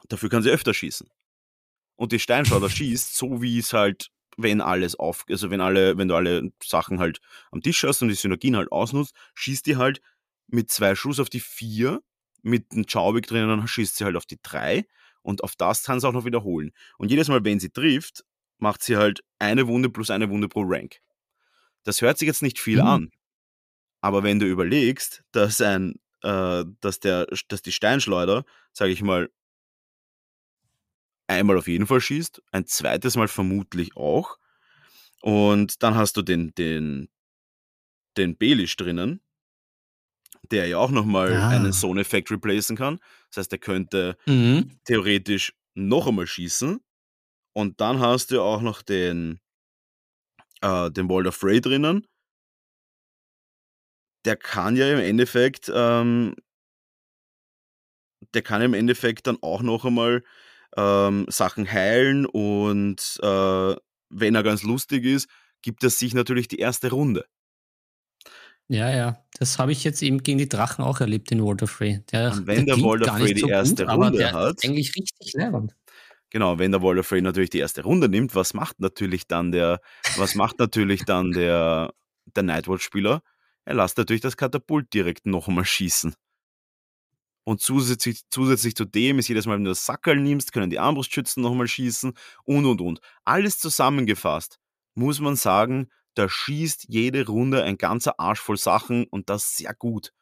dafür 0.09 0.29
kann 0.29 0.43
sie 0.43 0.51
öfter 0.51 0.75
schießen. 0.75 1.09
Und 1.97 2.13
die 2.13 2.19
Steinschleuder 2.19 2.71
schießt, 2.71 3.17
so 3.17 3.43
wie 3.43 3.59
es 3.59 3.73
halt, 3.73 4.11
wenn 4.37 4.61
alles 4.61 4.97
auf, 4.97 5.25
also 5.29 5.51
wenn 5.51 5.61
alle, 5.61 5.97
wenn 5.99 6.09
du 6.09 6.15
alle 6.15 6.53
Sachen 6.63 6.99
halt 6.99 7.21
am 7.51 7.61
Tisch 7.63 7.83
hast 7.85 8.03
und 8.03 8.09
die 8.09 8.15
Synergien 8.15 8.57
halt 8.57 8.73
ausnutzt, 8.73 9.15
schießt 9.35 9.67
die 9.67 9.77
halt 9.77 10.01
mit 10.49 10.71
zwei 10.71 10.95
Schuss 10.95 11.21
auf 11.21 11.31
die 11.31 11.41
vier, 11.41 12.03
mit 12.43 12.73
einem 12.73 12.87
Chaubik 12.87 13.27
drinnen 13.27 13.67
schießt 13.67 13.97
sie 13.97 14.05
halt 14.05 14.17
auf 14.17 14.27
die 14.27 14.39
drei 14.43 14.87
und 15.23 15.43
auf 15.43 15.57
das 15.57 15.85
kann 15.85 16.01
sie 16.01 16.07
auch 16.09 16.13
noch 16.13 16.27
wiederholen. 16.27 16.73
Und 16.99 17.11
jedes 17.11 17.29
Mal, 17.29 17.45
wenn 17.45 17.61
sie 17.61 17.71
trifft, 17.71 18.25
macht 18.59 18.83
sie 18.83 18.97
halt 18.97 19.25
eine 19.39 19.67
Wunde 19.67 19.89
plus 19.89 20.11
eine 20.11 20.29
Wunde 20.31 20.49
pro 20.49 20.63
Rank. 20.63 20.99
Das 21.85 22.01
hört 22.03 22.19
sich 22.19 22.27
jetzt 22.27 22.43
nicht 22.43 22.59
viel 22.59 22.81
Mhm. 22.83 22.87
an. 22.89 23.11
Aber 24.01 24.23
wenn 24.23 24.39
du 24.39 24.47
überlegst, 24.47 25.23
dass 25.33 25.61
ein, 25.61 25.95
äh, 26.23 26.65
dass 26.81 27.01
der, 27.01 27.27
dass 27.49 27.63
die 27.63 27.73
Steinschleuder, 27.73 28.45
sage 28.73 28.93
ich 28.93 29.03
mal, 29.03 29.31
einmal 31.27 31.59
auf 31.59 31.69
jeden 31.69 31.87
Fall 31.87 32.01
schießt, 32.01 32.43
ein 32.53 32.67
zweites 32.67 33.17
Mal 33.17 33.29
vermutlich 33.29 33.97
auch. 33.97 34.39
Und 35.23 35.83
dann 35.83 35.95
hast 35.97 36.17
du 36.17 36.23
den, 36.23 36.55
den, 36.57 37.09
den 38.17 38.37
Belisch 38.37 38.75
drinnen, 38.77 39.21
der 40.51 40.67
ja 40.67 40.79
auch 40.79 40.91
nochmal 40.91 41.43
Ah. 41.43 41.49
einen 41.49 41.73
Zone-Effekt 41.73 42.31
replacen 42.31 42.77
kann. 42.77 42.99
Das 43.31 43.39
heißt, 43.39 43.53
er 43.53 43.59
könnte 43.59 44.17
Mhm. 44.27 44.79
theoretisch 44.87 45.55
noch 45.75 46.07
einmal 46.07 46.27
schießen. 46.27 46.81
Und 47.55 47.81
dann 47.81 48.01
hast 48.01 48.31
du 48.31 48.43
auch 48.43 48.63
noch 48.63 48.83
den, 48.83 49.41
äh, 50.63 50.91
den 50.91 51.09
Walder 51.09 51.33
Frey 51.33 51.61
drinnen. 51.61 52.07
Der 54.25 54.37
kann 54.37 54.77
ja 54.77 54.91
im 54.93 54.99
Endeffekt, 54.99 55.71
ähm, 55.75 56.35
der 58.35 58.43
kann 58.43 58.63
im 58.63 58.75
Endeffekt 58.75 59.27
dann 59.27 59.39
auch 59.43 59.63
noch 59.63 59.85
einmal 59.85 60.25
ähm, 60.77 61.27
Sachen 61.29 61.71
heilen 61.71 62.27
und 62.27 63.19
äh, 63.23 63.77
wenn 64.11 64.35
er 64.35 64.43
ganz 64.43 64.63
lustig 64.63 65.05
ist, 65.05 65.29
gibt 65.63 65.83
er 65.83 65.91
sich 65.91 66.15
natürlich 66.15 66.49
die 66.49 66.59
erste 66.59 66.91
Runde. 66.91 67.25
Ja, 68.69 68.91
ja. 68.95 69.25
Das 69.39 69.59
habe 69.59 69.73
ich 69.73 69.85
jetzt 69.85 70.03
eben 70.03 70.23
gegen 70.23 70.39
die 70.39 70.49
Drachen 70.49 70.85
auch 70.85 71.01
erlebt 71.01 71.31
in 71.33 71.45
Walter 71.45 71.67
Frey. 71.67 72.01
Der, 72.13 72.33
Und 72.33 72.47
wenn 72.47 72.67
der 72.67 72.81
Walder 72.81 73.07
gar 73.07 73.19
Frey 73.19 73.35
die 73.35 73.41
so 73.41 73.49
erste 73.49 73.89
aber 73.89 74.07
Runde 74.07 74.19
der 74.19 74.33
hat- 74.33 74.65
eigentlich 74.65 74.95
richtig 74.97 75.33
leibend. 75.35 75.75
Genau, 76.31 76.59
wenn 76.59 76.73
der 76.73 76.83
Walder 76.83 77.05
Frey 77.05 77.21
natürlich 77.21 77.51
die 77.51 77.59
erste 77.59 77.83
Runde 77.83 78.09
nimmt, 78.09 78.35
was 78.35 78.55
macht 78.55 78.81
natürlich 78.81 79.29
dann 79.29 79.53
der, 79.53 79.81
was 80.17 80.35
macht 80.35 80.59
natürlich 80.59 81.05
dann 81.05 81.31
der, 81.31 81.93
der 82.35 82.43
Nightwatch-Spieler? 82.43 83.23
Er 83.67 83.75
lässt 83.75 83.99
natürlich 83.99 84.23
das 84.23 84.37
Katapult 84.37 84.93
direkt 84.93 85.27
noch 85.27 85.47
einmal 85.47 85.65
schießen. 85.65 86.15
Und 87.45 87.61
zusätzlich, 87.61 88.23
zusätzlich 88.31 88.75
zu 88.75 88.87
dem 88.87 89.19
ist 89.19 89.29
jedes 89.29 89.47
Mal, 89.47 89.57
wenn 89.57 89.65
du 89.65 89.71
das 89.71 89.85
Sackerl 89.85 90.17
nimmst, 90.17 90.53
können 90.53 90.71
die 90.71 90.79
Armbrustschützen 90.79 91.43
noch 91.43 91.53
einmal 91.53 91.69
schießen 91.69 92.15
und 92.45 92.67
und 92.67 92.81
und. 92.81 93.01
Alles 93.25 93.59
zusammengefasst 93.59 94.59
muss 94.95 95.21
man 95.21 95.37
sagen, 95.37 95.89
da 96.15 96.29
schießt 96.29 96.87
jede 96.89 97.27
Runde 97.27 97.65
ein 97.65 97.77
ganzer 97.77 98.19
Arsch 98.21 98.41
voll 98.41 98.57
Sachen 98.57 99.05
und 99.05 99.29
das 99.29 99.57
sehr 99.57 99.75
gut. 99.75 100.13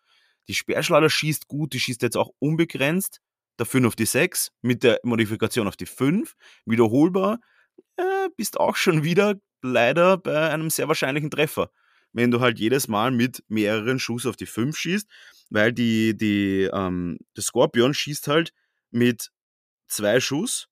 Die 0.49 0.55
Speerschleuder 0.55 1.11
schießt 1.11 1.47
gut, 1.47 1.73
die 1.75 1.81
schießt 1.81 2.03
jetzt 2.03 2.17
auch 2.17 2.31
unbegrenzt, 2.39 3.21
dafür 3.57 3.81
nur 3.81 3.89
auf 3.89 3.97
die 3.97 4.07
6, 4.07 4.51
mit 4.63 4.83
der 4.83 4.99
Modifikation 5.05 5.69
auf 5.69 5.77
die 5.77 5.87
5, 5.87 6.35
wiederholbar, 6.65 7.39
äh, 7.97 8.29
bist 8.37 8.59
auch 8.59 8.77
schon 8.77 9.05
wieder 9.05 9.35
leider 9.63 10.17
bei 10.17 10.51
einem 10.51 10.71
sehr 10.71 10.89
wahrscheinlichen 10.89 11.31
Treffer. 11.31 11.71
Wenn 12.13 12.31
du 12.31 12.41
halt 12.41 12.59
jedes 12.59 12.89
Mal 12.89 13.11
mit 13.11 13.43
mehreren 13.49 13.99
Schuss 13.99 14.27
auf 14.27 14.37
die 14.37 14.47
5 14.47 14.77
schießt, 14.77 15.09
weil 15.51 15.73
die, 15.73 16.17
die, 16.17 16.69
ähm, 16.73 17.19
der 17.37 17.43
Skorpion 17.43 17.95
schießt 17.95 18.29
halt 18.29 18.53
mit 18.91 19.31
zwei 19.89 20.21
Schuss, 20.21 20.69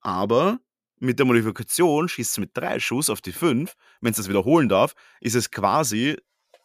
aber 0.00 0.60
mit 1.00 1.18
der 1.18 1.26
Modifikation 1.26 2.08
schießt 2.08 2.32
es 2.32 2.38
mit 2.38 2.50
drei 2.54 2.78
Schuss 2.80 3.10
auf 3.10 3.20
die 3.20 3.32
5. 3.32 3.74
Wenn 4.00 4.10
es 4.10 4.16
das 4.18 4.28
wiederholen 4.28 4.68
darf, 4.68 4.94
ist 5.20 5.34
es 5.34 5.50
quasi, 5.50 6.16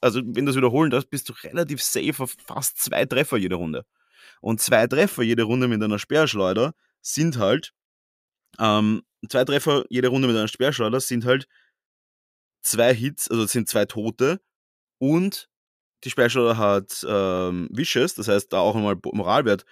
also 0.01 0.21
wenn 0.23 0.45
du 0.45 0.51
es 0.51 0.57
wiederholen 0.57 0.91
darfst, 0.91 1.09
bist 1.09 1.29
du 1.29 1.33
relativ 1.43 1.81
safe 1.81 2.23
auf 2.23 2.35
fast 2.45 2.77
zwei 2.77 3.05
Treffer 3.05 3.37
jede 3.37 3.55
Runde. 3.55 3.85
Und 4.41 4.61
zwei 4.61 4.87
Treffer 4.87 5.23
jede 5.23 5.43
Runde 5.43 5.67
mit 5.67 5.83
einer 5.83 5.99
Speerschleuder 5.99 6.73
sind 7.01 7.37
halt, 7.37 7.73
ähm, 8.59 9.03
zwei 9.29 9.45
Treffer 9.45 9.85
jede 9.89 10.09
Runde 10.09 10.27
mit 10.27 10.37
einer 10.37 10.47
Speerschleuder 10.47 10.99
sind 10.99 11.25
halt 11.25 11.47
zwei 12.61 12.93
Hits, 12.93 13.29
also 13.29 13.43
es 13.43 13.51
sind 13.51 13.69
zwei 13.69 13.85
Tote 13.85 14.41
und 14.99 15.49
die 16.03 16.09
Speerschleuder 16.09 16.57
hat 16.57 17.05
ähm, 17.07 17.69
Vicious, 17.71 18.15
das 18.15 18.27
heißt 18.27 18.53
da 18.53 18.59
auch 18.59 18.75
nochmal 18.75 18.97
Moralwert 19.13 19.65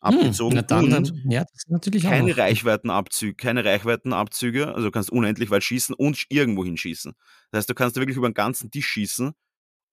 abgezogen 0.00 0.58
Hm, 0.58 0.66
dann, 0.66 0.84
und 0.84 0.90
dann, 0.90 1.22
ja, 1.30 1.44
auch 1.44 2.00
keine 2.02 2.30
noch. 2.30 2.38
Reichweitenabzüge, 2.38 3.34
keine 3.34 3.64
Reichweitenabzüge, 3.64 4.68
also 4.68 4.84
du 4.84 4.90
kannst 4.90 5.10
unendlich 5.10 5.50
weit 5.50 5.64
schießen 5.64 5.94
und 5.94 6.24
irgendwo 6.28 6.64
hinschießen. 6.64 7.14
Das 7.50 7.58
heißt, 7.58 7.70
du 7.70 7.74
kannst 7.74 7.96
wirklich 7.96 8.16
über 8.16 8.28
den 8.28 8.34
ganzen 8.34 8.70
Tisch 8.70 8.86
schießen, 8.86 9.32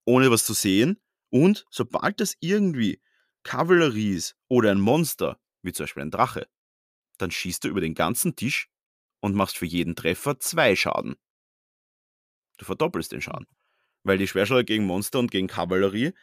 ohne 0.05 0.31
was 0.31 0.45
zu 0.45 0.53
sehen. 0.53 0.99
Und 1.29 1.65
sobald 1.69 2.19
das 2.19 2.35
irgendwie 2.41 3.01
Kavallerie 3.43 4.15
ist 4.15 4.35
oder 4.49 4.71
ein 4.71 4.81
Monster, 4.81 5.39
wie 5.61 5.71
zum 5.71 5.85
Beispiel 5.85 6.03
ein 6.03 6.11
Drache, 6.11 6.47
dann 7.17 7.31
schießt 7.31 7.63
du 7.63 7.69
über 7.69 7.81
den 7.81 7.93
ganzen 7.93 8.35
Tisch 8.35 8.69
und 9.21 9.35
machst 9.35 9.57
für 9.57 9.65
jeden 9.65 9.95
Treffer 9.95 10.39
zwei 10.39 10.75
Schaden. 10.75 11.15
Du 12.61 12.65
verdoppelst 12.65 13.11
den 13.11 13.21
Schaden. 13.21 13.47
Weil 14.03 14.19
die 14.19 14.27
Schwerschleuder 14.27 14.63
gegen 14.63 14.85
Monster 14.85 15.17
und 15.17 15.31
gegen 15.31 15.47
Kavallerie 15.47 16.13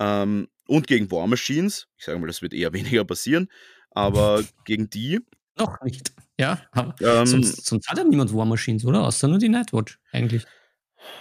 ähm, 0.00 0.48
und 0.66 0.88
gegen 0.88 1.08
War 1.12 1.28
Machines, 1.28 1.86
ich 1.96 2.04
sage 2.04 2.18
mal, 2.18 2.26
das 2.26 2.42
wird 2.42 2.52
eher 2.52 2.72
weniger 2.72 3.04
passieren, 3.04 3.48
aber 3.92 4.42
gegen 4.64 4.90
die 4.90 5.20
Noch 5.56 5.80
nicht. 5.82 6.12
Ja, 6.36 6.62
Ähm, 7.00 7.26
sonst, 7.26 7.64
sonst 7.64 7.88
hat 7.88 7.96
ja 7.98 8.02
niemand 8.02 8.34
War 8.34 8.44
Machines, 8.44 8.84
oder? 8.84 9.04
Außer 9.04 9.28
nur 9.28 9.38
die 9.38 9.48
Nightwatch, 9.48 10.00
eigentlich. 10.10 10.44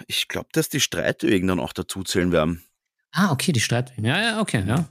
Ich 0.08 0.28
glaube, 0.28 0.48
dass 0.54 0.70
die 0.70 0.80
Streitwegen 0.80 1.48
dann 1.48 1.60
auch 1.60 1.74
dazu 1.74 2.02
zählen 2.04 2.32
werden. 2.32 2.64
Ah, 3.12 3.32
okay, 3.32 3.52
die 3.52 3.60
Streitwegen. 3.60 4.06
Ja, 4.06 4.20
ja, 4.20 4.42
okay, 4.42 4.64
ja. 4.68 4.90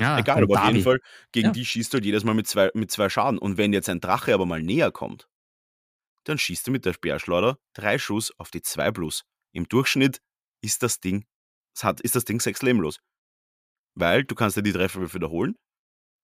ja 0.00 0.18
Egal, 0.18 0.42
aber 0.42 0.58
auf 0.62 0.68
jeden. 0.68 0.82
Fall, 0.82 1.00
gegen 1.32 1.48
Ja. 1.48 1.52
die 1.52 1.66
schießt 1.66 1.92
du 1.92 1.96
halt 1.96 2.06
jedes 2.06 2.24
Mal 2.24 2.32
mit 2.32 2.46
zwei, 2.46 2.70
mit 2.72 2.90
zwei 2.90 3.10
Schaden. 3.10 3.36
Und 3.36 3.58
wenn 3.58 3.74
jetzt 3.74 3.90
ein 3.90 4.00
Drache 4.00 4.32
aber 4.32 4.46
mal 4.46 4.62
näher 4.62 4.90
kommt, 4.90 5.28
dann 6.24 6.38
schießt 6.38 6.66
du 6.66 6.70
mit 6.70 6.84
der 6.84 6.92
Speerschleuder 6.92 7.58
drei 7.74 7.98
Schuss 7.98 8.32
auf 8.38 8.50
die 8.50 8.62
2 8.62 8.90
plus. 8.92 9.24
Im 9.52 9.68
Durchschnitt 9.68 10.20
ist 10.60 10.82
das 10.82 11.00
Ding, 11.00 11.24
hat, 11.80 12.00
ist 12.00 12.14
das 12.14 12.24
Ding 12.24 12.40
sechs 12.40 12.62
Leben 12.62 12.80
los. 12.80 13.00
Weil 13.94 14.24
du 14.24 14.34
kannst 14.34 14.56
ja 14.56 14.62
die 14.62 14.72
Treffer 14.72 15.12
wiederholen. 15.12 15.56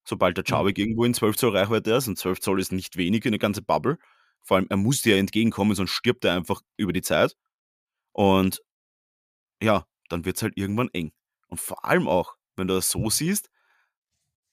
Sobald 0.05 0.37
der 0.39 0.45
Chavik 0.47 0.79
irgendwo 0.79 1.05
in 1.05 1.13
12 1.15 1.37
Zoll 1.37 1.57
Reichweite 1.57 1.93
ist, 1.93 2.09
und 2.09 2.17
12 2.19 2.41
Zoll 2.41 2.61
ist 2.61 2.73
nicht 2.73 2.97
wenig 2.97 3.27
in 3.27 3.33
der 3.33 3.39
ganze 3.39 3.61
Bubble. 3.61 3.99
Vor 4.43 4.57
allem, 4.57 4.67
er 4.71 4.79
muss 4.79 5.03
dir 5.03 5.19
entgegenkommen, 5.19 5.75
sonst 5.75 5.91
stirbt 5.91 6.25
er 6.25 6.35
einfach 6.35 6.63
über 6.77 6.93
die 6.93 7.03
Zeit. 7.03 7.37
Und 8.13 8.63
ja, 9.63 9.87
dann 10.09 10.25
wird 10.25 10.37
es 10.37 10.43
halt 10.43 10.57
irgendwann 10.57 10.89
eng. 10.93 11.13
Und 11.49 11.61
vor 11.61 11.85
allem 11.85 12.09
auch, 12.09 12.37
wenn 12.57 12.69
du 12.69 12.75
das 12.75 12.91
so 12.91 13.11
siehst, 13.11 13.51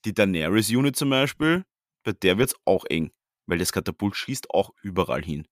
die 0.03 0.13
Daenerys-Unit 0.13 0.95
zum 0.95 1.09
Beispiel, 1.09 1.63
bei 2.03 2.11
der 2.13 2.37
wird 2.37 2.49
es 2.49 2.55
auch 2.65 2.85
eng, 2.85 3.11
weil 3.45 3.57
das 3.57 3.71
Katapult 3.71 4.15
schießt 4.15 4.49
auch 4.51 4.71
überall 4.81 5.23
hin. 5.23 5.47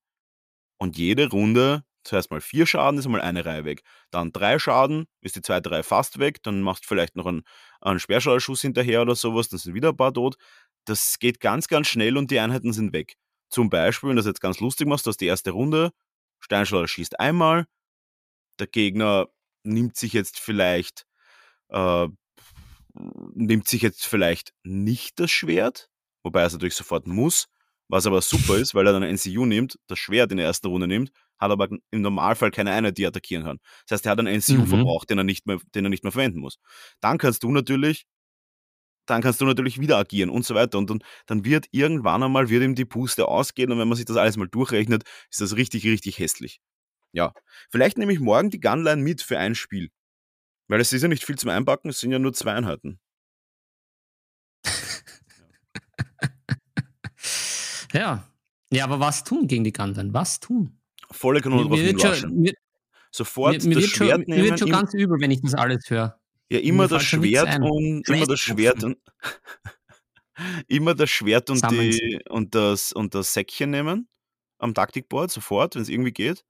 Und 0.78 0.98
jede 0.98 1.28
Runde, 1.30 1.84
zuerst 2.02 2.30
mal 2.30 2.40
vier 2.40 2.66
Schaden, 2.66 2.98
ist 2.98 3.06
einmal 3.06 3.20
eine 3.20 3.44
Reihe 3.44 3.64
weg. 3.64 3.82
Dann 4.10 4.32
drei 4.32 4.58
Schaden, 4.58 5.06
ist 5.20 5.36
die 5.36 5.42
zweite 5.42 5.70
Reihe 5.70 5.82
fast 5.82 6.18
weg, 6.18 6.42
dann 6.42 6.62
machst 6.62 6.84
du 6.84 6.88
vielleicht 6.88 7.16
noch 7.16 7.26
einen, 7.26 7.42
einen 7.80 8.00
Speerschleuderschuss 8.00 8.60
hinterher 8.60 9.02
oder 9.02 9.14
sowas, 9.14 9.48
dann 9.48 9.58
sind 9.58 9.74
wieder 9.74 9.90
ein 9.90 9.96
paar 9.96 10.12
tot. 10.12 10.36
Das 10.84 11.18
geht 11.18 11.40
ganz, 11.40 11.68
ganz 11.68 11.88
schnell 11.88 12.16
und 12.16 12.30
die 12.30 12.38
Einheiten 12.38 12.72
sind 12.72 12.92
weg. 12.92 13.16
Zum 13.48 13.70
Beispiel, 13.70 14.08
wenn 14.08 14.16
du 14.16 14.20
das 14.20 14.26
jetzt 14.26 14.40
ganz 14.40 14.60
lustig 14.60 14.86
machst, 14.86 15.06
du 15.06 15.10
hast 15.10 15.20
die 15.20 15.26
erste 15.26 15.52
Runde, 15.52 15.92
Steinschleuder 16.40 16.88
schießt 16.88 17.20
einmal, 17.20 17.66
der 18.58 18.66
Gegner 18.66 19.28
nimmt 19.62 19.96
sich 19.96 20.12
jetzt 20.12 20.38
vielleicht 20.38 21.06
äh, 21.70 22.08
nimmt 22.94 23.68
sich 23.68 23.82
jetzt 23.82 24.06
vielleicht 24.06 24.52
nicht 24.62 25.18
das 25.18 25.30
Schwert, 25.30 25.90
wobei 26.22 26.40
er 26.40 26.46
es 26.46 26.52
natürlich 26.52 26.76
sofort 26.76 27.06
muss, 27.06 27.46
was 27.88 28.06
aber 28.06 28.22
super 28.22 28.56
ist, 28.56 28.74
weil 28.74 28.86
er 28.86 28.92
dann 28.92 29.02
ein 29.02 29.10
NCU 29.16 29.46
nimmt, 29.46 29.78
das 29.88 29.98
Schwert 29.98 30.30
in 30.32 30.38
der 30.38 30.46
ersten 30.46 30.68
Runde 30.68 30.86
nimmt, 30.88 31.10
hat 31.38 31.50
aber 31.50 31.68
im 31.90 32.00
Normalfall 32.02 32.50
keine 32.50 32.72
Einheit, 32.72 32.96
die 32.98 33.04
er 33.04 33.08
attackieren 33.08 33.44
kann. 33.44 33.58
Das 33.88 33.98
heißt, 33.98 34.06
er 34.06 34.12
hat 34.12 34.18
einen 34.20 34.28
NCU 34.28 34.62
Mhm. 34.62 34.66
verbraucht, 34.66 35.10
den 35.10 35.18
er 35.18 35.24
nicht 35.24 35.46
mehr, 35.46 35.58
den 35.74 35.84
er 35.86 35.90
nicht 35.90 36.02
mehr 36.04 36.12
verwenden 36.12 36.40
muss. 36.40 36.58
Dann 37.00 37.18
kannst 37.18 37.42
du 37.42 37.50
natürlich, 37.52 38.06
dann 39.06 39.20
kannst 39.22 39.40
du 39.40 39.44
natürlich 39.44 39.78
wieder 39.80 39.98
agieren 39.98 40.30
und 40.30 40.44
so 40.46 40.54
weiter. 40.54 40.78
Und 40.78 40.88
dann, 40.90 41.02
dann 41.26 41.44
wird 41.44 41.66
irgendwann 41.72 42.22
einmal 42.22 42.48
wird 42.48 42.62
ihm 42.62 42.74
die 42.74 42.86
Puste 42.86 43.28
ausgehen 43.28 43.70
und 43.70 43.78
wenn 43.78 43.88
man 43.88 43.96
sich 43.96 44.06
das 44.06 44.16
alles 44.16 44.36
mal 44.38 44.48
durchrechnet, 44.48 45.04
ist 45.30 45.40
das 45.42 45.56
richtig, 45.56 45.84
richtig 45.84 46.18
hässlich. 46.18 46.60
Ja. 47.12 47.32
Vielleicht 47.70 47.98
nehme 47.98 48.12
ich 48.12 48.20
morgen 48.20 48.50
die 48.50 48.60
Gunline 48.60 49.02
mit 49.02 49.22
für 49.22 49.38
ein 49.38 49.54
Spiel. 49.54 49.90
Weil 50.68 50.80
es 50.80 50.92
ist 50.92 51.02
ja 51.02 51.08
nicht 51.08 51.24
viel 51.24 51.36
zum 51.36 51.50
Einpacken, 51.50 51.90
es 51.90 52.00
sind 52.00 52.12
ja 52.12 52.18
nur 52.18 52.32
zwei 52.32 52.54
Einheiten. 52.54 52.98
Ja. 57.94 58.28
Ja, 58.70 58.84
aber 58.84 59.00
was 59.00 59.24
tun 59.24 59.46
gegen 59.46 59.64
die 59.64 59.72
Gundam? 59.72 60.12
Was 60.12 60.40
tun? 60.40 60.78
Volle 61.10 61.40
Kanone 61.40 61.94
drauf 61.94 62.16
schon, 62.16 62.34
mir, 62.34 62.52
Sofort 63.10 63.62
mir, 63.62 63.68
mir 63.68 63.74
das 63.76 63.82
wird 63.84 63.90
schon, 63.92 64.06
Schwert 64.08 64.28
mir 64.28 64.34
nehmen. 64.34 64.48
wird 64.48 64.58
schon 64.58 64.70
ganz 64.70 64.94
übel, 64.94 65.20
wenn 65.20 65.30
ich 65.30 65.40
das 65.42 65.54
alles 65.54 65.88
höre. 65.88 66.18
ja, 66.50 66.58
immer 66.60 66.88
das 66.88 67.04
Schwert 67.04 67.60
und 67.60 68.08
immer 68.08 68.26
das 68.26 68.40
Schwert 68.40 68.82
und 68.82 68.98
immer 70.66 70.94
das 70.94 71.10
Schwert 71.10 71.50
und 71.50 71.70
die 71.70 72.20
und 72.28 72.54
das 72.54 72.92
und 72.92 73.14
das 73.14 73.32
Säckchen 73.32 73.70
nehmen 73.70 74.08
am 74.58 74.74
Taktikboard 74.74 75.30
sofort, 75.30 75.74
wenn 75.74 75.82
es 75.82 75.88
irgendwie 75.88 76.12
geht. 76.12 76.44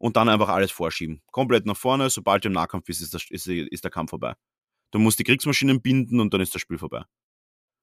Und 0.00 0.16
dann 0.16 0.28
einfach 0.28 0.48
alles 0.48 0.70
vorschieben. 0.70 1.22
Komplett 1.32 1.66
nach 1.66 1.76
vorne, 1.76 2.08
sobald 2.08 2.44
du 2.44 2.48
im 2.48 2.54
Nahkampf 2.54 2.84
bist, 2.84 3.02
ist, 3.02 3.14
das, 3.14 3.24
ist, 3.30 3.48
ist 3.48 3.82
der 3.82 3.90
Kampf 3.90 4.10
vorbei. 4.10 4.34
Du 4.92 5.00
musst 5.00 5.18
die 5.18 5.24
Kriegsmaschinen 5.24 5.82
binden 5.82 6.20
und 6.20 6.32
dann 6.32 6.40
ist 6.40 6.54
das 6.54 6.62
Spiel 6.62 6.78
vorbei. 6.78 7.02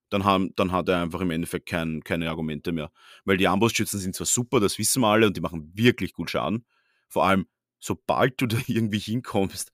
Dann, 0.10 0.24
haben, 0.24 0.54
dann 0.56 0.72
hat 0.72 0.88
er 0.88 1.02
einfach 1.02 1.22
im 1.22 1.32
Endeffekt 1.32 1.68
kein, 1.68 2.04
keine 2.04 2.30
Argumente 2.30 2.72
mehr. 2.72 2.92
Weil 3.26 3.38
die 3.38 3.48
Armbrustschützen 3.48 4.00
sind 4.00 4.16
zwar 4.16 4.28
super, 4.28 4.60
das 4.60 4.78
wissen 4.78 5.02
wir 5.02 5.08
alle, 5.08 5.28
und 5.28 5.36
die 5.36 5.42
machen 5.42 5.72
wirklich 5.74 6.14
gut 6.14 6.30
Schaden. 6.30 6.66
Vor 7.10 7.26
allem, 7.26 7.48
sobald 7.80 8.40
du 8.40 8.48
da 8.48 8.58
irgendwie 8.68 9.00
hinkommst, 9.00 9.72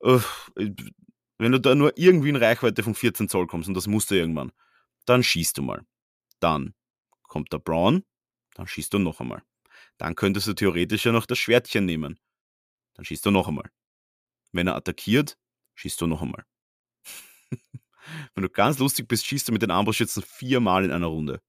uff, 0.00 0.52
wenn 0.56 1.52
du 1.52 1.60
da 1.60 1.74
nur 1.74 1.92
irgendwie 1.96 2.30
in 2.30 2.36
Reichweite 2.36 2.82
von 2.82 2.94
14 2.94 3.28
Zoll 3.28 3.46
kommst, 3.46 3.68
und 3.68 3.74
das 3.74 3.86
musst 3.86 4.10
du 4.10 4.16
irgendwann, 4.16 4.52
dann 5.04 5.22
schießt 5.22 5.56
du 5.58 5.62
mal. 5.62 5.86
Dann 6.40 6.74
kommt 7.22 7.52
der 7.52 7.58
Braun, 7.58 8.04
dann 8.54 8.66
schießt 8.66 8.92
du 8.92 8.98
noch 8.98 9.20
einmal. 9.20 9.42
Dann 9.98 10.14
könntest 10.14 10.46
du 10.46 10.54
theoretisch 10.54 11.06
ja 11.06 11.12
noch 11.12 11.26
das 11.26 11.38
Schwertchen 11.38 11.84
nehmen. 11.84 12.18
Dann 12.94 13.04
schießt 13.04 13.24
du 13.26 13.30
noch 13.30 13.48
einmal. 13.48 13.70
Wenn 14.52 14.66
er 14.66 14.76
attackiert, 14.76 15.38
schießt 15.74 16.00
du 16.00 16.06
noch 16.06 16.22
einmal. 16.22 16.44
Wenn 18.34 18.42
du 18.42 18.50
ganz 18.50 18.78
lustig 18.78 19.08
bist, 19.08 19.26
schießt 19.26 19.48
du 19.48 19.52
mit 19.52 19.62
den 19.62 19.70
Armbrustschützen 19.70 20.22
viermal 20.22 20.84
in 20.84 20.92
einer 20.92 21.06
Runde. 21.06 21.40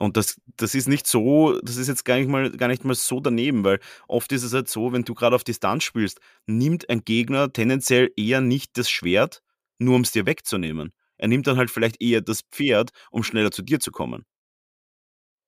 Und 0.00 0.16
das, 0.16 0.40
das 0.56 0.74
ist 0.74 0.88
nicht 0.88 1.06
so, 1.06 1.60
das 1.60 1.76
ist 1.76 1.86
jetzt 1.86 2.04
gar 2.04 2.16
nicht, 2.16 2.28
mal, 2.28 2.50
gar 2.50 2.66
nicht 2.68 2.84
mal 2.84 2.94
so 2.96 3.20
daneben, 3.20 3.62
weil 3.62 3.78
oft 4.08 4.32
ist 4.32 4.42
es 4.42 4.52
halt 4.52 4.68
so, 4.68 4.92
wenn 4.92 5.04
du 5.04 5.14
gerade 5.14 5.36
auf 5.36 5.44
Distanz 5.44 5.84
spielst, 5.84 6.20
nimmt 6.46 6.90
ein 6.90 7.04
Gegner 7.04 7.52
tendenziell 7.52 8.10
eher 8.16 8.40
nicht 8.40 8.76
das 8.76 8.90
Schwert, 8.90 9.40
nur 9.78 9.94
um 9.94 10.02
es 10.02 10.10
dir 10.10 10.26
wegzunehmen. 10.26 10.92
Er 11.16 11.28
nimmt 11.28 11.46
dann 11.46 11.58
halt 11.58 11.70
vielleicht 11.70 12.02
eher 12.02 12.20
das 12.22 12.42
Pferd, 12.50 12.90
um 13.12 13.22
schneller 13.22 13.52
zu 13.52 13.62
dir 13.62 13.78
zu 13.78 13.92
kommen. 13.92 14.24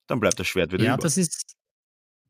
Dann 0.06 0.20
bleibt 0.20 0.38
das 0.38 0.46
Schwert 0.46 0.72
wieder 0.72 0.84
Ja, 0.84 0.94
über. 0.94 1.02
das 1.02 1.16
ist, 1.16 1.55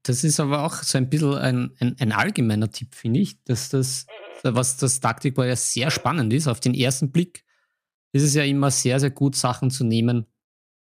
das 0.08 0.24
ist 0.24 0.40
aber 0.40 0.62
auch 0.62 0.74
so 0.82 0.98
ein 0.98 1.10
bisschen 1.10 1.34
ein, 1.34 1.72
ein, 1.80 1.96
ein 1.98 2.12
allgemeiner 2.12 2.70
Tipp, 2.70 2.94
finde 2.94 3.20
ich, 3.20 3.42
dass 3.44 3.68
das, 3.70 4.06
was 4.42 4.76
das 4.76 5.00
Taktikball 5.00 5.48
ja 5.48 5.56
sehr 5.56 5.90
spannend 5.90 6.32
ist. 6.32 6.46
Auf 6.46 6.60
den 6.60 6.74
ersten 6.74 7.10
Blick 7.10 7.44
ist 8.12 8.22
es 8.22 8.34
ja 8.34 8.44
immer 8.44 8.70
sehr, 8.70 9.00
sehr 9.00 9.10
gut, 9.10 9.34
Sachen 9.36 9.70
zu 9.70 9.84
nehmen, 9.84 10.26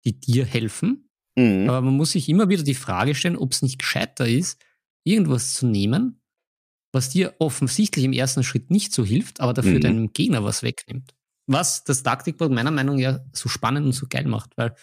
die 0.03 0.19
dir 0.19 0.45
helfen. 0.45 1.09
Mhm. 1.35 1.69
Aber 1.69 1.81
man 1.81 1.95
muss 1.95 2.11
sich 2.11 2.27
immer 2.29 2.49
wieder 2.49 2.63
die 2.63 2.75
Frage 2.75 3.15
stellen, 3.15 3.37
ob 3.37 3.53
es 3.53 3.61
nicht 3.61 3.79
gescheiter 3.79 4.27
ist, 4.27 4.61
irgendwas 5.05 5.53
zu 5.53 5.65
nehmen, 5.65 6.21
was 6.91 7.09
dir 7.09 7.35
offensichtlich 7.39 8.05
im 8.05 8.13
ersten 8.13 8.43
Schritt 8.43 8.69
nicht 8.69 8.93
so 8.93 9.05
hilft, 9.05 9.39
aber 9.39 9.53
dafür 9.53 9.73
Mhm. 9.75 9.81
deinem 9.81 10.13
Gegner 10.13 10.43
was 10.43 10.63
wegnimmt. 10.63 11.13
Was 11.47 11.83
das 11.83 12.03
Taktikboard 12.03 12.51
meiner 12.51 12.71
Meinung 12.71 12.95
nach 12.95 13.01
ja 13.01 13.19
so 13.33 13.49
spannend 13.49 13.85
und 13.85 13.91
so 13.93 14.07
geil 14.09 14.25
macht, 14.25 14.51
weil 14.57 14.75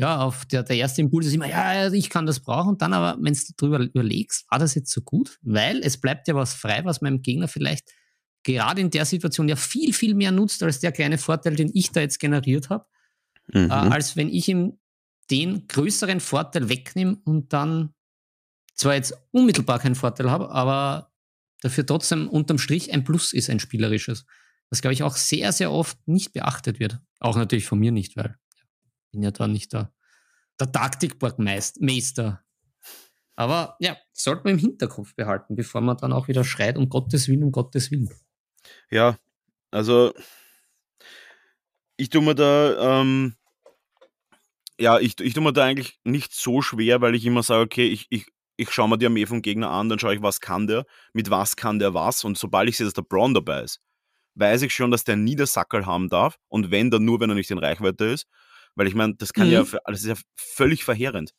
ja, 0.00 0.20
auf 0.20 0.46
der, 0.46 0.62
der 0.62 0.76
erste 0.76 1.00
Impuls 1.00 1.26
ist 1.26 1.34
immer, 1.34 1.48
ja, 1.48 1.92
ich 1.92 2.10
kann 2.10 2.26
das 2.26 2.40
brauchen. 2.40 2.70
Und 2.70 2.82
dann 2.82 2.92
aber, 2.92 3.18
wenn 3.22 3.34
du 3.34 3.40
drüber 3.56 3.80
überlegst, 3.80 4.46
war 4.50 4.58
das 4.58 4.74
jetzt 4.74 4.90
so 4.90 5.02
gut? 5.02 5.38
Weil 5.42 5.80
es 5.84 6.00
bleibt 6.00 6.26
ja 6.28 6.34
was 6.34 6.54
frei, 6.54 6.84
was 6.84 7.00
meinem 7.00 7.22
Gegner 7.22 7.48
vielleicht 7.48 7.90
gerade 8.42 8.80
in 8.80 8.90
der 8.90 9.04
Situation 9.04 9.48
ja 9.48 9.56
viel, 9.56 9.92
viel 9.92 10.14
mehr 10.14 10.32
nutzt 10.32 10.62
als 10.62 10.80
der 10.80 10.92
kleine 10.92 11.18
Vorteil, 11.18 11.56
den 11.56 11.70
ich 11.74 11.92
da 11.92 12.00
jetzt 12.00 12.18
generiert 12.18 12.70
habe 12.70 12.86
Mhm. 13.52 13.70
äh, 13.70 13.74
als 13.74 14.16
wenn 14.16 14.28
ich 14.28 14.48
ihm 14.48 14.78
den 15.30 15.66
größeren 15.68 16.20
Vorteil 16.20 16.68
wegnehme 16.68 17.18
und 17.24 17.52
dann 17.52 17.94
zwar 18.74 18.94
jetzt 18.94 19.14
unmittelbar 19.30 19.78
keinen 19.78 19.94
Vorteil 19.94 20.30
habe, 20.30 20.50
aber 20.50 21.12
dafür 21.60 21.84
trotzdem 21.84 22.28
unterm 22.28 22.58
Strich 22.58 22.92
ein 22.92 23.04
Plus 23.04 23.32
ist, 23.32 23.50
ein 23.50 23.60
spielerisches. 23.60 24.24
Was, 24.70 24.80
glaube 24.82 24.94
ich, 24.94 25.02
auch 25.02 25.16
sehr, 25.16 25.52
sehr 25.52 25.72
oft 25.72 25.98
nicht 26.06 26.32
beachtet 26.32 26.78
wird. 26.78 27.00
Auch 27.18 27.36
natürlich 27.36 27.66
von 27.66 27.78
mir 27.78 27.92
nicht, 27.92 28.16
weil 28.16 28.36
bin 29.10 29.22
ja 29.22 29.30
da 29.30 29.48
nicht 29.48 29.72
der, 29.72 29.92
der 30.58 30.70
Taktikboardmeister. 30.70 32.42
Aber 33.36 33.76
ja, 33.80 33.96
sollte 34.12 34.42
man 34.44 34.54
im 34.54 34.58
Hinterkopf 34.58 35.14
behalten, 35.14 35.56
bevor 35.56 35.80
man 35.80 35.96
dann 35.96 36.12
auch 36.12 36.28
wieder 36.28 36.44
schreit, 36.44 36.76
um 36.76 36.88
Gottes 36.88 37.28
Willen, 37.28 37.44
um 37.44 37.52
Gottes 37.52 37.90
Willen. 37.90 38.10
Ja, 38.90 39.18
also 39.70 40.12
ich 41.96 42.10
tue 42.10 42.22
mir 42.22 42.34
da, 42.34 43.00
ähm, 43.00 43.34
ja, 44.78 44.98
ich, 44.98 45.20
ich 45.20 45.34
tue 45.34 45.42
mir 45.42 45.52
da 45.52 45.64
eigentlich 45.64 46.00
nicht 46.04 46.34
so 46.34 46.62
schwer, 46.62 47.00
weil 47.00 47.14
ich 47.14 47.24
immer 47.26 47.42
sage, 47.42 47.62
okay, 47.62 47.86
ich, 47.86 48.06
ich, 48.10 48.26
ich 48.56 48.70
schaue 48.70 48.88
mir 48.88 48.98
die 48.98 49.06
Armee 49.06 49.26
vom 49.26 49.42
Gegner 49.42 49.70
an, 49.70 49.88
dann 49.88 49.98
schaue 49.98 50.14
ich, 50.14 50.22
was 50.22 50.40
kann 50.40 50.66
der, 50.66 50.86
mit 51.12 51.30
was 51.30 51.56
kann 51.56 51.78
der 51.78 51.94
was 51.94 52.24
und 52.24 52.38
sobald 52.38 52.68
ich 52.68 52.76
sehe, 52.76 52.86
dass 52.86 52.94
der 52.94 53.02
Braun 53.02 53.34
dabei 53.34 53.62
ist, 53.62 53.80
weiß 54.34 54.62
ich 54.62 54.74
schon, 54.74 54.90
dass 54.90 55.04
der 55.04 55.16
nie 55.16 55.36
das 55.36 55.52
Sackerl 55.52 55.86
haben 55.86 56.08
darf 56.08 56.38
und 56.48 56.70
wenn, 56.70 56.90
dann 56.90 57.04
nur, 57.04 57.20
wenn 57.20 57.30
er 57.30 57.36
nicht 57.36 57.50
in 57.50 57.58
Reichweite 57.58 58.06
ist, 58.06 58.26
weil 58.74 58.86
ich 58.86 58.94
meine, 58.94 59.14
das 59.16 59.32
kann 59.32 59.46
Mhm. 59.48 59.52
ja, 59.52 59.64
für- 59.64 59.80
das 59.86 60.00
ist 60.00 60.06
ja 60.06 60.14
völlig 60.36 60.84
verheerend. 60.84 61.32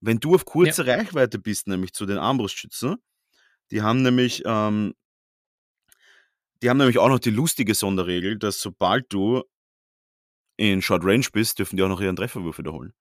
Wenn 0.00 0.18
du 0.18 0.34
auf 0.34 0.44
kurze 0.44 0.86
Reichweite 0.86 1.38
bist, 1.38 1.66
nämlich 1.68 1.92
zu 1.92 2.06
den 2.06 2.18
Armbrustschützen, 2.18 2.96
die 3.70 3.82
haben 3.82 4.02
nämlich, 4.02 4.42
ähm, 4.46 4.94
die 6.62 6.68
haben 6.70 6.78
nämlich 6.78 6.98
auch 6.98 7.08
noch 7.08 7.18
die 7.18 7.30
lustige 7.30 7.74
Sonderregel, 7.74 8.38
dass 8.38 8.60
sobald 8.60 9.12
du 9.12 9.42
in 10.56 10.82
Short 10.82 11.04
Range 11.04 11.26
bist, 11.32 11.58
dürfen 11.58 11.76
die 11.76 11.82
auch 11.82 11.88
noch 11.88 12.00
ihren 12.00 12.16
Trefferwurf 12.16 12.58
wiederholen. 12.58 12.92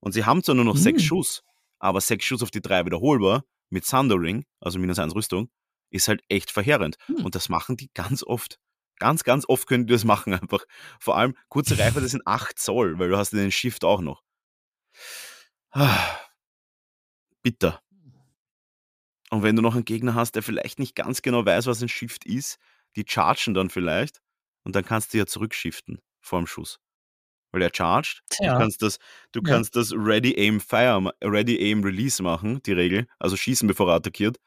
Und 0.00 0.12
sie 0.12 0.24
haben 0.24 0.42
zwar 0.42 0.54
nur 0.54 0.64
noch 0.64 0.76
sechs 0.76 1.02
Mhm. 1.02 1.06
Schuss, 1.06 1.42
aber 1.78 2.00
sechs 2.00 2.24
Schuss 2.24 2.42
auf 2.42 2.50
die 2.50 2.60
drei 2.62 2.84
wiederholbar 2.84 3.44
mit 3.70 3.88
Thundering, 3.88 4.44
also 4.60 4.78
minus 4.78 4.98
eins 4.98 5.14
Rüstung, 5.14 5.50
ist 5.90 6.08
halt 6.08 6.22
echt 6.28 6.50
verheerend. 6.50 6.96
Mhm. 7.08 7.24
Und 7.24 7.34
das 7.34 7.48
machen 7.48 7.76
die 7.76 7.90
ganz 7.94 8.22
oft. 8.22 8.58
Ganz, 9.02 9.24
ganz 9.24 9.44
oft 9.48 9.66
können 9.66 9.88
die 9.88 9.92
das 9.92 10.04
machen 10.04 10.32
einfach. 10.40 10.64
Vor 11.00 11.16
allem 11.16 11.34
kurze 11.48 11.76
Reichweite 11.76 12.06
sind 12.06 12.24
8 12.24 12.56
Zoll, 12.56 13.00
weil 13.00 13.08
du 13.08 13.16
hast 13.16 13.32
den 13.32 13.50
Shift 13.50 13.82
auch 13.84 14.00
noch. 14.00 14.22
Ah, 15.72 15.98
bitter. 17.42 17.82
Und 19.30 19.42
wenn 19.42 19.56
du 19.56 19.62
noch 19.62 19.74
einen 19.74 19.84
Gegner 19.84 20.14
hast, 20.14 20.36
der 20.36 20.44
vielleicht 20.44 20.78
nicht 20.78 20.94
ganz 20.94 21.20
genau 21.22 21.44
weiß, 21.44 21.66
was 21.66 21.82
ein 21.82 21.88
Shift 21.88 22.24
ist, 22.26 22.58
die 22.94 23.04
chargen 23.08 23.54
dann 23.54 23.70
vielleicht 23.70 24.20
und 24.62 24.76
dann 24.76 24.84
kannst 24.84 25.12
du 25.14 25.18
ja 25.18 25.26
zurückshiften 25.26 26.00
vor 26.20 26.38
dem 26.38 26.46
Schuss. 26.46 26.78
Weil 27.50 27.62
er 27.62 27.70
charged, 27.74 28.22
Tja. 28.30 28.52
du 28.52 28.58
kannst 28.60 28.82
das, 28.82 28.98
du 29.32 29.40
Ja. 29.40 29.54
kannst 29.54 29.74
das 29.74 29.92
Ready 29.92 30.34
Aim 30.38 30.60
Fire, 30.60 31.12
Ready 31.24 31.58
Aim 31.72 31.82
Release 31.82 32.22
machen, 32.22 32.62
die 32.62 32.72
Regel, 32.72 33.08
also 33.18 33.36
schießen 33.36 33.66
bevor 33.66 33.88
er 33.90 33.96
attackiert. 33.96 34.38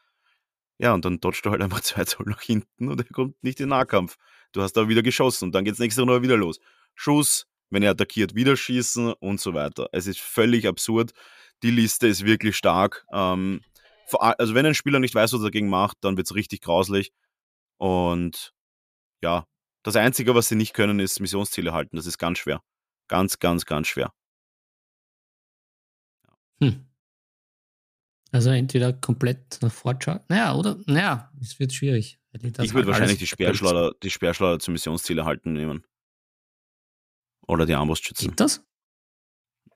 Ja, 0.79 0.93
und 0.93 1.05
dann 1.05 1.19
dodgst 1.19 1.45
du 1.45 1.51
halt 1.51 1.61
einfach 1.63 1.81
zwei 1.81 2.05
Zoll 2.05 2.27
nach 2.27 2.41
hinten 2.41 2.87
und 2.89 2.99
er 3.01 3.07
kommt 3.07 3.43
nicht 3.43 3.59
in 3.59 3.69
Nahkampf. 3.69 4.15
Du 4.55 4.61
hast 4.61 4.77
aber 4.77 4.87
wieder 4.87 5.03
geschossen 5.03 5.45
und 5.45 5.51
dann 5.51 5.65
geht's 5.65 5.79
nächste 5.79 6.01
Runde 6.01 6.21
wieder 6.21 6.37
los. 6.37 6.59
Schuss, 6.95 7.45
wenn 7.69 7.83
er 7.83 7.91
attackiert, 7.91 8.35
wieder 8.35 8.55
schießen 8.55 9.11
und 9.11 9.41
so 9.41 9.53
weiter. 9.53 9.89
Es 9.91 10.07
ist 10.07 10.21
völlig 10.21 10.65
absurd. 10.65 11.11
Die 11.61 11.71
Liste 11.71 12.07
ist 12.07 12.23
wirklich 12.23 12.55
stark. 12.55 13.05
Ähm, 13.11 13.61
also 14.13 14.53
wenn 14.55 14.65
ein 14.65 14.73
Spieler 14.73 14.99
nicht 14.99 15.13
weiß, 15.13 15.33
was 15.33 15.41
er 15.41 15.47
dagegen 15.47 15.67
macht, 15.67 15.97
dann 16.01 16.15
wird's 16.15 16.35
richtig 16.35 16.61
grauslich. 16.61 17.11
Und 17.77 18.53
ja, 19.21 19.45
das 19.83 19.97
Einzige, 19.97 20.35
was 20.35 20.47
sie 20.47 20.55
nicht 20.55 20.73
können, 20.73 21.01
ist 21.01 21.19
Missionsziele 21.19 21.73
halten. 21.73 21.97
Das 21.97 22.05
ist 22.05 22.17
ganz 22.17 22.39
schwer. 22.39 22.61
Ganz, 23.09 23.39
ganz, 23.39 23.65
ganz 23.65 23.89
schwer. 23.89 24.13
Hm. 26.61 26.85
Also 28.31 28.51
entweder 28.51 28.93
komplett 28.93 29.59
Fortschau. 29.67 30.21
Naja, 30.29 30.55
oder? 30.55 30.77
Naja, 30.85 31.29
es 31.41 31.59
wird 31.59 31.73
schwierig. 31.73 32.19
Ich 32.41 32.73
würde 32.73 32.87
wahrscheinlich 32.87 33.19
die 33.19 33.27
Speerschleuder, 33.27 33.93
die 34.03 34.09
Speerschleuder 34.09 34.59
zum 34.59 34.73
Missionsziele 34.73 35.25
halten 35.25 35.53
nehmen. 35.53 35.85
Oder 37.47 37.65
die 37.65 37.73
Armbrustschützen. 37.73 38.29
Geht 38.29 38.39
das? 38.39 38.63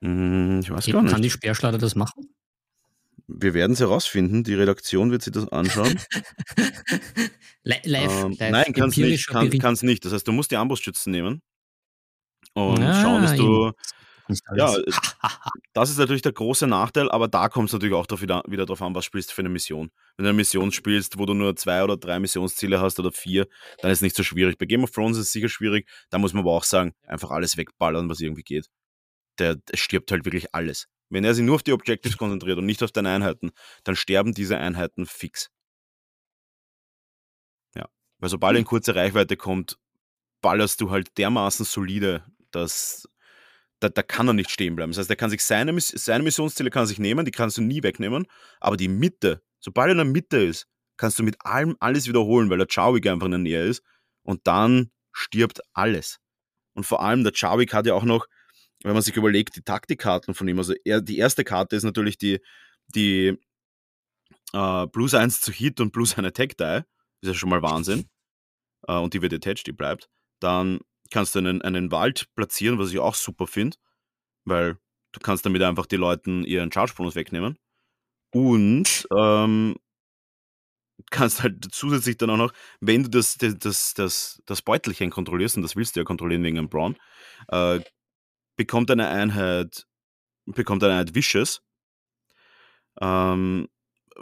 Hm, 0.00 0.60
ich 0.60 0.70
weiß 0.70 0.84
Geht, 0.84 0.94
gar 0.94 1.04
kann 1.04 1.16
die 1.16 1.20
nicht. 1.26 1.32
Speerschleuder 1.32 1.78
das 1.78 1.94
machen? 1.94 2.34
Wir 3.28 3.54
werden 3.54 3.72
es 3.72 3.80
herausfinden. 3.80 4.42
Die 4.44 4.54
Redaktion 4.54 5.10
wird 5.10 5.22
sich 5.22 5.32
das 5.32 5.48
anschauen. 5.48 6.00
Li- 7.62 7.80
live, 7.84 8.24
ähm, 8.24 8.30
live 8.38 8.50
nein, 8.50 8.72
kannst 8.72 8.96
nicht, 8.98 9.26
empirischer 9.28 9.32
kann, 9.32 9.76
nicht. 9.82 10.04
Das 10.04 10.12
heißt, 10.12 10.26
du 10.26 10.32
musst 10.32 10.50
die 10.50 10.56
Armbrustschützen 10.56 11.12
nehmen 11.12 11.42
und 12.54 12.82
Ah, 12.82 13.00
schauen, 13.02 13.22
dass 13.22 13.36
du. 13.36 13.66
Nicht 13.66 13.76
Ja, 14.56 14.76
äh, 14.76 14.92
Das 15.72 15.90
ist 15.90 15.98
natürlich 15.98 16.22
der 16.22 16.32
große 16.32 16.66
Nachteil, 16.66 17.10
aber 17.10 17.28
da 17.28 17.48
kommt 17.48 17.68
es 17.68 17.72
natürlich 17.72 17.94
auch 17.94 18.06
drauf 18.06 18.22
wieder, 18.22 18.42
wieder 18.46 18.66
drauf 18.66 18.82
an, 18.82 18.94
was 18.94 19.04
spielst 19.04 19.30
du 19.30 19.34
für 19.34 19.42
eine 19.42 19.48
Mission. 19.48 19.90
Wenn 20.16 20.24
du 20.24 20.30
eine 20.30 20.36
Mission 20.36 20.72
spielst, 20.72 21.18
wo 21.18 21.26
du 21.26 21.34
nur 21.34 21.54
zwei 21.56 21.84
oder 21.84 21.96
drei 21.96 22.18
Missionsziele 22.18 22.80
hast 22.80 22.98
oder 22.98 23.12
vier, 23.12 23.46
dann 23.78 23.90
ist 23.90 23.98
es 23.98 24.02
nicht 24.02 24.16
so 24.16 24.22
schwierig. 24.22 24.58
Bei 24.58 24.66
Game 24.66 24.82
of 24.82 24.90
Thrones 24.90 25.16
ist 25.16 25.26
es 25.26 25.32
sicher 25.32 25.48
schwierig, 25.48 25.88
da 26.10 26.18
muss 26.18 26.32
man 26.32 26.42
aber 26.42 26.52
auch 26.52 26.64
sagen, 26.64 26.94
einfach 27.06 27.30
alles 27.30 27.56
wegballern, 27.56 28.08
was 28.08 28.20
irgendwie 28.20 28.42
geht. 28.42 28.66
Der, 29.38 29.56
der 29.56 29.76
stirbt 29.76 30.10
halt 30.10 30.24
wirklich 30.24 30.54
alles. 30.54 30.86
Wenn 31.08 31.24
er 31.24 31.34
sich 31.34 31.44
nur 31.44 31.56
auf 31.56 31.62
die 31.62 31.72
Objectives 31.72 32.16
konzentriert 32.16 32.58
und 32.58 32.66
nicht 32.66 32.82
auf 32.82 32.92
deine 32.92 33.10
Einheiten, 33.10 33.50
dann 33.84 33.96
sterben 33.96 34.32
diese 34.32 34.58
Einheiten 34.58 35.06
fix. 35.06 35.50
Ja. 37.74 37.88
Weil 38.18 38.30
sobald 38.30 38.56
er 38.56 38.60
in 38.60 38.64
kurze 38.64 38.94
Reichweite 38.94 39.36
kommt, 39.36 39.76
ballerst 40.40 40.80
du 40.80 40.90
halt 40.90 41.16
dermaßen 41.18 41.64
solide, 41.64 42.24
dass 42.50 43.08
da, 43.80 43.88
da 43.88 44.02
kann 44.02 44.28
er 44.28 44.34
nicht 44.34 44.50
stehen 44.50 44.76
bleiben. 44.76 44.92
Das 44.92 44.98
heißt, 44.98 45.10
er 45.10 45.16
kann 45.16 45.30
sich 45.30 45.42
seine, 45.42 45.78
seine 45.80 46.22
Missionsziele 46.22 46.70
kann 46.70 46.86
sich 46.86 46.98
nehmen, 46.98 47.24
die 47.24 47.30
kannst 47.30 47.56
du 47.56 47.62
nie 47.62 47.82
wegnehmen, 47.82 48.26
aber 48.60 48.76
die 48.76 48.88
Mitte, 48.88 49.42
sobald 49.58 49.88
er 49.88 49.92
in 49.92 49.98
der 49.98 50.04
Mitte 50.06 50.38
ist, 50.38 50.66
kannst 50.96 51.18
du 51.18 51.22
mit 51.22 51.36
allem 51.44 51.76
alles 51.80 52.06
wiederholen, 52.06 52.50
weil 52.50 52.58
der 52.58 52.68
Chawik 52.70 53.06
einfach 53.06 53.26
in 53.26 53.32
der 53.32 53.38
Nähe 53.38 53.64
ist 53.64 53.82
und 54.22 54.46
dann 54.46 54.90
stirbt 55.12 55.60
alles. 55.72 56.18
Und 56.74 56.84
vor 56.84 57.02
allem 57.02 57.24
der 57.24 57.32
Chawik 57.34 57.72
hat 57.72 57.86
ja 57.86 57.94
auch 57.94 58.04
noch, 58.04 58.26
wenn 58.82 58.92
man 58.92 59.02
sich 59.02 59.16
überlegt, 59.16 59.56
die 59.56 59.62
Taktikkarten 59.62 60.34
von 60.34 60.46
ihm, 60.46 60.58
also 60.58 60.74
er, 60.84 61.00
die 61.00 61.18
erste 61.18 61.44
Karte 61.44 61.76
ist 61.76 61.82
natürlich 61.82 62.18
die, 62.18 62.38
die 62.94 63.38
äh, 64.52 64.86
Plus 64.86 65.14
1 65.14 65.40
zu 65.40 65.52
Hit 65.52 65.80
und 65.80 65.92
Plus 65.92 66.16
1 66.16 66.26
Attack 66.26 66.56
Die, 66.56 66.82
ist 67.22 67.28
ja 67.28 67.34
schon 67.34 67.50
mal 67.50 67.62
Wahnsinn. 67.62 68.08
Äh, 68.86 68.98
und 68.98 69.14
die 69.14 69.22
wird 69.22 69.32
attached, 69.32 69.66
die 69.66 69.72
bleibt. 69.72 70.08
Dann 70.40 70.80
kannst 71.10 71.34
du 71.34 71.40
einen, 71.40 71.62
einen 71.62 71.90
Wald 71.90 72.28
platzieren, 72.34 72.78
was 72.78 72.92
ich 72.92 72.98
auch 72.98 73.14
super 73.14 73.46
finde, 73.46 73.76
weil 74.44 74.78
du 75.12 75.20
kannst 75.20 75.44
damit 75.44 75.62
einfach 75.62 75.86
die 75.86 75.96
Leuten 75.96 76.44
ihren 76.44 76.72
Charge-Bonus 76.72 77.14
wegnehmen. 77.14 77.58
Und 78.32 79.08
ähm, 79.16 79.76
kannst 81.10 81.42
halt 81.42 81.66
zusätzlich 81.72 82.16
dann 82.16 82.30
auch 82.30 82.36
noch, 82.36 82.52
wenn 82.80 83.02
du 83.02 83.10
das, 83.10 83.36
das, 83.36 83.94
das, 83.94 84.42
das, 84.44 84.62
Beutelchen 84.62 85.10
kontrollierst, 85.10 85.56
und 85.56 85.62
das 85.62 85.76
willst 85.76 85.96
du 85.96 86.00
ja 86.00 86.04
kontrollieren 86.04 86.44
wegen 86.44 86.58
einem 86.58 86.68
Braun, 86.68 86.96
äh, 87.48 87.80
bekommt 88.56 88.90
eine 88.90 89.08
Einheit, 89.08 89.86
bekommt 90.46 90.84
eine 90.84 90.92
Einheit 90.92 91.14
Vicious. 91.14 91.62
Ähm, 93.00 93.68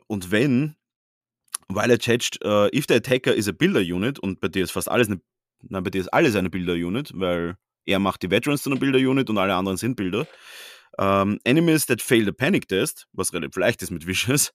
und 0.07 0.31
wenn, 0.31 0.77
weil 1.69 1.91
er 1.91 1.99
checkt, 1.99 2.41
äh, 2.43 2.75
if 2.77 2.87
the 2.89 2.95
attacker 2.95 3.35
is 3.35 3.49
a 3.49 3.53
builder 3.53 3.81
unit, 3.81 4.19
und 4.19 4.41
bei 4.41 4.49
dir 4.49 4.65
ist 4.65 4.73
fast 4.73 4.91
alles 4.91 5.09
eine, 5.09 5.21
nein, 5.63 5.83
bei 5.83 5.91
dir 5.91 6.01
ist 6.01 6.09
alles 6.09 6.35
eine 6.37 6.51
Builder 6.51 6.75
Unit, 6.75 7.13
weil 7.15 7.57
er 7.85 7.99
macht 7.99 8.23
die 8.23 8.31
Veterans 8.31 8.63
zu 8.63 8.71
einer 8.71 8.79
Builder 8.79 8.99
Unit 8.99 9.31
und 9.31 9.39
alle 9.39 9.55
anderen 9.55 9.77
sind 9.77 9.97
Builder. 9.97 10.27
Ähm, 10.99 11.39
enemies 11.45 11.87
that 11.87 12.03
fail 12.03 12.25
the 12.25 12.33
panic 12.33 12.69
test, 12.69 13.07
was 13.13 13.33
relativ 13.33 13.57
leicht 13.57 13.83
ist 13.83 13.91
mit 13.91 14.07
Vicious, 14.07 14.53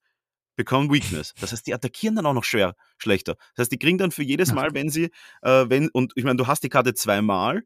bekommen 0.55 0.91
Weakness. 0.91 1.33
Das 1.39 1.51
heißt, 1.51 1.65
die 1.65 1.73
attackieren 1.73 2.15
dann 2.15 2.25
auch 2.25 2.33
noch 2.33 2.43
schwer, 2.43 2.75
schlechter. 2.97 3.35
Das 3.55 3.63
heißt, 3.63 3.71
die 3.71 3.79
kriegen 3.79 3.97
dann 3.97 4.11
für 4.11 4.23
jedes. 4.23 4.53
Mal, 4.53 4.73
wenn 4.73 4.89
sie, 4.89 5.09
äh, 5.41 5.65
wenn, 5.69 5.89
und 5.89 6.13
ich 6.15 6.23
meine, 6.23 6.37
du 6.37 6.47
hast 6.47 6.63
die 6.63 6.69
Karte 6.69 6.93
zweimal, 6.93 7.63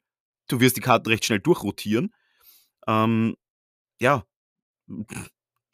du 0.48 0.60
wirst 0.60 0.78
die 0.78 0.82
Karten 0.82 1.10
recht 1.10 1.26
schnell 1.26 1.40
durchrotieren. 1.40 2.14
Ähm, 2.88 3.36
ja, 4.00 4.24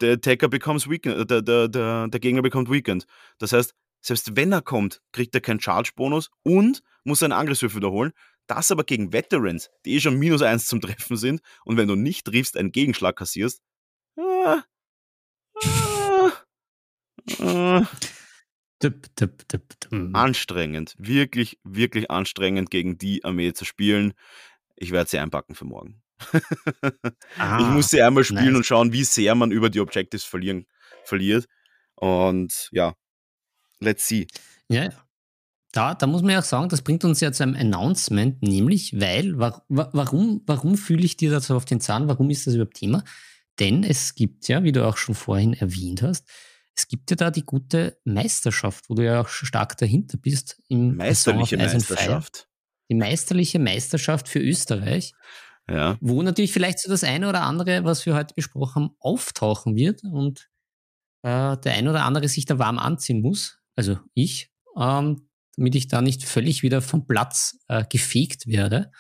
der 0.02 0.14
Attacker 0.14 0.48
becomes 0.48 0.90
weakened, 0.90 1.30
der, 1.30 1.42
der, 1.42 1.68
der, 1.68 2.08
der 2.08 2.20
Gegner 2.20 2.42
bekommt 2.42 2.70
weakened. 2.70 3.06
Das 3.38 3.54
heißt, 3.54 3.74
selbst 4.04 4.36
wenn 4.36 4.52
er 4.52 4.62
kommt, 4.62 5.02
kriegt 5.12 5.34
er 5.34 5.42
keinen 5.42 5.62
Charge-Bonus 5.62 6.30
und 6.44 6.84
muss 7.04 7.20
seinen 7.20 7.32
Angriffswürfel 7.32 7.78
wiederholen. 7.78 8.12
Das 8.48 8.70
aber 8.72 8.84
gegen 8.84 9.14
Veterans, 9.14 9.70
die 9.86 9.94
eh 9.94 10.00
schon 10.02 10.20
minus 10.20 10.42
eins 10.42 10.68
zum 10.68 10.82
Treffen 10.82 11.16
sind 11.16 11.42
und 11.64 11.78
wenn 11.78 11.88
du 11.88 11.96
nicht 11.96 12.26
triffst, 12.26 12.58
einen 12.58 12.74
Gegenschlag 12.74 13.16
kassierst. 13.16 13.62
Ah, 14.18 14.64
ah, 15.64 16.32
ah, 17.40 17.88
anstrengend. 20.14 20.96
Wirklich, 20.98 21.58
wirklich 21.64 22.12
anstrengend, 22.12 22.70
gegen 22.70 22.98
die 22.98 23.24
Armee 23.24 23.54
zu 23.54 23.64
spielen. 23.64 24.14
Ich 24.76 24.92
werde 24.92 25.10
sie 25.10 25.20
einpacken 25.20 25.56
für 25.56 25.66
morgen. 25.66 26.02
Ah, 27.38 27.60
ich 27.60 27.68
muss 27.68 27.90
sie 27.90 28.02
einmal 28.02 28.24
spielen 28.24 28.46
nice. 28.46 28.56
und 28.56 28.66
schauen, 28.66 28.94
wie 28.94 29.04
sehr 29.04 29.36
man 29.36 29.52
über 29.52 29.70
die 29.70 29.80
Objectives 29.80 30.24
verlieren, 30.24 30.68
verliert. 31.04 31.48
Und 31.96 32.70
ja, 32.72 32.96
let's 33.80 34.08
see. 34.08 34.28
Ja. 34.70 34.90
Da, 35.72 35.96
da 35.96 36.06
muss 36.06 36.22
man 36.22 36.32
ja 36.32 36.40
auch 36.40 36.44
sagen, 36.44 36.70
das 36.70 36.84
bringt 36.84 37.04
uns 37.04 37.20
ja 37.20 37.32
zu 37.32 37.42
einem 37.44 37.56
Announcement, 37.56 38.42
nämlich, 38.44 39.00
weil, 39.00 39.40
wa 39.40 39.64
wa 39.70 39.90
warum, 39.94 40.44
warum 40.46 40.78
fühle 40.78 41.04
ich 41.04 41.18
dir 41.18 41.32
das 41.32 41.50
auf 41.50 41.66
den 41.66 41.82
Zahn? 41.82 42.08
Warum 42.08 42.30
ist 42.30 42.46
das 42.46 42.54
überhaupt 42.54 42.76
Thema? 42.76 43.04
Denn 43.60 43.84
es 43.84 44.14
gibt 44.16 44.48
ja, 44.48 44.64
wie 44.64 44.72
du 44.72 44.86
auch 44.88 44.98
schon 44.98 45.16
vorhin 45.16 45.54
erwähnt 45.54 46.04
hast, 46.04 46.28
es 46.76 46.88
gibt 46.88 47.10
ja 47.12 47.16
da 47.16 47.32
die 47.32 47.46
gute 47.46 47.98
Meisterschaft, 48.04 48.90
wo 48.90 48.96
du 48.96 49.04
ja 49.06 49.22
auch 49.22 49.28
stark 49.28 49.78
dahinter 49.78 50.18
bist. 50.18 50.60
Im 50.70 50.96
Meisterliche. 50.98 51.58
Meisterschaft. 51.58 52.48
Die 52.90 52.96
meisterliche 52.96 53.60
Meisterschaft 53.60 54.28
für 54.28 54.40
Österreich, 54.40 55.14
Ja. 55.70 55.98
wo 56.02 56.22
natürlich 56.22 56.52
vielleicht 56.52 56.80
so 56.80 56.90
das 56.90 57.04
eine 57.04 57.30
oder 57.30 57.42
andere, 57.44 57.84
was 57.84 58.06
wir 58.06 58.16
heute 58.16 58.34
besprochen 58.36 58.84
haben, 58.84 58.96
auftauchen 59.00 59.76
wird 59.76 60.04
und 60.04 60.50
äh, 61.24 61.58
der 61.58 61.74
eine 61.74 61.90
oder 61.90 62.06
andere 62.06 62.28
sich 62.28 62.46
da 62.46 62.60
warm 62.60 62.78
anziehen 62.80 63.22
muss, 63.22 63.60
also 63.76 63.98
ich, 64.14 64.52
ähm, 64.78 65.28
damit 65.56 65.76
ich 65.76 65.88
da 65.88 66.02
nicht 66.02 66.24
völlig 66.24 66.64
wieder 66.64 66.82
vom 66.82 67.06
Platz 67.08 67.58
äh, 67.68 67.84
gefegt 67.90 68.48
werde. 68.48 68.92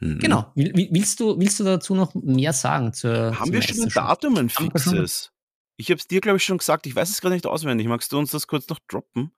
Mhm. 0.00 0.18
Genau. 0.20 0.52
Will, 0.54 0.74
will- 0.74 0.88
willst, 0.92 1.20
du, 1.20 1.38
willst 1.38 1.60
du 1.60 1.64
dazu 1.64 1.94
noch 1.94 2.14
mehr 2.14 2.52
sagen? 2.52 2.92
Zur, 2.92 3.38
Haben 3.38 3.52
wir 3.52 3.62
schon 3.62 3.82
ein? 3.82 3.88
Datum, 3.88 4.36
ein 4.36 4.48
fixes? 4.48 5.32
Ich 5.76 5.90
habe 5.90 5.98
es 5.98 6.06
dir, 6.06 6.20
glaube 6.20 6.38
ich, 6.38 6.44
schon 6.44 6.58
gesagt. 6.58 6.86
Ich 6.86 6.96
weiß 6.96 7.08
es 7.10 7.20
gerade 7.20 7.34
nicht 7.34 7.46
auswendig. 7.46 7.86
Magst 7.86 8.10
du 8.12 8.18
uns 8.18 8.30
das 8.30 8.46
kurz 8.46 8.68
noch 8.68 8.78
droppen? 8.88 9.32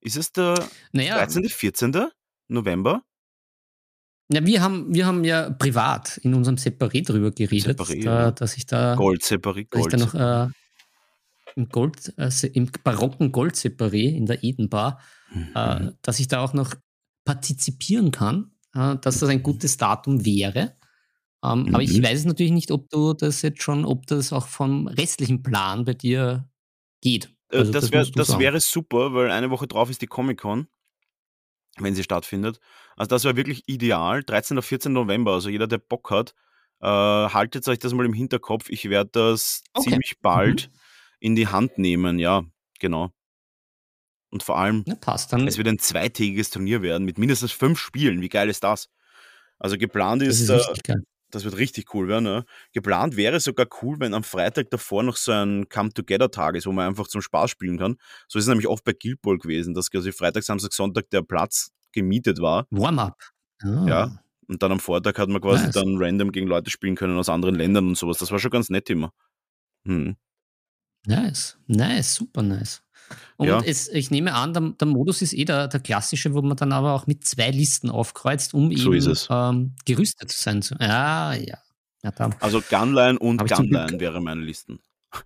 Ist 0.00 0.16
es 0.16 0.32
der 0.32 0.54
Naja, 0.92 1.16
13., 1.16 1.48
14. 1.48 2.06
November? 2.48 3.02
na, 4.28 4.44
wir, 4.46 4.62
haben, 4.62 4.94
wir 4.94 5.06
haben 5.06 5.24
ja 5.24 5.50
privat 5.50 6.16
in 6.18 6.34
unserem 6.34 6.56
Separé 6.56 7.04
drüber 7.06 7.30
geredet, 7.30 7.78
Separé, 7.78 8.02
da, 8.04 8.22
ja. 8.24 8.30
dass 8.30 8.56
ich 8.56 8.66
da 8.66 8.94
Gold 8.94 9.22
separat. 9.22 9.66
dass 9.70 9.86
ich 9.86 9.90
Gold 9.90 9.92
da 9.92 9.96
noch 9.98 10.14
äh, 10.48 10.52
im, 11.56 11.68
Gold, 11.68 12.12
äh, 12.16 12.30
se- 12.30 12.46
im 12.48 12.70
barocken 12.82 13.32
Gold-Separé 13.32 14.14
in 14.16 14.26
der 14.26 14.42
Edenbar, 14.44 15.00
äh, 15.54 15.80
Mhm. 15.80 15.96
dass 16.02 16.20
ich 16.20 16.28
da 16.28 16.40
auch 16.40 16.52
noch 16.52 16.74
partizipieren 17.24 18.10
kann, 18.10 18.52
äh, 18.74 18.96
dass 18.96 19.18
das 19.20 19.28
ein 19.28 19.42
gutes 19.42 19.76
Datum 19.76 20.24
wäre. 20.24 20.76
Ähm, 21.44 21.68
Aber 21.74 21.82
ich 21.82 21.98
Mhm. 21.98 22.04
weiß 22.04 22.24
natürlich 22.24 22.52
nicht, 22.52 22.70
ob 22.70 22.88
du 22.90 23.12
das 23.14 23.42
jetzt 23.42 23.62
schon, 23.62 23.84
ob 23.84 24.06
das 24.06 24.32
auch 24.32 24.46
vom 24.48 24.86
restlichen 24.88 25.42
Plan 25.42 25.84
bei 25.84 25.94
dir 25.94 26.48
geht. 27.02 27.34
Äh, 27.50 27.58
Also 27.58 27.72
das 27.72 27.92
wär, 27.92 28.04
das 28.06 28.38
wäre 28.38 28.60
super, 28.60 29.12
weil 29.14 29.30
eine 29.30 29.50
Woche 29.50 29.66
drauf 29.66 29.90
ist 29.90 30.02
die 30.02 30.06
Comic-Con. 30.06 30.68
wenn 31.78 31.94
sie 31.96 32.04
stattfindet. 32.04 32.60
Also 32.96 33.08
das 33.08 33.24
wäre 33.24 33.34
wirklich 33.36 33.64
ideal. 33.68 34.22
13. 34.22 34.56
oder 34.56 34.62
14. 34.62 34.92
November. 34.92 35.32
Also 35.32 35.48
jeder, 35.48 35.66
der 35.66 35.78
Bock 35.78 36.10
hat, 36.12 36.32
äh, 36.80 36.86
haltet 36.86 37.66
euch 37.66 37.80
das 37.80 37.92
mal 37.92 38.06
im 38.06 38.12
Hinterkopf. 38.12 38.68
Ich 38.68 38.88
werde 38.88 39.10
das 39.12 39.64
Okay. 39.72 39.90
ziemlich 39.90 40.20
bald 40.20 40.70
in 41.24 41.34
die 41.34 41.48
Hand 41.48 41.78
nehmen. 41.78 42.18
Ja, 42.18 42.44
genau. 42.80 43.10
Und 44.30 44.42
vor 44.42 44.58
allem, 44.58 44.84
Ja, 44.86 44.94
passt. 44.94 45.32
Dann 45.32 45.48
es 45.48 45.56
wird 45.56 45.68
ein 45.68 45.78
zweitägiges 45.78 46.50
Turnier 46.50 46.82
werden 46.82 47.04
mit 47.06 47.16
mindestens 47.16 47.50
fünf 47.50 47.78
Spielen. 47.78 48.20
Wie 48.20 48.28
geil 48.28 48.50
ist 48.50 48.62
das? 48.62 48.90
Also 49.58 49.78
geplant 49.78 50.20
das 50.20 50.40
ist, 50.40 50.50
ist 50.50 50.88
äh, 50.88 50.96
das 51.30 51.44
wird 51.44 51.56
richtig 51.56 51.94
cool 51.94 52.08
werden. 52.08 52.24
Ne? 52.24 52.44
Geplant 52.74 53.16
wäre 53.16 53.40
sogar 53.40 53.66
cool, 53.80 53.96
wenn 54.00 54.12
am 54.12 54.22
Freitag 54.22 54.68
davor 54.68 55.02
noch 55.02 55.16
so 55.16 55.32
ein 55.32 55.66
Come-Together-Tag 55.70 56.56
ist, 56.56 56.66
wo 56.66 56.72
man 56.72 56.88
einfach 56.88 57.06
zum 57.06 57.22
Spaß 57.22 57.50
spielen 57.50 57.78
kann. 57.78 57.96
So 58.28 58.38
ist 58.38 58.44
es 58.44 58.48
nämlich 58.48 58.68
oft 58.68 58.84
bei 58.84 58.92
Guild 58.92 59.22
Ball 59.22 59.38
gewesen, 59.38 59.72
dass 59.72 59.90
quasi 59.90 60.12
Freitag, 60.12 60.42
Samstag, 60.42 60.74
Sonntag 60.74 61.08
der 61.08 61.22
Platz 61.22 61.70
gemietet 61.92 62.38
war. 62.40 62.66
Warm-up. 62.70 63.18
Ah. 63.62 63.86
Ja. 63.88 64.18
Und 64.46 64.62
dann 64.62 64.72
am 64.72 64.80
Vortag 64.80 65.16
hat 65.16 65.30
man 65.30 65.40
quasi 65.40 65.64
Nice. 65.64 65.74
dann 65.74 65.96
random 65.96 66.32
gegen 66.32 66.48
Leute 66.48 66.70
spielen 66.70 66.96
können 66.96 67.16
aus 67.16 67.30
anderen 67.30 67.54
Ländern 67.54 67.88
und 67.88 67.96
sowas. 67.96 68.18
Das 68.18 68.30
war 68.30 68.38
schon 68.38 68.50
ganz 68.50 68.68
nett 68.68 68.90
immer. 68.90 69.10
Hm. 69.86 70.16
Nice, 71.06 71.58
nice, 71.66 72.14
super 72.14 72.42
nice. 72.42 72.82
Und 73.36 73.48
Ja. 73.48 73.60
es, 73.62 73.88
ich 73.88 74.10
nehme 74.10 74.32
an, 74.34 74.54
der, 74.54 74.62
der 74.80 74.88
Modus 74.88 75.20
ist 75.20 75.34
eh 75.34 75.44
der, 75.44 75.68
der 75.68 75.80
klassische, 75.80 76.32
wo 76.32 76.40
man 76.40 76.56
dann 76.56 76.72
aber 76.72 76.94
auch 76.94 77.06
mit 77.06 77.24
zwei 77.26 77.50
Listen 77.50 77.90
aufkreuzt, 77.90 78.54
um 78.54 78.74
So 78.76 78.92
eben. 78.94 79.16
Ähm, 79.28 79.76
gerüstet 79.84 80.30
zu 80.32 80.40
sein. 80.42 80.64
Ja, 80.80 81.34
ja. 81.34 81.58
ja. 82.02 82.12
Also 82.40 82.62
Gunline 82.62 83.18
und 83.18 83.46
Gunline 83.46 83.86
Glück- 83.88 84.00
wäre 84.00 84.20
meine 84.22 84.40
Listen. 84.40 84.80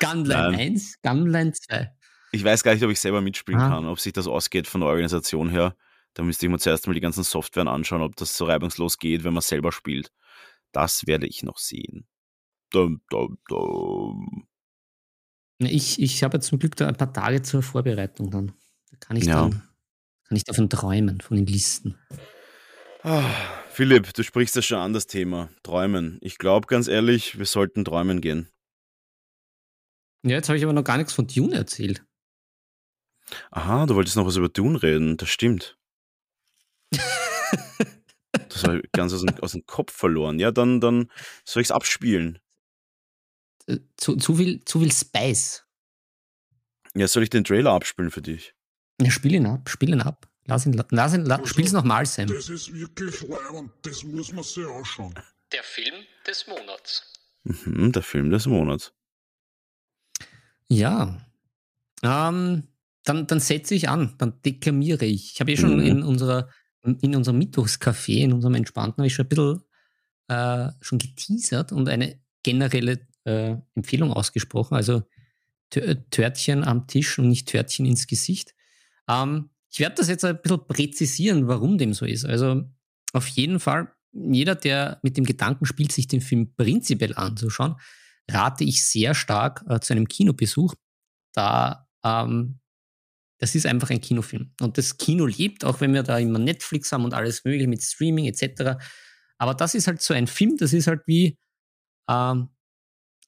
Gunline 0.00 0.50
Nein. 0.50 0.54
1, 0.60 1.00
Gunline 1.02 1.52
2. 1.52 1.92
Ich 2.32 2.44
weiß 2.44 2.62
gar 2.62 2.74
nicht, 2.74 2.84
ob 2.84 2.90
ich 2.90 3.00
selber 3.00 3.20
mitspielen 3.20 3.60
Ah. 3.60 3.68
kann, 3.70 3.86
ob 3.86 4.00
sich 4.00 4.12
das 4.12 4.26
ausgeht 4.26 4.66
von 4.66 4.80
der 4.80 4.90
Organisation 4.90 5.48
her. 5.48 5.74
Da 6.14 6.22
müsste 6.22 6.46
ich 6.46 6.52
mir 6.52 6.58
zuerst 6.58 6.86
mal 6.86 6.92
die 6.94 7.00
ganzen 7.00 7.22
Softwaren 7.24 7.68
anschauen, 7.68 8.02
ob 8.02 8.16
das 8.16 8.36
so 8.36 8.44
reibungslos 8.46 8.98
geht, 8.98 9.24
wenn 9.24 9.34
man 9.34 9.40
selber 9.42 9.72
spielt. 9.72 10.10
Das 10.72 11.06
werde 11.06 11.26
ich 11.26 11.42
noch 11.42 11.58
sehen. 11.58 12.06
Dum, 12.70 13.00
dum, 13.10 13.38
dum. 13.48 14.46
Ich, 15.58 16.00
ich 16.00 16.22
habe 16.22 16.38
zum 16.40 16.58
Glück 16.58 16.76
da 16.76 16.86
ein 16.86 16.96
paar 16.96 17.12
Tage 17.12 17.42
zur 17.42 17.62
Vorbereitung 17.62 18.30
dann. 18.30 18.52
Da 18.90 18.96
kann 19.00 19.16
ich 19.16 19.24
Ja. 19.24 19.42
dann 19.48 19.62
kann 20.24 20.36
ich 20.36 20.44
davon 20.44 20.68
träumen, 20.68 21.20
von 21.20 21.36
den 21.36 21.46
Listen. 21.46 21.98
Ah, 23.02 23.24
Philipp, 23.70 24.12
du 24.12 24.22
sprichst 24.22 24.54
das 24.56 24.66
schon 24.66 24.78
an, 24.78 24.92
das 24.92 25.06
Thema. 25.06 25.48
Träumen. 25.62 26.18
Ich 26.20 26.38
glaube 26.38 26.66
ganz 26.66 26.88
ehrlich, 26.88 27.38
wir 27.38 27.46
sollten 27.46 27.84
träumen 27.84 28.20
gehen. 28.20 28.48
Ja, 30.24 30.32
jetzt 30.36 30.48
habe 30.48 30.58
ich 30.58 30.64
aber 30.64 30.72
noch 30.72 30.84
gar 30.84 30.98
nichts 30.98 31.12
von 31.12 31.26
Dune 31.26 31.54
erzählt. 31.54 32.04
Aha, 33.50 33.86
du 33.86 33.94
wolltest 33.94 34.16
noch 34.16 34.26
was 34.26 34.36
über 34.36 34.48
Dune 34.48 34.82
reden, 34.82 35.16
das 35.16 35.28
stimmt. 35.30 35.78
Das 38.50 38.64
habe 38.64 38.80
ich 38.80 38.92
ganz 38.92 39.12
aus 39.12 39.20
dem, 39.22 39.34
aus 39.40 39.52
dem 39.52 39.64
Kopf 39.66 39.92
verloren. 39.92 40.38
Ja, 40.38 40.50
dann, 40.50 40.80
dann 40.80 41.10
soll 41.44 41.60
ich 41.62 41.68
es 41.68 41.72
abspielen. 41.72 42.38
Äh, 43.68 43.78
Zu, 43.96 44.16
zu, 44.16 44.34
viel, 44.36 44.64
zu 44.64 44.80
viel 44.80 44.92
Spice. 44.92 45.64
Ja, 46.94 47.06
soll 47.06 47.22
ich 47.22 47.30
den 47.30 47.44
Trailer 47.44 47.72
abspielen 47.72 48.10
für 48.10 48.22
dich? 48.22 48.54
Ja, 49.00 49.10
spiel 49.10 49.34
ihn 49.34 49.46
ab, 49.46 49.68
spiel 49.68 49.90
ihn 49.90 50.00
ab. 50.00 50.28
Lass 50.46 50.64
ihn, 50.66 50.72
lass 50.90 51.14
ihn, 51.14 51.24
lass, 51.26 51.48
spiel's 51.48 51.72
nochmal, 51.72 52.06
Sam. 52.06 52.26
Das 52.28 52.48
ist 52.48 52.72
wirklich 52.72 53.20
leibend, 53.22 53.70
das 53.82 54.02
muss 54.02 54.32
man 54.32 54.42
sich 54.42 54.66
anschauen. 54.66 55.14
Der 55.52 55.62
Film 55.62 55.94
des 56.26 56.46
Monats. 56.46 57.12
Mhm, 57.44 57.92
der 57.92 58.02
Film 58.02 58.30
des 58.30 58.46
Monats. 58.46 58.92
Ja. 60.68 61.20
Ähm, 62.02 62.68
dann, 63.04 63.26
dann 63.26 63.40
setze 63.40 63.74
ich 63.74 63.88
an, 63.88 64.14
dann 64.18 64.40
deklamiere 64.42 65.04
ich. 65.04 65.32
Ich 65.34 65.40
habe 65.40 65.52
eh 65.52 65.56
schon 65.56 65.76
Mhm. 65.76 65.86
in 65.86 66.02
unserer 66.02 66.48
in 66.82 67.14
unserem 67.16 67.38
Mittwochscafé, 67.38 68.22
in 68.22 68.32
unserem 68.32 68.54
entspannten, 68.54 68.98
habe 69.02 69.08
ich 69.08 69.14
schon 69.14 69.26
ein 69.26 69.28
bisschen 69.28 69.62
äh, 70.28 70.70
schon 70.80 70.98
geteasert 70.98 71.72
und 71.72 71.88
eine 71.88 72.20
generelle 72.42 73.07
äh, 73.28 73.56
Empfehlung 73.74 74.12
ausgesprochen. 74.12 74.74
Also 74.74 75.02
Tö- 75.72 76.02
Törtchen 76.10 76.64
am 76.64 76.86
Tisch 76.86 77.18
und 77.18 77.28
nicht 77.28 77.48
Törtchen 77.48 77.86
ins 77.86 78.06
Gesicht. 78.06 78.54
Ähm, 79.08 79.50
ich 79.70 79.80
werde 79.80 79.96
das 79.96 80.08
jetzt 80.08 80.24
ein 80.24 80.40
bisschen 80.40 80.66
präzisieren, 80.66 81.46
warum 81.46 81.76
dem 81.78 81.92
so 81.92 82.06
ist. 82.06 82.24
Also 82.24 82.62
auf 83.12 83.26
jeden 83.28 83.60
Fall, 83.60 83.92
jeder, 84.12 84.54
der 84.54 84.98
mit 85.02 85.16
dem 85.16 85.24
Gedanken 85.24 85.66
spielt, 85.66 85.92
sich 85.92 86.08
den 86.08 86.20
Film 86.20 86.54
prinzipiell 86.56 87.14
anzuschauen, 87.14 87.76
rate 88.30 88.64
ich 88.64 88.86
sehr 88.86 89.14
stark 89.14 89.64
äh, 89.68 89.80
zu 89.80 89.92
einem 89.92 90.08
Kinobesuch, 90.08 90.74
da 91.34 91.88
ähm, 92.04 92.60
das 93.40 93.54
ist 93.54 93.66
einfach 93.66 93.90
ein 93.90 94.00
Kinofilm. 94.00 94.52
Und 94.60 94.78
das 94.78 94.98
Kino 94.98 95.26
lebt, 95.26 95.64
auch 95.64 95.80
wenn 95.80 95.94
wir 95.94 96.02
da 96.02 96.18
immer 96.18 96.40
Netflix 96.40 96.90
haben 96.90 97.04
und 97.04 97.14
alles 97.14 97.44
mögliche 97.44 97.68
mit 97.68 97.82
Streaming 97.82 98.26
etc. 98.26 98.82
Aber 99.38 99.54
das 99.54 99.74
ist 99.74 99.86
halt 99.86 100.02
so 100.02 100.12
ein 100.12 100.26
Film, 100.26 100.56
das 100.56 100.72
ist 100.72 100.88
halt 100.88 101.02
wie 101.06 101.38
ähm, 102.10 102.48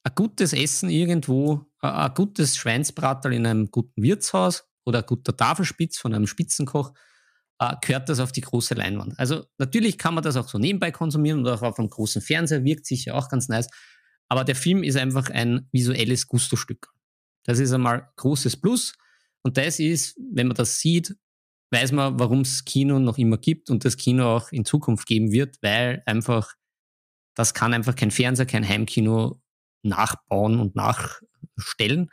ein 0.03 0.15
gutes 0.15 0.53
Essen 0.53 0.89
irgendwo, 0.89 1.65
ein 1.79 2.13
gutes 2.13 2.57
Schweinsbraterl 2.57 3.33
in 3.33 3.45
einem 3.45 3.71
guten 3.71 4.01
Wirtshaus 4.01 4.65
oder 4.85 4.99
ein 4.99 5.05
guter 5.05 5.35
Tafelspitz 5.35 5.97
von 5.97 6.13
einem 6.13 6.27
Spitzenkoch, 6.27 6.93
äh, 7.59 7.75
gehört 7.81 8.09
das 8.09 8.19
auf 8.19 8.31
die 8.31 8.41
große 8.41 8.73
Leinwand. 8.73 9.17
Also 9.19 9.45
natürlich 9.57 9.97
kann 9.97 10.15
man 10.15 10.23
das 10.23 10.35
auch 10.35 10.49
so 10.49 10.57
nebenbei 10.57 10.91
konsumieren 10.91 11.41
oder 11.41 11.53
auch 11.53 11.61
auf 11.61 11.79
einem 11.79 11.89
großen 11.89 12.21
Fernseher, 12.21 12.63
wirkt 12.63 12.85
sicher 12.85 13.15
auch 13.15 13.29
ganz 13.29 13.47
nice. 13.47 13.67
Aber 14.27 14.43
der 14.43 14.55
Film 14.55 14.83
ist 14.83 14.97
einfach 14.97 15.29
ein 15.29 15.67
visuelles 15.71 16.27
Gustostück. 16.27 16.87
Das 17.43 17.59
ist 17.59 17.73
einmal 17.73 18.09
großes 18.15 18.57
Plus. 18.57 18.93
Und 19.43 19.57
das 19.57 19.79
ist, 19.79 20.17
wenn 20.31 20.47
man 20.47 20.55
das 20.55 20.79
sieht, 20.79 21.15
weiß 21.71 21.91
man, 21.91 22.19
warum 22.19 22.41
es 22.41 22.65
Kino 22.65 22.99
noch 22.99 23.17
immer 23.17 23.37
gibt 23.37 23.69
und 23.69 23.85
das 23.85 23.97
Kino 23.97 24.35
auch 24.35 24.51
in 24.51 24.65
Zukunft 24.65 25.07
geben 25.07 25.31
wird, 25.31 25.57
weil 25.61 26.03
einfach, 26.05 26.53
das 27.35 27.53
kann 27.53 27.73
einfach 27.73 27.95
kein 27.95 28.11
Fernseher, 28.11 28.45
kein 28.45 28.67
Heimkino 28.67 29.40
nachbauen 29.83 30.59
und 30.59 30.75
nachstellen. 30.75 32.09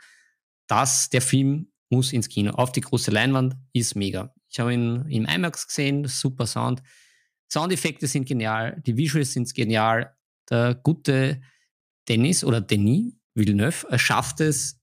Das, 0.67 1.09
der 1.09 1.21
Film 1.21 1.71
muss 1.89 2.13
ins 2.13 2.29
Kino. 2.29 2.51
Auf 2.51 2.71
die 2.71 2.81
große 2.81 3.11
Leinwand 3.11 3.55
ist 3.73 3.95
mega. 3.95 4.33
Ich 4.49 4.59
habe 4.59 4.73
ihn 4.73 5.05
im 5.09 5.25
IMAX 5.25 5.67
gesehen, 5.67 6.07
super 6.07 6.45
Sound. 6.45 6.81
Soundeffekte 7.51 8.07
sind 8.07 8.27
genial, 8.27 8.81
die 8.85 8.95
Visuals 8.95 9.33
sind 9.33 9.53
genial. 9.53 10.15
Der 10.49 10.75
gute 10.75 11.41
Dennis 12.07 12.43
oder 12.43 12.61
Denis 12.61 13.13
Villeneuve 13.35 13.97
schafft 13.97 14.41
es, 14.41 14.79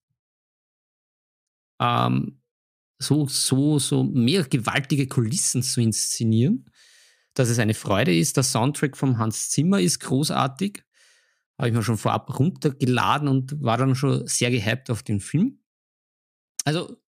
ähm, 1.80 2.40
so, 2.98 3.26
so, 3.26 3.78
so 3.78 4.02
mehr 4.04 4.44
gewaltige 4.44 5.06
Kulissen 5.06 5.62
zu 5.62 5.80
inszenieren, 5.80 6.70
dass 7.34 7.48
es 7.48 7.58
eine 7.58 7.74
Freude 7.74 8.16
ist. 8.16 8.36
Der 8.36 8.44
Soundtrack 8.44 8.96
vom 8.96 9.18
Hans 9.18 9.50
Zimmer 9.50 9.80
ist 9.80 10.00
großartig. 10.00 10.82
Habe 11.58 11.68
ich 11.68 11.74
mir 11.74 11.82
schon 11.82 11.98
vorab 11.98 12.38
runtergeladen 12.38 13.28
und 13.28 13.62
war 13.62 13.78
dann 13.78 13.94
schon 13.94 14.26
sehr 14.26 14.50
gehypt 14.50 14.90
auf 14.90 15.02
den 15.02 15.20
Film. 15.20 15.60
Also, 16.64 17.00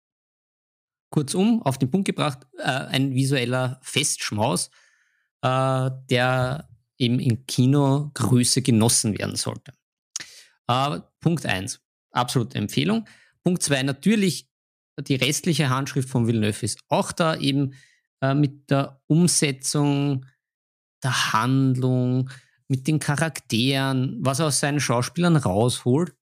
kurzum, 1.11 1.63
auf 1.63 1.79
den 1.79 1.91
Punkt 1.91 2.07
gebracht, 2.07 2.47
äh, 2.59 2.63
ein 2.63 3.15
visueller 3.15 3.79
Festschmaus, 3.83 4.71
äh, 5.43 5.91
der 6.11 6.69
eben 6.99 7.19
in 7.21 7.47
Kinogröße 7.47 8.63
genossen 8.63 9.19
werden 9.19 9.37
sollte. 9.37 9.73
Äh, 10.67 11.01
Punkt 11.21 11.47
eins, 11.47 11.81
absolute 12.11 12.59
Empfehlung. 12.59 13.07
Punkt 13.43 13.63
zwei, 13.63 13.83
natürlich 13.83 14.49
die 15.01 15.15
restliche 15.15 15.71
Handschrift 15.71 16.09
von 16.09 16.27
Villeneuve 16.27 16.65
ist 16.65 16.81
auch 16.89 17.13
da 17.13 17.37
eben 17.37 17.75
äh, 18.21 18.35
mit 18.35 18.71
der 18.71 19.01
Umsetzung 19.07 20.27
der 21.03 21.33
Handlung, 21.33 22.31
mit 22.69 22.87
den 22.87 22.99
Charakteren, 22.99 24.19
was 24.21 24.41
er 24.41 24.47
aus 24.47 24.61
seinen 24.61 24.81
Schauspielern 24.81 25.37
rausholt, 25.37 26.15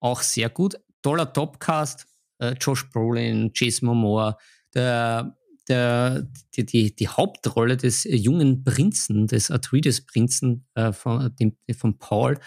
auch 0.00 0.22
sehr 0.22 0.48
gut. 0.48 0.80
Toller 1.02 1.32
Topcast, 1.32 2.06
äh, 2.38 2.54
Josh 2.60 2.88
Brolin, 2.90 3.50
Jason 3.54 3.88
Momoa, 3.88 4.38
der, 4.74 5.36
der, 5.68 6.28
die, 6.54 6.64
die, 6.64 6.94
die 6.94 7.08
Hauptrolle 7.08 7.76
des 7.76 8.06
äh, 8.06 8.14
jungen 8.14 8.64
Prinzen, 8.64 9.26
des 9.26 9.50
Atreides-Prinzen 9.50 10.66
äh, 10.74 10.92
von, 10.92 11.34
von 11.76 11.98
Paul, 11.98 12.38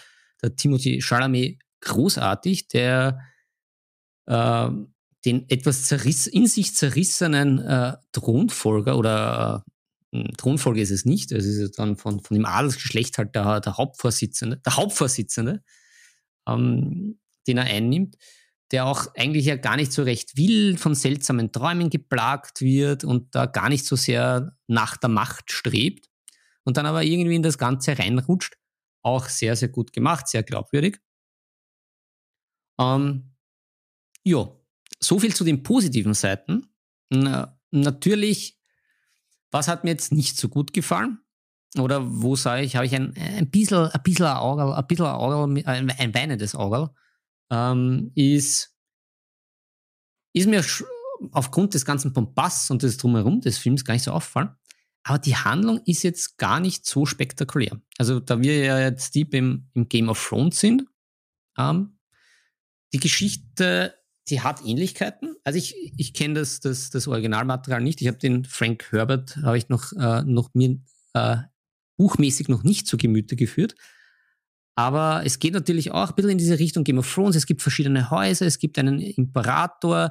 der 0.42 0.56
Timothy 0.56 1.00
Chalamet, 1.00 1.60
großartig, 1.80 2.68
der 2.68 3.20
äh, 4.26 4.70
den 5.24 5.48
etwas 5.50 5.84
zerriss, 5.84 6.26
in 6.26 6.46
sich 6.46 6.74
zerrissenen 6.74 7.58
äh, 7.58 7.96
Thronfolger 8.12 8.96
oder 8.96 9.64
äh, 10.24 10.32
Thronfolger 10.36 10.80
ist 10.80 10.90
es 10.90 11.04
nicht, 11.04 11.32
es 11.32 11.46
ist 11.46 11.78
dann 11.78 11.96
von, 11.96 12.20
von 12.20 12.34
dem 12.34 12.44
Adelsgeschlecht 12.44 13.18
halt 13.18 13.34
der, 13.34 13.60
der 13.60 13.76
Hauptvorsitzende, 13.76 14.58
der 14.58 14.76
Hauptvorsitzende, 14.76 15.62
ähm, 16.48 17.18
den 17.46 17.58
er 17.58 17.64
einnimmt, 17.64 18.16
der 18.72 18.86
auch 18.86 19.14
eigentlich 19.14 19.46
ja 19.46 19.56
gar 19.56 19.76
nicht 19.76 19.92
so 19.92 20.02
recht 20.02 20.36
will, 20.36 20.76
von 20.76 20.94
seltsamen 20.94 21.52
Träumen 21.52 21.90
geplagt 21.90 22.60
wird 22.60 23.04
und 23.04 23.34
da 23.34 23.46
gar 23.46 23.68
nicht 23.68 23.84
so 23.84 23.96
sehr 23.96 24.56
nach 24.66 24.96
der 24.96 25.10
Macht 25.10 25.52
strebt 25.52 26.08
und 26.64 26.76
dann 26.76 26.86
aber 26.86 27.04
irgendwie 27.04 27.36
in 27.36 27.42
das 27.42 27.58
Ganze 27.58 27.98
reinrutscht. 27.98 28.56
Auch 29.02 29.28
sehr, 29.28 29.54
sehr 29.54 29.68
gut 29.68 29.92
gemacht, 29.92 30.26
sehr 30.26 30.42
glaubwürdig. 30.42 30.98
Ähm, 32.80 33.36
ja, 34.24 34.50
so 34.98 35.18
viel 35.20 35.34
zu 35.34 35.44
den 35.44 35.62
positiven 35.62 36.14
Seiten. 36.14 36.66
Na, 37.10 37.56
natürlich, 37.70 38.55
was 39.50 39.68
hat 39.68 39.84
mir 39.84 39.90
jetzt 39.90 40.12
nicht 40.12 40.36
so 40.36 40.48
gut 40.48 40.72
gefallen? 40.72 41.18
Oder 41.78 42.02
wo 42.04 42.36
sage 42.36 42.62
ich, 42.62 42.76
habe 42.76 42.86
ich 42.86 42.94
ein, 42.94 43.14
ein 43.16 43.50
bisschen, 43.50 43.86
ein 43.86 44.02
bisschen 44.02 44.26
ein 44.26 44.36
Auge, 44.36 44.74
ein 44.74 44.86
bisschen 44.86 45.06
ein, 45.06 45.14
Auge, 45.14 45.62
ein, 45.66 45.90
ein 45.90 46.14
weinendes 46.14 46.54
Auge, 46.54 46.90
ähm, 47.50 48.12
ist, 48.14 48.74
ist 50.32 50.48
mir 50.48 50.64
aufgrund 51.32 51.74
des 51.74 51.84
ganzen 51.84 52.12
Bombasts 52.12 52.70
und 52.70 52.82
des 52.82 52.96
Drumherum 52.96 53.40
des 53.40 53.58
Films 53.58 53.84
gar 53.84 53.94
nicht 53.94 54.04
so 54.04 54.12
auffallen. 54.12 54.50
Aber 55.02 55.18
die 55.18 55.36
Handlung 55.36 55.80
ist 55.84 56.02
jetzt 56.02 56.36
gar 56.36 56.58
nicht 56.58 56.84
so 56.84 57.06
spektakulär. 57.06 57.80
Also, 57.96 58.18
da 58.18 58.40
wir 58.40 58.58
ja 58.58 58.80
jetzt 58.80 59.14
deep 59.14 59.34
im, 59.34 59.70
im 59.74 59.88
Game 59.88 60.08
of 60.08 60.22
Thrones 60.28 60.58
sind, 60.58 60.84
ähm, 61.56 61.98
die 62.92 62.98
Geschichte, 62.98 63.95
die 64.28 64.40
hat 64.40 64.64
Ähnlichkeiten. 64.64 65.36
Also, 65.44 65.58
ich, 65.58 65.74
ich 65.96 66.14
kenne 66.14 66.34
das, 66.34 66.60
das, 66.60 66.90
das 66.90 67.08
Originalmaterial 67.08 67.80
nicht. 67.80 68.00
Ich 68.00 68.08
habe 68.08 68.18
den 68.18 68.44
Frank 68.44 68.90
Herbert, 68.90 69.36
habe 69.38 69.58
ich 69.58 69.68
noch, 69.68 69.92
äh, 69.92 70.22
noch 70.22 70.54
mir 70.54 70.80
äh, 71.14 71.36
buchmäßig 71.96 72.48
noch 72.48 72.62
nicht 72.62 72.86
zu 72.86 72.96
Gemüte 72.96 73.36
geführt. 73.36 73.74
Aber 74.74 75.22
es 75.24 75.38
geht 75.38 75.54
natürlich 75.54 75.90
auch 75.90 76.10
ein 76.10 76.14
bisschen 76.14 76.32
in 76.32 76.38
diese 76.38 76.58
Richtung 76.58 76.84
Game 76.84 76.98
of 76.98 77.12
Thrones. 77.12 77.34
Es 77.34 77.46
gibt 77.46 77.62
verschiedene 77.62 78.10
Häuser, 78.10 78.44
es 78.44 78.58
gibt 78.58 78.78
einen 78.78 79.00
Imperator, 79.00 80.10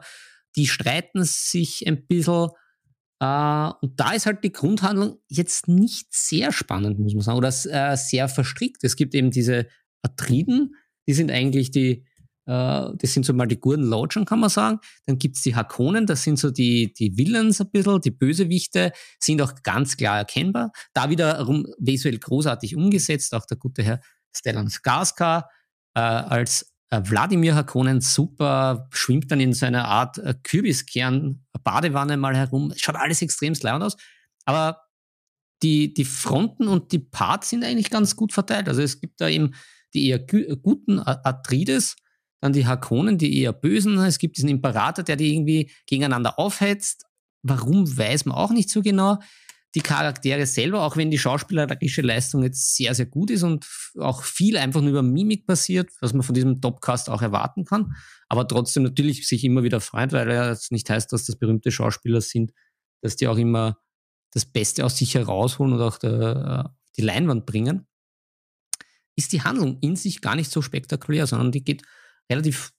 die 0.55 0.65
streiten 0.65 1.23
sich 1.23 1.85
ein 1.87 2.07
bisschen 2.07 2.49
äh, 3.19 3.69
und 3.81 3.99
da 3.99 4.11
ist 4.13 4.25
halt 4.25 4.43
die 4.43 4.51
Grundhandlung 4.51 5.19
jetzt 5.29 5.67
nicht 5.67 6.13
sehr 6.13 6.51
spannend, 6.51 6.99
muss 6.99 7.13
man 7.13 7.21
sagen, 7.21 7.37
oder 7.37 7.49
äh, 7.49 7.95
sehr 7.95 8.27
verstrickt. 8.27 8.83
Es 8.83 8.95
gibt 8.95 9.15
eben 9.15 9.31
diese 9.31 9.67
Atriden, 10.01 10.75
die 11.07 11.13
sind 11.13 11.31
eigentlich 11.31 11.71
die, 11.71 12.05
das 12.45 13.13
sind 13.13 13.25
so 13.25 13.33
mal 13.33 13.47
die 13.47 13.59
guten 13.59 13.83
Lodgen, 13.83 14.25
kann 14.25 14.39
man 14.39 14.49
sagen. 14.49 14.79
Dann 15.05 15.17
gibt's 15.17 15.41
die 15.41 15.55
Hakonen, 15.55 16.05
das 16.05 16.23
sind 16.23 16.37
so 16.37 16.51
die, 16.51 16.93
die 16.93 17.17
Villains 17.17 17.59
ein 17.59 17.71
bisschen, 17.71 18.01
die 18.01 18.11
Bösewichte, 18.11 18.91
sind 19.19 19.41
auch 19.41 19.53
ganz 19.63 19.97
klar 19.97 20.17
erkennbar. 20.17 20.71
Da 20.93 21.09
wiederum 21.09 21.65
visuell 21.79 22.19
großartig 22.19 22.75
umgesetzt, 22.75 23.33
auch 23.33 23.45
der 23.45 23.57
gute 23.57 23.81
Herr 23.81 23.99
Stellan 24.31 24.67
Skarsgård 24.67 25.45
äh, 25.95 25.99
als 25.99 26.71
äh, 26.91 27.01
Wladimir 27.03 27.55
Hakonen 27.55 28.01
super, 28.01 28.87
schwimmt 28.91 29.31
dann 29.31 29.39
in 29.39 29.53
so 29.53 29.65
einer 29.65 29.85
Art 29.85 30.17
äh, 30.19 30.35
Kürbiskern, 30.43 31.45
Badewanne 31.63 32.17
mal 32.17 32.35
herum. 32.35 32.73
Schaut 32.75 32.95
alles 32.95 33.21
extrem 33.21 33.53
leid 33.61 33.81
aus. 33.81 33.97
Aber 34.45 34.81
die, 35.63 35.93
die 35.93 36.05
Fronten 36.05 36.67
und 36.67 36.91
die 36.91 36.99
Parts 36.99 37.49
sind 37.49 37.63
eigentlich 37.63 37.89
ganz 37.89 38.15
gut 38.15 38.33
verteilt. 38.33 38.69
Also 38.69 38.81
es 38.81 38.99
gibt 38.99 39.19
da 39.19 39.29
eben 39.29 39.55
die 39.93 40.09
eher 40.09 40.19
guten 40.19 40.99
Atrides, 40.99 41.95
dann 42.41 42.53
die 42.53 42.67
Hakonen, 42.67 43.17
die 43.17 43.39
eher 43.39 43.53
bösen. 43.53 43.97
Es 43.99 44.19
gibt 44.19 44.37
diesen 44.37 44.49
Imperator, 44.49 45.03
der 45.03 45.15
die 45.15 45.33
irgendwie 45.33 45.71
gegeneinander 45.87 46.37
aufhetzt. 46.39 47.05
Warum, 47.41 47.97
weiß 47.97 48.25
man 48.25 48.37
auch 48.37 48.51
nicht 48.51 48.69
so 48.69 48.81
genau 48.81 49.19
die 49.75 49.81
Charaktere 49.81 50.45
selber, 50.45 50.83
auch 50.83 50.95
wenn 50.95 51.11
die 51.11 51.19
schauspielerische 51.19 52.01
Leistung 52.01 52.43
jetzt 52.43 52.75
sehr, 52.75 52.95
sehr 52.95 53.05
gut 53.05 53.29
ist 53.29 53.43
und 53.43 53.67
auch 53.99 54.23
viel 54.23 54.55
einfach 54.55 54.79
nur 54.79 54.91
über 54.91 55.03
Mimik 55.03 55.45
passiert, 55.45 55.89
was 55.99 56.13
man 56.13 56.23
von 56.23 56.33
diesem 56.33 56.61
Topcast 56.61 57.09
auch 57.09 57.21
erwarten 57.21 57.65
kann, 57.65 57.93
aber 58.29 58.47
trotzdem 58.47 58.83
natürlich 58.83 59.27
sich 59.27 59.43
immer 59.43 59.63
wieder 59.63 59.81
freut, 59.81 60.13
weil 60.13 60.31
jetzt 60.31 60.71
nicht 60.71 60.89
heißt, 60.89 61.11
dass 61.11 61.25
das 61.25 61.35
berühmte 61.35 61.71
Schauspieler 61.71 62.21
sind, 62.21 62.53
dass 63.01 63.17
die 63.17 63.27
auch 63.27 63.37
immer 63.37 63.77
das 64.31 64.45
Beste 64.45 64.85
aus 64.85 64.97
sich 64.97 65.13
herausholen 65.13 65.73
und 65.73 65.81
auch 65.81 66.01
äh, 66.03 66.63
die 66.97 67.01
Leinwand 67.01 67.45
bringen, 67.45 67.85
ist 69.17 69.33
die 69.33 69.41
Handlung 69.41 69.77
in 69.81 69.97
sich 69.97 70.21
gar 70.21 70.35
nicht 70.35 70.51
so 70.51 70.61
spektakulär, 70.61 71.27
sondern 71.27 71.51
die 71.51 71.63
geht 71.63 71.83
relativ 72.31 72.71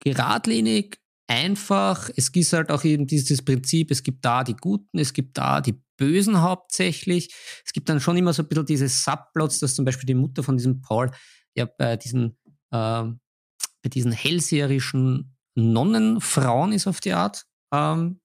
geradlinig, 0.00 0.98
einfach. 1.26 2.10
Es 2.16 2.32
gibt 2.32 2.52
halt 2.52 2.70
auch 2.70 2.84
eben 2.84 3.06
dieses 3.06 3.42
Prinzip, 3.42 3.90
es 3.90 4.02
gibt 4.02 4.24
da 4.24 4.44
die 4.44 4.56
Guten, 4.56 4.98
es 4.98 5.12
gibt 5.12 5.38
da 5.38 5.60
die 5.60 5.80
Bösen 5.96 6.42
hauptsächlich. 6.42 7.34
Es 7.64 7.72
gibt 7.72 7.88
dann 7.88 8.00
schon 8.00 8.16
immer 8.16 8.32
so 8.32 8.42
ein 8.42 8.48
bisschen 8.48 8.66
diese 8.66 8.88
Subplots, 8.88 9.60
dass 9.60 9.74
zum 9.74 9.84
Beispiel 9.84 10.06
die 10.06 10.14
Mutter 10.14 10.42
von 10.42 10.56
diesem 10.56 10.80
Paul 10.80 11.10
ja 11.54 11.64
bei 11.64 11.96
diesen, 11.96 12.36
äh, 12.70 13.04
bei 13.82 13.88
diesen 13.90 14.12
hellseherischen 14.12 15.36
Nonnenfrauen 15.54 16.72
ist 16.72 16.86
auf 16.86 17.00
die 17.00 17.12
Art. 17.12 17.44
Ähm, 17.72 18.20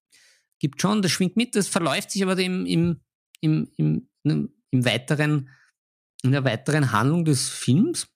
gibt 0.60 0.82
schon, 0.82 1.02
das 1.02 1.12
schwingt 1.12 1.38
mit, 1.38 1.56
das 1.56 1.68
verläuft 1.68 2.12
sich 2.12 2.24
aber 2.24 2.38
im, 2.40 2.66
im, 2.66 3.02
im, 3.42 3.72
im, 3.78 4.10
im 4.24 4.86
weiteren, 4.86 5.50
in 6.24 6.32
der 6.32 6.44
weiteren 6.44 6.92
Handlung 6.92 7.26
des 7.26 7.50
Films. 7.50 8.08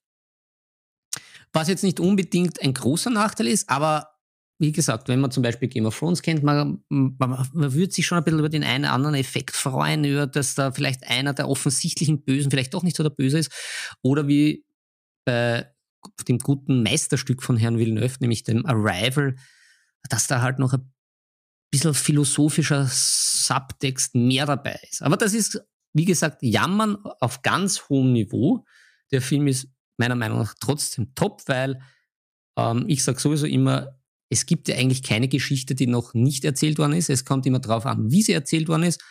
Was 1.54 1.68
jetzt 1.68 1.84
nicht 1.84 2.00
unbedingt 2.00 2.62
ein 2.62 2.74
großer 2.74 3.10
Nachteil 3.10 3.48
ist, 3.48 3.70
aber 3.70 4.08
wie 4.62 4.72
gesagt, 4.72 5.08
wenn 5.08 5.20
man 5.20 5.32
zum 5.32 5.42
Beispiel 5.42 5.68
Game 5.68 5.88
of 5.88 5.98
Thrones 5.98 6.22
kennt, 6.22 6.44
man, 6.44 6.84
man, 6.88 7.18
man 7.18 7.74
würde 7.74 7.92
sich 7.92 8.06
schon 8.06 8.20
ein 8.20 8.24
bisschen 8.24 8.40
über 8.40 8.48
den 8.48 8.64
einen 8.64 8.86
oder 8.86 8.94
anderen 8.94 9.16
Effekt 9.16 9.56
freuen, 9.56 10.06
über 10.06 10.28
dass 10.28 10.54
da 10.54 10.72
vielleicht 10.72 11.08
einer 11.08 11.34
der 11.34 11.50
offensichtlichen 11.50 12.24
Bösen 12.24 12.52
vielleicht 12.52 12.76
doch 12.76 12.84
nicht 12.84 12.96
so 12.96 13.02
der 13.02 13.10
Böse 13.10 13.40
ist. 13.40 13.52
Oder 14.04 14.28
wie 14.28 14.64
bei 15.26 15.68
dem 16.28 16.38
guten 16.38 16.84
Meisterstück 16.84 17.42
von 17.42 17.58
Herrn 17.58 17.80
Villeneuve, 17.80 18.18
nämlich 18.20 18.44
dem 18.44 18.66
Arrival, 18.68 19.36
dass 20.10 20.28
da 20.28 20.42
halt 20.42 20.60
noch 20.60 20.74
ein 20.74 20.94
bisschen 21.72 21.96
philosophischer 21.96 22.88
Subtext 22.88 24.14
mehr 24.14 24.46
dabei 24.46 24.80
ist. 24.92 25.02
Aber 25.02 25.18
das 25.18 25.34
ist, 25.34 25.60
wie 25.94 26.06
gesagt, 26.06 26.44
Jammern 26.44 26.98
auf 27.20 27.42
ganz 27.42 27.90
hohem 27.90 28.14
Niveau. 28.14 28.64
Der 29.12 29.24
Film 29.24 29.48
ist 29.48 29.70
meiner 30.02 30.16
Meinung 30.16 30.40
nach 30.40 30.56
trotzdem 30.60 31.16
top, 31.16 31.44
weil 31.48 31.82
ähm, 32.58 32.86
ich 32.88 33.04
sage 33.04 33.20
sowieso 33.20 33.46
immer, 33.46 33.98
es 34.30 34.46
gibt 34.46 34.68
ja 34.68 34.76
eigentlich 34.76 35.04
keine 35.04 35.28
Geschichte, 35.28 35.76
die 35.76 35.88
noch 35.88 36.14
nicht 36.14 36.46
erzählt 36.46 36.78
worden 36.78 36.94
ist. 36.94 37.10
Es 37.10 37.26
kommt 37.26 37.46
immer 37.46 37.60
darauf 37.60 37.86
an, 37.86 38.12
wie 38.12 38.22
sie 38.22 38.34
erzählt 38.34 38.68
worden 38.68 38.84
ist. 38.84 39.04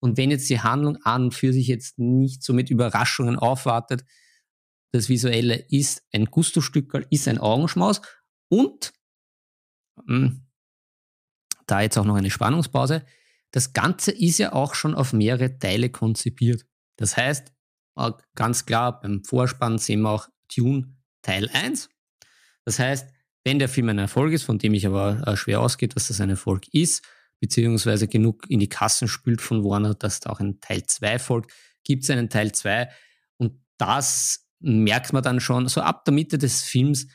Und 0.00 0.16
wenn 0.16 0.30
jetzt 0.30 0.48
die 0.48 0.60
Handlung 0.60 0.96
an 1.02 1.24
und 1.24 1.34
für 1.34 1.52
sich 1.52 1.66
jetzt 1.66 1.98
nicht 1.98 2.42
so 2.42 2.52
mit 2.52 2.70
Überraschungen 2.70 3.36
aufwartet, 3.36 4.04
das 4.92 5.08
Visuelle 5.08 5.56
ist 5.68 6.02
ein 6.12 6.26
Gusto-Stück, 6.26 7.06
ist 7.10 7.28
ein 7.28 7.38
Augenschmaus 7.38 8.00
und 8.48 8.92
mh, 10.06 10.28
hm, 10.28 10.46
da 11.66 11.82
jetzt 11.82 11.98
auch 11.98 12.04
noch 12.04 12.16
eine 12.16 12.30
Spannungspause. 12.30 13.04
Das 13.50 13.72
Ganze 13.72 14.12
ist 14.12 14.38
ja 14.38 14.52
auch 14.52 14.74
schon 14.74 14.94
auf 14.94 15.12
mehrere 15.12 15.58
Teile 15.58 15.90
konzipiert. 15.90 16.64
Das 16.96 17.16
heißt, 17.16 17.52
äh, 17.96 18.12
ganz 18.34 18.64
klar, 18.64 19.00
beim 19.00 19.24
Vorspann 19.24 19.78
sehen 19.78 20.02
wir 20.02 20.10
auch 20.10 20.28
Tune 20.48 20.94
Teil 21.22 21.48
1. 21.52 21.88
Das 22.64 22.78
heißt, 22.78 23.08
wenn 23.44 23.58
der 23.58 23.68
Film 23.68 23.88
ein 23.88 23.98
Erfolg 23.98 24.32
ist, 24.32 24.44
von 24.44 24.58
dem 24.58 24.74
ich 24.74 24.86
aber 24.86 25.26
äh, 25.26 25.36
schwer 25.36 25.60
ausgehe, 25.60 25.88
dass 25.88 26.08
das 26.08 26.20
ein 26.20 26.30
Erfolg 26.30 26.68
ist, 26.72 27.02
beziehungsweise 27.40 28.08
genug 28.08 28.48
in 28.50 28.60
die 28.60 28.68
Kassen 28.68 29.08
spült 29.08 29.40
von 29.40 29.64
Warner, 29.64 29.94
dass 29.94 30.20
da 30.20 30.30
auch 30.30 30.40
ein 30.40 30.60
Teil 30.60 30.84
2 30.84 31.18
folgt, 31.18 31.52
gibt 31.84 32.04
es 32.04 32.10
einen 32.10 32.28
Teil 32.28 32.52
2 32.52 32.88
und 33.36 33.60
das 33.78 34.46
merkt 34.60 35.12
man 35.12 35.22
dann 35.22 35.40
schon 35.40 35.68
so 35.68 35.80
ab 35.80 36.04
der 36.04 36.12
Mitte 36.12 36.36
des 36.36 36.62
Films, 36.62 37.06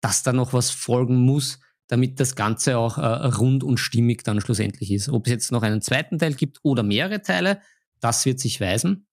dass 0.00 0.22
da 0.22 0.32
noch 0.32 0.52
was 0.52 0.70
folgen 0.70 1.16
muss, 1.16 1.60
damit 1.86 2.20
das 2.20 2.36
Ganze 2.36 2.76
auch 2.76 2.98
äh, 2.98 3.26
rund 3.28 3.64
und 3.64 3.78
stimmig 3.78 4.24
dann 4.24 4.40
schlussendlich 4.40 4.90
ist. 4.90 5.08
Ob 5.08 5.26
es 5.26 5.32
jetzt 5.32 5.52
noch 5.52 5.62
einen 5.62 5.80
zweiten 5.80 6.18
Teil 6.18 6.34
gibt 6.34 6.58
oder 6.62 6.82
mehrere 6.82 7.22
Teile, 7.22 7.62
das 8.00 8.26
wird 8.26 8.40
sich 8.40 8.60
weisen. 8.60 9.06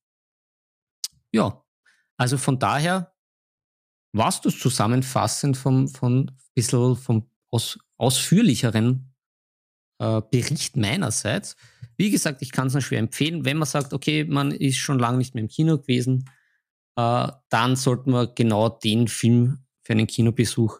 Ja, 1.32 1.64
also 2.18 2.38
von 2.38 2.60
daher 2.60 3.15
war 4.16 4.30
es 4.30 4.42
das 4.42 4.58
zusammenfassend 4.58 5.58
vom, 5.58 5.88
von, 5.88 6.32
bisschen 6.54 6.96
vom 6.96 7.30
aus, 7.52 7.78
ausführlicheren 7.98 9.14
äh, 10.00 10.22
Bericht 10.32 10.78
meinerseits. 10.78 11.56
Wie 11.98 12.10
gesagt, 12.12 12.42
ich 12.42 12.52
kann 12.52 12.68
es 12.68 12.74
nur 12.74 12.82
schwer 12.82 13.00
empfehlen. 13.00 13.46
Wenn 13.46 13.58
man 13.58 13.68
sagt, 13.68 13.94
okay, 13.94 14.24
man 14.24 14.52
ist 14.52 14.78
schon 14.78 15.00
lange 15.00 15.18
nicht 15.18 15.36
mehr 15.36 15.44
im 15.44 15.50
Kino 15.50 15.78
gewesen, 15.78 16.30
äh, 16.96 17.28
dann 17.50 17.76
sollte 17.76 18.10
man 18.10 18.30
genau 18.36 18.70
den 18.70 19.08
Film 19.08 19.66
für 19.82 19.94
einen 19.94 20.08
Kinobesuch 20.08 20.80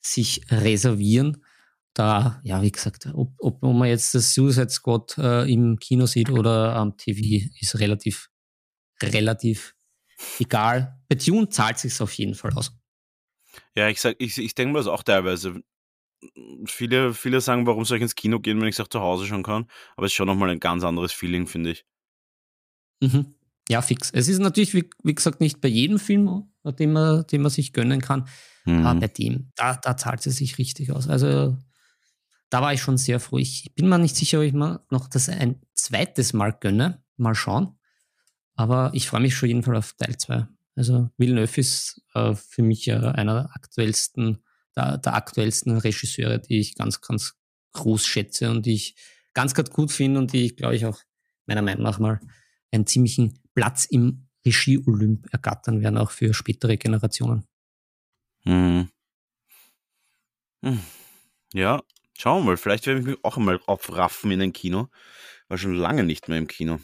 sich 0.00 0.42
reservieren. 0.50 1.44
Da, 1.92 2.40
ja, 2.44 2.62
wie 2.62 2.72
gesagt, 2.72 3.08
ob, 3.14 3.34
ob 3.38 3.62
man 3.62 3.88
jetzt 3.88 4.14
das 4.14 4.34
Suicide 4.34 4.70
Squad 4.70 5.16
äh, 5.18 5.52
im 5.52 5.78
Kino 5.78 6.06
sieht 6.06 6.30
oder 6.30 6.74
am 6.76 6.96
TV, 6.96 7.48
ist 7.60 7.78
relativ, 7.78 8.30
relativ 9.00 9.74
egal. 10.38 11.00
Bei 11.08 11.16
Tune 11.16 11.48
zahlt 11.48 11.78
sich 11.78 12.00
auf 12.00 12.12
jeden 12.14 12.34
Fall 12.34 12.52
aus. 12.54 12.72
Ja, 13.76 13.88
ich 13.88 14.00
sag, 14.00 14.16
ich, 14.18 14.38
ich 14.38 14.54
denke 14.54 14.72
mir 14.72 14.78
das 14.78 14.86
auch 14.86 15.02
teilweise. 15.02 15.62
Viele, 16.66 17.12
viele 17.12 17.40
sagen, 17.40 17.66
warum 17.66 17.84
soll 17.84 17.98
ich 17.98 18.02
ins 18.02 18.14
Kino 18.14 18.40
gehen, 18.40 18.60
wenn 18.60 18.68
ich 18.68 18.76
es 18.76 18.80
auch 18.80 18.88
zu 18.88 19.00
Hause 19.00 19.26
schon 19.26 19.42
kann? 19.42 19.66
Aber 19.96 20.06
es 20.06 20.12
ist 20.12 20.16
schon 20.16 20.26
nochmal 20.26 20.50
ein 20.50 20.60
ganz 20.60 20.82
anderes 20.84 21.12
Feeling, 21.12 21.46
finde 21.46 21.72
ich. 21.72 21.84
Mhm. 23.00 23.34
Ja, 23.68 23.82
fix. 23.82 24.10
Es 24.10 24.28
ist 24.28 24.38
natürlich, 24.38 24.74
wie, 24.74 24.88
wie, 25.02 25.14
gesagt, 25.14 25.40
nicht 25.40 25.60
bei 25.60 25.68
jedem 25.68 25.98
Film, 25.98 26.50
den 26.64 26.92
man, 26.92 27.26
den 27.26 27.42
man 27.42 27.50
sich 27.50 27.72
gönnen 27.72 28.00
kann. 28.00 28.28
Mhm. 28.64 28.86
Aber 28.86 29.00
bei 29.00 29.08
dem, 29.08 29.52
da, 29.56 29.76
da 29.76 29.96
zahlt 29.96 30.26
es 30.26 30.36
sich 30.36 30.58
richtig 30.58 30.92
aus. 30.92 31.08
Also 31.08 31.56
da 32.50 32.62
war 32.62 32.72
ich 32.72 32.80
schon 32.80 32.98
sehr 32.98 33.20
froh. 33.20 33.38
Ich 33.38 33.72
bin 33.74 33.88
mir 33.88 33.98
nicht 33.98 34.16
sicher, 34.16 34.38
ob 34.38 34.44
ich 34.44 34.52
mir 34.52 34.84
noch 34.90 35.08
das 35.08 35.28
ein 35.28 35.60
zweites 35.74 36.32
Mal 36.32 36.52
gönne. 36.52 37.02
Mal 37.16 37.34
schauen. 37.34 37.78
Aber 38.54 38.90
ich 38.94 39.08
freue 39.08 39.20
mich 39.20 39.34
schon 39.34 39.48
jeden 39.48 39.62
Fall 39.62 39.76
auf 39.76 39.94
Teil 39.94 40.16
2. 40.16 40.46
Also 40.76 41.10
Villeneuve 41.18 41.60
ist 41.60 42.02
äh, 42.14 42.34
für 42.34 42.62
mich 42.62 42.88
äh, 42.88 42.94
einer 42.94 43.34
der 43.34 43.50
aktuellsten, 43.54 44.42
der, 44.76 44.98
der, 44.98 45.14
aktuellsten 45.14 45.76
Regisseure, 45.76 46.38
die 46.40 46.58
ich 46.58 46.74
ganz, 46.74 47.00
ganz 47.00 47.34
groß 47.72 48.06
schätze 48.06 48.50
und 48.50 48.66
ich 48.66 48.96
ganz, 49.34 49.54
ganz 49.54 49.70
gut 49.70 49.92
finde 49.92 50.20
und 50.20 50.32
die, 50.32 50.54
glaube 50.54 50.76
ich, 50.76 50.86
auch 50.86 51.00
meiner 51.46 51.62
Meinung 51.62 51.82
nach 51.82 51.98
mal 51.98 52.20
einen 52.72 52.86
ziemlichen 52.86 53.40
Platz 53.54 53.84
im 53.84 54.28
Regie-Olymp 54.44 55.32
ergattern 55.32 55.80
werden, 55.80 55.98
auch 55.98 56.10
für 56.10 56.34
spätere 56.34 56.76
Generationen. 56.76 57.44
Mhm. 58.44 58.88
Hm. 60.62 60.80
Ja, 61.52 61.82
schauen 62.16 62.42
wir 62.42 62.50
mal. 62.50 62.56
Vielleicht 62.56 62.86
werde 62.86 63.00
ich 63.00 63.06
mich 63.06 63.18
auch 63.22 63.36
einmal 63.36 63.60
aufraffen 63.66 64.30
in 64.30 64.42
ein 64.42 64.52
Kino. 64.52 64.88
War 65.48 65.58
schon 65.58 65.74
lange 65.74 66.04
nicht 66.04 66.28
mehr 66.28 66.38
im 66.38 66.48
Kino. 66.48 66.80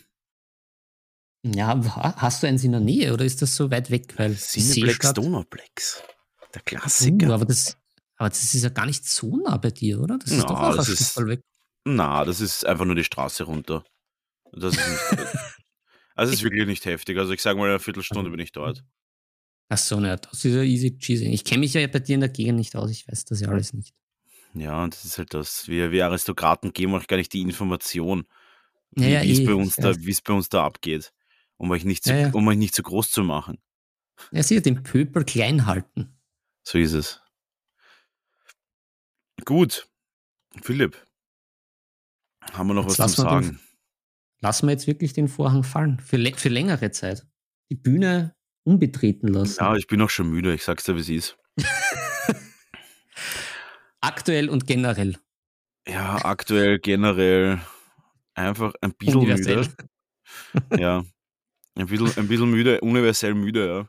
Ja, 1.42 1.68
ha- 1.96 2.14
hast 2.16 2.42
du 2.42 2.46
eins 2.46 2.64
in 2.64 2.72
der 2.72 2.80
Nähe 2.80 3.12
oder 3.14 3.24
ist 3.24 3.40
das 3.40 3.56
so 3.56 3.70
weit 3.70 3.90
weg? 3.90 4.12
Weil 4.18 4.36
Cineplex, 4.36 5.12
Donauplex. 5.14 6.02
Der 6.54 6.60
Uh, 6.60 6.64
Klassiker. 6.64 7.32
aber, 7.32 7.44
das, 7.46 7.76
aber 8.16 8.28
das 8.28 8.42
ist 8.54 8.62
ja 8.62 8.68
gar 8.68 8.86
nicht 8.86 9.06
so 9.08 9.36
nah 9.36 9.56
bei 9.56 9.70
dir, 9.70 10.00
oder? 10.00 10.18
Das 10.18 10.30
ist 10.32 10.38
Na, 10.38 10.44
doch 10.46 10.60
auch 10.60 10.76
das 10.76 10.88
ist- 10.88 11.12
Stück 11.12 11.28
weg. 11.28 11.40
Na, 11.84 12.24
das 12.24 12.40
ist 12.42 12.66
einfach 12.66 12.84
nur 12.84 12.94
die 12.94 13.04
Straße 13.04 13.44
runter. 13.44 13.84
Das 14.52 14.76
ist 14.76 14.86
nicht, 14.88 15.00
also 16.14 16.32
es 16.32 16.38
ist 16.40 16.42
wirklich 16.42 16.66
nicht 16.66 16.84
heftig. 16.84 17.16
Also 17.16 17.32
ich 17.32 17.40
sage 17.40 17.58
mal, 17.58 17.68
eine 17.70 17.78
Viertelstunde 17.78 18.30
bin 18.30 18.40
ich 18.40 18.52
dort. 18.52 18.84
Ach 19.70 19.78
so, 19.78 19.98
ne, 20.00 20.16
das 20.18 20.44
ist 20.44 20.52
ja 20.54 20.62
easy 20.62 20.98
cheesy. 20.98 21.26
Ich 21.28 21.44
kenne 21.44 21.60
mich 21.60 21.72
ja 21.72 21.86
bei 21.86 22.00
dir 22.00 22.16
in 22.16 22.20
der 22.20 22.28
Gegend 22.28 22.58
nicht 22.58 22.74
aus, 22.76 22.90
ich 22.90 23.06
weiß 23.08 23.24
das 23.26 23.40
ja 23.40 23.48
alles 23.48 23.72
nicht. 23.72 23.94
Ja, 24.52 24.82
und 24.82 24.92
das 24.94 25.04
ist 25.04 25.16
halt 25.16 25.32
das. 25.32 25.68
Wir, 25.68 25.92
wir 25.92 26.04
Aristokraten 26.06 26.72
geben 26.72 26.92
euch 26.94 27.06
gar 27.06 27.16
nicht 27.16 27.32
die 27.32 27.40
Information, 27.40 28.26
wie 28.90 29.04
Ja, 29.04 29.22
ja, 29.22 29.30
es 29.32 29.38
eh, 29.38 29.46
bei 29.46 29.54
uns 29.54 29.76
da, 29.76 29.92
bei 30.26 30.32
uns 30.34 30.48
da 30.48 30.64
abgeht. 30.66 31.12
Um 31.60 31.70
euch 31.72 31.84
nicht 31.84 32.04
zu, 32.04 32.10
Ja, 32.10 32.18
ja. 32.28 32.30
um 32.32 32.48
euch 32.48 32.56
nicht 32.56 32.74
zu 32.74 32.82
groß 32.82 33.10
zu 33.10 33.22
machen. 33.22 33.58
Ja, 34.32 34.42
sicher, 34.42 34.62
den 34.62 34.82
Pöbel 34.82 35.24
klein 35.26 35.66
halten. 35.66 36.18
So 36.66 36.78
ist 36.78 36.94
es. 36.94 37.20
Gut. 39.44 39.88
Philipp. 40.62 40.96
Haben 42.52 42.68
wir 42.68 42.74
noch 42.74 42.84
Jetzt 42.88 42.98
was 42.98 43.16
lassen 43.18 43.24
wir 43.24 43.30
den- 43.40 43.44
Sagen? 43.44 43.60
Lassen 44.40 44.66
wir 44.68 44.72
jetzt 44.72 44.86
wirklich 44.86 45.12
den 45.12 45.28
Vorhang 45.28 45.62
fallen. 45.62 46.00
Für, 46.00 46.16
für 46.34 46.48
längere 46.48 46.90
Zeit. 46.92 47.26
Die 47.70 47.74
Bühne 47.76 48.34
unbetreten 48.64 49.28
lassen. 49.28 49.58
Ja, 49.60 49.76
ich 49.76 49.86
bin 49.86 50.00
auch 50.00 50.08
schon 50.08 50.30
müde. 50.30 50.54
Ich 50.54 50.64
sag's 50.64 50.84
dir, 50.84 50.96
wie 50.96 51.00
es 51.00 51.08
ist. 51.10 51.38
Aktuell 54.00 54.48
und 54.48 54.66
generell. 54.66 55.18
Ja, 55.86 56.24
aktuell 56.24 56.78
generell 56.78 57.60
einfach 58.34 58.72
ein 58.80 58.94
bisschen 58.94 59.20
müde. 59.24 59.68
Ja, 60.78 61.04
ein 61.76 61.86
bisschen, 61.86 62.12
ein 62.16 62.28
bisschen 62.28 62.50
müde, 62.50 62.80
universell 62.80 63.34
müde, 63.34 63.66
ja. 63.66 63.86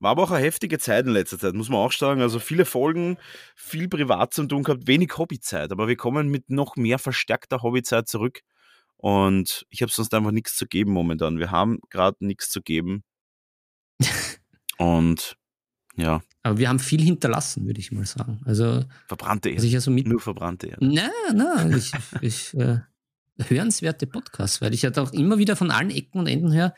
War 0.00 0.10
aber 0.10 0.24
auch 0.24 0.30
eine 0.32 0.44
heftige 0.44 0.80
Zeit 0.80 1.06
in 1.06 1.12
letzter 1.12 1.38
Zeit, 1.38 1.54
muss 1.54 1.68
man 1.68 1.78
auch 1.78 1.92
sagen. 1.92 2.22
Also 2.22 2.40
viele 2.40 2.64
Folgen, 2.64 3.18
viel 3.54 3.88
privat 3.88 4.34
zum 4.34 4.48
tun 4.48 4.64
gehabt, 4.64 4.88
wenig 4.88 5.16
Hobbyzeit. 5.16 5.70
Aber 5.70 5.86
wir 5.86 5.94
kommen 5.94 6.28
mit 6.28 6.50
noch 6.50 6.74
mehr 6.74 6.98
verstärkter 6.98 7.62
Hobbyzeit 7.62 8.08
zurück. 8.08 8.40
Und 8.96 9.64
ich 9.70 9.80
habe 9.80 9.92
sonst 9.92 10.12
einfach 10.12 10.32
nichts 10.32 10.56
zu 10.56 10.66
geben 10.66 10.92
momentan. 10.92 11.38
Wir 11.38 11.52
haben 11.52 11.78
gerade 11.88 12.16
nichts 12.18 12.50
zu 12.50 12.62
geben. 12.62 13.04
Und 14.78 15.36
ja, 15.94 16.22
Aber 16.42 16.58
wir 16.58 16.68
haben 16.68 16.78
viel 16.78 17.02
hinterlassen, 17.02 17.66
würde 17.66 17.78
ich 17.78 17.92
mal 17.92 18.06
sagen. 18.06 18.40
Also, 18.44 18.84
verbrannte 19.06 19.50
Erde. 19.50 19.66
ja 19.66 19.80
so 19.80 19.90
mit. 19.90 20.08
Nur 20.08 20.20
verbrannte 20.20 20.66
Erde. 20.66 20.84
Nein, 20.84 21.10
nein, 21.34 21.76
ich, 21.76 21.92
ich, 22.22 22.54
äh, 22.54 22.78
hörenswerte 23.38 24.06
Podcasts, 24.06 24.60
weil 24.60 24.74
ich 24.74 24.82
ja 24.82 24.90
auch 24.96 25.12
immer 25.12 25.38
wieder 25.38 25.54
von 25.54 25.70
allen 25.70 25.90
Ecken 25.90 26.18
und 26.18 26.26
Enden 26.26 26.50
her 26.50 26.74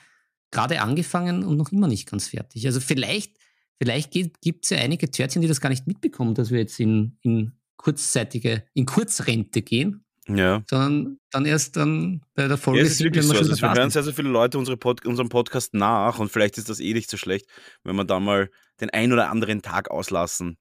gerade 0.55 0.81
angefangen 0.81 1.45
und 1.45 1.57
noch 1.59 1.71
immer 1.73 1.89
nicht 1.89 2.09
ganz 2.09 2.29
fertig. 2.29 2.65
Also 2.67 2.81
vielleicht, 2.81 3.37
vielleicht 3.79 4.13
gibt 4.13 4.65
es 4.65 4.71
ja 4.71 4.79
einige 4.79 5.11
Törtchen, 5.11 5.43
die 5.43 5.49
das 5.49 5.61
gar 5.61 5.69
nicht 5.69 5.87
mitbekommen, 5.87 6.35
dass 6.35 6.51
wir 6.51 6.59
jetzt 6.61 6.81
in, 6.81 7.19
in 7.23 7.53
kurzzeitige, 7.77 8.65
in 8.73 8.87
Kurzrente 8.87 9.61
gehen, 9.63 10.05
Ja. 10.29 10.63
sondern 10.71 11.19
dann 11.31 11.45
erst 11.45 11.77
dann 11.77 12.23
bei 12.35 12.49
der 12.49 12.57
Folge 12.57 12.81
Ja, 12.81 12.87
es 12.87 12.93
ist 12.93 13.01
wirklich 13.05 13.27
so. 13.27 13.35
Also, 13.37 13.61
wir 13.61 13.75
hören 13.75 13.91
sehr, 13.91 14.03
sehr 14.05 14.15
viele 14.15 14.31
Leute 14.31 14.57
unsere 14.59 14.77
Pod 14.79 15.05
unserem 15.05 15.29
Podcast 15.29 15.75
nach 15.75 16.19
und 16.19 16.31
vielleicht 16.33 16.57
ist 16.57 16.69
das 16.71 16.81
eh 16.81 16.95
nicht 16.95 17.11
so 17.11 17.17
schlecht, 17.19 17.47
wenn 17.83 17.97
wir 17.97 18.05
da 18.05 18.21
mal 18.21 18.51
den 18.81 18.91
ein 18.91 19.13
oder 19.13 19.31
anderen 19.31 19.61
Tag 19.61 19.91
auslassen. 19.91 20.57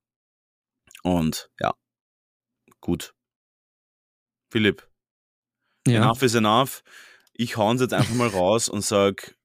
Und 1.03 1.49
ja, 1.61 1.73
gut. 2.81 3.13
Philipp, 4.51 4.87
Ja. 5.87 6.03
enough 6.03 6.21
is 6.23 6.35
enough. 6.35 6.83
Ich 7.33 7.57
hau 7.57 7.69
uns 7.69 7.81
jetzt 7.81 7.93
einfach 7.93 8.13
mal 8.15 8.27
raus 8.27 8.69
und 8.69 8.83
sag, 8.83 9.35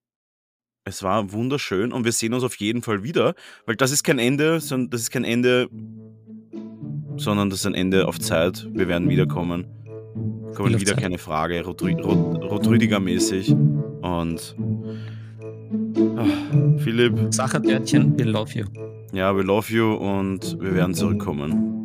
es 0.89 1.03
war 1.03 1.33
wunderschön 1.33 1.93
und 1.93 2.05
wir 2.05 2.13
sehen 2.13 2.33
uns 2.35 2.43
auf 2.45 2.55
jeden 2.57 2.83
Fall 2.83 3.03
wieder, 3.05 3.35
weil 3.67 3.77
das 3.77 3.91
ist 3.93 4.03
kein 4.05 4.19
Ende, 4.19 4.61
sondern 4.61 4.91
das 4.91 5.03
ist 5.03 5.11
kein 5.11 5.25
Ende, 5.25 5.69
sondern 7.17 7.51
das 7.51 7.61
ist 7.61 7.67
ein 7.67 7.75
Ende 7.75 8.09
auf 8.09 8.19
Zeit. 8.19 8.67
Wir 8.73 8.89
werden 8.89 9.09
wiederkommen. 9.09 9.67
Kommen 10.55 10.81
wieder, 10.81 10.95
Zeit. 10.95 11.03
keine 11.03 11.19
Frage, 11.19 11.63
Rot- 11.65 11.83
Rot- 11.83 12.43
Rotrüdiger-mäßig. 12.51 13.53
Und 13.53 14.57
ah, 16.17 16.25
Philipp, 16.79 17.33
Sacher 17.33 17.63
Törtchen, 17.63 18.19
we 18.19 18.25
love 18.25 18.59
you. 18.59 18.65
ja, 19.13 19.37
we 19.37 19.43
love 19.43 19.73
you 19.73 19.93
und 19.95 20.59
wir 20.61 20.75
werden 20.75 20.95
zurückkommen. 20.95 21.78